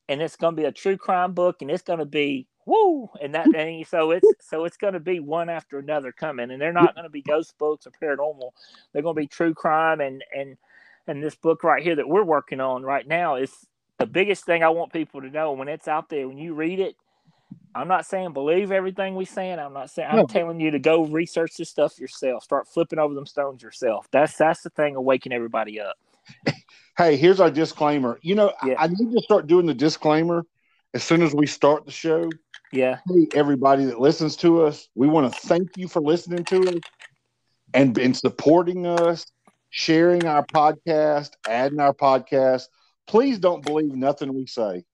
and 0.08 0.22
it's 0.22 0.36
going 0.36 0.54
to 0.54 0.62
be 0.62 0.66
a 0.66 0.72
true 0.72 0.96
crime 0.96 1.32
book, 1.32 1.60
and 1.60 1.72
it's 1.72 1.82
going 1.82 1.98
to 1.98 2.04
be 2.04 2.46
woo, 2.66 3.08
and 3.20 3.34
that 3.34 3.54
and 3.54 3.86
so 3.86 4.10
it's 4.12 4.32
so 4.40 4.64
it's 4.64 4.76
going 4.76 4.94
to 4.94 5.00
be 5.00 5.20
one 5.20 5.48
after 5.48 5.78
another 5.78 6.12
coming, 6.12 6.50
and 6.50 6.60
they're 6.60 6.72
not 6.72 6.94
going 6.94 7.04
to 7.04 7.10
be 7.10 7.22
ghost 7.22 7.56
books 7.58 7.86
or 7.86 7.90
paranormal. 7.90 8.50
They're 8.92 9.02
going 9.02 9.16
to 9.16 9.20
be 9.20 9.26
true 9.26 9.54
crime, 9.54 10.00
and 10.00 10.22
and 10.36 10.56
and 11.06 11.22
this 11.22 11.34
book 11.34 11.64
right 11.64 11.82
here 11.82 11.96
that 11.96 12.08
we're 12.08 12.24
working 12.24 12.60
on 12.60 12.82
right 12.82 13.06
now 13.06 13.36
is 13.36 13.52
the 13.98 14.06
biggest 14.06 14.44
thing 14.44 14.62
I 14.62 14.68
want 14.70 14.92
people 14.92 15.20
to 15.22 15.30
know 15.30 15.52
when 15.52 15.68
it's 15.68 15.88
out 15.88 16.08
there 16.08 16.28
when 16.28 16.38
you 16.38 16.54
read 16.54 16.80
it. 16.80 16.96
I'm 17.74 17.88
not 17.88 18.04
saying 18.04 18.34
believe 18.34 18.70
everything 18.70 19.14
we 19.16 19.24
saying. 19.24 19.58
I'm 19.58 19.72
not 19.72 19.90
saying 19.90 20.08
I'm 20.10 20.18
No. 20.18 20.26
telling 20.26 20.60
you 20.60 20.70
to 20.72 20.78
go 20.78 21.04
research 21.06 21.56
this 21.56 21.70
stuff 21.70 21.98
yourself. 21.98 22.44
Start 22.44 22.68
flipping 22.68 22.98
over 22.98 23.14
them 23.14 23.24
stones 23.26 23.62
yourself. 23.62 24.06
That's 24.10 24.36
that's 24.36 24.62
the 24.62 24.70
thing 24.70 24.94
of 24.96 25.04
waking 25.04 25.32
everybody 25.32 25.80
up. 25.80 25.96
hey, 26.98 27.16
here's 27.16 27.40
our 27.40 27.50
disclaimer. 27.50 28.18
You 28.22 28.34
know, 28.34 28.52
I- 28.60 28.74
I 28.78 28.86
need 28.88 29.12
to 29.12 29.22
start 29.22 29.46
doing 29.46 29.66
the 29.66 29.74
disclaimer 29.74 30.44
as 30.94 31.02
soon 31.02 31.22
as 31.22 31.34
we 31.34 31.46
start 31.46 31.86
the 31.86 31.92
show. 31.92 32.28
Yeah. 32.72 33.00
Hey, 33.06 33.28
everybody 33.34 33.84
that 33.84 34.00
listens 34.00 34.36
to 34.36 34.62
us, 34.62 34.88
we 34.94 35.06
want 35.06 35.30
to 35.30 35.40
thank 35.40 35.76
you 35.76 35.88
for 35.88 36.00
listening 36.00 36.44
to 36.44 36.70
us 36.70 36.80
and, 37.74 37.96
and 37.98 38.16
supporting 38.16 38.86
us, 38.86 39.26
sharing 39.68 40.26
our 40.26 40.44
podcast, 40.46 41.32
adding 41.46 41.80
our 41.80 41.92
podcast. 41.92 42.64
Please 43.06 43.38
don't 43.38 43.62
believe 43.62 43.94
nothing 43.94 44.32
we 44.32 44.46
say. 44.46 44.84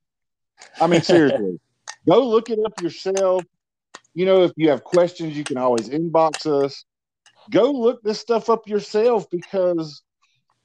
I 0.80 0.88
mean, 0.88 1.02
seriously, 1.02 1.60
go 2.08 2.28
look 2.28 2.50
it 2.50 2.58
up 2.64 2.72
yourself. 2.82 3.44
You 4.12 4.26
know, 4.26 4.42
if 4.42 4.52
you 4.56 4.70
have 4.70 4.82
questions, 4.82 5.36
you 5.36 5.44
can 5.44 5.56
always 5.56 5.88
inbox 5.88 6.46
us. 6.46 6.84
Go 7.50 7.70
look 7.70 8.02
this 8.02 8.18
stuff 8.18 8.50
up 8.50 8.66
yourself 8.66 9.30
because 9.30 10.02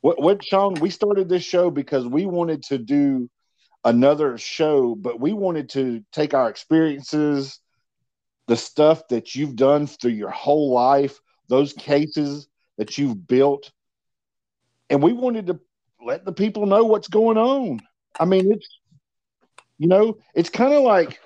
what, 0.02 0.20
what 0.20 0.44
Shawn, 0.44 0.74
we 0.80 0.90
started 0.90 1.30
this 1.30 1.44
show 1.44 1.70
because 1.70 2.08
we 2.08 2.26
wanted 2.26 2.64
to 2.64 2.80
do 2.80 3.30
another 3.84 4.38
show, 4.38 4.96
but 4.96 5.20
we 5.20 5.34
wanted 5.34 5.70
to 5.70 6.04
take 6.12 6.34
our 6.34 6.50
experiences, 6.50 7.60
the 8.48 8.58
stuff 8.58 9.08
that 9.10 9.36
you've 9.36 9.56
done 9.56 9.88
through 9.88 10.12
your 10.12 10.30
whole 10.30 10.72
life, 10.72 11.20
those 11.50 11.74
cases 11.74 12.48
that 12.78 12.98
you've 12.98 13.28
built, 13.28 13.72
and 14.90 15.02
we 15.02 15.14
wanted 15.14 15.48
to 15.48 15.60
let 16.06 16.26
the 16.26 16.34
people 16.34 16.66
know 16.66 16.84
what's 16.84 17.08
going 17.08 17.38
on. 17.38 17.80
I 18.20 18.26
mean, 18.26 18.52
it's 18.52 18.68
you 19.78 19.88
know, 19.88 20.18
it's 20.36 20.50
kind 20.50 20.74
of 20.74 20.84
like 20.84 21.20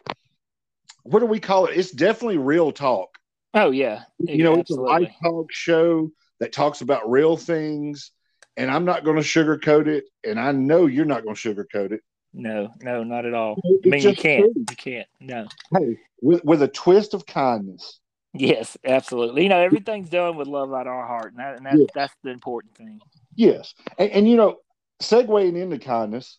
what 1.04 1.20
do 1.20 1.26
we 1.26 1.40
call 1.40 1.68
it? 1.68 1.78
It's 1.78 1.92
definitely 1.92 2.38
real 2.38 2.72
talk. 2.72 3.18
Oh 3.54 3.72
yeah. 3.72 4.04
You 4.20 4.44
know, 4.44 4.56
it's 4.56 4.72
a 4.72 4.76
live 4.76 5.08
talk 5.24 5.52
show 5.52 6.12
that 6.40 6.52
talks 6.52 6.82
about 6.82 7.10
real 7.10 7.38
things, 7.38 8.12
and 8.58 8.70
I'm 8.70 8.86
not 8.86 9.04
going 9.04 9.18
to 9.18 9.24
sugarcoat 9.24 9.88
it, 9.88 10.06
and 10.24 10.40
I 10.40 10.52
know 10.52 10.86
you're 10.86 11.06
not 11.06 11.24
going 11.24 11.36
to 11.36 11.54
sugarcoat 11.54 11.92
it. 11.92 12.02
No, 12.38 12.70
no, 12.82 13.04
not 13.04 13.26
at 13.26 13.34
all. 13.34 13.60
I 13.84 13.90
mean, 13.90 14.02
you 14.04 14.14
can't. 14.14 14.56
You 14.56 14.76
can't. 14.78 15.08
No. 15.20 15.48
Hey, 15.76 15.98
with 16.22 16.44
with 16.46 16.62
a 16.62 16.68
twist 16.68 17.16
of 17.16 17.26
kindness. 17.26 18.00
Yes, 18.34 18.78
absolutely. 18.86 19.42
You 19.42 19.50
know, 19.50 19.60
everything's 19.60 20.10
done 20.10 20.38
with 20.38 20.48
love 20.48 20.72
out 20.72 20.86
of 20.86 20.94
our 20.94 21.08
heart, 21.08 21.32
and, 21.32 21.40
that, 21.40 21.58
and 21.58 21.66
that's 21.66 21.78
Yeah. 21.78 21.86
that's 21.96 22.14
the 22.24 22.30
important 22.30 22.76
thing. 22.76 23.00
Yes, 23.36 23.74
and, 23.98 24.12
and 24.12 24.30
you 24.30 24.36
know, 24.36 24.58
segueing 25.02 25.60
into 25.60 25.80
kindness, 25.80 26.38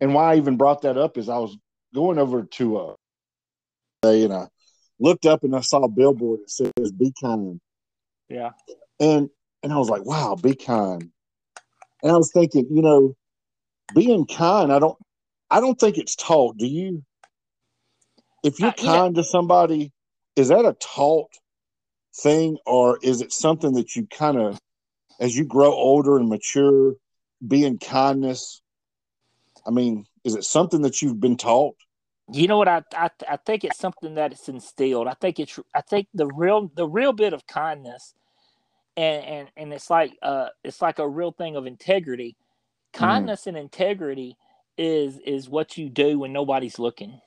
and 0.00 0.12
why 0.12 0.32
I 0.32 0.36
even 0.38 0.56
brought 0.56 0.82
that 0.82 0.98
up 0.98 1.16
is 1.16 1.28
I 1.28 1.38
was 1.38 1.56
going 1.94 2.18
over 2.18 2.42
to 2.42 2.76
uh, 2.78 2.94
and 4.02 4.32
I 4.32 4.48
looked 4.98 5.24
up 5.24 5.44
and 5.44 5.54
I 5.54 5.60
saw 5.60 5.84
a 5.84 5.88
billboard 5.88 6.40
that 6.40 6.50
says 6.50 6.92
"Be 6.92 7.12
kind." 7.22 7.60
Yeah. 8.28 8.50
And 8.98 9.30
and 9.62 9.72
I 9.72 9.78
was 9.78 9.88
like, 9.88 10.04
"Wow, 10.04 10.34
be 10.34 10.56
kind." 10.56 11.10
And 12.02 12.12
I 12.12 12.16
was 12.16 12.32
thinking, 12.32 12.66
you 12.70 12.82
know, 12.82 13.14
being 13.94 14.26
kind, 14.26 14.72
I 14.72 14.78
don't, 14.78 14.96
I 15.50 15.60
don't 15.60 15.78
think 15.78 15.98
it's 15.98 16.16
taught. 16.16 16.58
Do 16.58 16.66
you? 16.66 17.04
If 18.42 18.60
you're 18.60 18.70
uh, 18.70 18.72
kind 18.72 19.16
yeah. 19.16 19.22
to 19.22 19.28
somebody, 19.28 19.92
is 20.36 20.48
that 20.48 20.64
a 20.64 20.74
taught 20.74 21.30
thing, 22.14 22.58
or 22.66 22.98
is 23.02 23.20
it 23.20 23.32
something 23.32 23.72
that 23.74 23.96
you 23.96 24.06
kind 24.06 24.38
of, 24.38 24.58
as 25.20 25.36
you 25.36 25.44
grow 25.44 25.72
older 25.72 26.16
and 26.16 26.28
mature, 26.28 26.94
being 27.46 27.78
kindness? 27.78 28.62
I 29.66 29.70
mean, 29.70 30.06
is 30.24 30.36
it 30.36 30.44
something 30.44 30.82
that 30.82 31.02
you've 31.02 31.20
been 31.20 31.36
taught? 31.36 31.76
You 32.30 32.46
know 32.46 32.58
what 32.58 32.68
I, 32.68 32.82
I 32.94 33.10
I 33.26 33.36
think 33.38 33.64
it's 33.64 33.78
something 33.78 34.14
that 34.16 34.32
it's 34.32 34.48
instilled. 34.48 35.08
I 35.08 35.14
think 35.14 35.40
it's 35.40 35.58
I 35.74 35.80
think 35.80 36.08
the 36.12 36.26
real 36.26 36.70
the 36.74 36.86
real 36.86 37.14
bit 37.14 37.32
of 37.32 37.46
kindness 37.46 38.14
and 38.98 39.24
and 39.24 39.48
and 39.56 39.72
it's 39.72 39.88
like 39.88 40.12
uh 40.22 40.48
it's 40.64 40.82
like 40.82 40.98
a 40.98 41.08
real 41.08 41.30
thing 41.30 41.56
of 41.56 41.66
integrity 41.66 42.36
mm-hmm. 42.92 43.04
kindness 43.04 43.42
mm-hmm. 43.42 43.50
and 43.50 43.58
integrity 43.58 44.36
is 44.78 45.18
is 45.18 45.48
what 45.48 45.76
you 45.76 45.90
do 45.90 46.18
when 46.18 46.32
nobody's 46.32 46.78
looking. 46.78 47.20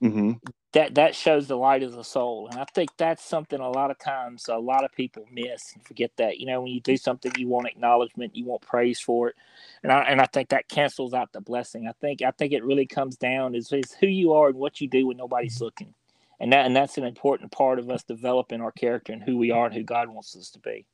Mm-hmm. 0.00 0.34
that 0.74 0.94
that 0.94 1.16
shows 1.16 1.48
the 1.48 1.56
light 1.56 1.82
of 1.82 1.90
the 1.90 2.04
soul. 2.04 2.46
And 2.48 2.60
i 2.60 2.64
think 2.72 2.90
that's 2.96 3.24
something 3.24 3.58
a 3.58 3.68
lot 3.68 3.90
of 3.90 3.98
times 3.98 4.46
a 4.48 4.56
lot 4.56 4.84
of 4.84 4.92
people 4.92 5.24
miss 5.32 5.72
and 5.74 5.84
forget 5.84 6.12
that 6.18 6.38
you 6.38 6.46
know 6.46 6.60
when 6.60 6.70
you 6.70 6.80
do 6.80 6.96
something 6.96 7.32
you 7.36 7.48
want 7.48 7.66
acknowledgement 7.66 8.36
you 8.36 8.44
want 8.44 8.62
praise 8.62 9.00
for 9.00 9.30
it. 9.30 9.34
And 9.82 9.90
i 9.90 10.02
and 10.02 10.20
i 10.20 10.26
think 10.26 10.50
that 10.50 10.68
cancels 10.68 11.14
out 11.14 11.32
the 11.32 11.40
blessing. 11.40 11.88
I 11.88 11.92
think 12.00 12.22
i 12.22 12.30
think 12.30 12.52
it 12.52 12.62
really 12.62 12.86
comes 12.86 13.16
down 13.16 13.56
is, 13.56 13.72
is 13.72 13.96
who 13.98 14.06
you 14.06 14.32
are 14.34 14.50
and 14.50 14.56
what 14.56 14.80
you 14.80 14.86
do 14.86 15.08
when 15.08 15.16
nobody's 15.16 15.60
looking. 15.60 15.94
And 16.38 16.52
that 16.52 16.64
and 16.64 16.76
that's 16.76 16.96
an 16.96 17.04
important 17.04 17.50
part 17.50 17.80
of 17.80 17.90
us 17.90 18.04
developing 18.04 18.60
our 18.60 18.70
character 18.70 19.12
and 19.12 19.22
who 19.22 19.36
we 19.36 19.50
are 19.50 19.66
and 19.66 19.74
who 19.74 19.82
God 19.82 20.08
wants 20.08 20.36
us 20.36 20.50
to 20.50 20.60
be. 20.60 20.86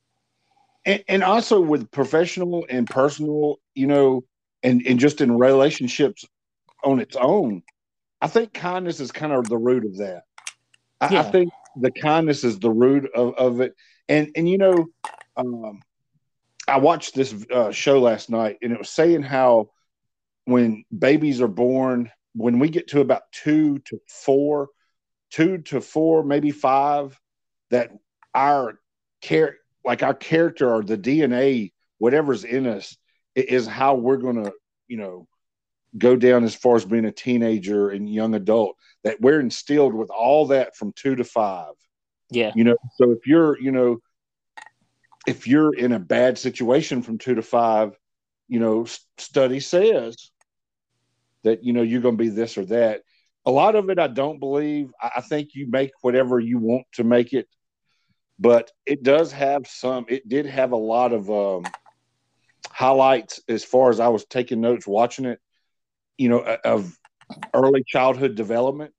And, 0.85 1.03
and 1.07 1.23
also 1.23 1.61
with 1.61 1.91
professional 1.91 2.65
and 2.69 2.89
personal, 2.89 3.59
you 3.75 3.85
know, 3.85 4.23
and 4.65 4.85
and 4.85 4.99
just 4.99 5.21
in 5.21 5.37
relationships 5.37 6.25
on 6.83 6.99
its 6.99 7.15
own, 7.15 7.61
I 8.21 8.27
think 8.27 8.53
kindness 8.53 8.99
is 8.99 9.11
kind 9.11 9.31
of 9.31 9.47
the 9.47 9.57
root 9.57 9.85
of 9.85 9.97
that. 9.97 10.23
I, 10.99 11.13
yeah. 11.13 11.19
I 11.21 11.23
think 11.23 11.51
the 11.79 11.91
kindness 11.91 12.43
is 12.43 12.59
the 12.59 12.71
root 12.71 13.09
of, 13.13 13.35
of 13.35 13.61
it. 13.61 13.75
And 14.09 14.31
and 14.35 14.49
you 14.49 14.57
know, 14.57 14.87
um, 15.37 15.81
I 16.67 16.79
watched 16.79 17.13
this 17.13 17.33
uh, 17.51 17.71
show 17.71 17.99
last 17.99 18.29
night, 18.29 18.57
and 18.61 18.73
it 18.73 18.79
was 18.79 18.89
saying 18.89 19.21
how 19.21 19.69
when 20.45 20.83
babies 20.97 21.41
are 21.41 21.47
born, 21.47 22.11
when 22.33 22.59
we 22.59 22.69
get 22.69 22.87
to 22.89 23.01
about 23.01 23.31
two 23.31 23.79
to 23.79 23.99
four, 24.07 24.69
two 25.29 25.59
to 25.59 25.79
four, 25.79 26.23
maybe 26.23 26.51
five, 26.51 27.19
that 27.69 27.91
our 28.33 28.79
care, 29.21 29.57
like 29.83 30.01
our 30.01 30.13
character 30.13 30.73
or 30.73 30.83
the 30.83 30.97
DNA, 30.97 31.71
whatever's 31.99 32.43
in 32.43 32.67
us, 32.67 32.97
is 33.35 33.67
how 33.67 33.95
we're 33.95 34.17
going 34.17 34.43
to, 34.43 34.53
you 34.87 34.97
know, 34.97 35.27
go 35.97 36.15
down 36.15 36.43
as 36.43 36.55
far 36.55 36.75
as 36.75 36.85
being 36.85 37.05
a 37.05 37.11
teenager 37.11 37.89
and 37.89 38.09
young 38.09 38.35
adult. 38.35 38.75
That 39.03 39.21
we're 39.21 39.39
instilled 39.39 39.93
with 39.93 40.09
all 40.09 40.47
that 40.47 40.75
from 40.75 40.93
two 40.93 41.15
to 41.15 41.23
five. 41.23 41.73
Yeah. 42.31 42.51
You 42.55 42.63
know, 42.63 42.77
so 42.95 43.11
if 43.11 43.27
you're, 43.27 43.59
you 43.59 43.71
know, 43.71 43.99
if 45.27 45.47
you're 45.47 45.73
in 45.73 45.91
a 45.91 45.99
bad 45.99 46.37
situation 46.37 47.01
from 47.01 47.17
two 47.17 47.35
to 47.35 47.41
five, 47.41 47.95
you 48.47 48.59
know, 48.59 48.85
study 49.17 49.59
says 49.59 50.31
that, 51.43 51.63
you 51.63 51.73
know, 51.73 51.81
you're 51.81 52.01
going 52.01 52.17
to 52.17 52.23
be 52.23 52.29
this 52.29 52.57
or 52.57 52.65
that 52.65 53.01
a 53.45 53.51
lot 53.51 53.75
of 53.75 53.89
it 53.89 53.99
I 53.99 54.07
don't 54.07 54.39
believe. 54.39 54.91
I 55.01 55.21
think 55.21 55.49
you 55.53 55.67
make 55.69 55.91
whatever 56.01 56.39
you 56.39 56.57
want 56.57 56.85
to 56.93 57.03
make 57.03 57.33
it, 57.33 57.47
but 58.39 58.71
it 58.85 59.03
does 59.03 59.31
have 59.31 59.67
some. 59.67 60.05
It 60.09 60.27
did 60.27 60.45
have 60.47 60.71
a 60.71 60.77
lot 60.77 61.13
of 61.13 61.29
um, 61.29 61.65
highlights 62.75 63.39
as 63.47 63.63
far 63.63 63.89
as 63.89 64.01
I 64.01 64.09
was 64.09 64.25
taking 64.25 64.59
notes 64.59 64.85
watching 64.85 65.23
it. 65.23 65.39
You 66.17 66.27
know, 66.29 66.57
of 66.65 66.93
early 67.53 67.83
childhood 67.87 68.35
development 68.35 68.93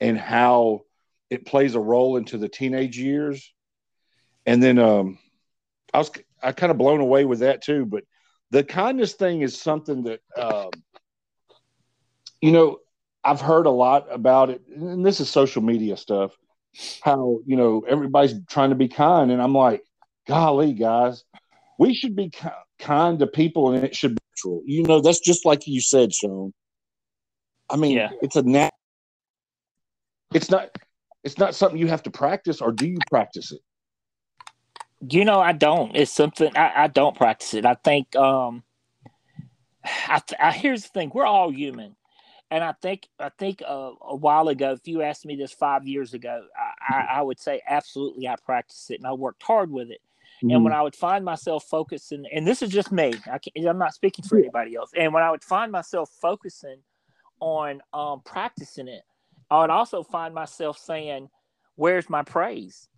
and 0.00 0.18
how 0.18 0.80
it 1.28 1.44
plays 1.44 1.74
a 1.74 1.80
role 1.80 2.16
into 2.16 2.38
the 2.38 2.48
teenage 2.48 2.98
years. 2.98 3.52
And 4.46 4.62
then 4.62 4.78
um, 4.78 5.18
I 5.92 5.98
was 5.98 6.10
I 6.42 6.52
kind 6.52 6.70
of 6.70 6.78
blown 6.78 7.00
away 7.00 7.26
with 7.26 7.40
that 7.40 7.62
too. 7.62 7.84
But 7.84 8.04
the 8.50 8.64
kindness 8.64 9.12
thing 9.12 9.42
is 9.42 9.60
something 9.60 10.04
that 10.04 10.20
um, 10.38 10.70
you 12.40 12.52
know 12.52 12.78
I've 13.22 13.40
heard 13.40 13.66
a 13.66 13.70
lot 13.70 14.06
about 14.10 14.48
it, 14.48 14.62
and 14.74 15.04
this 15.04 15.20
is 15.20 15.28
social 15.28 15.62
media 15.62 15.96
stuff. 15.98 16.36
How 17.02 17.40
you 17.46 17.56
know 17.56 17.84
everybody's 17.86 18.34
trying 18.48 18.70
to 18.70 18.76
be 18.76 18.88
kind, 18.88 19.30
and 19.30 19.42
I'm 19.42 19.54
like, 19.54 19.82
golly, 20.26 20.72
guys, 20.72 21.24
we 21.78 21.94
should 21.94 22.16
be 22.16 22.30
kind 22.78 23.18
to 23.18 23.26
people, 23.26 23.72
and 23.72 23.84
it 23.84 23.94
should 23.94 24.14
be 24.14 24.22
natural. 24.32 24.62
You 24.66 24.82
know, 24.84 25.00
that's 25.00 25.20
just 25.20 25.44
like 25.44 25.66
you 25.66 25.80
said, 25.80 26.14
Shawn. 26.14 26.52
I 27.70 27.76
mean, 27.76 27.96
yeah. 27.96 28.10
it's 28.22 28.36
a 28.36 28.42
nat. 28.42 28.72
It's 30.32 30.50
not. 30.50 30.70
It's 31.22 31.38
not 31.38 31.54
something 31.54 31.78
you 31.78 31.86
have 31.86 32.02
to 32.02 32.10
practice, 32.10 32.60
or 32.60 32.70
do 32.70 32.86
you 32.86 32.98
practice 33.08 33.50
it? 33.52 33.60
You 35.10 35.24
know, 35.24 35.40
I 35.40 35.52
don't. 35.52 35.94
It's 35.96 36.12
something 36.12 36.54
I, 36.56 36.84
I 36.84 36.86
don't 36.88 37.16
practice 37.16 37.54
it. 37.54 37.64
I 37.64 37.74
think. 37.74 38.14
um 38.16 38.62
I, 39.84 40.22
I 40.40 40.52
here's 40.52 40.82
the 40.82 40.88
thing: 40.88 41.10
we're 41.14 41.26
all 41.26 41.50
human 41.50 41.96
and 42.54 42.62
I 42.62 42.72
think 42.80 43.08
I 43.18 43.30
think 43.30 43.62
uh, 43.66 43.90
a 44.00 44.14
while 44.14 44.46
ago, 44.46 44.72
if 44.72 44.86
you 44.86 45.02
asked 45.02 45.26
me 45.26 45.34
this 45.34 45.52
five 45.52 45.88
years 45.88 46.14
ago, 46.14 46.44
I, 46.56 46.94
I, 46.94 47.00
I 47.18 47.22
would 47.22 47.40
say 47.40 47.60
absolutely 47.68 48.28
I 48.28 48.36
practiced 48.36 48.92
it 48.92 49.00
and 49.00 49.06
I 49.08 49.12
worked 49.12 49.42
hard 49.42 49.72
with 49.72 49.90
it. 49.90 50.00
Mm-hmm. 50.42 50.50
And 50.50 50.64
when 50.64 50.72
I 50.72 50.82
would 50.82 50.96
find 50.96 51.24
myself 51.24 51.64
focusing, 51.64 52.24
and 52.32 52.46
this 52.46 52.62
is 52.62 52.70
just 52.70 52.92
me, 52.92 53.14
I 53.26 53.38
am 53.56 53.78
not 53.78 53.94
speaking 53.94 54.24
for 54.24 54.38
anybody 54.38 54.74
else. 54.74 54.90
And 54.96 55.12
when 55.12 55.22
I 55.22 55.30
would 55.30 55.44
find 55.44 55.70
myself 55.70 56.10
focusing 56.20 56.78
on 57.40 57.80
um, 57.92 58.22
practicing 58.24 58.88
it, 58.88 59.02
I 59.50 59.60
would 59.60 59.70
also 59.70 60.02
find 60.02 60.34
myself 60.34 60.78
saying, 60.78 61.28
"Where's 61.76 62.10
my 62.10 62.22
praise?" 62.22 62.88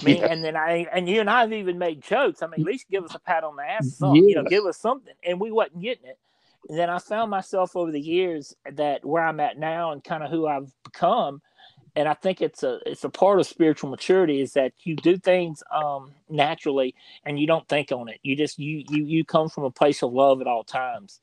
I 0.00 0.04
mean, 0.04 0.16
yeah. 0.18 0.26
and 0.26 0.44
then 0.44 0.56
I 0.56 0.86
and 0.92 1.08
you 1.08 1.20
and 1.20 1.30
I 1.30 1.40
have 1.40 1.52
even 1.52 1.78
made 1.78 2.02
jokes. 2.02 2.42
I 2.42 2.46
mean, 2.46 2.60
at 2.60 2.66
least 2.66 2.86
give 2.90 3.04
us 3.04 3.14
a 3.14 3.18
pat 3.18 3.44
on 3.44 3.56
the 3.56 3.62
ass, 3.62 3.98
yes. 4.00 4.14
you 4.14 4.34
know, 4.34 4.44
give 4.44 4.64
us 4.66 4.78
something, 4.78 5.14
and 5.24 5.40
we 5.40 5.50
wasn't 5.50 5.82
getting 5.82 6.06
it. 6.06 6.18
And 6.68 6.78
then 6.78 6.90
I 6.90 6.98
found 6.98 7.30
myself 7.30 7.76
over 7.76 7.92
the 7.92 8.00
years 8.00 8.54
that 8.72 9.04
where 9.04 9.22
I'm 9.22 9.40
at 9.40 9.58
now 9.58 9.92
and 9.92 10.02
kind 10.02 10.22
of 10.22 10.30
who 10.30 10.46
I've 10.46 10.72
become. 10.84 11.40
And 11.96 12.08
I 12.08 12.14
think 12.14 12.42
it's 12.42 12.62
a 12.62 12.78
it's 12.86 13.04
a 13.04 13.08
part 13.08 13.40
of 13.40 13.46
spiritual 13.46 13.90
maturity 13.90 14.40
is 14.40 14.52
that 14.52 14.72
you 14.84 14.96
do 14.96 15.16
things 15.16 15.62
um, 15.74 16.12
naturally 16.28 16.94
and 17.24 17.40
you 17.40 17.46
don't 17.46 17.66
think 17.68 17.90
on 17.90 18.08
it. 18.08 18.20
You 18.22 18.36
just 18.36 18.58
you 18.58 18.84
you 18.90 19.04
you 19.04 19.24
come 19.24 19.48
from 19.48 19.64
a 19.64 19.70
place 19.70 20.02
of 20.02 20.12
love 20.12 20.40
at 20.42 20.46
all 20.46 20.62
times. 20.64 21.20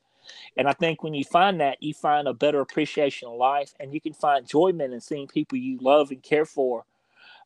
And 0.57 0.67
I 0.67 0.73
think 0.73 1.03
when 1.03 1.13
you 1.13 1.23
find 1.25 1.59
that, 1.61 1.83
you 1.83 1.93
find 1.93 2.27
a 2.27 2.33
better 2.33 2.61
appreciation 2.61 3.27
of 3.27 3.35
life, 3.35 3.73
and 3.79 3.93
you 3.93 4.01
can 4.01 4.13
find 4.13 4.43
enjoyment 4.43 4.93
in 4.93 5.01
seeing 5.01 5.27
people 5.27 5.57
you 5.57 5.77
love 5.81 6.11
and 6.11 6.23
care 6.23 6.45
for 6.45 6.85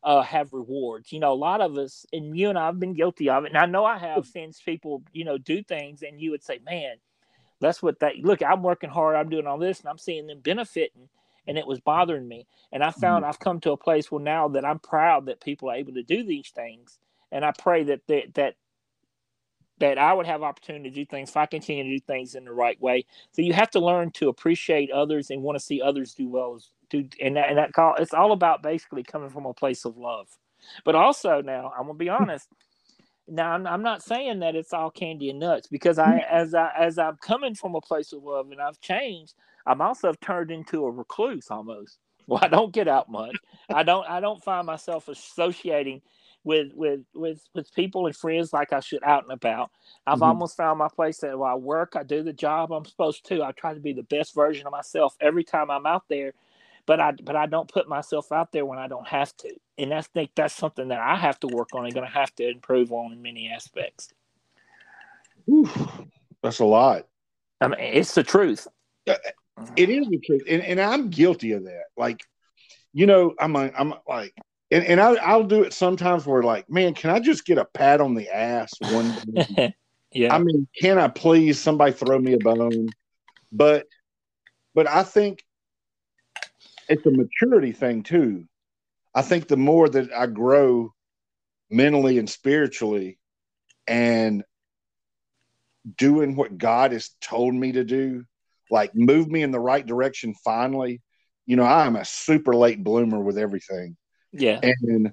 uh, 0.02 0.22
have 0.22 0.52
rewards. 0.52 1.12
You 1.12 1.20
know, 1.20 1.32
a 1.32 1.34
lot 1.34 1.60
of 1.60 1.76
us, 1.76 2.06
and 2.12 2.36
you 2.38 2.48
and 2.48 2.58
I 2.58 2.66
have 2.66 2.80
been 2.80 2.94
guilty 2.94 3.28
of 3.28 3.44
it, 3.44 3.48
and 3.48 3.58
I 3.58 3.66
know 3.66 3.84
I 3.84 3.98
have 3.98 4.26
seen 4.26 4.52
people, 4.64 5.02
you 5.12 5.24
know, 5.24 5.38
do 5.38 5.62
things, 5.62 6.02
and 6.02 6.20
you 6.20 6.30
would 6.30 6.42
say, 6.42 6.60
"Man, 6.64 6.96
that's 7.60 7.82
what 7.82 8.00
that 8.00 8.16
look. 8.16 8.42
I'm 8.42 8.62
working 8.62 8.90
hard. 8.90 9.16
I'm 9.16 9.28
doing 9.28 9.46
all 9.46 9.58
this, 9.58 9.80
and 9.80 9.88
I'm 9.88 9.98
seeing 9.98 10.26
them 10.26 10.40
benefiting, 10.40 11.08
and 11.48 11.58
it 11.58 11.66
was 11.66 11.80
bothering 11.80 12.28
me. 12.28 12.46
And 12.70 12.84
I 12.84 12.90
found 12.90 13.22
mm-hmm. 13.22 13.30
I've 13.30 13.40
come 13.40 13.58
to 13.60 13.72
a 13.72 13.76
place 13.76 14.12
where 14.12 14.22
now 14.22 14.48
that 14.48 14.64
I'm 14.64 14.78
proud 14.78 15.26
that 15.26 15.40
people 15.40 15.70
are 15.70 15.76
able 15.76 15.94
to 15.94 16.02
do 16.02 16.22
these 16.22 16.50
things, 16.54 16.98
and 17.32 17.44
I 17.44 17.52
pray 17.58 17.82
that 17.84 18.02
they, 18.06 18.30
that 18.34 18.54
that 19.80 19.96
I 19.98 20.12
would 20.12 20.26
have 20.26 20.42
opportunity 20.42 20.90
to 20.90 20.94
do 20.94 21.06
things 21.06 21.30
if 21.30 21.36
I 21.36 21.46
continue 21.46 21.84
to 21.84 21.90
do 21.90 22.04
things 22.04 22.34
in 22.34 22.44
the 22.44 22.52
right 22.52 22.80
way. 22.80 23.06
So 23.32 23.42
you 23.42 23.52
have 23.52 23.70
to 23.70 23.80
learn 23.80 24.10
to 24.12 24.28
appreciate 24.28 24.90
others 24.90 25.30
and 25.30 25.42
want 25.42 25.56
to 25.56 25.64
see 25.64 25.80
others 25.80 26.14
do 26.14 26.28
well 26.28 26.56
as 26.56 26.70
do 26.90 27.08
and 27.20 27.36
that 27.36 27.48
and 27.48 27.58
that 27.58 27.72
call 27.72 27.94
it's 27.96 28.14
all 28.14 28.32
about 28.32 28.62
basically 28.62 29.02
coming 29.02 29.30
from 29.30 29.46
a 29.46 29.54
place 29.54 29.84
of 29.84 29.96
love. 29.96 30.28
But 30.84 30.94
also 30.94 31.40
now 31.40 31.72
I'm 31.76 31.86
gonna 31.86 31.94
be 31.94 32.08
honest, 32.08 32.48
now 33.26 33.52
I'm, 33.52 33.66
I'm 33.66 33.82
not 33.82 34.02
saying 34.02 34.40
that 34.40 34.56
it's 34.56 34.72
all 34.72 34.90
candy 34.90 35.30
and 35.30 35.38
nuts 35.38 35.68
because 35.68 35.98
I 35.98 36.20
mm-hmm. 36.20 36.34
as 36.34 36.54
I 36.54 36.70
as 36.76 36.98
I'm 36.98 37.16
coming 37.16 37.54
from 37.54 37.74
a 37.74 37.80
place 37.80 38.12
of 38.12 38.22
love 38.22 38.50
and 38.50 38.60
I've 38.60 38.80
changed, 38.80 39.34
I'm 39.68 39.80
also 39.80 40.12
turned 40.20 40.50
into 40.50 40.84
a 40.84 40.90
recluse 40.90 41.50
almost. 41.50 41.98
Well, 42.28 42.40
I 42.42 42.48
don't 42.48 42.74
get 42.74 42.88
out 42.88 43.10
much. 43.10 43.34
I 43.70 43.82
don't 43.84 44.06
I 44.06 44.20
don't 44.20 44.44
find 44.44 44.66
myself 44.66 45.08
associating 45.08 46.02
with 46.44 46.72
with 46.74 47.00
with 47.14 47.40
with 47.54 47.74
people 47.74 48.04
and 48.04 48.14
friends 48.14 48.52
like 48.52 48.74
I 48.74 48.80
should 48.80 49.02
out 49.02 49.22
and 49.22 49.32
about. 49.32 49.70
I've 50.06 50.16
mm-hmm. 50.16 50.24
almost 50.24 50.54
found 50.54 50.78
my 50.78 50.88
place 50.94 51.16
that 51.20 51.38
while 51.38 51.54
I 51.54 51.56
work, 51.56 51.94
I 51.96 52.02
do 52.02 52.22
the 52.22 52.34
job 52.34 52.70
I'm 52.70 52.84
supposed 52.84 53.24
to. 53.28 53.42
I 53.42 53.52
try 53.52 53.72
to 53.72 53.80
be 53.80 53.94
the 53.94 54.02
best 54.02 54.34
version 54.34 54.66
of 54.66 54.72
myself 54.72 55.16
every 55.22 55.42
time 55.42 55.70
I'm 55.70 55.86
out 55.86 56.04
there 56.10 56.34
but 56.88 57.00
I 57.00 57.12
but 57.12 57.36
I 57.36 57.44
don't 57.44 57.70
put 57.70 57.86
myself 57.86 58.32
out 58.32 58.50
there 58.50 58.64
when 58.64 58.78
I 58.78 58.88
don't 58.88 59.06
have 59.06 59.36
to, 59.36 59.54
and 59.76 59.92
I 59.92 60.00
think 60.00 60.30
that's 60.34 60.54
something 60.54 60.88
that 60.88 61.00
I 61.00 61.16
have 61.16 61.38
to 61.40 61.46
work 61.46 61.74
on 61.74 61.84
and 61.84 61.92
going 61.92 62.06
to 62.06 62.12
have 62.12 62.34
to 62.36 62.48
improve 62.48 62.92
on 62.92 63.12
in 63.12 63.20
many 63.20 63.50
aspects. 63.50 64.08
Oof, 65.50 66.00
that's 66.42 66.60
a 66.60 66.64
lot. 66.64 67.06
I 67.60 67.68
mean, 67.68 67.78
it's 67.78 68.14
the 68.14 68.22
truth. 68.22 68.66
Uh, 69.60 69.70
it 69.76 69.88
is 69.90 70.06
the 70.08 70.18
truth, 70.18 70.42
and, 70.48 70.62
and 70.62 70.80
I'm 70.80 71.10
guilty 71.10 71.52
of 71.52 71.64
that. 71.64 71.84
Like, 71.96 72.20
you 72.92 73.06
know, 73.06 73.34
I'm 73.38 73.52
like, 73.52 73.74
I'm 73.78 73.94
like, 74.08 74.34
and, 74.70 74.84
and 74.84 75.00
I, 75.00 75.14
I'll 75.14 75.44
do 75.44 75.62
it 75.62 75.72
sometimes 75.72 76.26
where 76.26 76.42
like, 76.42 76.68
man, 76.70 76.94
can 76.94 77.10
I 77.10 77.20
just 77.20 77.46
get 77.46 77.58
a 77.58 77.64
pat 77.64 78.00
on 78.00 78.14
the 78.14 78.28
ass 78.28 78.70
one? 78.80 79.14
yeah. 80.12 80.34
I 80.34 80.38
mean, 80.38 80.68
can 80.80 80.98
I 80.98 81.08
please 81.08 81.58
somebody 81.58 81.92
throw 81.92 82.18
me 82.18 82.34
a 82.34 82.38
bone? 82.38 82.88
But, 83.50 83.86
but 84.74 84.86
I 84.86 85.02
think 85.02 85.42
it's 86.88 87.06
a 87.06 87.10
maturity 87.10 87.72
thing 87.72 88.02
too. 88.02 88.44
I 89.14 89.22
think 89.22 89.48
the 89.48 89.56
more 89.56 89.88
that 89.88 90.12
I 90.12 90.26
grow 90.26 90.92
mentally 91.70 92.18
and 92.18 92.28
spiritually 92.28 93.18
and 93.86 94.44
doing 95.96 96.36
what 96.36 96.58
God 96.58 96.92
has 96.92 97.10
told 97.20 97.54
me 97.54 97.72
to 97.72 97.84
do, 97.84 98.24
like 98.70 98.94
move 98.94 99.28
me 99.28 99.42
in 99.42 99.50
the 99.50 99.60
right 99.60 99.84
direction 99.84 100.34
finally. 100.44 101.00
You 101.46 101.56
know, 101.56 101.64
I 101.64 101.86
am 101.86 101.96
a 101.96 102.04
super 102.04 102.54
late 102.54 102.82
bloomer 102.82 103.20
with 103.20 103.38
everything. 103.38 103.96
Yeah. 104.32 104.60
And 104.62 105.12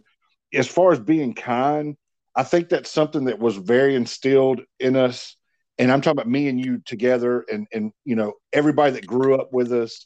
as 0.53 0.67
far 0.67 0.91
as 0.91 0.99
being 0.99 1.33
kind, 1.33 1.95
I 2.35 2.43
think 2.43 2.69
that's 2.69 2.91
something 2.91 3.25
that 3.25 3.39
was 3.39 3.55
very 3.55 3.95
instilled 3.95 4.61
in 4.79 4.95
us. 4.95 5.35
And 5.77 5.91
I'm 5.91 6.01
talking 6.01 6.19
about 6.19 6.29
me 6.29 6.47
and 6.47 6.63
you 6.63 6.81
together 6.85 7.45
and 7.51 7.67
and 7.73 7.91
you 8.03 8.15
know, 8.15 8.33
everybody 8.53 8.93
that 8.93 9.07
grew 9.07 9.35
up 9.35 9.53
with 9.53 9.71
us 9.71 10.05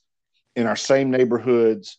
in 0.56 0.68
our 0.68 0.76
same 0.76 1.12
neighborhoods. 1.12 1.98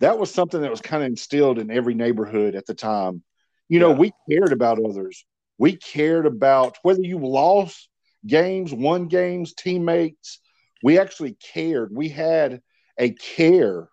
That 0.00 0.18
was 0.18 0.32
something 0.32 0.60
that 0.62 0.70
was 0.70 0.80
kind 0.80 1.02
of 1.02 1.08
instilled 1.08 1.58
in 1.58 1.70
every 1.70 1.94
neighborhood 1.94 2.54
at 2.56 2.66
the 2.66 2.74
time. 2.74 3.22
You 3.68 3.78
know, 3.78 3.90
yeah. 3.90 3.98
we 3.98 4.12
cared 4.28 4.52
about 4.52 4.84
others. 4.84 5.24
We 5.58 5.76
cared 5.76 6.26
about 6.26 6.76
whether 6.82 7.02
you 7.02 7.18
lost 7.18 7.88
games, 8.26 8.72
won 8.72 9.06
games, 9.06 9.54
teammates. 9.54 10.40
We 10.82 10.98
actually 10.98 11.34
cared. 11.34 11.94
We 11.94 12.08
had 12.08 12.60
a 12.98 13.10
care 13.10 13.88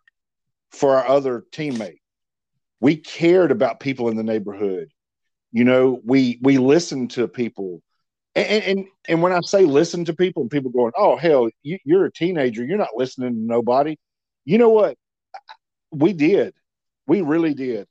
for 0.71 0.95
our 0.95 1.07
other 1.07 1.43
teammate. 1.51 1.99
We 2.79 2.95
cared 2.97 3.51
about 3.51 3.79
people 3.79 4.09
in 4.09 4.17
the 4.17 4.23
neighborhood. 4.23 4.89
You 5.51 5.63
know, 5.63 5.99
we 6.03 6.39
we 6.41 6.57
listened 6.57 7.11
to 7.11 7.27
people. 7.27 7.81
And, 8.35 8.63
and 8.63 8.85
and 9.07 9.21
when 9.21 9.33
I 9.33 9.41
say 9.41 9.65
listen 9.65 10.05
to 10.05 10.13
people, 10.13 10.43
and 10.43 10.51
people 10.51 10.71
going, 10.71 10.91
"Oh 10.95 11.17
hell, 11.17 11.49
you, 11.63 11.79
you're 11.83 12.05
a 12.05 12.11
teenager. 12.11 12.63
You're 12.63 12.77
not 12.77 12.95
listening 12.95 13.33
to 13.33 13.39
nobody." 13.39 13.97
You 14.45 14.57
know 14.57 14.69
what? 14.69 14.97
We 15.91 16.13
did. 16.13 16.53
We 17.07 17.21
really 17.21 17.53
did. 17.53 17.87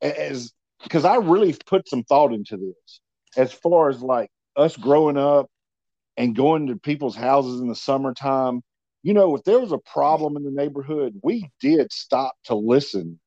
As 0.00 0.52
because 0.82 1.04
I 1.04 1.16
really 1.16 1.54
put 1.66 1.88
some 1.88 2.02
thought 2.04 2.32
into 2.32 2.56
this 2.56 3.00
as 3.36 3.52
far 3.52 3.90
as 3.90 4.02
like 4.02 4.30
us 4.56 4.76
growing 4.76 5.16
up 5.16 5.48
and 6.16 6.36
going 6.36 6.66
to 6.66 6.76
people's 6.76 7.16
houses 7.16 7.60
in 7.60 7.68
the 7.68 7.74
summertime. 7.74 8.62
You 9.02 9.14
know, 9.14 9.34
if 9.36 9.44
there 9.44 9.58
was 9.58 9.72
a 9.72 9.78
problem 9.78 10.36
in 10.36 10.44
the 10.44 10.50
neighborhood, 10.50 11.20
we 11.22 11.50
did 11.60 11.92
stop 11.92 12.34
to 12.44 12.54
listen 12.54 13.18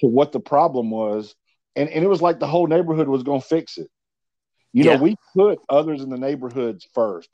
to 0.00 0.06
what 0.06 0.32
the 0.32 0.40
problem 0.40 0.90
was. 0.90 1.34
And, 1.74 1.88
and 1.88 2.04
it 2.04 2.08
was 2.08 2.22
like 2.22 2.38
the 2.38 2.46
whole 2.46 2.66
neighborhood 2.66 3.08
was 3.08 3.22
going 3.22 3.40
to 3.40 3.46
fix 3.46 3.78
it. 3.78 3.88
You 4.72 4.84
yeah. 4.84 4.96
know, 4.96 5.02
we 5.02 5.16
put 5.34 5.58
others 5.68 6.02
in 6.02 6.10
the 6.10 6.18
neighborhoods 6.18 6.86
first, 6.94 7.30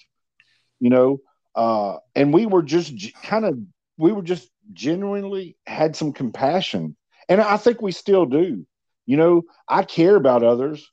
you 0.78 0.90
know, 0.90 1.18
uh, 1.54 1.96
and 2.14 2.32
we 2.32 2.46
were 2.46 2.62
just 2.62 2.94
g- 2.94 3.14
kind 3.22 3.44
of, 3.44 3.58
we 3.96 4.12
were 4.12 4.22
just 4.22 4.48
genuinely 4.72 5.56
had 5.66 5.96
some 5.96 6.12
compassion. 6.12 6.96
And 7.28 7.40
I 7.40 7.56
think 7.56 7.82
we 7.82 7.92
still 7.92 8.26
do. 8.26 8.64
You 9.06 9.16
know, 9.16 9.42
I 9.68 9.82
care 9.82 10.14
about 10.14 10.44
others. 10.44 10.88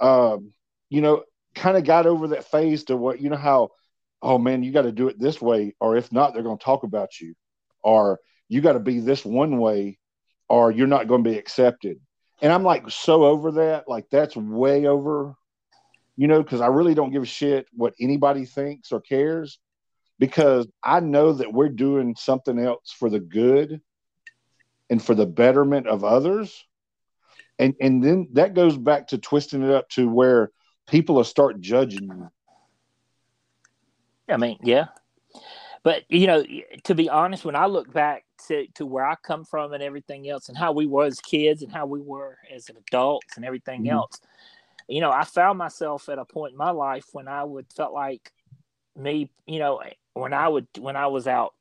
Um, 0.00 0.52
you 0.88 1.02
know, 1.02 1.24
kind 1.54 1.76
of 1.76 1.84
got 1.84 2.06
over 2.06 2.28
that 2.28 2.50
phase 2.50 2.84
to 2.84 2.96
what, 2.96 3.20
you 3.20 3.30
know, 3.30 3.36
how, 3.36 3.70
oh 4.20 4.38
man, 4.38 4.62
you 4.62 4.72
got 4.72 4.82
to 4.82 4.92
do 4.92 5.08
it 5.08 5.18
this 5.18 5.40
way, 5.40 5.74
or 5.80 5.96
if 5.96 6.12
not, 6.12 6.32
they're 6.32 6.42
going 6.42 6.58
to 6.58 6.64
talk 6.64 6.84
about 6.84 7.20
you, 7.20 7.34
or 7.82 8.20
you 8.48 8.60
got 8.60 8.72
to 8.72 8.80
be 8.80 9.00
this 9.00 9.24
one 9.24 9.58
way, 9.58 9.98
or 10.48 10.70
you're 10.70 10.86
not 10.86 11.08
going 11.08 11.24
to 11.24 11.30
be 11.30 11.38
accepted. 11.38 12.00
And 12.40 12.52
I'm 12.52 12.64
like 12.64 12.90
so 12.90 13.24
over 13.24 13.52
that. 13.52 13.88
Like, 13.88 14.06
that's 14.10 14.36
way 14.36 14.86
over, 14.86 15.34
you 16.16 16.26
know, 16.26 16.42
because 16.42 16.60
I 16.60 16.66
really 16.66 16.94
don't 16.94 17.12
give 17.12 17.22
a 17.22 17.26
shit 17.26 17.66
what 17.72 17.94
anybody 18.00 18.44
thinks 18.44 18.92
or 18.92 19.00
cares 19.00 19.58
because 20.18 20.66
I 20.82 21.00
know 21.00 21.32
that 21.32 21.52
we're 21.52 21.68
doing 21.68 22.14
something 22.16 22.58
else 22.58 22.94
for 22.96 23.10
the 23.10 23.20
good 23.20 23.80
and 24.90 25.02
for 25.02 25.14
the 25.14 25.26
betterment 25.26 25.86
of 25.86 26.04
others 26.04 26.64
and 27.58 27.74
and 27.80 28.02
then 28.02 28.28
that 28.32 28.54
goes 28.54 28.76
back 28.76 29.08
to 29.08 29.18
twisting 29.18 29.62
it 29.62 29.70
up 29.70 29.88
to 29.90 30.08
where 30.08 30.50
people 30.88 31.14
will 31.14 31.24
start 31.24 31.60
judging 31.60 32.04
you. 32.04 32.30
I 34.28 34.36
mean, 34.36 34.58
yeah, 34.62 34.86
but 35.82 36.04
you 36.08 36.26
know, 36.26 36.44
to 36.84 36.94
be 36.94 37.08
honest, 37.08 37.44
when 37.44 37.56
I 37.56 37.66
look 37.66 37.92
back 37.92 38.24
to, 38.48 38.66
to 38.74 38.86
where 38.86 39.04
I 39.04 39.16
come 39.16 39.44
from 39.44 39.72
and 39.72 39.82
everything 39.82 40.28
else, 40.28 40.48
and 40.48 40.56
how 40.56 40.72
we 40.72 40.86
were 40.86 41.06
as 41.06 41.20
kids 41.20 41.62
and 41.62 41.72
how 41.72 41.86
we 41.86 42.00
were 42.00 42.38
as 42.54 42.68
adults 42.68 43.36
and 43.36 43.44
everything 43.44 43.82
mm-hmm. 43.82 43.94
else, 43.94 44.20
you 44.88 45.00
know, 45.00 45.10
I 45.10 45.24
found 45.24 45.58
myself 45.58 46.08
at 46.08 46.18
a 46.18 46.24
point 46.24 46.52
in 46.52 46.58
my 46.58 46.70
life 46.70 47.06
when 47.12 47.28
I 47.28 47.42
would 47.44 47.66
felt 47.72 47.92
like 47.92 48.32
me, 48.96 49.30
you 49.46 49.58
know, 49.58 49.82
when 50.14 50.32
I 50.32 50.48
would 50.48 50.68
when 50.78 50.96
I 50.96 51.08
was 51.08 51.26
out 51.26 51.54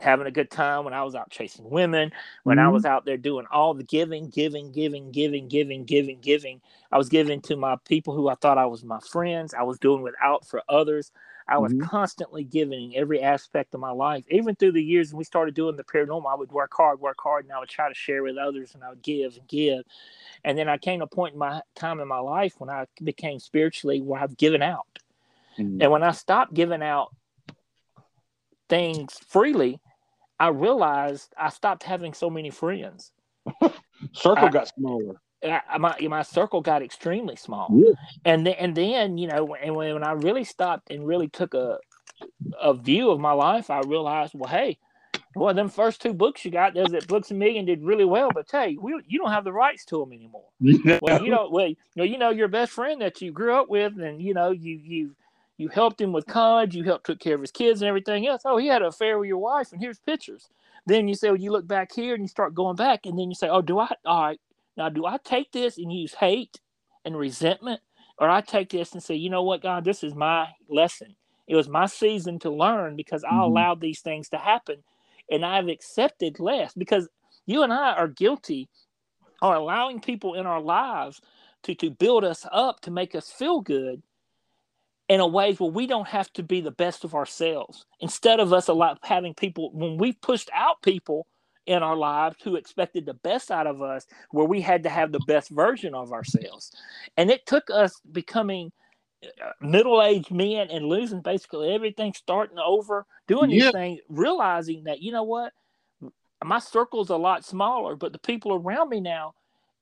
having 0.00 0.26
a 0.26 0.30
good 0.30 0.50
time 0.50 0.84
when 0.84 0.94
I 0.94 1.02
was 1.02 1.14
out 1.14 1.30
chasing 1.30 1.68
women, 1.68 2.12
when 2.44 2.58
mm-hmm. 2.58 2.66
I 2.66 2.70
was 2.70 2.84
out 2.84 3.04
there 3.04 3.16
doing 3.16 3.46
all 3.50 3.74
the 3.74 3.84
giving, 3.84 4.28
giving, 4.28 4.70
giving, 4.70 5.10
giving, 5.10 5.48
giving, 5.48 5.84
giving, 5.84 6.20
giving. 6.20 6.60
I 6.92 6.98
was 6.98 7.08
giving 7.08 7.40
to 7.42 7.56
my 7.56 7.76
people 7.86 8.14
who 8.14 8.28
I 8.28 8.34
thought 8.34 8.58
I 8.58 8.66
was 8.66 8.84
my 8.84 9.00
friends. 9.00 9.54
I 9.54 9.62
was 9.62 9.78
doing 9.78 10.02
without 10.02 10.46
for 10.46 10.62
others. 10.68 11.10
I 11.48 11.58
was 11.58 11.72
mm-hmm. 11.72 11.86
constantly 11.86 12.44
giving 12.44 12.94
every 12.94 13.22
aspect 13.22 13.74
of 13.74 13.80
my 13.80 13.90
life. 13.90 14.24
Even 14.30 14.54
through 14.54 14.72
the 14.72 14.82
years 14.82 15.12
when 15.12 15.18
we 15.18 15.24
started 15.24 15.54
doing 15.54 15.76
the 15.76 15.84
paranormal, 15.84 16.30
I 16.30 16.34
would 16.34 16.52
work 16.52 16.72
hard, 16.76 17.00
work 17.00 17.16
hard, 17.20 17.46
and 17.46 17.52
I 17.52 17.58
would 17.58 17.70
try 17.70 17.88
to 17.88 17.94
share 17.94 18.22
with 18.22 18.36
others 18.36 18.74
and 18.74 18.84
I 18.84 18.90
would 18.90 19.02
give 19.02 19.36
and 19.36 19.48
give. 19.48 19.82
And 20.44 20.58
then 20.58 20.68
I 20.68 20.76
came 20.76 21.00
to 21.00 21.06
a 21.06 21.08
point 21.08 21.32
in 21.32 21.38
my 21.38 21.62
time 21.74 22.00
in 22.00 22.08
my 22.08 22.18
life 22.18 22.54
when 22.58 22.68
I 22.68 22.84
became 23.02 23.38
spiritually 23.38 24.02
where 24.02 24.20
I've 24.20 24.36
given 24.36 24.62
out. 24.62 24.86
Mm-hmm. 25.58 25.82
And 25.82 25.90
when 25.90 26.02
I 26.02 26.12
stopped 26.12 26.52
giving 26.52 26.82
out 26.82 27.14
things 28.68 29.18
freely, 29.26 29.80
I 30.40 30.48
realized 30.48 31.34
I 31.36 31.48
stopped 31.48 31.82
having 31.82 32.14
so 32.14 32.30
many 32.30 32.50
friends. 32.50 33.12
circle 34.12 34.46
I, 34.46 34.48
got 34.50 34.68
smaller. 34.68 35.20
I, 35.42 35.78
my 35.78 35.96
my 36.08 36.22
circle 36.22 36.60
got 36.60 36.82
extremely 36.82 37.36
small, 37.36 37.68
yeah. 37.72 37.92
and 38.24 38.46
then 38.46 38.54
and 38.54 38.74
then 38.74 39.18
you 39.18 39.28
know, 39.28 39.54
and 39.54 39.74
when, 39.74 39.94
when 39.94 40.04
I 40.04 40.12
really 40.12 40.44
stopped 40.44 40.90
and 40.90 41.06
really 41.06 41.28
took 41.28 41.54
a 41.54 41.78
a 42.60 42.74
view 42.74 43.10
of 43.10 43.20
my 43.20 43.32
life, 43.32 43.70
I 43.70 43.80
realized, 43.80 44.34
well, 44.34 44.50
hey, 44.50 44.78
well, 45.34 45.54
them 45.54 45.68
first 45.68 46.00
two 46.02 46.12
books 46.12 46.44
you 46.44 46.50
got, 46.50 46.74
those 46.74 46.90
that 46.90 47.06
Books 47.06 47.30
a 47.30 47.34
Million 47.34 47.64
did 47.64 47.82
really 47.82 48.04
well, 48.04 48.30
but 48.32 48.46
hey, 48.50 48.76
we, 48.80 49.00
you 49.06 49.18
don't 49.18 49.30
have 49.30 49.44
the 49.44 49.52
rights 49.52 49.84
to 49.86 50.00
them 50.00 50.12
anymore. 50.12 50.48
Yeah. 50.60 50.98
Well, 51.02 51.22
you 51.22 51.30
know, 51.30 51.48
well, 51.50 51.68
you 51.68 51.76
know, 51.96 52.04
you 52.04 52.18
know, 52.18 52.30
your 52.30 52.48
best 52.48 52.72
friend 52.72 53.00
that 53.02 53.20
you 53.20 53.30
grew 53.30 53.54
up 53.54 53.68
with, 53.68 53.98
and 54.00 54.20
you 54.20 54.34
know, 54.34 54.50
you 54.50 54.78
you 54.82 55.16
you 55.58 55.68
helped 55.68 56.00
him 56.00 56.12
with 56.12 56.26
college, 56.26 56.74
you 56.74 56.84
helped 56.84 57.06
took 57.06 57.18
care 57.18 57.34
of 57.34 57.40
his 57.40 57.50
kids 57.50 57.82
and 57.82 57.88
everything 57.88 58.26
else. 58.26 58.42
Oh, 58.44 58.56
he 58.56 58.68
had 58.68 58.80
an 58.80 58.88
affair 58.88 59.18
with 59.18 59.28
your 59.28 59.38
wife, 59.38 59.72
and 59.72 59.80
here's 59.80 59.98
pictures. 59.98 60.48
Then 60.86 61.08
you 61.08 61.14
say, 61.14 61.28
well, 61.28 61.36
you 61.36 61.50
look 61.50 61.66
back 61.66 61.92
here 61.92 62.14
and 62.14 62.22
you 62.22 62.28
start 62.28 62.54
going 62.54 62.76
back, 62.76 63.04
and 63.04 63.18
then 63.18 63.28
you 63.28 63.34
say, 63.34 63.48
oh, 63.48 63.60
do 63.60 63.78
I 63.78 63.90
all 64.06 64.22
right 64.22 64.40
now 64.76 64.88
do 64.88 65.04
I 65.04 65.18
take 65.18 65.50
this 65.50 65.76
and 65.76 65.92
use 65.92 66.14
hate 66.14 66.60
and 67.04 67.18
resentment, 67.18 67.80
or 68.18 68.30
I 68.30 68.40
take 68.40 68.70
this 68.70 68.92
and 68.92 69.02
say, 69.02 69.16
you 69.16 69.28
know 69.28 69.42
what, 69.42 69.60
God, 69.60 69.84
this 69.84 70.04
is 70.04 70.14
my 70.14 70.48
lesson. 70.68 71.16
It 71.48 71.56
was 71.56 71.68
my 71.68 71.86
season 71.86 72.38
to 72.40 72.50
learn 72.50 72.94
because 72.94 73.24
I 73.24 73.30
mm-hmm. 73.30 73.40
allowed 73.40 73.80
these 73.80 74.00
things 74.00 74.28
to 74.28 74.38
happen, 74.38 74.84
and 75.30 75.44
I've 75.44 75.68
accepted 75.68 76.38
less 76.38 76.72
because 76.74 77.08
you 77.46 77.64
and 77.64 77.72
I 77.72 77.94
are 77.94 78.08
guilty, 78.08 78.68
are 79.42 79.56
allowing 79.56 80.00
people 80.00 80.34
in 80.34 80.46
our 80.46 80.60
lives 80.60 81.20
to 81.64 81.74
to 81.74 81.90
build 81.90 82.24
us 82.24 82.46
up 82.52 82.80
to 82.82 82.92
make 82.92 83.16
us 83.16 83.32
feel 83.32 83.60
good 83.60 84.02
in 85.08 85.20
a 85.20 85.26
ways 85.26 85.58
where 85.58 85.70
we 85.70 85.86
don't 85.86 86.08
have 86.08 86.32
to 86.34 86.42
be 86.42 86.60
the 86.60 86.70
best 86.70 87.04
of 87.04 87.14
ourselves. 87.14 87.86
Instead 88.00 88.40
of 88.40 88.52
us 88.52 88.68
a 88.68 88.72
lot 88.72 88.98
having 89.02 89.34
people 89.34 89.70
when 89.72 89.96
we 89.96 90.12
pushed 90.12 90.50
out 90.54 90.82
people 90.82 91.26
in 91.66 91.82
our 91.82 91.96
lives 91.96 92.36
who 92.42 92.56
expected 92.56 93.04
the 93.04 93.14
best 93.14 93.50
out 93.50 93.66
of 93.66 93.82
us, 93.82 94.06
where 94.30 94.46
we 94.46 94.60
had 94.60 94.82
to 94.82 94.88
have 94.88 95.12
the 95.12 95.20
best 95.26 95.50
version 95.50 95.94
of 95.94 96.12
ourselves, 96.12 96.72
and 97.16 97.30
it 97.30 97.44
took 97.46 97.70
us 97.70 98.00
becoming 98.12 98.72
uh, 99.22 99.50
middle-aged 99.60 100.30
men 100.30 100.68
and 100.70 100.86
losing 100.86 101.20
basically 101.20 101.72
everything, 101.72 102.12
starting 102.14 102.58
over, 102.58 103.04
doing 103.26 103.50
these 103.50 103.70
things, 103.72 104.00
realizing 104.08 104.84
that 104.84 105.02
you 105.02 105.12
know 105.12 105.24
what, 105.24 105.52
my 106.44 106.58
circle's 106.58 107.10
a 107.10 107.16
lot 107.16 107.44
smaller, 107.44 107.96
but 107.96 108.12
the 108.12 108.18
people 108.18 108.54
around 108.54 108.88
me 108.88 109.00
now 109.00 109.34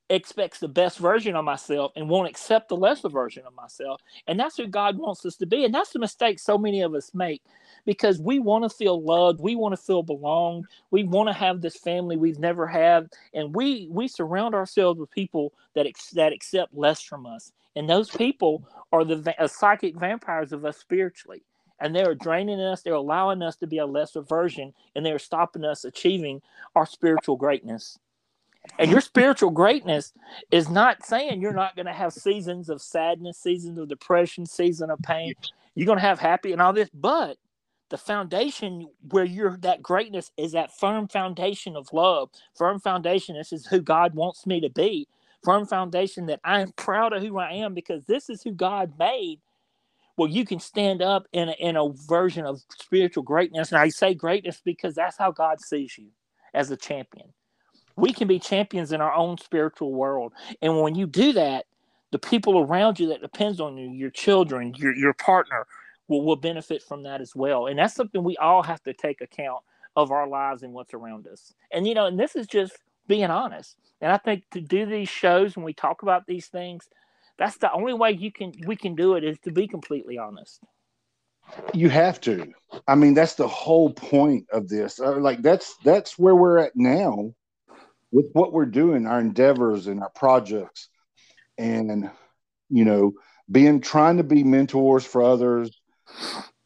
expects 0.09 0.59
the 0.59 0.67
best 0.67 0.99
version 0.99 1.35
of 1.35 1.43
myself 1.43 1.91
and 1.95 2.09
won't 2.09 2.29
accept 2.29 2.69
the 2.69 2.77
lesser 2.77 3.09
version 3.09 3.43
of 3.45 3.53
myself. 3.55 4.01
And 4.27 4.39
that's 4.39 4.57
who 4.57 4.67
God 4.67 4.97
wants 4.97 5.25
us 5.25 5.35
to 5.37 5.45
be. 5.45 5.65
And 5.65 5.73
that's 5.73 5.91
the 5.91 5.99
mistake 5.99 6.39
so 6.39 6.57
many 6.57 6.81
of 6.81 6.93
us 6.93 7.11
make 7.13 7.41
because 7.85 8.19
we 8.19 8.39
want 8.39 8.63
to 8.63 8.69
feel 8.69 9.01
loved, 9.01 9.39
we 9.41 9.55
want 9.55 9.73
to 9.73 9.81
feel 9.81 10.03
belonged, 10.03 10.65
we 10.91 11.03
want 11.03 11.27
to 11.29 11.33
have 11.33 11.61
this 11.61 11.77
family 11.77 12.17
we've 12.17 12.39
never 12.39 12.67
had, 12.67 13.09
and 13.33 13.55
we 13.55 13.87
we 13.91 14.07
surround 14.07 14.55
ourselves 14.55 14.99
with 14.99 15.11
people 15.11 15.53
that 15.75 15.85
ex- 15.85 16.11
that 16.11 16.33
accept 16.33 16.73
less 16.73 17.01
from 17.01 17.25
us. 17.25 17.51
And 17.75 17.89
those 17.89 18.09
people 18.09 18.67
are 18.91 19.03
the 19.05 19.17
va- 19.17 19.41
uh, 19.41 19.47
psychic 19.47 19.97
vampires 19.99 20.53
of 20.53 20.65
us 20.65 20.77
spiritually. 20.77 21.43
And 21.79 21.95
they're 21.95 22.15
draining 22.15 22.59
us, 22.59 22.81
they're 22.81 22.93
allowing 22.93 23.43
us 23.43 23.55
to 23.57 23.67
be 23.67 23.77
a 23.77 23.85
lesser 23.85 24.21
version, 24.21 24.73
and 24.95 25.05
they're 25.05 25.19
stopping 25.19 25.63
us 25.63 25.85
achieving 25.85 26.41
our 26.75 26.87
spiritual 26.87 27.35
greatness. 27.35 27.99
And 28.79 28.91
your 28.91 29.01
spiritual 29.01 29.51
greatness 29.51 30.13
is 30.51 30.69
not 30.69 31.05
saying 31.05 31.41
you're 31.41 31.53
not 31.53 31.75
going 31.75 31.87
to 31.87 31.93
have 31.93 32.13
seasons 32.13 32.69
of 32.69 32.81
sadness, 32.81 33.37
seasons 33.37 33.77
of 33.77 33.87
depression, 33.87 34.45
season 34.45 34.89
of 34.89 35.01
pain. 35.01 35.33
You're 35.75 35.85
going 35.87 35.97
to 35.97 36.03
have 36.03 36.19
happy 36.19 36.53
and 36.53 36.61
all 36.61 36.73
this, 36.73 36.89
but 36.93 37.37
the 37.89 37.97
foundation 37.97 38.87
where 39.09 39.23
you're 39.23 39.57
that 39.57 39.81
greatness 39.81 40.31
is 40.37 40.51
that 40.51 40.77
firm 40.77 41.07
foundation 41.07 41.75
of 41.75 41.91
love, 41.93 42.29
firm 42.55 42.79
foundation. 42.79 43.35
This 43.35 43.53
is 43.53 43.65
who 43.65 43.81
God 43.81 44.13
wants 44.13 44.45
me 44.45 44.59
to 44.61 44.69
be, 44.69 45.07
firm 45.43 45.65
foundation 45.65 46.25
that 46.27 46.41
I 46.43 46.61
am 46.61 46.73
proud 46.73 47.13
of 47.13 47.23
who 47.23 47.37
I 47.37 47.53
am 47.53 47.73
because 47.73 48.05
this 48.05 48.29
is 48.29 48.43
who 48.43 48.51
God 48.51 48.93
made. 48.99 49.39
Well, 50.17 50.29
you 50.29 50.45
can 50.45 50.59
stand 50.59 51.01
up 51.01 51.27
in 51.31 51.49
a, 51.49 51.53
in 51.53 51.75
a 51.77 51.89
version 51.89 52.45
of 52.45 52.61
spiritual 52.77 53.23
greatness. 53.23 53.71
And 53.71 53.79
I 53.79 53.89
say 53.89 54.13
greatness 54.15 54.61
because 54.65 54.95
that's 54.95 55.17
how 55.17 55.31
God 55.31 55.61
sees 55.61 55.97
you 55.97 56.07
as 56.53 56.71
a 56.71 56.77
champion. 56.77 57.27
We 57.97 58.13
can 58.13 58.27
be 58.27 58.39
champions 58.39 58.91
in 58.91 59.01
our 59.01 59.13
own 59.13 59.37
spiritual 59.37 59.91
world. 59.91 60.33
And 60.61 60.81
when 60.81 60.95
you 60.95 61.07
do 61.07 61.33
that, 61.33 61.65
the 62.11 62.19
people 62.19 62.59
around 62.59 62.99
you 62.99 63.07
that 63.09 63.21
depends 63.21 63.59
on 63.59 63.77
you, 63.77 63.89
your 63.89 64.11
children, 64.11 64.73
your, 64.77 64.95
your 64.95 65.13
partner, 65.13 65.67
will, 66.07 66.23
will 66.23 66.35
benefit 66.37 66.81
from 66.81 67.03
that 67.03 67.19
as 67.19 67.35
well. 67.35 67.67
And 67.67 67.77
that's 67.77 67.95
something 67.95 68.23
we 68.23 68.37
all 68.37 68.63
have 68.63 68.81
to 68.83 68.93
take 68.93 69.19
account 69.21 69.61
of 69.95 70.11
our 70.11 70.27
lives 70.27 70.63
and 70.63 70.73
what's 70.73 70.93
around 70.93 71.27
us. 71.27 71.53
And, 71.71 71.87
you 71.87 71.93
know, 71.93 72.05
and 72.05 72.19
this 72.19 72.35
is 72.35 72.47
just 72.47 72.77
being 73.07 73.25
honest. 73.25 73.75
And 73.99 74.11
I 74.11 74.17
think 74.17 74.43
to 74.51 74.61
do 74.61 74.85
these 74.85 75.09
shows 75.09 75.55
when 75.55 75.65
we 75.65 75.73
talk 75.73 76.03
about 76.03 76.27
these 76.27 76.47
things, 76.47 76.87
that's 77.37 77.57
the 77.57 77.71
only 77.71 77.93
way 77.93 78.11
you 78.11 78.31
can 78.31 78.51
we 78.65 78.75
can 78.75 78.95
do 78.95 79.15
it 79.15 79.23
is 79.23 79.37
to 79.39 79.51
be 79.51 79.67
completely 79.67 80.17
honest. 80.17 80.61
You 81.73 81.89
have 81.89 82.19
to. 82.21 82.51
I 82.87 82.95
mean, 82.95 83.13
that's 83.13 83.35
the 83.35 83.47
whole 83.47 83.91
point 83.91 84.45
of 84.51 84.67
this. 84.67 84.99
Uh, 84.99 85.17
like 85.17 85.41
that's 85.41 85.77
that's 85.83 86.17
where 86.19 86.35
we're 86.35 86.57
at 86.57 86.75
now 86.75 87.33
with 88.11 88.27
what 88.33 88.53
we're 88.53 88.65
doing, 88.65 89.05
our 89.05 89.19
endeavors 89.19 89.87
and 89.87 90.01
our 90.01 90.09
projects, 90.09 90.89
and 91.57 92.09
you 92.69 92.85
know, 92.85 93.13
being 93.49 93.81
trying 93.81 94.17
to 94.17 94.23
be 94.23 94.43
mentors 94.43 95.05
for 95.05 95.21
others, 95.21 95.71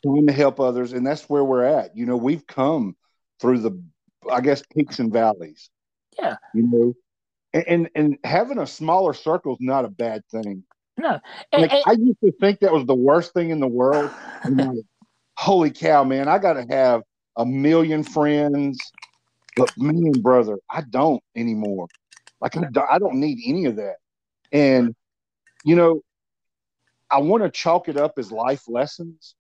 trying 0.03 0.27
to 0.27 0.34
help 0.34 0.59
others, 0.59 0.93
and 0.93 1.05
that's 1.05 1.30
where 1.30 1.43
we're 1.43 1.63
at. 1.63 1.95
You 1.95 2.05
know, 2.05 2.18
we've 2.18 2.45
come 2.45 2.95
through 3.39 3.59
the, 3.59 3.81
I 4.31 4.41
guess, 4.41 4.63
peaks 4.76 4.99
and 4.99 5.11
valleys. 5.11 5.69
Yeah. 6.19 6.35
You 6.53 6.63
know, 6.63 6.93
and 7.53 7.65
and, 7.68 7.89
and 7.95 8.18
having 8.23 8.57
a 8.57 8.68
smaller 8.68 9.13
circle 9.13 9.53
is 9.53 9.61
not 9.61 9.85
a 9.85 9.89
bad 9.89 10.23
thing. 10.31 10.63
No. 10.97 11.19
And, 11.51 11.61
like, 11.61 11.73
and, 11.73 11.84
I 11.85 11.91
used 11.93 12.19
to 12.23 12.31
think 12.39 12.59
that 12.59 12.73
was 12.73 12.85
the 12.85 12.95
worst 12.95 13.34
thing 13.34 13.49
in 13.49 13.59
the 13.59 13.68
world. 13.68 14.11
like, 14.49 14.77
holy 15.38 15.72
cow, 15.72 16.03
man! 16.03 16.27
I 16.27 16.38
got 16.38 16.53
to 16.53 16.65
have 16.69 17.01
a 17.38 17.45
million 17.45 18.03
friends, 18.03 18.80
but 19.56 19.72
man, 19.78 20.11
brother, 20.22 20.57
I 20.69 20.82
don't 20.82 21.22
anymore. 21.36 21.88
Like 22.40 22.57
I 22.57 22.61
don't, 22.72 22.88
I 22.90 22.99
don't 22.99 23.19
need 23.19 23.40
any 23.45 23.65
of 23.65 23.76
that. 23.78 23.95
And 24.52 24.95
you 25.64 25.76
know, 25.76 26.02
I 27.11 27.19
want 27.19 27.44
to 27.44 27.49
chalk 27.49 27.88
it 27.88 27.98
up 27.98 28.14
as 28.18 28.32
life 28.32 28.64
lessons 28.68 29.36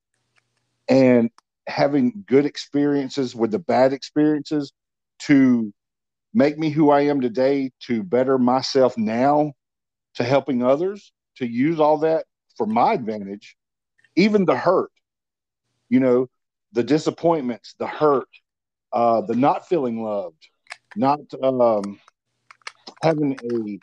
and 0.87 1.29
having 1.67 2.23
good 2.27 2.45
experiences 2.45 3.35
with 3.35 3.51
the 3.51 3.59
bad 3.59 3.93
experiences 3.93 4.73
to 5.19 5.73
make 6.33 6.57
me 6.57 6.69
who 6.69 6.89
I 6.89 7.01
am 7.01 7.21
today, 7.21 7.71
to 7.87 8.03
better 8.03 8.37
myself 8.37 8.97
now, 8.97 9.53
to 10.15 10.23
helping 10.23 10.63
others, 10.63 11.11
to 11.37 11.47
use 11.47 11.79
all 11.79 11.97
that 11.99 12.25
for 12.57 12.65
my 12.65 12.93
advantage, 12.93 13.55
even 14.15 14.45
the 14.45 14.55
hurt, 14.55 14.91
you 15.89 15.99
know, 15.99 16.27
the 16.73 16.83
disappointments, 16.83 17.75
the 17.79 17.87
hurt, 17.87 18.27
uh, 18.93 19.21
the 19.21 19.35
not 19.35 19.67
feeling 19.67 20.03
loved, 20.03 20.47
not 20.95 21.19
um, 21.41 21.99
having 23.03 23.37
a 23.43 23.79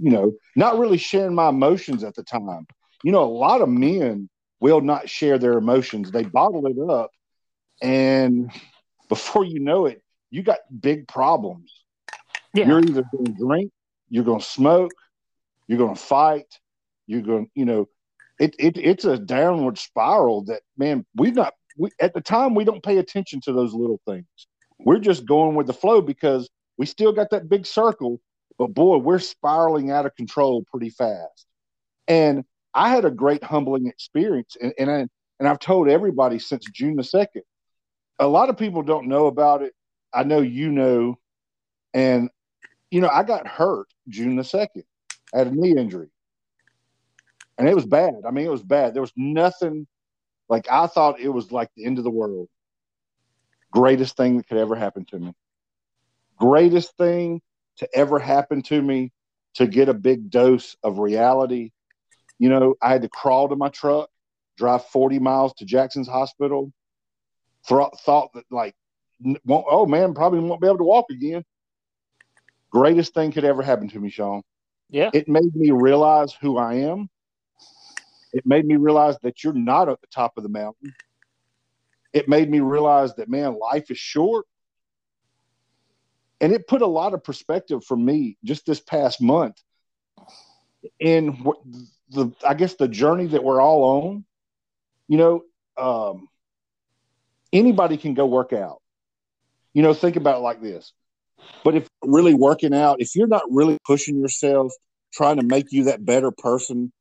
you 0.00 0.10
know, 0.10 0.32
not 0.54 0.78
really 0.78 0.96
sharing 0.96 1.34
my 1.34 1.48
emotions 1.48 2.04
at 2.04 2.14
the 2.14 2.22
time. 2.22 2.66
You 3.02 3.12
know, 3.12 3.24
a 3.24 3.26
lot 3.26 3.60
of 3.60 3.68
men 3.68 4.28
will 4.60 4.80
not 4.80 5.08
share 5.08 5.38
their 5.38 5.54
emotions. 5.54 6.10
They 6.10 6.24
bottle 6.24 6.66
it 6.66 6.90
up. 6.90 7.10
And 7.82 8.50
before 9.08 9.44
you 9.44 9.60
know 9.60 9.86
it, 9.86 10.02
you 10.30 10.42
got 10.42 10.58
big 10.80 11.08
problems. 11.08 11.72
Yeah. 12.54 12.66
You're 12.66 12.80
either 12.80 13.04
going 13.12 13.26
to 13.26 13.32
drink, 13.32 13.72
you're 14.08 14.24
going 14.24 14.40
to 14.40 14.46
smoke, 14.46 14.92
you're 15.66 15.78
going 15.78 15.94
to 15.94 16.00
fight, 16.00 16.58
you're 17.06 17.22
going, 17.22 17.50
you 17.54 17.64
know, 17.64 17.88
it, 18.40 18.54
it 18.58 18.78
it's 18.78 19.04
a 19.04 19.18
downward 19.18 19.78
spiral 19.78 20.44
that 20.44 20.62
man, 20.76 21.04
we've 21.14 21.34
not 21.34 21.54
we 21.78 21.90
at 22.00 22.12
the 22.14 22.20
time 22.20 22.54
we 22.54 22.64
don't 22.64 22.82
pay 22.82 22.98
attention 22.98 23.40
to 23.42 23.52
those 23.52 23.72
little 23.72 24.00
things. 24.06 24.26
We're 24.78 24.98
just 24.98 25.26
going 25.26 25.54
with 25.54 25.66
the 25.66 25.72
flow 25.72 26.00
because 26.00 26.48
we 26.76 26.86
still 26.86 27.12
got 27.12 27.30
that 27.30 27.48
big 27.48 27.66
circle 27.66 28.20
but 28.58 28.74
boy, 28.74 28.98
we're 28.98 29.20
spiraling 29.20 29.90
out 29.90 30.04
of 30.04 30.16
control 30.16 30.64
pretty 30.70 30.90
fast. 30.90 31.46
And 32.08 32.44
I 32.74 32.90
had 32.90 33.04
a 33.04 33.10
great 33.10 33.44
humbling 33.44 33.86
experience, 33.86 34.56
and 34.60 34.74
and, 34.78 34.90
I, 34.90 35.06
and 35.38 35.48
I've 35.48 35.60
told 35.60 35.88
everybody 35.88 36.38
since 36.38 36.64
June 36.72 36.96
the 36.96 37.04
second. 37.04 37.42
A 38.18 38.26
lot 38.26 38.50
of 38.50 38.56
people 38.56 38.82
don't 38.82 39.06
know 39.06 39.26
about 39.26 39.62
it. 39.62 39.72
I 40.12 40.24
know 40.24 40.40
you 40.40 40.72
know, 40.72 41.18
and 41.94 42.28
you 42.90 43.00
know 43.00 43.08
I 43.08 43.22
got 43.22 43.46
hurt 43.46 43.86
June 44.08 44.36
the 44.36 44.44
second. 44.44 44.84
I 45.32 45.38
had 45.38 45.46
a 45.46 45.54
knee 45.54 45.76
injury, 45.76 46.08
and 47.58 47.68
it 47.68 47.76
was 47.76 47.86
bad. 47.86 48.14
I 48.26 48.32
mean, 48.32 48.44
it 48.44 48.50
was 48.50 48.62
bad. 48.62 48.94
There 48.94 49.02
was 49.02 49.12
nothing 49.16 49.86
like 50.48 50.70
I 50.70 50.86
thought 50.86 51.20
it 51.20 51.28
was 51.28 51.52
like 51.52 51.70
the 51.76 51.84
end 51.84 51.98
of 51.98 52.04
the 52.04 52.10
world. 52.10 52.48
Greatest 53.72 54.16
thing 54.16 54.36
that 54.36 54.48
could 54.48 54.58
ever 54.58 54.74
happen 54.74 55.04
to 55.06 55.18
me. 55.18 55.34
Greatest 56.38 56.96
thing 56.96 57.42
to 57.78 57.88
ever 57.94 58.18
happen 58.18 58.62
to 58.62 58.80
me 58.80 59.12
to 59.54 59.66
get 59.66 59.88
a 59.88 59.94
big 59.94 60.30
dose 60.30 60.76
of 60.82 60.98
reality. 60.98 61.70
You 62.38 62.48
know, 62.48 62.76
I 62.80 62.92
had 62.92 63.02
to 63.02 63.08
crawl 63.08 63.48
to 63.48 63.56
my 63.56 63.68
truck, 63.68 64.08
drive 64.56 64.84
40 64.86 65.18
miles 65.18 65.52
to 65.54 65.64
Jackson's 65.64 66.08
hospital. 66.08 66.72
Th- 67.66 67.88
thought 68.04 68.32
that, 68.34 68.44
like, 68.50 68.74
oh 69.48 69.86
man, 69.86 70.14
probably 70.14 70.38
won't 70.38 70.60
be 70.60 70.68
able 70.68 70.78
to 70.78 70.84
walk 70.84 71.06
again. 71.10 71.44
Greatest 72.70 73.14
thing 73.14 73.32
could 73.32 73.44
ever 73.44 73.62
happen 73.62 73.88
to 73.88 73.98
me, 73.98 74.10
Shawn. 74.10 74.42
Yeah. 74.90 75.10
It 75.12 75.28
made 75.28 75.54
me 75.54 75.70
realize 75.70 76.32
who 76.32 76.56
I 76.56 76.74
am. 76.74 77.08
It 78.32 78.44
made 78.46 78.66
me 78.66 78.76
realize 78.76 79.16
that 79.22 79.42
you're 79.42 79.52
not 79.52 79.88
at 79.88 80.00
the 80.00 80.06
top 80.08 80.36
of 80.36 80.42
the 80.42 80.48
mountain. 80.48 80.94
It 82.12 82.28
made 82.28 82.50
me 82.50 82.60
realize 82.60 83.14
that, 83.16 83.28
man, 83.28 83.58
life 83.58 83.90
is 83.90 83.98
short 83.98 84.46
and 86.40 86.52
it 86.52 86.66
put 86.66 86.82
a 86.82 86.86
lot 86.86 87.14
of 87.14 87.24
perspective 87.24 87.84
for 87.84 87.96
me 87.96 88.36
just 88.44 88.66
this 88.66 88.80
past 88.80 89.20
month 89.20 89.60
in 91.00 91.44
the 92.10 92.32
I 92.46 92.54
guess 92.54 92.74
the 92.74 92.88
journey 92.88 93.26
that 93.26 93.42
we're 93.42 93.60
all 93.60 93.82
on. 94.06 94.24
You 95.08 95.18
know, 95.18 95.42
um, 95.76 96.28
anybody 97.52 97.96
can 97.96 98.14
go 98.14 98.26
work 98.26 98.52
out. 98.52 98.80
You 99.74 99.82
know, 99.82 99.94
think 99.94 100.16
about 100.16 100.36
it 100.36 100.42
like 100.42 100.62
this. 100.62 100.92
But 101.64 101.76
if 101.76 101.88
really 102.02 102.34
working 102.34 102.74
out, 102.74 103.00
if 103.00 103.14
you're 103.14 103.26
not 103.26 103.42
really 103.50 103.78
pushing 103.86 104.20
yourself, 104.20 104.72
trying 105.12 105.36
to 105.36 105.42
make 105.42 105.66
you 105.70 105.84
that 105.84 106.04
better 106.04 106.30
person, 106.30 106.92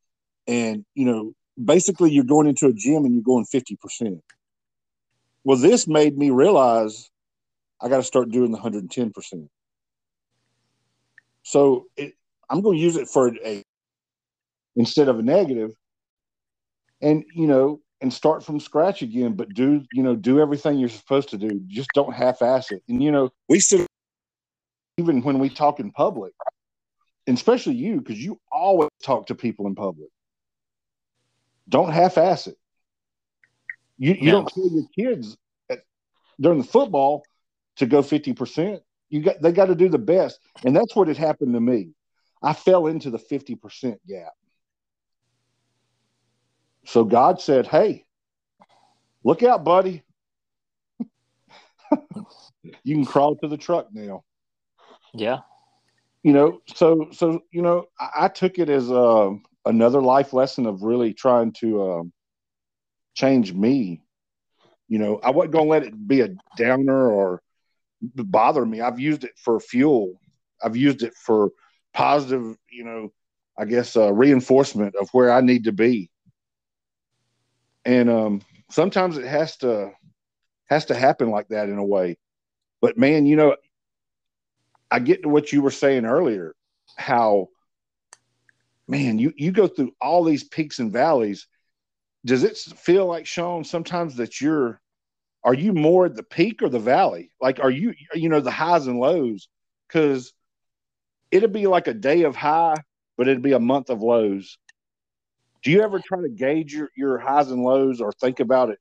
and 0.47 0.85
you 0.95 1.05
know, 1.05 1.33
basically 1.63 2.11
you're 2.11 2.23
going 2.23 2.47
into 2.47 2.67
a 2.67 2.73
gym 2.73 3.05
and 3.05 3.13
you're 3.13 3.23
going 3.23 3.45
50%. 3.45 4.21
Well, 5.43 5.57
this 5.57 5.87
made 5.87 6.17
me 6.17 6.29
realize 6.29 7.09
I 7.81 7.89
got 7.89 7.97
to 7.97 8.03
start 8.03 8.31
doing 8.31 8.51
the 8.51 8.57
110%. 8.57 9.47
So 11.43 11.85
it, 11.95 12.13
I'm 12.49 12.61
going 12.61 12.77
to 12.77 12.83
use 12.83 12.97
it 12.97 13.07
for 13.07 13.33
a 13.43 13.63
instead 14.75 15.07
of 15.07 15.19
a 15.19 15.23
negative 15.23 15.71
and, 17.01 17.23
you 17.33 17.47
know, 17.47 17.79
and 18.01 18.13
start 18.13 18.43
from 18.43 18.59
scratch 18.59 19.01
again, 19.01 19.33
but 19.33 19.53
do, 19.53 19.83
you 19.91 20.03
know, 20.03 20.15
do 20.15 20.39
everything 20.39 20.77
you're 20.77 20.89
supposed 20.89 21.29
to 21.29 21.37
do. 21.37 21.61
Just 21.67 21.89
don't 21.95 22.13
half 22.13 22.41
ass 22.41 22.71
it. 22.71 22.83
And, 22.87 23.01
you 23.01 23.11
know, 23.11 23.31
we 23.49 23.59
still, 23.59 23.85
even 24.97 25.21
when 25.23 25.39
we 25.39 25.49
talk 25.49 25.79
in 25.79 25.91
public, 25.91 26.33
and 27.25 27.35
especially 27.35 27.73
you, 27.73 27.97
because 28.01 28.19
you 28.19 28.39
always 28.51 28.89
talk 29.03 29.27
to 29.27 29.35
people 29.35 29.65
in 29.67 29.75
public, 29.75 30.09
don't 31.69 31.91
half 31.91 32.17
ass 32.17 32.47
it. 32.47 32.57
You, 33.97 34.13
you 34.13 34.31
don't 34.31 34.47
tell 34.47 34.69
your 34.69 34.85
kids 34.95 35.37
at, 35.69 35.79
during 36.39 36.59
the 36.59 36.67
football, 36.67 37.23
to 37.77 37.85
go 37.85 38.01
50%. 38.01 38.79
You 39.09 39.21
got 39.21 39.41
they 39.41 39.51
got 39.51 39.67
to 39.67 39.75
do 39.75 39.87
the 39.87 39.97
best. 39.97 40.39
And 40.65 40.75
that's 40.75 40.95
what 40.95 41.07
had 41.07 41.17
happened 41.17 41.53
to 41.53 41.61
me. 41.61 41.91
I 42.43 42.53
fell 42.53 42.87
into 42.87 43.09
the 43.09 43.17
50% 43.17 43.97
gap. 44.07 44.33
So 46.85 47.03
God 47.03 47.41
said, 47.41 47.67
Hey, 47.67 48.05
look 49.23 49.43
out, 49.43 49.63
buddy. 49.63 50.03
you 52.83 52.95
can 52.95 53.05
crawl 53.05 53.35
to 53.37 53.47
the 53.47 53.57
truck 53.57 53.87
now. 53.93 54.23
Yeah. 55.13 55.39
You 56.23 56.33
know, 56.33 56.59
so 56.75 57.07
so 57.11 57.41
you 57.51 57.61
know, 57.61 57.85
I, 57.99 58.25
I 58.25 58.27
took 58.27 58.59
it 58.59 58.69
as 58.69 58.89
a 58.89 58.95
uh, 58.95 59.33
another 59.67 60.01
life 60.01 60.33
lesson 60.33 60.65
of 60.65 60.83
really 60.83 61.13
trying 61.13 61.53
to 61.53 61.91
um, 61.91 62.13
change 63.13 63.53
me. 63.53 64.01
You 64.87 64.99
know, 64.99 65.19
I 65.23 65.31
wasn't 65.31 65.53
gonna 65.53 65.69
let 65.69 65.83
it 65.83 66.07
be 66.07 66.21
a 66.21 66.35
downer 66.57 67.09
or 67.11 67.41
bother 68.01 68.65
me. 68.65 68.81
I've 68.81 68.99
used 68.99 69.23
it 69.23 69.37
for 69.37 69.59
fuel 69.59 70.19
I've 70.63 70.75
used 70.75 71.03
it 71.03 71.13
for 71.15 71.51
positive, 71.93 72.55
you 72.69 72.83
know, 72.83 73.13
I 73.57 73.65
guess 73.65 73.95
uh, 73.95 74.13
reinforcement 74.13 74.95
of 74.99 75.09
where 75.11 75.31
I 75.31 75.41
need 75.41 75.65
to 75.65 75.71
be. 75.71 76.09
And 77.85 78.09
um, 78.09 78.41
sometimes 78.69 79.17
it 79.17 79.25
has 79.25 79.57
to 79.57 79.91
has 80.69 80.85
to 80.85 80.95
happen 80.95 81.29
like 81.31 81.47
that 81.49 81.69
in 81.69 81.77
a 81.77 81.85
way. 81.85 82.17
But 82.81 82.97
man, 82.97 83.25
you 83.25 83.35
know, 83.35 83.55
I 84.91 84.99
get 84.99 85.23
to 85.23 85.29
what 85.29 85.51
you 85.51 85.61
were 85.61 85.71
saying 85.71 86.05
earlier, 86.05 86.53
how 86.97 87.47
man, 88.87 89.19
you 89.19 89.33
you 89.35 89.51
go 89.51 89.67
through 89.67 89.93
all 90.01 90.23
these 90.23 90.43
peaks 90.43 90.79
and 90.79 90.91
valleys. 90.91 91.47
Does 92.25 92.43
it 92.43 92.57
feel 92.57 93.05
like 93.05 93.25
Shawn 93.25 93.63
sometimes 93.63 94.15
that 94.17 94.41
you're 94.41 94.81
are 95.43 95.53
you 95.53 95.73
more 95.73 96.05
at 96.05 96.15
the 96.15 96.23
peak 96.23 96.61
or 96.61 96.69
the 96.69 96.79
valley? 96.79 97.31
Like 97.39 97.59
are 97.59 97.71
you 97.71 97.93
you 98.13 98.29
know 98.29 98.41
the 98.41 98.51
highs 98.51 98.87
and 98.87 98.99
lows? 98.99 99.47
Because 99.87 100.33
it'd 101.31 101.53
be 101.53 101.67
like 101.67 101.87
a 101.87 101.93
day 101.93 102.23
of 102.23 102.35
high, 102.35 102.75
but 103.17 103.27
it'd 103.27 103.41
be 103.41 103.53
a 103.53 103.59
month 103.59 103.89
of 103.89 104.01
lows. 104.01 104.57
Do 105.63 105.71
you 105.71 105.81
ever 105.81 105.99
try 105.99 106.21
to 106.21 106.29
gauge 106.29 106.73
your, 106.73 106.89
your 106.95 107.17
highs 107.17 107.51
and 107.51 107.63
lows 107.63 107.99
or 107.99 108.11
think 108.11 108.39
about 108.39 108.69
it? 108.69 108.79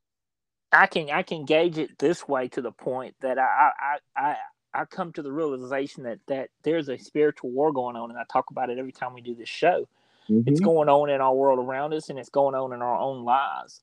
I 0.72 0.86
can 0.86 1.10
I 1.10 1.22
can 1.22 1.44
gauge 1.44 1.78
it 1.78 1.98
this 1.98 2.28
way 2.28 2.48
to 2.48 2.60
the 2.60 2.72
point 2.72 3.14
that 3.20 3.38
I 3.38 3.70
I 3.78 3.98
I, 4.16 4.36
I 4.74 4.84
come 4.84 5.12
to 5.14 5.22
the 5.22 5.32
realization 5.32 6.02
that 6.04 6.18
that 6.28 6.50
there's 6.64 6.88
a 6.88 6.98
spiritual 6.98 7.50
war 7.50 7.72
going 7.72 7.96
on, 7.96 8.10
and 8.10 8.18
I 8.18 8.24
talk 8.30 8.50
about 8.50 8.70
it 8.70 8.78
every 8.78 8.92
time 8.92 9.14
we 9.14 9.20
do 9.20 9.34
this 9.34 9.48
show. 9.48 9.88
Mm-hmm. 10.30 10.48
It's 10.48 10.60
going 10.60 10.88
on 10.88 11.10
in 11.10 11.20
our 11.20 11.34
world 11.34 11.58
around 11.58 11.94
us, 11.94 12.10
and 12.10 12.18
it's 12.18 12.28
going 12.28 12.54
on 12.54 12.72
in 12.72 12.82
our 12.82 12.98
own 12.98 13.24
lives. 13.24 13.80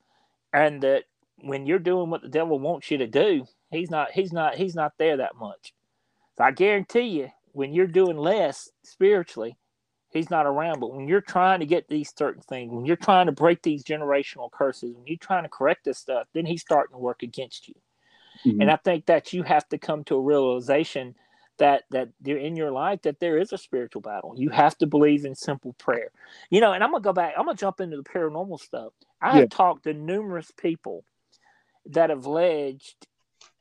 And 0.54 0.82
that 0.84 1.04
when 1.38 1.66
you're 1.66 1.80
doing 1.80 2.10
what 2.10 2.22
the 2.22 2.30
devil 2.30 2.60
wants 2.60 2.92
you 2.92 2.98
to 3.00 3.08
do, 3.08 3.46
he's 3.72 3.90
not 3.90 4.12
he's 4.12 4.34
not 4.34 4.56
he's 4.56 4.76
not 4.76 4.94
there 4.98 5.18
that 5.18 5.36
much. 5.36 5.74
So 6.38 6.44
I 6.44 6.52
guarantee 6.52 7.02
you, 7.02 7.30
when 7.52 7.74
you're 7.74 7.88
doing 7.88 8.18
less 8.18 8.70
spiritually, 8.84 9.58
he's 10.10 10.30
not 10.30 10.46
around. 10.46 10.80
But 10.80 10.94
when 10.94 11.08
you're 11.08 11.22
trying 11.22 11.60
to 11.60 11.66
get 11.66 11.88
these 11.88 12.14
certain 12.16 12.42
things, 12.42 12.72
when 12.72 12.86
you're 12.86 12.96
trying 12.96 13.28
to 13.28 13.32
break 13.32 13.62
these 13.62 13.84
generational 13.84 14.52
curses, 14.52 14.96
when 14.96 15.08
you're 15.08 15.18
trying 15.18 15.44
to 15.44 15.50
correct 15.50 15.86
this 15.86 15.98
stuff, 15.98 16.28
then 16.34 16.46
he's 16.46 16.62
starting 16.62 16.94
to 16.94 17.00
work 17.00 17.24
against 17.24 17.68
you. 17.68 17.76
Mm-hmm. 18.46 18.62
And 18.62 18.72
I 18.72 18.78
think 18.78 19.06
that 19.06 19.34
you 19.34 19.44
have 19.44 19.68
to 19.70 19.78
come 19.78 20.04
to 20.06 20.16
a 20.16 20.22
realization 20.22 21.16
that 21.60 21.84
that 21.92 22.10
you're 22.24 22.38
in 22.38 22.56
your 22.56 22.72
life 22.72 23.02
that 23.04 23.20
there 23.20 23.38
is 23.38 23.54
a 23.54 23.58
spiritual 23.58 24.02
battle. 24.02 24.34
You 24.36 24.50
have 24.50 24.78
to 24.80 24.88
believe 24.88 25.26
in 25.26 25.36
simple 25.36 25.74
prayer. 25.74 26.10
You 26.50 26.62
know, 26.62 26.74
and 26.74 26.84
I'm 26.84 26.92
gonna 26.92 27.04
go 27.04 27.14
back, 27.14 27.34
I'm 27.38 27.46
gonna 27.46 27.58
jump 27.58 27.80
into 27.80 27.98
the 27.98 28.04
paranormal 28.04 28.60
stuff. 28.60 28.94
I 29.22 29.34
yeah. 29.34 29.42
have 29.42 29.50
talked 29.50 29.84
to 29.84 29.94
numerous 29.94 30.52
people 30.52 31.04
that 31.88 32.10
have 32.10 32.26
alleged 32.26 33.08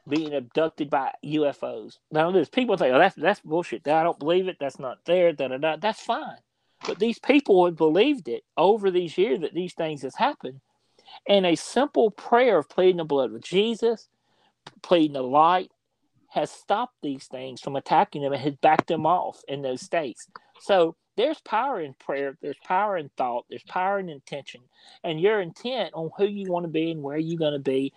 being 0.09 0.35
abducted 0.35 0.91
by 0.91 1.13
UFOs. 1.25 1.99
Now 2.11 2.31
there's 2.31 2.49
people 2.49 2.77
say, 2.77 2.91
Oh, 2.91 2.99
that's 2.99 3.17
that's 3.17 3.41
bullshit. 3.41 3.87
I 3.87 4.03
don't 4.03 4.19
believe 4.19 4.49
it, 4.49 4.57
that's 4.59 4.79
not 4.79 5.05
there, 5.05 5.33
da 5.33 5.49
da 5.49 5.59
da. 5.59 5.77
That's 5.77 6.01
fine. 6.01 6.39
But 6.87 6.99
these 6.99 7.19
people 7.19 7.65
have 7.67 7.77
believed 7.77 8.29
it 8.29 8.43
over 8.57 8.91
these 8.91 9.17
years 9.17 9.41
that 9.41 9.55
these 9.55 9.75
things 9.75 10.03
has 10.03 10.17
happened. 10.17 10.61
And 11.29 11.47
a 11.47 11.55
simple 11.55 12.11
prayer 12.11 12.59
of 12.59 12.69
pleading 12.69 12.97
the 12.97 13.05
blood 13.05 13.33
of 13.33 13.41
Jesus, 13.43 14.09
pleading 14.83 15.13
the 15.13 15.23
light, 15.23 15.71
has 16.33 16.51
stopped 16.51 16.97
these 17.03 17.27
things 17.27 17.61
from 17.61 17.77
attacking 17.77 18.23
them 18.23 18.33
and 18.33 18.43
has 18.43 18.55
backed 18.57 18.89
them 18.89 19.07
off 19.07 19.43
in 19.49 19.63
those 19.63 19.83
states. 19.83 20.29
So 20.61 20.97
there's 21.17 21.41
power 21.41 21.81
in 21.81 21.95
prayer, 21.95 22.39
there's 22.43 22.57
power 22.65 22.97
in 22.97 23.11
thought, 23.17 23.47
there's 23.51 23.65
power 23.65 23.99
in 23.99 24.09
intention, 24.09 24.63
and 25.05 25.21
your 25.21 25.41
intent 25.41 25.93
on 25.95 26.11
who 26.17 26.27
you 26.27 26.51
want 26.51 26.65
to 26.65 26.71
be 26.71 26.91
and 26.91 27.03
where 27.03 27.19
you're 27.19 27.39
going 27.39 27.53
to 27.53 27.59
be 27.59 27.93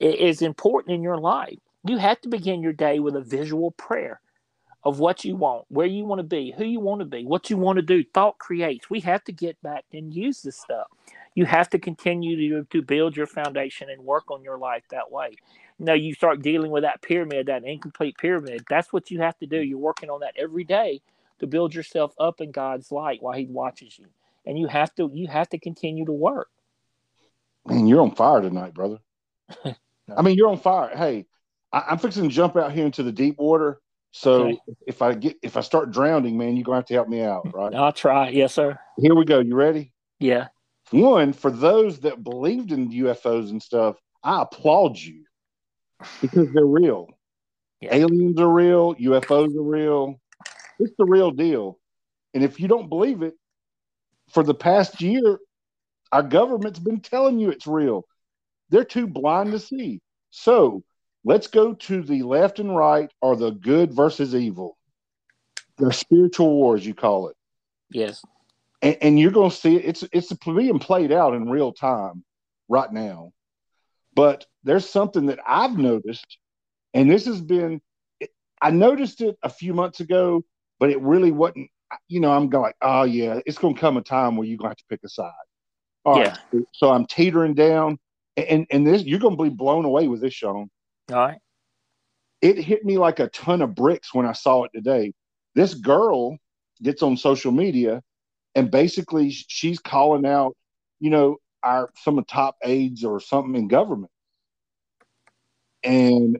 is 0.00 0.42
important 0.42 0.94
in 0.94 1.02
your 1.02 1.18
life. 1.18 1.58
You 1.86 1.98
have 1.98 2.20
to 2.22 2.28
begin 2.28 2.62
your 2.62 2.72
day 2.72 2.98
with 2.98 3.16
a 3.16 3.20
visual 3.20 3.70
prayer 3.72 4.20
of 4.84 5.00
what 5.00 5.24
you 5.24 5.36
want, 5.36 5.64
where 5.68 5.86
you 5.86 6.04
want 6.04 6.20
to 6.20 6.24
be, 6.24 6.54
who 6.56 6.64
you 6.64 6.80
want 6.80 7.00
to 7.00 7.04
be, 7.06 7.24
what 7.24 7.50
you 7.50 7.56
want 7.56 7.76
to 7.76 7.82
do. 7.82 8.04
Thought 8.14 8.38
creates. 8.38 8.88
We 8.90 9.00
have 9.00 9.24
to 9.24 9.32
get 9.32 9.60
back 9.62 9.84
and 9.92 10.14
use 10.14 10.42
this 10.42 10.58
stuff. 10.58 10.86
You 11.34 11.44
have 11.44 11.68
to 11.70 11.78
continue 11.78 12.62
to, 12.62 12.66
to 12.70 12.82
build 12.82 13.16
your 13.16 13.26
foundation 13.26 13.90
and 13.90 14.02
work 14.02 14.30
on 14.30 14.42
your 14.42 14.58
life 14.58 14.84
that 14.90 15.10
way. 15.10 15.32
You 15.78 15.86
know, 15.86 15.94
you 15.94 16.14
start 16.14 16.42
dealing 16.42 16.70
with 16.70 16.84
that 16.84 17.02
pyramid, 17.02 17.46
that 17.46 17.64
incomplete 17.64 18.16
pyramid. 18.18 18.64
That's 18.68 18.92
what 18.92 19.10
you 19.10 19.20
have 19.20 19.38
to 19.38 19.46
do. 19.46 19.60
Mm. 19.60 19.68
You're 19.68 19.78
working 19.78 20.08
on 20.08 20.20
that 20.20 20.34
every 20.38 20.64
day 20.64 21.02
to 21.38 21.46
build 21.46 21.74
yourself 21.74 22.14
up 22.18 22.40
in 22.40 22.50
God's 22.50 22.90
light 22.90 23.22
while 23.22 23.36
He 23.36 23.46
watches 23.46 23.98
you. 23.98 24.06
And 24.46 24.58
you 24.58 24.68
have 24.68 24.94
to 24.94 25.10
you 25.12 25.26
have 25.26 25.48
to 25.50 25.58
continue 25.58 26.06
to 26.06 26.12
work. 26.12 26.48
Man, 27.66 27.86
you're 27.86 28.00
on 28.00 28.14
fire 28.14 28.40
tonight, 28.40 28.74
brother. 28.74 28.98
I 30.16 30.22
mean, 30.22 30.36
you're 30.36 30.48
on 30.48 30.58
fire. 30.58 30.96
Hey, 30.96 31.26
I, 31.72 31.92
am 31.92 31.98
fixing 31.98 32.22
to 32.22 32.34
jump 32.34 32.56
out 32.56 32.72
here 32.72 32.86
into 32.86 33.02
the 33.02 33.12
deep 33.12 33.38
water. 33.38 33.80
So 34.12 34.44
okay. 34.44 34.58
if 34.86 35.02
I 35.02 35.12
get 35.12 35.36
if 35.42 35.58
I 35.58 35.60
start 35.60 35.90
drowning, 35.90 36.38
man, 36.38 36.56
you're 36.56 36.64
gonna 36.64 36.78
have 36.78 36.86
to 36.86 36.94
help 36.94 37.08
me 37.08 37.22
out, 37.22 37.52
right? 37.52 37.74
I'll 37.74 37.92
try. 37.92 38.30
Yes, 38.30 38.54
sir. 38.54 38.78
Here 38.96 39.14
we 39.14 39.26
go. 39.26 39.40
You 39.40 39.54
ready? 39.54 39.92
Yeah. 40.20 40.48
One, 40.90 41.32
for 41.32 41.50
those 41.50 42.00
that 42.00 42.22
believed 42.22 42.72
in 42.72 42.90
UFOs 42.90 43.50
and 43.50 43.60
stuff, 43.60 43.96
I 44.22 44.42
applaud 44.42 44.96
you 44.96 45.25
because 46.20 46.52
they're 46.52 46.66
real. 46.66 47.08
Yeah. 47.80 47.94
Aliens 47.94 48.40
are 48.40 48.52
real, 48.52 48.94
UFOs 48.94 49.54
are 49.56 49.62
real. 49.62 50.20
It's 50.78 50.94
the 50.98 51.04
real 51.04 51.30
deal. 51.30 51.78
And 52.34 52.44
if 52.44 52.60
you 52.60 52.68
don't 52.68 52.88
believe 52.88 53.22
it, 53.22 53.34
for 54.30 54.42
the 54.42 54.54
past 54.54 55.00
year, 55.00 55.38
our 56.12 56.22
government's 56.22 56.78
been 56.78 57.00
telling 57.00 57.38
you 57.38 57.50
it's 57.50 57.66
real. 57.66 58.04
They're 58.70 58.84
too 58.84 59.06
blind 59.06 59.52
to 59.52 59.58
see. 59.58 60.00
So 60.30 60.82
let's 61.24 61.46
go 61.46 61.74
to 61.74 62.02
the 62.02 62.22
left 62.22 62.58
and 62.58 62.76
right 62.76 63.10
or 63.20 63.36
the 63.36 63.50
good 63.50 63.92
versus 63.92 64.34
evil. 64.34 64.76
The 65.78 65.92
spiritual 65.92 66.54
wars, 66.54 66.84
you 66.86 66.94
call 66.94 67.28
it. 67.28 67.36
Yes. 67.90 68.22
And, 68.82 68.96
and 69.00 69.20
you're 69.20 69.30
going 69.30 69.50
to 69.50 69.56
see 69.56 69.76
it. 69.76 69.84
It's 69.84 70.04
it's 70.12 70.32
being 70.32 70.78
played 70.78 71.12
out 71.12 71.34
in 71.34 71.48
real 71.48 71.72
time 71.72 72.24
right 72.68 72.92
now. 72.92 73.32
But 74.14 74.46
there's 74.66 74.88
something 74.88 75.26
that 75.26 75.38
I've 75.46 75.78
noticed, 75.78 76.38
and 76.92 77.10
this 77.10 77.24
has 77.26 77.40
been. 77.40 77.80
I 78.60 78.70
noticed 78.70 79.20
it 79.20 79.36
a 79.42 79.48
few 79.48 79.74
months 79.74 80.00
ago, 80.00 80.44
but 80.80 80.90
it 80.90 81.00
really 81.00 81.30
wasn't. 81.30 81.70
You 82.08 82.20
know, 82.20 82.32
I'm 82.32 82.48
going 82.48 82.64
like, 82.64 82.76
oh 82.82 83.04
yeah, 83.04 83.40
it's 83.46 83.58
going 83.58 83.74
to 83.74 83.80
come 83.80 83.96
a 83.96 84.02
time 84.02 84.36
where 84.36 84.46
you're 84.46 84.58
going 84.58 84.66
to 84.66 84.70
have 84.70 84.76
to 84.76 84.84
pick 84.90 85.00
a 85.04 85.08
side. 85.08 85.30
All 86.04 86.18
yeah. 86.18 86.36
Right, 86.52 86.64
so 86.72 86.90
I'm 86.90 87.06
teetering 87.06 87.54
down, 87.54 87.98
and 88.36 88.66
and 88.70 88.86
this 88.86 89.04
you're 89.04 89.20
going 89.20 89.36
to 89.36 89.42
be 89.42 89.50
blown 89.50 89.84
away 89.84 90.08
with 90.08 90.20
this, 90.20 90.34
Shawn. 90.34 90.68
All 91.12 91.16
right. 91.16 91.38
It 92.42 92.58
hit 92.58 92.84
me 92.84 92.98
like 92.98 93.20
a 93.20 93.28
ton 93.28 93.62
of 93.62 93.74
bricks 93.74 94.12
when 94.12 94.26
I 94.26 94.32
saw 94.32 94.64
it 94.64 94.72
today. 94.74 95.12
This 95.54 95.74
girl 95.74 96.36
gets 96.82 97.02
on 97.02 97.16
social 97.16 97.52
media, 97.52 98.02
and 98.54 98.70
basically 98.70 99.30
she's 99.30 99.78
calling 99.78 100.26
out, 100.26 100.56
you 100.98 101.10
know, 101.10 101.36
our 101.62 101.90
some 101.96 102.18
of 102.18 102.26
the 102.26 102.32
top 102.32 102.56
aides 102.64 103.04
or 103.04 103.20
something 103.20 103.54
in 103.54 103.68
government, 103.68 104.10
and 105.82 106.38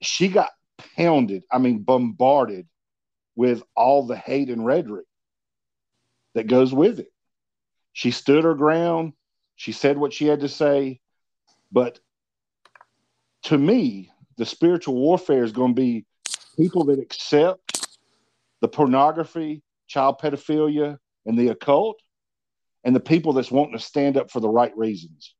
she 0.00 0.28
got 0.28 0.50
pounded. 0.96 1.44
I 1.50 1.58
mean, 1.58 1.82
bombarded 1.82 2.66
with 3.34 3.62
all 3.74 4.06
the 4.06 4.16
hate 4.16 4.50
and 4.50 4.64
rhetoric 4.64 5.06
that 6.34 6.46
goes 6.46 6.72
with 6.72 6.98
it. 7.00 7.12
She 7.92 8.10
stood 8.10 8.44
her 8.44 8.54
ground. 8.54 9.12
She 9.56 9.72
said 9.72 9.98
what 9.98 10.12
she 10.12 10.26
had 10.26 10.40
to 10.40 10.48
say. 10.48 11.00
But 11.70 12.00
to 13.44 13.58
me, 13.58 14.10
the 14.36 14.46
spiritual 14.46 14.94
warfare 14.94 15.44
is 15.44 15.52
going 15.52 15.74
to 15.74 15.80
be 15.80 16.06
people 16.56 16.84
that 16.84 16.98
accept 16.98 17.86
the 18.60 18.68
pornography, 18.68 19.62
child 19.86 20.20
pedophilia, 20.20 20.98
and 21.26 21.38
the 21.38 21.48
occult, 21.48 22.00
and 22.84 22.94
the 22.94 23.00
people 23.00 23.32
that's 23.32 23.50
wanting 23.50 23.76
to 23.76 23.84
stand 23.84 24.16
up 24.16 24.30
for 24.30 24.40
the 24.40 24.48
right 24.48 24.76
reasons. 24.76 25.34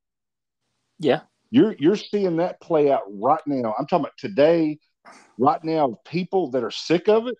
Yeah. 0.99 1.21
You're 1.53 1.77
you're 1.79 1.97
seeing 1.97 2.39
that 2.39 2.63
play 2.63 2.91
out 2.91 3.03
right 3.09 3.43
now. 3.47 3.75
I'm 3.79 3.87
talking 3.87 4.07
about 4.07 4.17
today, 4.17 4.79
right 5.37 5.63
now, 5.63 5.99
people 6.07 6.51
that 6.53 6.65
are 6.65 6.71
sick 6.71 7.11
of 7.11 7.27
it 7.27 7.37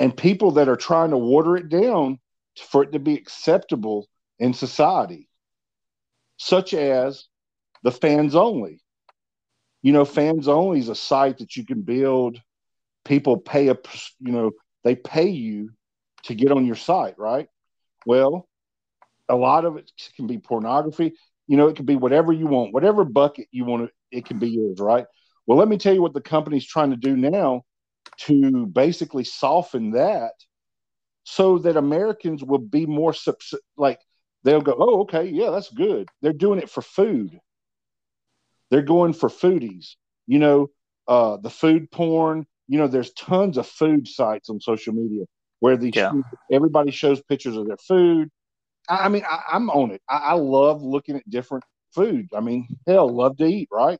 and 0.00 0.14
people 0.14 0.50
that 0.52 0.68
are 0.68 0.76
trying 0.76 1.10
to 1.10 1.18
water 1.18 1.56
it 1.56 1.68
down 1.68 2.18
for 2.58 2.82
it 2.82 2.90
to 2.92 2.98
be 2.98 3.14
acceptable 3.14 4.08
in 4.40 4.52
society, 4.52 5.28
such 6.36 6.74
as 6.74 7.26
the 7.84 7.92
fans 7.92 8.34
only. 8.34 8.80
You 9.82 9.92
know, 9.92 10.04
fans 10.04 10.48
only 10.48 10.80
is 10.80 10.88
a 10.88 10.96
site 10.96 11.38
that 11.38 11.56
you 11.56 11.64
can 11.64 11.82
build. 11.82 12.42
People 13.04 13.36
pay 13.36 13.68
a, 13.68 13.76
you 14.18 14.32
know, 14.32 14.50
they 14.82 14.96
pay 14.96 15.28
you 15.28 15.70
to 16.24 16.34
get 16.34 16.50
on 16.50 16.66
your 16.66 16.74
site, 16.74 17.16
right? 17.16 17.46
Well, 18.04 18.48
a 19.28 19.36
lot 19.36 19.64
of 19.64 19.76
it 19.76 19.92
can 20.16 20.26
be 20.26 20.38
pornography. 20.38 21.14
You 21.48 21.56
know, 21.56 21.68
it 21.68 21.76
can 21.76 21.86
be 21.86 21.96
whatever 21.96 22.32
you 22.32 22.46
want, 22.46 22.72
whatever 22.72 23.04
bucket 23.04 23.48
you 23.50 23.64
want 23.64 23.88
to, 23.88 24.16
it 24.16 24.26
can 24.26 24.38
be 24.38 24.50
yours, 24.50 24.78
right? 24.80 25.06
Well, 25.46 25.58
let 25.58 25.66
me 25.68 25.78
tell 25.78 25.94
you 25.94 26.02
what 26.02 26.14
the 26.14 26.20
company's 26.20 26.66
trying 26.66 26.90
to 26.90 26.96
do 26.96 27.16
now 27.16 27.62
to 28.18 28.66
basically 28.66 29.24
soften 29.24 29.92
that 29.92 30.32
so 31.24 31.58
that 31.58 31.76
Americans 31.76 32.44
will 32.44 32.58
be 32.58 32.86
more 32.86 33.12
subs- 33.12 33.54
like 33.76 34.00
they'll 34.44 34.60
go, 34.60 34.76
oh, 34.78 35.00
okay, 35.00 35.24
yeah, 35.28 35.50
that's 35.50 35.70
good. 35.70 36.08
They're 36.22 36.32
doing 36.32 36.58
it 36.58 36.70
for 36.70 36.82
food. 36.82 37.40
They're 38.70 38.82
going 38.82 39.14
for 39.14 39.28
foodies, 39.28 39.96
you 40.26 40.38
know, 40.38 40.70
uh, 41.06 41.38
the 41.38 41.50
food 41.50 41.90
porn, 41.90 42.46
you 42.66 42.78
know, 42.78 42.86
there's 42.86 43.12
tons 43.14 43.56
of 43.56 43.66
food 43.66 44.06
sites 44.06 44.50
on 44.50 44.60
social 44.60 44.92
media 44.92 45.24
where 45.60 45.76
these 45.76 45.94
Yeah. 45.96 46.12
everybody 46.52 46.90
shows 46.90 47.22
pictures 47.22 47.56
of 47.56 47.66
their 47.66 47.78
food. 47.78 48.28
I, 48.88 49.08
mean, 49.08 49.24
I, 49.28 49.42
I'm 49.52 49.70
on 49.70 49.90
it. 49.90 50.02
I, 50.08 50.16
I 50.16 50.32
love 50.34 50.82
looking 50.82 51.16
at 51.16 51.28
different 51.30 51.64
food. 51.94 52.28
I 52.34 52.40
mean, 52.40 52.66
hell, 52.86 53.08
love 53.08 53.36
to 53.38 53.44
eat, 53.44 53.68
right? 53.70 53.98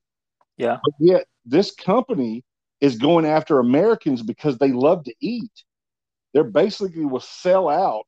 Yeah. 0.57 0.79
But 0.83 0.95
yet, 0.99 1.27
this 1.45 1.71
company 1.73 2.45
is 2.81 2.97
going 2.97 3.27
after 3.27 3.59
Americans 3.59 4.23
because 4.23 4.59
they 4.59 4.73
love 4.73 5.05
to 5.05 5.15
eat. 5.21 5.53
They're 6.33 6.45
basically 6.45 7.05
will 7.05 7.21
sell 7.21 7.69
out 7.69 8.05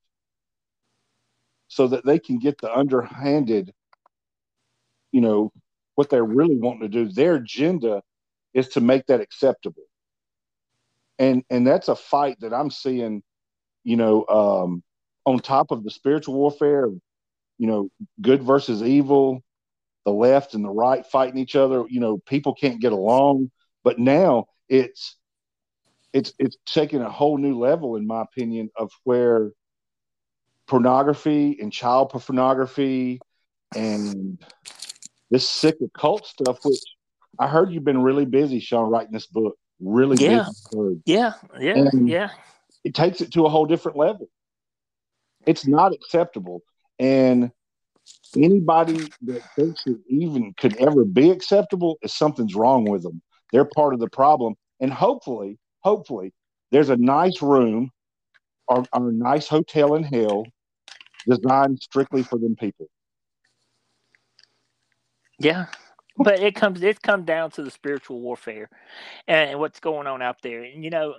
so 1.69 1.87
that 1.89 2.05
they 2.05 2.19
can 2.19 2.39
get 2.39 2.59
the 2.61 2.73
underhanded, 2.73 3.73
you 5.13 5.21
know, 5.21 5.53
what 5.95 6.11
they're 6.11 6.25
really 6.25 6.57
wanting 6.57 6.83
to 6.83 6.89
do. 6.89 7.09
Their 7.09 7.37
agenda 7.37 8.03
is 8.55 8.69
to 8.71 8.81
make 8.81 9.07
that 9.07 9.21
acceptable. 9.21 9.85
And 11.19 11.45
and 11.51 11.67
that's 11.67 11.89
a 11.89 11.97
fight 11.97 12.41
that 12.41 12.55
I'm 12.55 12.71
seeing, 12.71 13.23
you 13.85 13.97
know, 13.97 14.27
um, 14.27 14.83
on 15.27 15.39
top 15.39 15.71
of 15.71 15.85
the 15.85 15.91
spiritual 15.91 16.35
warfare, 16.35 16.89
you 17.59 17.67
know, 17.67 17.91
good 18.21 18.43
versus 18.43 18.83
evil, 18.83 19.43
the 20.05 20.13
left 20.13 20.55
and 20.55 20.65
the 20.65 20.71
right 20.71 21.05
fighting 21.07 21.39
each 21.39 21.57
other. 21.57 21.85
You 21.89 22.01
know, 22.01 22.19
people 22.19 22.55
can't 22.55 22.81
get 22.81 22.93
along. 22.93 23.51
But 23.83 23.99
now 23.99 24.47
it's 24.69 25.17
it's 26.13 26.33
it's 26.39 26.57
taking 26.67 27.01
a 27.01 27.11
whole 27.11 27.39
new 27.39 27.59
level, 27.59 27.97
in 27.97 28.07
my 28.07 28.23
opinion, 28.23 28.71
of 28.77 28.91
where 29.05 29.53
pornography 30.67 31.59
and 31.61 31.73
child 31.73 32.11
pornography 32.11 33.21
and 33.75 34.39
this 35.31 35.49
sick 35.49 35.77
occult 35.83 36.27
stuff, 36.27 36.59
which 36.65 36.81
I 37.39 37.49
heard 37.49 37.73
you've 37.73 37.85
been 37.85 38.03
really 38.03 38.25
busy, 38.25 38.61
Shawn, 38.61 38.91
writing 38.91 39.13
this 39.13 39.27
book. 39.27 39.57
Really 39.81 40.23
Yeah. 40.23 40.47
busy. 40.73 41.03
Yeah. 41.07 41.35
Yeah. 41.59 41.79
And- 41.79 42.09
yeah. 42.09 42.31
It 42.83 42.95
takes 42.95 43.21
it 43.21 43.33
to 43.33 43.45
a 43.45 43.49
whole 43.49 43.67
different 43.67 43.99
level. 43.99 44.29
It's 45.47 45.67
not 45.67 45.93
acceptable. 45.93 46.63
And 46.99 47.51
anybody 48.37 49.09
that 49.23 49.43
thinks 49.57 49.83
it 49.87 49.99
even 50.09 50.55
could 50.59 50.77
ever 50.77 51.05
be 51.05 51.31
acceptable 51.31 51.99
is 52.03 52.15
something's 52.15 52.55
wrong 52.55 52.85
with 52.85 53.03
them. 53.03 53.23
They're 53.53 53.65
part 53.65 53.95
of 53.95 54.01
the 54.01 54.11
problem. 54.11 54.55
And 54.81 54.93
hopefully, 54.93 55.59
hopefully, 55.81 56.33
there's 56.71 56.91
a 56.91 56.97
nice 56.97 57.43
room 57.43 57.91
or, 58.69 58.85
or 58.93 59.09
a 59.09 59.13
nice 59.13 59.49
hotel 59.49 59.95
in 59.95 60.05
hell 60.05 60.45
designed 61.29 61.81
strictly 61.83 62.23
for 62.23 62.39
them 62.39 62.57
people. 62.57 62.89
Yeah. 65.39 65.67
But 66.17 66.41
it 66.41 66.55
comes 66.55 66.83
it 66.83 67.01
comes 67.03 67.25
down 67.25 67.51
to 67.53 67.63
the 67.63 67.71
spiritual 67.71 68.21
warfare 68.21 68.69
and 69.27 69.59
what's 69.59 69.81
going 69.81 70.07
on 70.07 70.21
out 70.21 70.37
there. 70.43 70.63
And 70.63 70.85
you 70.85 70.91
know, 70.91 71.15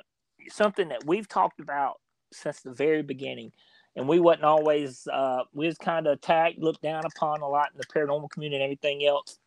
something 0.50 0.90
that 0.90 1.06
we've 1.06 1.28
talked 1.28 1.60
about 1.60 1.96
since 2.32 2.62
the 2.62 2.72
very 2.72 3.02
beginning, 3.02 3.52
and 3.96 4.08
we 4.08 4.20
wasn't 4.20 4.46
always 4.46 5.08
uh 5.12 5.44
we 5.54 5.68
was 5.68 5.78
kind 5.78 6.08
of 6.08 6.14
attacked, 6.14 6.60
looked 6.60 6.82
down 6.82 7.04
upon 7.06 7.42
a 7.42 7.48
lot 7.48 7.70
in 7.74 7.78
the 7.78 7.86
paranormal 7.86 8.30
community 8.30 8.62
and 8.62 8.64
everything 8.64 9.06
else. 9.06 9.38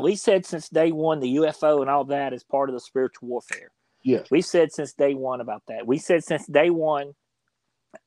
We 0.00 0.16
said 0.16 0.46
since 0.46 0.68
day 0.68 0.92
one 0.92 1.20
the 1.20 1.36
UFO 1.36 1.80
and 1.80 1.90
all 1.90 2.04
that 2.04 2.32
is 2.32 2.44
part 2.44 2.68
of 2.68 2.74
the 2.74 2.80
spiritual 2.80 3.28
warfare. 3.28 3.70
Yes. 4.02 4.30
We 4.30 4.42
said 4.42 4.72
since 4.72 4.92
day 4.92 5.14
one 5.14 5.40
about 5.40 5.62
that. 5.68 5.86
We 5.86 5.98
said 5.98 6.24
since 6.24 6.46
day 6.46 6.70
one 6.70 7.12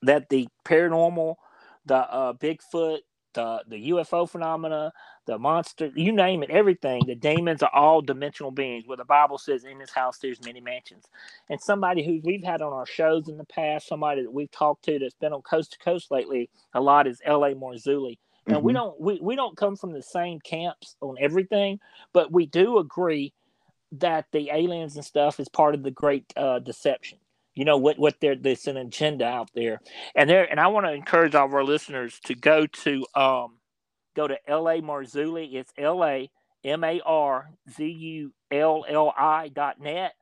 that 0.02 0.30
the 0.30 0.48
paranormal, 0.66 1.36
the 1.86 1.96
uh, 1.96 2.34
Bigfoot, 2.34 3.00
the 3.36 3.64
the 3.68 3.90
UFO 3.92 4.28
phenomena, 4.28 4.92
the 5.28 5.38
monster, 5.38 5.92
you 5.96 6.12
name 6.12 6.42
it, 6.44 6.50
everything. 6.50 7.06
The 7.06 7.16
demons 7.16 7.62
are 7.62 7.74
all 7.74 8.02
dimensional 8.02 8.52
beings. 8.52 8.88
Where 8.88 8.98
the 8.98 9.06
Bible 9.06 9.38
says, 9.38 9.64
"In 9.66 9.78
this 9.78 9.92
house 9.92 10.18
there's 10.18 10.44
many 10.44 10.62
mansions." 10.62 11.06
And 11.50 11.62
somebody 11.62 12.04
who 12.04 12.20
we've 12.24 12.44
had 12.44 12.64
on 12.64 12.74
our 12.74 12.88
shows 12.88 13.28
in 13.28 13.38
the 13.38 13.46
past, 13.46 13.88
somebody 13.88 14.24
that 14.24 14.34
we've 14.34 14.52
talked 14.52 14.86
to 14.86 14.98
that's 14.98 15.14
been 15.14 15.34
on 15.34 15.44
coast 15.44 15.74
to 15.74 15.78
coast 15.78 16.10
lately 16.10 16.50
a 16.74 16.82
lot 16.82 17.08
is 17.08 17.22
L.A. 17.24 17.54
Marzulli. 17.54 18.18
And 18.48 18.64
we 18.64 18.72
Mhm. 18.72 18.76
don't 18.76 19.00
we, 19.02 19.20
we 19.22 19.36
don't 19.36 19.58
come 19.58 19.76
from 19.76 19.94
the 19.94 20.04
same 20.04 20.40
camps 20.40 20.96
on 21.02 21.16
everything, 21.20 21.80
but 22.14 22.32
we 22.32 22.48
do 22.48 22.80
agree 22.80 23.34
that 23.92 24.26
the 24.32 24.50
aliens 24.52 24.96
and 24.96 25.06
stuff 25.06 25.40
is 25.40 25.50
part 25.50 25.76
of 25.76 25.84
the 25.84 25.92
great 25.92 26.26
uh, 26.36 26.60
deception. 26.60 27.20
You 27.56 27.64
know 27.64 27.78
what 27.78 27.98
what 27.98 28.20
there 28.20 28.36
there's 28.36 28.68
an 28.68 28.78
agenda 28.78 29.26
out 29.26 29.50
there, 29.56 29.80
and 30.14 30.30
there 30.30 30.50
and 30.50 30.60
I 30.60 30.68
want 30.68 30.86
to 30.86 30.92
encourage 30.92 31.36
all 31.36 31.46
of 31.46 31.54
our 31.54 31.64
listeners 31.64 32.20
to 32.26 32.36
go 32.36 32.68
to 32.68 33.06
um 33.16 33.60
go 34.14 34.28
to 34.28 34.38
L 34.50 34.68
A 34.70 34.82
Marzulli. 34.82 35.54
It's 35.56 35.72
L 35.78 36.04
A 36.04 36.30
M 36.66 36.84
A 36.84 37.00
R 37.06 37.50
Z 37.70 37.86
U 37.86 38.34
L 38.52 38.86
L 38.90 39.14
I 39.18 39.48
dot 39.50 39.80
net 39.80 40.14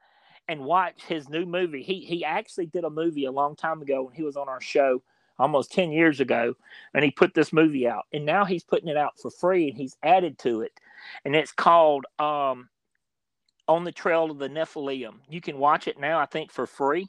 and 0.47 0.61
watch 0.63 1.01
his 1.07 1.27
new 1.27 1.45
movie. 1.47 1.81
He 1.81 2.01
he 2.01 2.23
actually 2.23 2.67
did 2.67 2.83
a 2.83 2.89
movie 2.89 3.25
a 3.25 3.31
long 3.31 3.55
time 3.55 3.81
ago 3.81 4.03
when 4.03 4.13
he 4.13 4.23
was 4.23 4.37
on 4.37 4.47
our 4.47 4.61
show 4.61 5.01
almost 5.39 5.71
10 5.71 5.91
years 5.91 6.19
ago 6.19 6.53
and 6.93 7.03
he 7.03 7.09
put 7.09 7.33
this 7.33 7.51
movie 7.51 7.87
out. 7.87 8.03
And 8.13 8.25
now 8.25 8.45
he's 8.45 8.63
putting 8.63 8.89
it 8.89 8.97
out 8.97 9.13
for 9.19 9.31
free 9.31 9.69
and 9.69 9.77
he's 9.77 9.97
added 10.03 10.37
to 10.39 10.61
it. 10.61 10.73
And 11.25 11.35
it's 11.35 11.51
called 11.51 12.05
um 12.19 12.69
on 13.67 13.85
the 13.85 13.91
trail 13.91 14.29
of 14.29 14.37
the 14.37 14.49
nephilim. 14.49 15.15
You 15.29 15.41
can 15.41 15.57
watch 15.57 15.87
it 15.87 15.99
now 15.99 16.19
i 16.19 16.25
think 16.25 16.51
for 16.51 16.67
free 16.67 17.07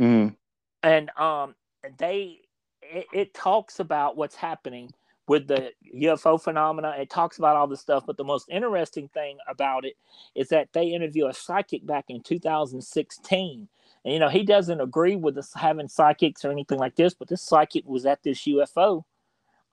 Mhm. 0.00 0.36
and 0.82 1.10
um 1.18 1.54
they 1.98 2.40
it, 2.82 3.06
it 3.12 3.34
talks 3.34 3.80
about 3.80 4.16
what's 4.16 4.36
happening 4.36 4.92
with 5.28 5.48
the 5.48 5.72
UFO 5.96 6.40
phenomena. 6.42 6.94
It 6.98 7.10
talks 7.10 7.38
about 7.38 7.56
all 7.56 7.68
this 7.68 7.80
stuff, 7.80 8.04
but 8.06 8.16
the 8.18 8.24
most 8.24 8.48
interesting 8.50 9.08
thing 9.08 9.38
about 9.48 9.84
it 9.86 9.94
is 10.34 10.48
that 10.50 10.70
they 10.74 10.88
interview 10.88 11.28
a 11.28 11.34
psychic 11.34 11.86
back 11.86 12.06
in 12.10 12.22
2016. 12.22 13.68
And 14.04 14.14
you 14.14 14.20
know, 14.20 14.28
he 14.30 14.44
doesn't 14.44 14.80
agree 14.80 15.16
with 15.16 15.38
us 15.38 15.52
having 15.54 15.88
psychics 15.88 16.44
or 16.44 16.52
anything 16.52 16.78
like 16.80 16.96
this, 16.96 17.14
but 17.14 17.28
this 17.28 17.42
psychic 17.42 17.86
was 17.86 18.06
at 18.06 18.22
this 18.24 18.46
UFO 18.46 19.04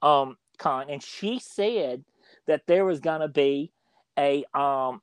um 0.03 0.37
con 0.59 0.87
and 0.91 1.03
she 1.03 1.39
said 1.39 2.05
that 2.47 2.63
there 2.67 2.85
was 2.85 3.01
gonna 3.01 3.29
be 3.29 3.71
a 4.19 4.45
um 4.55 5.01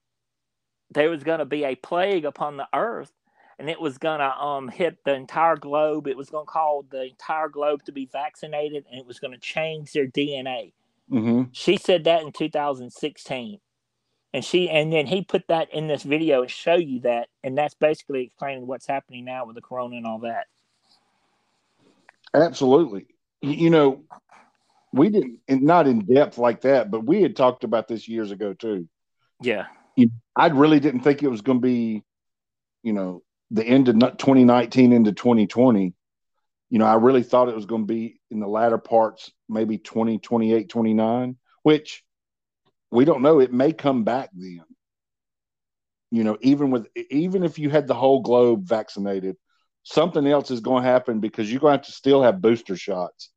there 0.91 1.11
was 1.11 1.25
gonna 1.25 1.47
be 1.47 1.65
a 1.65 1.77
plague 1.77 2.25
upon 2.27 2.57
the 2.59 2.69
earth 2.75 3.13
and 3.59 3.69
it 3.69 3.81
was 3.81 3.99
going 3.99 4.21
to 4.21 4.37
um, 4.39 4.69
hit 4.69 4.99
the 5.05 5.15
entire 5.15 5.57
globe. 5.57 6.07
It 6.07 6.17
was 6.17 6.31
going 6.31 6.47
to 6.47 6.51
call 6.51 6.85
the 6.91 7.05
entire 7.05 7.49
globe 7.49 7.85
to 7.85 7.93
be 7.93 8.07
vaccinated, 8.07 8.85
and 8.91 9.01
it 9.01 9.07
was 9.07 9.19
going 9.19 9.33
to 9.33 9.41
change 9.41 9.93
their 9.93 10.07
DNA. 10.07 10.73
Mhm. 11.11 11.49
She 11.53 11.77
said 11.77 12.05
that 12.05 12.23
in 12.23 12.33
2016, 12.33 13.61
and 14.35 14.45
she 14.45 14.69
and 14.69 14.93
then 14.93 15.07
he 15.07 15.25
put 15.25 15.49
that 15.49 15.73
in 15.73 15.89
this 15.89 16.03
video 16.03 16.43
and 16.43 16.51
show 16.51 16.77
you 16.77 17.01
that, 17.01 17.29
and 17.43 17.57
that's 17.57 17.75
basically 17.75 18.25
explaining 18.25 18.67
what's 18.67 18.87
happening 18.87 19.25
now 19.25 19.47
with 19.47 19.57
the 19.57 19.63
corona 19.63 19.97
and 19.97 20.07
all 20.07 20.21
that. 20.21 20.47
Absolutely. 22.35 23.07
You 23.41 23.71
know, 23.71 24.03
we 24.93 25.09
didn't, 25.09 25.41
not 25.49 25.87
in 25.87 26.01
depth 26.01 26.39
like 26.39 26.61
that, 26.63 26.91
but 26.91 27.05
we 27.05 27.23
had 27.23 27.37
talked 27.37 27.65
about 27.65 27.89
this 27.89 28.07
years 28.07 28.31
ago 28.31 28.53
too. 28.53 28.87
Yeah, 29.41 29.67
I 30.37 30.49
really 30.49 30.81
didn't 30.81 31.01
think 31.01 31.23
it 31.23 31.29
was 31.29 31.41
going 31.41 31.59
to 31.59 31.63
be, 31.63 32.03
you 32.83 32.93
know, 32.93 33.23
the 33.51 33.65
end 33.65 33.89
of 33.89 33.95
2019 33.95 34.93
into 34.93 35.13
2020. 35.13 35.95
You 36.71 36.79
know, 36.79 36.85
I 36.85 36.95
really 36.95 37.23
thought 37.23 37.49
it 37.49 37.57
was 37.57 37.67
going 37.67 37.83
to 37.83 37.93
be 37.93 38.21
in 38.31 38.41
the 38.41 38.47
latter 38.47 38.79
parts, 38.79 39.31
maybe 39.49 39.79
20 39.79 40.19
28 40.19 40.69
29, 40.69 41.37
which 41.63 42.05
we 42.91 43.05
don't 43.05 43.23
know. 43.23 43.41
It 43.41 43.53
may 43.53 43.73
come 43.73 44.05
back 44.05 44.31
then. 44.35 44.65
You 46.11 46.25
know, 46.25 46.39
even 46.41 46.71
with 46.71 46.89
even 47.11 47.43
if 47.43 47.59
you 47.59 47.71
had 47.71 47.87
the 47.87 47.95
whole 47.95 48.21
globe 48.21 48.65
vaccinated, 48.67 49.37
something 49.83 50.27
else 50.27 50.51
is 50.51 50.61
going 50.61 50.83
to 50.83 50.89
happen 50.89 51.21
because 51.21 51.51
you're 51.51 51.61
going 51.61 51.73
to 51.73 51.79
have 51.79 51.87
to 51.87 51.93
still 51.93 52.23
have 52.23 52.41
booster 52.41 52.77
shots. 52.77 53.31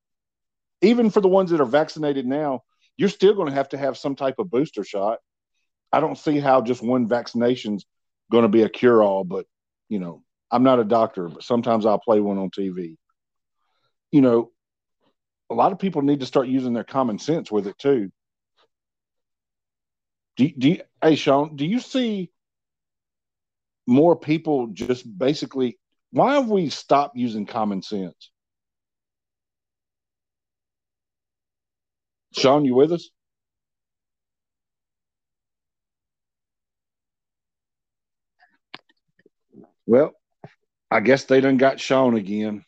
Even 0.81 1.09
for 1.09 1.21
the 1.21 1.27
ones 1.27 1.51
that 1.51 1.61
are 1.61 1.65
vaccinated 1.65 2.25
now, 2.25 2.63
you're 2.97 3.09
still 3.09 3.33
going 3.33 3.47
to 3.47 3.53
have 3.53 3.69
to 3.69 3.77
have 3.77 3.97
some 3.97 4.15
type 4.15 4.35
of 4.39 4.49
booster 4.49 4.83
shot. 4.83 5.19
I 5.91 5.99
don't 5.99 6.17
see 6.17 6.39
how 6.39 6.61
just 6.61 6.81
one 6.81 7.07
vaccination's 7.07 7.85
going 8.31 8.43
to 8.43 8.49
be 8.49 8.63
a 8.63 8.69
cure 8.69 9.03
all, 9.03 9.23
but 9.23 9.45
you 9.91 9.99
know, 9.99 10.23
I'm 10.49 10.63
not 10.63 10.79
a 10.79 10.85
doctor, 10.85 11.27
but 11.27 11.43
sometimes 11.43 11.85
I'll 11.85 11.99
play 11.99 12.21
one 12.21 12.37
on 12.37 12.49
TV. 12.49 12.95
You 14.09 14.21
know, 14.21 14.51
a 15.49 15.53
lot 15.53 15.73
of 15.73 15.79
people 15.79 16.01
need 16.01 16.21
to 16.21 16.25
start 16.25 16.47
using 16.47 16.71
their 16.71 16.85
common 16.85 17.19
sense 17.19 17.51
with 17.51 17.67
it 17.67 17.77
too. 17.77 18.09
Do, 20.37 20.49
do 20.57 20.69
you, 20.69 20.81
hey 21.03 21.15
Shawn, 21.15 21.57
do 21.57 21.65
you 21.65 21.81
see 21.81 22.31
more 23.85 24.15
people 24.15 24.67
just 24.67 25.05
basically 25.17 25.77
why 26.11 26.35
have 26.35 26.49
we 26.49 26.69
stopped 26.69 27.17
using 27.17 27.45
common 27.45 27.81
sense? 27.81 28.31
Shawn, 32.33 32.63
you 32.63 32.75
with 32.75 32.93
us? 32.93 33.09
Well, 39.91 40.13
I 40.89 41.01
guess 41.01 41.25
they 41.25 41.41
done 41.41 41.57
got 41.57 41.81
Shawn 41.81 42.15
again. 42.15 42.63